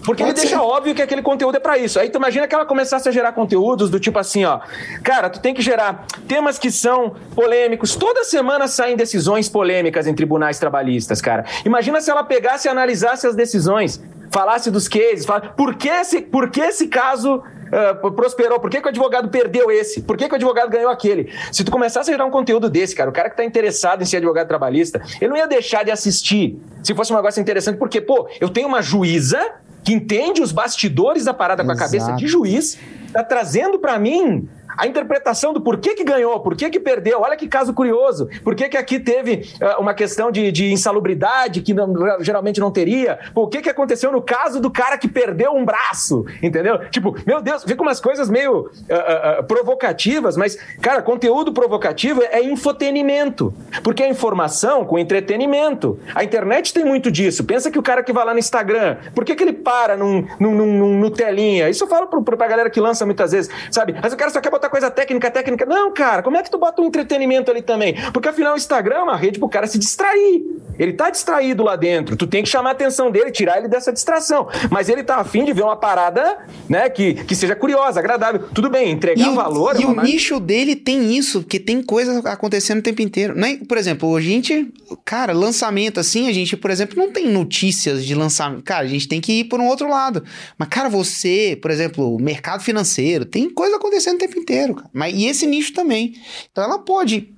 Porque 0.04 0.22
Pode 0.22 0.34
ele 0.34 0.40
ser. 0.40 0.48
deixa 0.48 0.62
óbvio 0.62 0.94
que 0.94 1.02
aquele 1.02 1.22
conteúdo 1.22 1.56
é 1.56 1.60
para 1.60 1.76
isso. 1.78 1.98
Aí 2.00 2.08
tu 2.08 2.16
imagina 2.16 2.48
que 2.48 2.54
ela 2.54 2.64
começasse 2.64 3.08
a 3.08 3.12
gerar 3.12 3.32
conteúdos 3.32 3.90
do 3.90 4.00
tipo 4.00 4.18
assim, 4.18 4.44
ó. 4.44 4.60
Cara, 5.02 5.28
tu 5.28 5.40
tem 5.40 5.52
que 5.54 5.60
gerar 5.62 6.06
temas 6.26 6.58
que 6.58 6.70
são 6.70 7.14
polêmicos. 7.34 7.94
Toda 7.96 8.24
semana 8.24 8.66
saem 8.66 8.96
decisões 8.96 9.48
polêmicas 9.48 10.06
em 10.06 10.14
tribunais 10.14 10.58
trabalhistas, 10.58 11.20
cara. 11.20 11.44
Imagina 11.64 12.00
se 12.00 12.10
ela 12.10 12.24
pegasse 12.24 12.66
e 12.66 12.70
analisasse 12.70 13.26
as 13.26 13.34
decisões, 13.34 14.02
falasse 14.30 14.70
dos 14.70 14.88
cases, 14.88 15.26
falasse, 15.26 15.50
por 15.56 15.74
que 15.74 15.88
esse, 15.88 16.22
por 16.22 16.50
que 16.50 16.60
esse 16.60 16.88
caso 16.88 17.42
Uh, 17.70 18.10
prosperou? 18.10 18.58
Por 18.58 18.68
que, 18.68 18.80
que, 18.80 18.86
o 18.86 18.88
advogado 18.88 19.28
perdeu 19.28 19.70
esse? 19.70 20.02
Por 20.02 20.16
que, 20.16 20.26
que, 20.26 20.32
o 20.32 20.36
advogado 20.36 20.68
ganhou 20.68 20.90
aquele? 20.90 21.32
Se 21.52 21.62
tu 21.62 21.70
começasse 21.70 22.10
a 22.10 22.12
gerar 22.12 22.24
um 22.24 22.30
conteúdo 22.30 22.68
desse, 22.68 22.94
cara, 22.94 23.08
o 23.08 23.12
cara 23.12 23.30
que 23.30 23.36
tá 23.36 23.44
interessado 23.44 24.02
em 24.02 24.04
ser 24.04 24.16
advogado 24.16 24.48
trabalhista, 24.48 25.00
ele 25.20 25.30
não 25.30 25.36
ia 25.36 25.46
deixar 25.46 25.84
de 25.84 25.90
assistir 25.90 26.60
se 26.82 26.94
fosse 26.94 27.12
um 27.12 27.16
negócio 27.16 27.40
interessante, 27.40 27.78
porque, 27.78 28.00
pô, 28.00 28.28
eu 28.40 28.48
tenho 28.48 28.66
uma 28.66 28.82
juíza 28.82 29.40
que 29.84 29.92
entende 29.92 30.42
os 30.42 30.52
bastidores 30.52 31.24
da 31.24 31.32
parada 31.32 31.62
Exato. 31.62 31.78
com 31.78 31.84
a 31.84 31.86
cabeça 31.86 32.12
de 32.12 32.26
juiz, 32.26 32.78
tá 33.12 33.22
trazendo 33.22 33.78
para 33.78 33.98
mim 33.98 34.48
a 34.80 34.86
interpretação 34.86 35.52
do 35.52 35.60
porquê 35.60 35.94
que 35.94 36.02
ganhou, 36.02 36.40
por 36.40 36.56
que 36.56 36.80
perdeu, 36.80 37.20
olha 37.20 37.36
que 37.36 37.46
caso 37.46 37.74
curioso, 37.74 38.28
por 38.42 38.54
que 38.54 38.64
aqui 38.76 38.98
teve 38.98 39.46
uh, 39.60 39.80
uma 39.80 39.92
questão 39.92 40.30
de, 40.30 40.50
de 40.50 40.72
insalubridade 40.72 41.60
que 41.60 41.74
não, 41.74 41.92
geralmente 42.20 42.58
não 42.58 42.70
teria, 42.70 43.18
o 43.34 43.46
que 43.46 43.60
que 43.60 43.68
aconteceu 43.68 44.10
no 44.10 44.22
caso 44.22 44.58
do 44.58 44.70
cara 44.70 44.96
que 44.96 45.06
perdeu 45.06 45.52
um 45.52 45.64
braço, 45.64 46.24
entendeu? 46.42 46.78
Tipo, 46.90 47.14
meu 47.26 47.42
Deus, 47.42 47.62
fica 47.64 47.82
umas 47.82 48.00
coisas 48.00 48.30
meio 48.30 48.60
uh, 48.60 49.40
uh, 49.40 49.44
provocativas, 49.44 50.36
mas, 50.36 50.56
cara, 50.80 51.02
conteúdo 51.02 51.52
provocativo 51.52 52.22
é 52.22 52.42
infotenimento, 52.42 53.52
porque 53.82 54.02
é 54.02 54.08
informação 54.08 54.84
com 54.84 54.98
entretenimento. 54.98 55.98
A 56.14 56.24
internet 56.24 56.72
tem 56.72 56.84
muito 56.84 57.10
disso. 57.10 57.44
Pensa 57.44 57.70
que 57.70 57.78
o 57.78 57.82
cara 57.82 58.02
que 58.02 58.12
vai 58.12 58.24
lá 58.24 58.32
no 58.32 58.38
Instagram, 58.38 58.96
por 59.14 59.24
que, 59.24 59.34
que 59.34 59.42
ele 59.42 59.52
para 59.52 59.96
num, 59.96 60.26
num, 60.38 60.54
num, 60.54 60.98
num 60.98 61.10
telinha? 61.10 61.68
Isso 61.68 61.84
eu 61.84 61.88
falo 61.88 62.06
pro, 62.06 62.22
pra 62.22 62.48
galera 62.48 62.70
que 62.70 62.80
lança 62.80 63.04
muitas 63.04 63.32
vezes, 63.32 63.50
sabe? 63.70 63.94
Mas 64.00 64.12
o 64.14 64.16
cara 64.16 64.30
só 64.30 64.40
quer 64.40 64.50
botar 64.50 64.69
coisa 64.70 64.90
técnica, 64.90 65.30
técnica. 65.30 65.66
Não, 65.66 65.92
cara, 65.92 66.22
como 66.22 66.36
é 66.36 66.42
que 66.42 66.50
tu 66.50 66.58
bota 66.58 66.80
um 66.80 66.86
entretenimento 66.86 67.50
ali 67.50 67.60
também? 67.60 67.94
Porque 68.12 68.28
afinal 68.28 68.54
o 68.54 68.56
Instagram 68.56 68.96
é 68.96 69.02
uma 69.02 69.16
rede 69.16 69.38
pro 69.38 69.48
cara 69.48 69.66
se 69.66 69.78
distrair. 69.78 70.42
Ele 70.80 70.94
tá 70.94 71.10
distraído 71.10 71.62
lá 71.62 71.76
dentro. 71.76 72.16
Tu 72.16 72.26
tem 72.26 72.42
que 72.42 72.48
chamar 72.48 72.70
a 72.70 72.72
atenção 72.72 73.10
dele, 73.10 73.30
tirar 73.30 73.58
ele 73.58 73.68
dessa 73.68 73.92
distração. 73.92 74.48
Mas 74.70 74.88
ele 74.88 75.02
tá 75.04 75.16
afim 75.16 75.44
de 75.44 75.52
ver 75.52 75.62
uma 75.62 75.76
parada, 75.76 76.38
né, 76.68 76.88
que, 76.88 77.14
que 77.14 77.34
seja 77.34 77.54
curiosa, 77.54 78.00
agradável. 78.00 78.48
Tudo 78.54 78.70
bem, 78.70 78.90
entregar 78.90 79.30
e 79.30 79.34
valor. 79.34 79.78
E 79.78 79.82
é 79.82 79.86
o 79.86 79.94
mais... 79.94 80.08
nicho 80.08 80.40
dele 80.40 80.74
tem 80.74 81.14
isso, 81.14 81.42
porque 81.42 81.60
tem 81.60 81.82
coisa 81.82 82.20
acontecendo 82.30 82.78
o 82.78 82.82
tempo 82.82 83.02
inteiro. 83.02 83.38
É, 83.38 83.56
por 83.64 83.76
exemplo, 83.76 84.16
a 84.16 84.20
gente, 84.22 84.72
cara, 85.04 85.34
lançamento 85.34 86.00
assim, 86.00 86.28
a 86.28 86.32
gente, 86.32 86.56
por 86.56 86.70
exemplo, 86.70 86.96
não 86.96 87.12
tem 87.12 87.26
notícias 87.28 88.04
de 88.04 88.14
lançamento. 88.14 88.62
Cara, 88.62 88.84
a 88.84 88.88
gente 88.88 89.06
tem 89.06 89.20
que 89.20 89.40
ir 89.40 89.44
por 89.44 89.60
um 89.60 89.66
outro 89.66 89.86
lado. 89.88 90.24
Mas, 90.56 90.68
cara, 90.70 90.88
você, 90.88 91.58
por 91.60 91.70
exemplo, 91.70 92.16
mercado 92.18 92.62
financeiro, 92.62 93.26
tem 93.26 93.50
coisa 93.50 93.76
acontecendo 93.76 94.14
o 94.14 94.18
tempo 94.18 94.38
inteiro, 94.38 94.76
cara. 94.76 94.88
Mas, 94.94 95.14
e 95.14 95.26
esse 95.26 95.46
nicho 95.46 95.74
também. 95.74 96.14
Então 96.50 96.64
ela 96.64 96.78
pode. 96.78 97.28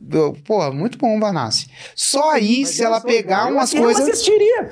Porra, 0.47 0.71
muito 0.71 0.97
bom, 0.97 1.19
Banassi. 1.19 1.67
Só 1.97 2.31
aí, 2.31 2.61
Mas 2.61 2.69
se 2.71 2.85
ela 2.85 3.01
sou- 3.01 3.11
pegar 3.33 3.49
eu 3.49 3.55
umas 3.55 3.73
não 3.73 3.83
coisas. 3.83 4.09
assistiria. 4.09 4.71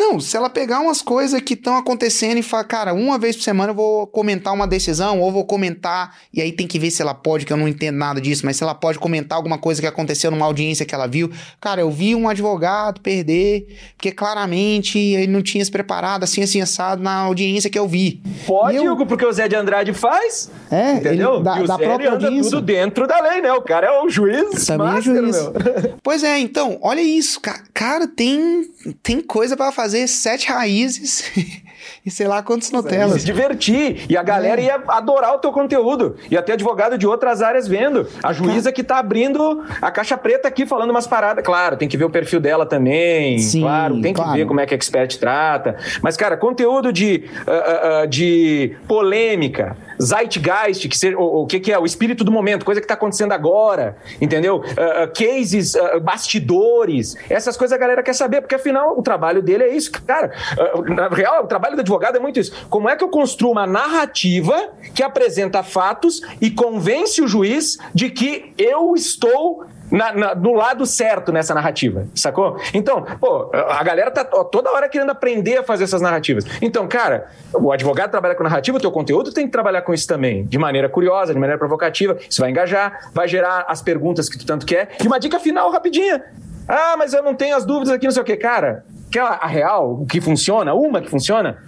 Não, 0.00 0.18
se 0.18 0.34
ela 0.36 0.48
pegar 0.48 0.80
umas 0.80 1.02
coisas 1.02 1.40
que 1.42 1.52
estão 1.52 1.76
acontecendo 1.76 2.38
e 2.38 2.42
falar, 2.42 2.64
cara, 2.64 2.94
uma 2.94 3.18
vez 3.18 3.36
por 3.36 3.42
semana 3.42 3.72
eu 3.72 3.76
vou 3.76 4.06
comentar 4.06 4.54
uma 4.54 4.66
decisão, 4.66 5.20
ou 5.20 5.30
vou 5.30 5.44
comentar, 5.44 6.16
e 6.32 6.40
aí 6.40 6.52
tem 6.52 6.66
que 6.66 6.78
ver 6.78 6.90
se 6.90 7.02
ela 7.02 7.12
pode, 7.12 7.44
que 7.44 7.52
eu 7.52 7.56
não 7.56 7.68
entendo 7.68 7.96
nada 7.96 8.18
disso, 8.20 8.46
mas 8.46 8.56
se 8.56 8.62
ela 8.62 8.74
pode 8.74 8.98
comentar 8.98 9.36
alguma 9.36 9.58
coisa 9.58 9.80
que 9.80 9.86
aconteceu 9.86 10.30
numa 10.30 10.46
audiência 10.46 10.86
que 10.86 10.94
ela 10.94 11.06
viu. 11.06 11.30
Cara, 11.60 11.82
eu 11.82 11.90
vi 11.90 12.14
um 12.14 12.28
advogado 12.30 13.00
perder, 13.02 13.66
porque 13.96 14.10
claramente 14.10 14.98
ele 14.98 15.26
não 15.26 15.42
tinha 15.42 15.62
se 15.62 15.70
preparado 15.70 16.24
assim, 16.24 16.42
assim, 16.42 16.60
assado 16.62 17.02
na 17.02 17.14
audiência 17.16 17.68
que 17.68 17.78
eu 17.78 17.86
vi. 17.86 18.22
Pode, 18.46 18.76
eu- 18.76 18.90
Hugo, 18.92 19.04
porque 19.04 19.24
o 19.26 19.32
Zé 19.32 19.48
de 19.48 19.54
Andrade 19.54 19.92
faz. 19.92 20.50
É, 20.70 20.94
Entendeu? 20.94 21.34
ele- 21.34 21.44
da- 21.44 21.60
e 21.60 21.62
o 21.64 21.66
da 21.66 21.76
Zé 21.76 21.84
própria 21.84 22.12
anda 22.14 22.26
audiência. 22.26 22.50
tudo 22.52 22.62
dentro 22.62 23.06
da 23.06 23.20
lei, 23.20 23.42
né? 23.42 23.52
O 23.52 23.60
cara 23.62 23.86
é 23.88 24.00
o 24.00 24.08
juiz 24.08 24.64
Também 24.66 24.86
é 24.88 24.90
master, 24.92 25.14
juiz. 25.14 25.36
meu. 25.36 25.52
Pois 26.02 26.24
é, 26.24 26.38
então, 26.38 26.78
olha 26.80 27.00
isso, 27.02 27.38
ca- 27.40 27.62
cara, 27.74 28.06
tem, 28.06 28.64
tem 29.02 29.20
coisa 29.20 29.56
pra 29.56 29.70
fazer 29.70 29.89
sete 30.10 30.48
raízes 30.48 31.24
e 32.04 32.10
sei 32.10 32.26
lá 32.26 32.42
quantos 32.42 32.68
E 32.70 32.72
Nutellas. 32.72 33.20
se 33.20 33.26
divertir. 33.26 34.06
E 34.08 34.16
a 34.16 34.20
É. 34.20 34.24
galera 34.24 34.60
ia 34.60 34.82
adorar 34.88 35.34
o 35.34 35.38
teu 35.38 35.52
conteúdo. 35.52 36.16
E 36.30 36.36
até 36.36 36.52
advogado 36.54 36.96
de 36.96 37.06
outras 37.06 37.42
áreas 37.42 37.66
vendo. 37.68 38.06
A 38.22 38.32
juíza 38.32 38.72
que 38.72 38.82
tá 38.82 38.98
abrindo 38.98 39.64
a 39.82 39.90
caixa 39.90 40.16
preta 40.16 40.48
aqui, 40.48 40.64
falando 40.66 40.90
umas 40.90 41.06
paradas. 41.06 41.44
Claro, 41.44 41.76
tem 41.76 41.88
que 41.88 41.96
ver 41.96 42.04
o 42.04 42.10
perfil 42.10 42.40
dela 42.40 42.64
também. 42.66 43.38
Sim, 43.38 43.60
claro, 43.62 44.00
tem 44.00 44.12
que 44.14 44.20
claro. 44.20 44.36
ver 44.38 44.46
como 44.46 44.60
é 44.60 44.66
que 44.66 44.74
a 44.74 44.76
expert 44.76 45.16
trata. 45.18 45.76
Mas, 46.02 46.16
cara, 46.16 46.36
conteúdo 46.36 46.92
de, 46.92 47.24
ah, 47.46 48.00
ah, 48.02 48.06
de 48.06 48.76
polêmica, 48.88 49.76
zeitgeist, 50.00 50.88
que 50.88 50.96
seja, 50.96 51.16
o, 51.16 51.42
o 51.42 51.46
que, 51.46 51.60
que 51.60 51.72
é? 51.72 51.78
O 51.78 51.84
espírito 51.84 52.24
do 52.24 52.32
momento, 52.32 52.64
coisa 52.64 52.80
que 52.80 52.86
tá 52.86 52.94
acontecendo 52.94 53.32
agora, 53.32 53.96
entendeu? 54.20 54.62
Ah, 54.76 55.06
cases, 55.06 55.76
ah, 55.76 55.98
bastidores, 56.00 57.16
essas 57.28 57.56
coisas 57.56 57.76
a 57.76 57.78
galera 57.78 58.02
quer 58.02 58.14
saber, 58.14 58.40
porque 58.40 58.54
afinal 58.54 58.98
o 58.98 59.02
trabalho 59.02 59.42
dele 59.42 59.64
é 59.64 59.74
isso. 59.74 59.90
Cara, 59.92 60.32
ah, 60.58 60.80
na 60.94 61.08
real, 61.08 61.44
o 61.44 61.46
trabalho 61.46 61.76
do 61.76 61.80
advogado 61.80 62.16
é 62.16 62.20
muito 62.20 62.40
isso. 62.40 62.52
Como 62.68 62.88
é 62.88 62.96
que 62.96 63.04
eu 63.04 63.08
construo 63.08 63.52
uma 63.52 63.66
narrativa 63.66 64.70
que 64.94 65.02
apresenta 65.02 65.62
fatos 65.62 66.20
e 66.40 66.50
convence 66.50 67.20
o 67.20 67.28
juiz 67.28 67.78
de 67.94 68.10
que 68.10 68.52
eu 68.56 68.94
estou 68.94 69.64
na- 69.90 70.12
na- 70.12 70.34
do 70.34 70.52
lado 70.52 70.86
certo 70.86 71.32
nessa 71.32 71.54
narrativa, 71.54 72.06
sacou? 72.14 72.56
Então, 72.72 73.02
pô, 73.20 73.50
a 73.52 73.82
galera 73.82 74.10
tá 74.10 74.24
toda 74.24 74.70
hora 74.70 74.88
querendo 74.88 75.10
aprender 75.10 75.58
a 75.58 75.62
fazer 75.62 75.84
essas 75.84 76.00
narrativas. 76.00 76.44
Então, 76.62 76.86
cara, 76.88 77.28
o 77.54 77.72
advogado 77.72 78.10
trabalha 78.10 78.34
com 78.34 78.42
narrativa, 78.42 78.76
o 78.78 78.80
teu 78.80 78.90
conteúdo 78.92 79.32
tem 79.32 79.46
que 79.46 79.52
trabalhar 79.52 79.82
com 79.82 79.92
isso 79.92 80.06
também, 80.06 80.44
de 80.44 80.58
maneira 80.58 80.88
curiosa, 80.88 81.32
de 81.32 81.38
maneira 81.40 81.58
provocativa. 81.58 82.16
Isso 82.28 82.40
vai 82.40 82.50
engajar, 82.50 83.10
vai 83.12 83.26
gerar 83.28 83.64
as 83.68 83.82
perguntas 83.82 84.28
que 84.28 84.38
tu 84.38 84.46
tanto 84.46 84.64
quer. 84.66 84.90
E 85.02 85.06
uma 85.06 85.18
dica 85.18 85.38
final, 85.40 85.70
rapidinha. 85.70 86.22
Ah, 86.68 86.94
mas 86.96 87.12
eu 87.12 87.22
não 87.22 87.34
tenho 87.34 87.56
as 87.56 87.64
dúvidas 87.64 87.92
aqui, 87.92 88.04
não 88.06 88.12
sei 88.12 88.22
o 88.22 88.24
quê. 88.24 88.36
Cara, 88.36 88.84
quer 89.10 89.22
a 89.22 89.46
real, 89.46 90.00
o 90.02 90.06
que 90.06 90.20
funciona, 90.20 90.72
uma 90.74 91.00
que 91.00 91.10
funciona? 91.10 91.58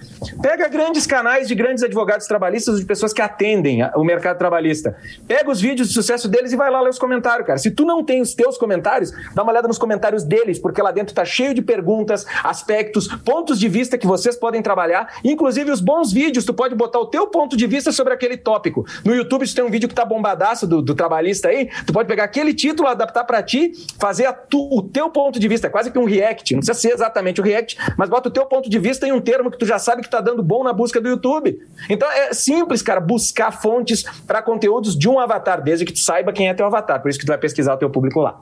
Pega 0.41 0.69
grandes 0.69 1.07
canais 1.07 1.49
de 1.49 1.55
grandes 1.55 1.83
advogados 1.83 2.27
trabalhistas, 2.27 2.79
de 2.79 2.87
pessoas 2.87 3.13
que 3.13 3.21
atendem 3.21 3.81
o 3.97 4.05
mercado 4.05 4.39
trabalhista. 4.39 4.97
Pega 5.27 5.51
os 5.51 5.61
vídeos 5.61 5.89
de 5.89 5.95
sucesso 5.95 6.29
deles 6.29 6.53
e 6.53 6.57
vai 6.57 6.71
lá 6.71 6.81
ler 6.81 6.91
os 6.91 6.99
comentários, 6.99 7.47
cara. 7.47 7.59
Se 7.59 7.71
tu 7.71 7.85
não 7.85 8.05
tem 8.05 8.21
os 8.23 8.35
teus 8.35 8.57
comentários, 8.57 9.13
dá 9.35 9.43
uma 9.43 9.51
olhada 9.53 9.67
nos 9.67 9.79
comentários 9.79 10.23
deles, 10.23 10.59
porque 10.59 10.81
lá 10.81 10.93
dentro 10.93 11.15
tá 11.15 11.25
cheio 11.25 11.53
de 11.53 11.61
perguntas, 11.61 12.25
aspectos, 12.45 13.09
pontos 13.25 13.59
de 13.59 13.69
vista 13.69 13.99
que 13.99 14.07
vocês 14.07 14.37
podem 14.37 14.63
trabalhar, 14.63 15.15
inclusive 15.25 15.71
os 15.71 15.81
bons 15.81 16.13
vídeos, 16.13 16.45
tu 16.45 16.55
pode 16.55 16.75
botar 16.75 17.01
o 17.01 17.07
teu 17.07 17.27
ponto 17.27 17.57
de 17.57 17.67
vista 17.67 17.91
sobre 17.91 18.13
aquele 18.15 18.37
tópico. 18.37 18.85
No 19.05 19.15
YouTube, 19.15 19.47
se 19.47 19.55
tem 19.55 19.65
um 19.65 19.71
vídeo 19.71 19.89
que 19.89 19.95
tá 19.95 20.05
bombadaço 20.05 20.67
do, 20.67 20.81
do 20.81 20.95
trabalhista 20.95 21.49
aí, 21.49 21.69
tu 21.87 21.93
pode 21.93 22.09
pegar 22.09 22.25
aquele 22.25 22.55
título, 22.55 22.89
adaptar 22.89 23.25
pra 23.25 23.43
ti, 23.43 23.73
fazer 23.99 24.33
tu- 24.49 24.69
o 24.73 24.83
teu 24.83 25.11
ponto 25.11 25.41
de 25.41 25.49
vista, 25.49 25.67
é 25.67 25.71
quase 25.71 25.91
que 25.91 25.99
um 25.99 26.05
react, 26.05 26.53
não 26.55 26.61
precisa 26.61 26.79
ser 26.79 26.93
exatamente 26.95 27.32
o 27.41 27.45
react, 27.45 27.77
mas 27.97 28.09
bota 28.09 28.29
o 28.29 28.33
teu 28.33 28.47
ponto 28.47 28.69
de 28.69 28.79
vista 28.79 29.07
em 29.07 29.13
um 29.13 29.21
termo 29.21 29.51
que 29.51 29.59
tu 29.59 29.67
já 29.67 29.79
sabe 29.79 30.03
que 30.03 30.11
tá 30.11 30.21
dando 30.21 30.43
bom 30.43 30.63
na 30.63 30.73
busca 30.73 31.01
do 31.01 31.09
YouTube. 31.09 31.59
Então 31.89 32.11
é 32.11 32.33
simples, 32.33 32.83
cara, 32.83 33.01
buscar 33.01 33.51
fontes 33.51 34.05
para 34.27 34.43
conteúdos 34.43 34.97
de 34.97 35.09
um 35.09 35.19
avatar, 35.19 35.63
desde 35.63 35.85
que 35.85 35.93
tu 35.93 36.01
saiba 36.01 36.33
quem 36.33 36.49
é 36.49 36.55
teu 36.55 36.67
avatar. 36.67 37.01
Por 37.01 37.09
isso 37.09 37.19
que 37.19 37.25
tu 37.25 37.31
vai 37.31 37.39
pesquisar 37.39 37.75
o 37.75 37.79
teu 37.79 37.91
público 37.91 38.21
lá. 38.21 38.41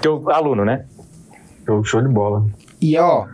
Teu 0.00 0.30
aluno, 0.30 0.64
né? 0.64 0.86
Show, 1.66 1.84
show 1.84 2.02
de 2.02 2.08
bola. 2.08 2.46
E 2.80 2.96
ó, 2.98 3.26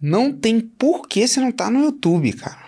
não 0.00 0.32
tem 0.32 0.60
por 0.60 1.06
que 1.06 1.26
você 1.26 1.40
não 1.40 1.52
tá 1.52 1.70
no 1.70 1.80
YouTube, 1.80 2.32
cara. 2.32 2.58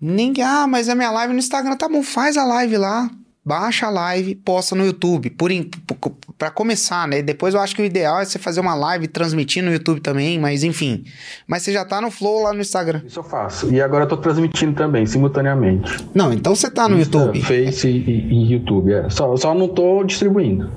Ninguém, 0.00 0.44
ah, 0.44 0.66
mas 0.66 0.88
a 0.88 0.94
minha 0.94 1.10
live 1.10 1.32
no 1.32 1.38
Instagram 1.38 1.76
tá 1.76 1.88
bom, 1.88 2.02
faz 2.02 2.36
a 2.36 2.44
live 2.44 2.76
lá, 2.76 3.10
baixa 3.46 3.86
a 3.86 3.90
live, 3.90 4.34
posta 4.34 4.74
no 4.74 4.84
YouTube. 4.84 5.30
Por 5.30 5.52
in- 5.52 5.62
p- 5.62 5.94
pra 6.36 6.50
começar, 6.50 7.06
né? 7.06 7.22
Depois 7.22 7.54
eu 7.54 7.60
acho 7.60 7.76
que 7.76 7.80
o 7.80 7.84
ideal 7.84 8.20
é 8.20 8.24
você 8.24 8.38
fazer 8.40 8.60
uma 8.60 8.74
live 8.74 9.06
transmitir 9.06 9.62
no 9.62 9.72
YouTube 9.72 10.00
também, 10.00 10.38
mas 10.38 10.64
enfim. 10.64 11.04
Mas 11.46 11.62
você 11.62 11.72
já 11.72 11.84
tá 11.84 12.00
no 12.00 12.10
Flow 12.10 12.42
lá 12.42 12.52
no 12.52 12.60
Instagram. 12.60 13.02
Isso 13.06 13.20
eu 13.20 13.24
faço. 13.24 13.72
E 13.72 13.80
agora 13.80 14.04
eu 14.04 14.08
tô 14.08 14.16
transmitindo 14.16 14.74
também, 14.74 15.06
simultaneamente. 15.06 15.90
Não, 16.12 16.32
então 16.32 16.54
você 16.56 16.68
tá 16.68 16.88
no 16.88 16.98
Insta, 16.98 17.16
YouTube. 17.18 17.40
Face 17.42 17.88
e, 17.88 18.10
e 18.10 18.52
YouTube. 18.52 18.92
É. 18.92 19.08
Só, 19.08 19.36
só 19.36 19.54
não 19.54 19.68
tô 19.68 20.02
distribuindo. 20.02 20.70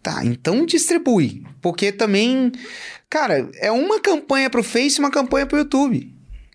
Tá, 0.00 0.24
então 0.24 0.64
distribui. 0.64 1.42
Porque 1.60 1.90
também, 1.92 2.50
cara, 3.10 3.48
é 3.56 3.70
uma 3.72 4.00
campanha 4.00 4.48
pro 4.48 4.62
Face 4.62 4.96
e 4.98 5.00
uma 5.00 5.10
campanha 5.10 5.46
pro 5.46 5.58
YouTube. 5.58 6.12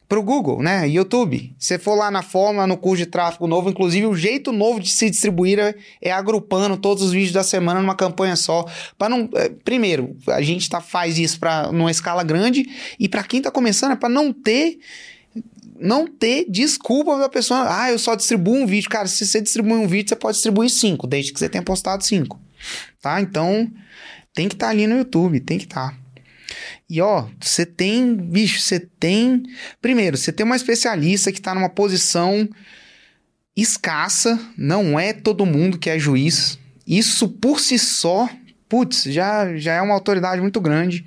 Pro 0.07 0.23
Google, 0.23 0.61
né? 0.63 0.87
YouTube. 0.87 1.53
Se 1.59 1.77
for 1.77 1.95
lá 1.95 2.09
na 2.09 2.21
forma, 2.21 2.65
no 2.65 2.77
curso 2.77 3.03
de 3.03 3.05
tráfego 3.05 3.45
novo, 3.45 3.69
inclusive 3.69 4.05
o 4.05 4.15
jeito 4.15 4.53
novo 4.53 4.79
de 4.79 4.89
se 4.89 5.09
distribuir 5.09 5.59
é, 5.59 5.75
é 6.01 6.11
agrupando 6.11 6.77
todos 6.77 7.03
os 7.03 7.11
vídeos 7.11 7.33
da 7.33 7.43
semana 7.43 7.81
numa 7.81 7.95
campanha 7.95 8.37
só. 8.37 8.65
Para 8.97 9.09
não. 9.09 9.29
é, 9.35 9.49
primeiro, 9.49 10.15
a 10.27 10.41
gente 10.41 10.69
tá, 10.69 10.79
faz 10.79 11.17
isso 11.17 11.37
para 11.39 11.71
numa 11.73 11.91
escala 11.91 12.23
grande. 12.23 12.65
E 12.97 13.09
para 13.09 13.21
quem 13.23 13.41
tá 13.41 13.51
começando, 13.51 13.91
é 13.91 13.95
para 13.97 14.07
não 14.07 14.31
ter 14.31 14.79
não 15.79 16.07
ter 16.07 16.45
desculpa 16.49 17.17
da 17.17 17.29
pessoa. 17.29 17.65
Ah, 17.67 17.91
eu 17.91 17.99
só 17.99 18.15
distribuo 18.15 18.55
um 18.55 18.65
vídeo. 18.65 18.89
Cara, 18.89 19.07
se 19.07 19.25
você 19.25 19.41
distribuir 19.41 19.75
um 19.75 19.87
vídeo, 19.87 20.09
você 20.09 20.15
pode 20.15 20.35
distribuir 20.35 20.69
cinco, 20.69 21.05
desde 21.05 21.33
que 21.33 21.39
você 21.39 21.49
tenha 21.49 21.63
postado 21.63 22.03
cinco. 22.03 22.39
Tá? 23.01 23.21
Então, 23.21 23.69
tem 24.33 24.47
que 24.47 24.55
estar 24.55 24.69
ali 24.69 24.87
no 24.87 24.97
YouTube, 24.97 25.39
tem 25.39 25.57
que 25.57 25.65
estar. 25.65 26.06
E 26.89 27.01
ó, 27.01 27.27
você 27.39 27.65
tem, 27.65 28.15
bicho, 28.15 28.61
você 28.61 28.79
tem. 28.79 29.43
Primeiro, 29.81 30.15
você 30.15 30.31
tem 30.31 30.45
uma 30.45 30.55
especialista 30.55 31.31
que 31.31 31.41
tá 31.41 31.53
numa 31.53 31.69
posição 31.69 32.47
escassa, 33.55 34.39
não 34.55 34.99
é 34.99 35.11
todo 35.11 35.45
mundo 35.45 35.79
que 35.79 35.89
é 35.89 35.99
juiz. 35.99 36.57
Isso 36.85 37.27
por 37.27 37.59
si 37.59 37.77
só, 37.77 38.29
putz, 38.69 39.03
já, 39.03 39.57
já 39.57 39.73
é 39.73 39.81
uma 39.81 39.95
autoridade 39.95 40.39
muito 40.39 40.61
grande. 40.61 41.05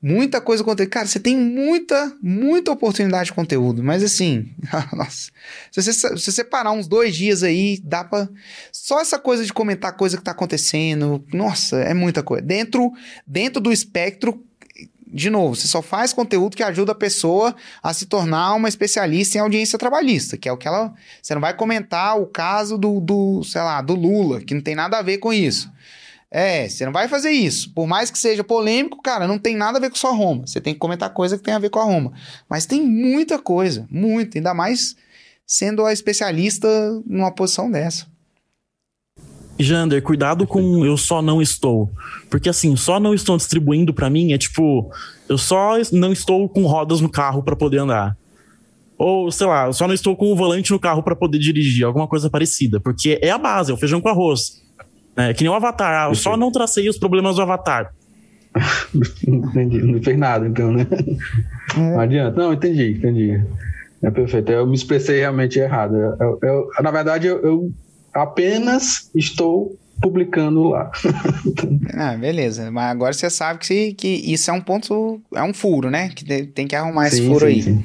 Muita 0.00 0.40
coisa 0.40 0.64
conteúdo. 0.64 0.90
Cara, 0.90 1.06
você 1.06 1.20
tem 1.20 1.36
muita, 1.36 2.12
muita 2.20 2.72
oportunidade 2.72 3.26
de 3.26 3.32
conteúdo. 3.34 3.84
Mas 3.84 4.02
assim, 4.02 4.48
nossa. 4.92 5.30
Se 5.70 5.80
você, 5.80 5.92
se 5.92 6.32
você 6.32 6.42
uns 6.72 6.88
dois 6.88 7.14
dias 7.14 7.44
aí, 7.44 7.78
dá 7.84 8.02
pra. 8.02 8.28
Só 8.72 9.00
essa 9.00 9.16
coisa 9.16 9.44
de 9.44 9.52
comentar 9.52 9.96
coisa 9.96 10.16
que 10.16 10.24
tá 10.24 10.32
acontecendo. 10.32 11.24
Nossa, 11.32 11.76
é 11.76 11.94
muita 11.94 12.20
coisa. 12.20 12.44
Dentro, 12.44 12.90
dentro 13.24 13.60
do 13.60 13.70
espectro 13.70 14.44
de 15.12 15.28
novo, 15.28 15.54
você 15.54 15.68
só 15.68 15.82
faz 15.82 16.12
conteúdo 16.12 16.56
que 16.56 16.62
ajuda 16.62 16.92
a 16.92 16.94
pessoa 16.94 17.54
a 17.82 17.92
se 17.92 18.06
tornar 18.06 18.54
uma 18.54 18.68
especialista 18.68 19.36
em 19.36 19.40
audiência 19.40 19.78
trabalhista, 19.78 20.38
que 20.38 20.48
é 20.48 20.52
o 20.52 20.56
que 20.56 20.66
ela. 20.66 20.94
Você 21.20 21.34
não 21.34 21.40
vai 21.40 21.54
comentar 21.54 22.18
o 22.18 22.26
caso 22.26 22.78
do, 22.78 22.98
do 22.98 23.44
sei 23.44 23.60
lá, 23.60 23.82
do 23.82 23.94
Lula, 23.94 24.40
que 24.40 24.54
não 24.54 24.62
tem 24.62 24.74
nada 24.74 24.98
a 24.98 25.02
ver 25.02 25.18
com 25.18 25.32
isso. 25.32 25.70
É, 26.30 26.66
você 26.66 26.86
não 26.86 26.92
vai 26.92 27.08
fazer 27.08 27.30
isso. 27.30 27.70
Por 27.74 27.86
mais 27.86 28.10
que 28.10 28.18
seja 28.18 28.42
polêmico, 28.42 29.02
cara, 29.02 29.28
não 29.28 29.38
tem 29.38 29.54
nada 29.54 29.76
a 29.76 29.80
ver 29.80 29.90
com 29.90 29.96
sua 29.96 30.12
Roma. 30.12 30.46
Você 30.46 30.62
tem 30.62 30.72
que 30.72 30.80
comentar 30.80 31.10
coisa 31.10 31.36
que 31.36 31.44
tem 31.44 31.52
a 31.52 31.58
ver 31.58 31.68
com 31.68 31.78
a 31.78 31.84
Roma. 31.84 32.14
Mas 32.48 32.64
tem 32.64 32.82
muita 32.82 33.38
coisa, 33.38 33.86
muito, 33.90 34.38
ainda 34.38 34.54
mais 34.54 34.96
sendo 35.46 35.84
a 35.84 35.92
especialista 35.92 36.66
numa 37.04 37.30
posição 37.30 37.70
dessa. 37.70 38.06
Jander, 39.58 40.02
cuidado 40.02 40.46
com 40.46 40.84
eu 40.84 40.96
só 40.96 41.22
não 41.22 41.40
estou. 41.40 41.90
Porque 42.30 42.48
assim, 42.48 42.74
só 42.76 42.98
não 42.98 43.14
estou 43.14 43.36
distribuindo 43.36 43.92
para 43.92 44.10
mim 44.10 44.32
é 44.32 44.38
tipo, 44.38 44.90
eu 45.28 45.38
só 45.38 45.74
não 45.92 46.12
estou 46.12 46.48
com 46.48 46.66
rodas 46.66 47.00
no 47.00 47.08
carro 47.08 47.42
para 47.42 47.56
poder 47.56 47.78
andar. 47.78 48.16
Ou, 48.98 49.30
sei 49.32 49.46
lá, 49.46 49.66
eu 49.66 49.72
só 49.72 49.86
não 49.86 49.94
estou 49.94 50.14
com 50.14 50.32
o 50.32 50.36
volante 50.36 50.70
no 50.70 50.78
carro 50.78 51.02
para 51.02 51.16
poder 51.16 51.38
dirigir, 51.38 51.84
alguma 51.84 52.06
coisa 52.06 52.30
parecida. 52.30 52.78
Porque 52.78 53.18
é 53.20 53.30
a 53.30 53.38
base, 53.38 53.70
é 53.70 53.74
o 53.74 53.76
feijão 53.76 54.00
com 54.00 54.08
arroz. 54.08 54.62
É 55.16 55.34
que 55.34 55.42
nem 55.42 55.50
o 55.50 55.54
Avatar. 55.54 56.06
Ah, 56.06 56.10
eu 56.10 56.14
só 56.14 56.36
não 56.36 56.52
tracei 56.52 56.88
os 56.88 56.98
problemas 56.98 57.36
do 57.36 57.42
Avatar. 57.42 57.92
entendi, 59.26 59.82
não 59.82 60.02
fez 60.02 60.18
nada, 60.18 60.46
então, 60.46 60.70
né? 60.72 60.86
É. 61.76 61.78
Não 61.78 62.00
adianta. 62.00 62.40
Não, 62.40 62.52
entendi, 62.52 62.92
entendi. 62.92 63.44
É 64.02 64.10
perfeito. 64.10 64.52
Eu 64.52 64.66
me 64.66 64.74
expressei 64.74 65.20
realmente 65.20 65.58
errado. 65.58 65.96
Eu, 65.96 66.38
eu, 66.42 66.68
na 66.82 66.90
verdade, 66.90 67.26
eu, 67.26 67.40
eu 67.40 67.72
apenas 68.12 69.10
estou 69.14 69.78
publicando 70.00 70.68
lá. 70.68 70.90
ah, 71.94 72.16
beleza. 72.16 72.70
Mas 72.70 72.90
agora 72.90 73.12
você 73.12 73.30
sabe 73.30 73.60
que, 73.60 73.94
que 73.94 74.08
isso 74.08 74.50
é 74.50 74.54
um 74.54 74.60
ponto, 74.60 75.20
é 75.34 75.42
um 75.42 75.54
furo, 75.54 75.90
né? 75.90 76.08
Que 76.08 76.46
tem 76.46 76.66
que 76.66 76.74
arrumar 76.74 77.08
sim, 77.08 77.16
esse 77.16 77.26
furo 77.26 77.46
sim, 77.46 77.46
aí. 77.46 77.62
Sim. 77.62 77.84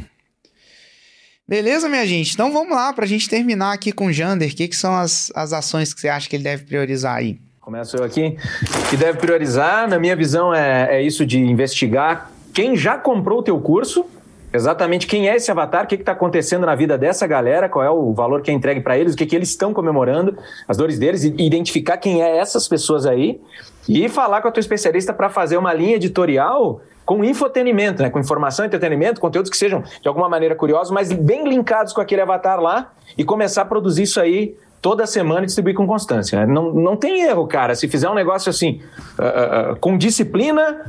Beleza, 1.48 1.88
minha 1.88 2.06
gente? 2.06 2.34
Então 2.34 2.52
vamos 2.52 2.76
lá 2.76 2.92
para 2.92 3.06
a 3.06 3.08
gente 3.08 3.30
terminar 3.30 3.72
aqui 3.72 3.92
com 3.92 4.08
o 4.08 4.14
Jander. 4.14 4.52
O 4.52 4.56
que, 4.56 4.68
que 4.68 4.76
são 4.76 4.94
as, 4.94 5.32
as 5.34 5.54
ações 5.54 5.94
que 5.94 6.02
você 6.02 6.10
acha 6.10 6.28
que 6.28 6.36
ele 6.36 6.44
deve 6.44 6.66
priorizar 6.66 7.16
aí? 7.16 7.40
Começo 7.62 7.96
eu 7.96 8.04
aqui. 8.04 8.36
O 8.64 8.90
que 8.90 8.98
deve 8.98 9.18
priorizar, 9.20 9.88
na 9.88 9.98
minha 10.00 10.16
visão, 10.16 10.54
é, 10.54 10.98
é 10.98 11.02
isso 11.02 11.26
de 11.26 11.38
investigar 11.38 12.32
quem 12.54 12.76
já 12.76 12.98
comprou 12.98 13.40
o 13.40 13.44
teu 13.44 13.60
curso 13.62 14.06
Exatamente 14.54 15.08
quem 15.08 15.30
é 15.30 15.36
esse 15.36 15.52
avatar, 15.52 15.84
o 15.84 15.88
que 15.88 15.96
está 15.96 16.14
acontecendo 16.14 16.66
na 16.66 16.74
vida 16.74 16.98
dessa 16.98 17.28
galera, 17.28 17.68
qual 17.68 17.84
é 17.84 17.90
o 17.90 18.14
valor 18.14 18.42
que 18.42 18.50
é 18.50 18.54
entregue 18.54 18.80
para 18.80 18.98
eles, 18.98 19.14
o 19.14 19.18
que, 19.18 19.26
que 19.26 19.36
eles 19.36 19.50
estão 19.50 19.74
comemorando, 19.74 20.38
as 20.68 20.78
dores 20.78 20.98
deles, 20.98 21.24
e 21.24 21.34
identificar 21.38 21.98
quem 21.98 22.24
é 22.24 22.38
essas 22.38 22.68
pessoas 22.68 23.06
aí 23.06 23.42
e 23.90 24.08
falar 24.08 24.42
com 24.42 24.48
a 24.48 24.52
tua 24.52 24.62
especialista 24.62 25.14
para 25.14 25.30
fazer 25.30 25.58
uma 25.58 25.74
linha 25.74 25.96
editorial 25.96 26.82
com 27.06 27.24
infotenimento, 27.24 28.02
né? 28.02 28.10
com 28.10 28.20
informação, 28.20 28.66
entretenimento, 28.66 29.22
conteúdos 29.22 29.50
que 29.50 29.58
sejam 29.58 29.82
de 30.02 30.08
alguma 30.08 30.28
maneira 30.28 30.56
curiosos, 30.56 30.92
mas 30.92 31.12
bem 31.12 31.48
linkados 31.48 31.94
com 31.94 32.02
aquele 32.02 32.22
avatar 32.22 32.60
lá 32.60 32.92
e 33.18 33.24
começar 33.24 33.62
a 33.62 33.66
produzir 33.66 34.04
isso 34.04 34.20
aí 34.20 34.58
toda 34.82 35.06
semana 35.08 35.44
e 35.44 35.46
distribuir 35.46 35.76
com 35.76 35.88
constância. 35.88 36.40
Né? 36.40 36.54
Não, 36.54 36.74
não 36.74 36.96
tem 36.96 37.24
erro, 37.24 37.48
cara. 37.48 37.76
Se 37.76 37.88
fizer 37.88 38.10
um 38.10 38.14
negócio 38.14 38.50
assim, 38.50 38.82
uh, 39.18 39.72
uh, 39.72 39.76
com 39.78 39.98
disciplina, 39.98 40.86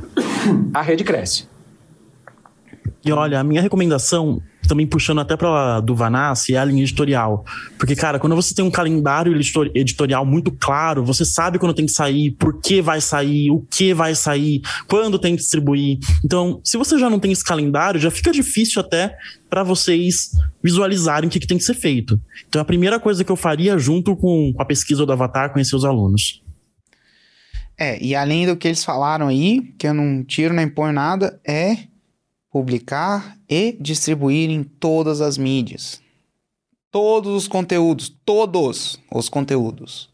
a 0.73 0.81
rede 0.81 1.03
cresce. 1.03 1.48
E 3.03 3.11
olha, 3.11 3.39
a 3.39 3.43
minha 3.43 3.61
recomendação, 3.61 4.41
também 4.67 4.85
puxando 4.85 5.19
até 5.19 5.37
para 5.37 5.79
do 5.79 5.95
Vanassi, 5.95 6.53
é 6.53 6.57
a 6.57 6.65
linha 6.65 6.83
editorial. 6.83 7.45
Porque, 7.77 7.95
cara, 7.95 8.19
quando 8.19 8.35
você 8.35 8.53
tem 8.53 8.63
um 8.63 8.71
calendário 8.71 9.33
editorial 9.73 10.25
muito 10.25 10.51
claro, 10.51 11.03
você 11.03 11.23
sabe 11.23 11.57
quando 11.57 11.73
tem 11.73 11.85
que 11.85 11.91
sair, 11.91 12.31
por 12.31 12.59
que 12.59 12.81
vai 12.81 12.99
sair, 12.99 13.51
o 13.51 13.61
que 13.61 13.93
vai 13.93 14.13
sair, 14.15 14.61
quando 14.87 15.17
tem 15.17 15.35
que 15.35 15.41
distribuir. 15.41 15.97
Então, 16.25 16.59
se 16.63 16.77
você 16.77 16.99
já 16.99 17.09
não 17.09 17.19
tem 17.19 17.31
esse 17.31 17.43
calendário, 17.43 17.99
já 17.99 18.11
fica 18.11 18.31
difícil 18.31 18.81
até 18.81 19.15
para 19.49 19.63
vocês 19.63 20.31
visualizarem 20.61 21.29
o 21.29 21.31
que, 21.31 21.39
que, 21.39 21.47
tem 21.47 21.57
que 21.57 21.63
ser 21.63 21.73
feito. 21.73 22.19
Então, 22.47 22.61
a 22.61 22.65
primeira 22.65 22.99
coisa 22.99 23.23
que 23.23 23.31
eu 23.31 23.37
faria 23.37 23.77
junto 23.77 24.15
com 24.15 24.53
a 24.59 24.65
pesquisa 24.65 25.05
do 25.05 25.13
Avatar, 25.13 25.51
conhecer 25.53 25.75
os 25.75 25.85
alunos. 25.85 26.43
É, 27.77 27.97
e 28.03 28.13
além 28.13 28.45
do 28.45 28.57
que 28.57 28.67
eles 28.67 28.83
falaram 28.83 29.29
aí, 29.29 29.73
que 29.77 29.87
eu 29.87 29.93
não 29.93 30.21
tiro 30.21 30.53
nem 30.53 30.67
ponho 30.67 30.91
nada, 30.91 31.39
é 31.47 31.88
publicar 32.51 33.37
e 33.47 33.77
distribuir 33.79 34.49
em 34.49 34.63
todas 34.63 35.21
as 35.21 35.37
mídias. 35.37 36.01
Todos 36.91 37.35
os 37.35 37.47
conteúdos, 37.47 38.09
todos 38.25 38.99
os 39.11 39.29
conteúdos. 39.29 40.09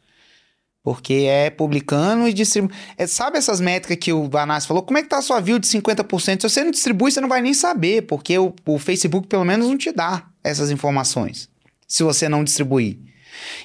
Porque 0.84 1.26
é 1.28 1.50
publicando 1.50 2.28
e 2.28 2.34
distribuindo. 2.34 2.76
É, 2.98 3.08
sabe 3.08 3.38
essas 3.38 3.60
métricas 3.60 3.98
que 3.98 4.14
o 4.14 4.30
Vanassi 4.30 4.68
falou? 4.68 4.84
Como 4.84 4.98
é 4.98 5.02
que 5.02 5.10
tá 5.10 5.18
a 5.18 5.22
sua 5.22 5.40
view 5.40 5.58
de 5.58 5.68
50%? 5.68 6.42
Se 6.42 6.50
você 6.50 6.64
não 6.64 6.72
distribui, 6.72 7.12
você 7.12 7.22
não 7.22 7.30
vai 7.30 7.42
nem 7.42 7.54
saber, 7.54 8.04
porque 8.04 8.38
o, 8.38 8.54
o 8.66 8.78
Facebook 8.78 9.28
pelo 9.28 9.46
menos 9.46 9.68
não 9.68 9.78
te 9.78 9.92
dá 9.92 10.28
essas 10.44 10.70
informações. 10.70 11.50
Se 11.88 12.04
você 12.04 12.30
não 12.30 12.44
distribuir. 12.44 13.00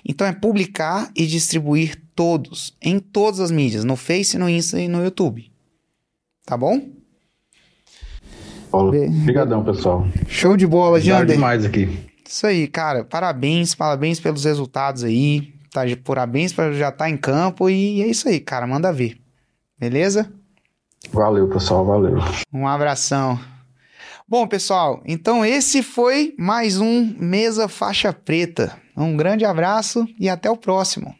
Então 0.04 0.26
é 0.26 0.32
publicar 0.32 1.10
e 1.14 1.26
distribuir 1.26 2.00
todos, 2.14 2.74
em 2.80 2.98
todas 2.98 3.40
as 3.40 3.50
mídias, 3.50 3.84
no 3.84 3.96
Face, 3.96 4.38
no 4.38 4.48
Insta 4.48 4.80
e 4.80 4.88
no 4.88 5.02
YouTube. 5.02 5.50
Tá 6.46 6.56
bom? 6.56 6.99
Paulo. 8.70 8.88
Obrigadão, 8.88 9.64
pessoal. 9.64 10.06
Show 10.28 10.56
de 10.56 10.66
bola, 10.66 11.00
Jander. 11.00 11.36
demais 11.36 11.64
aqui. 11.64 11.88
Isso 12.26 12.46
aí, 12.46 12.68
cara. 12.68 13.04
Parabéns, 13.04 13.74
parabéns 13.74 14.20
pelos 14.20 14.44
resultados 14.44 15.02
aí. 15.02 15.52
Tá, 15.72 15.82
parabéns 16.04 16.52
para 16.52 16.72
já 16.72 16.88
estar 16.88 17.04
tá 17.04 17.10
em 17.10 17.16
campo 17.16 17.68
e 17.68 18.02
é 18.02 18.06
isso 18.06 18.28
aí, 18.28 18.40
cara. 18.40 18.66
Manda 18.66 18.92
ver. 18.92 19.18
Beleza? 19.78 20.30
Valeu, 21.12 21.48
pessoal. 21.48 21.84
Valeu. 21.84 22.18
Um 22.52 22.66
abração. 22.66 23.38
Bom, 24.28 24.46
pessoal, 24.46 25.02
então 25.04 25.44
esse 25.44 25.82
foi 25.82 26.34
mais 26.38 26.78
um 26.78 27.16
Mesa 27.18 27.66
Faixa 27.66 28.12
Preta. 28.12 28.76
Um 28.96 29.16
grande 29.16 29.44
abraço 29.44 30.06
e 30.20 30.28
até 30.28 30.48
o 30.48 30.56
próximo. 30.56 31.12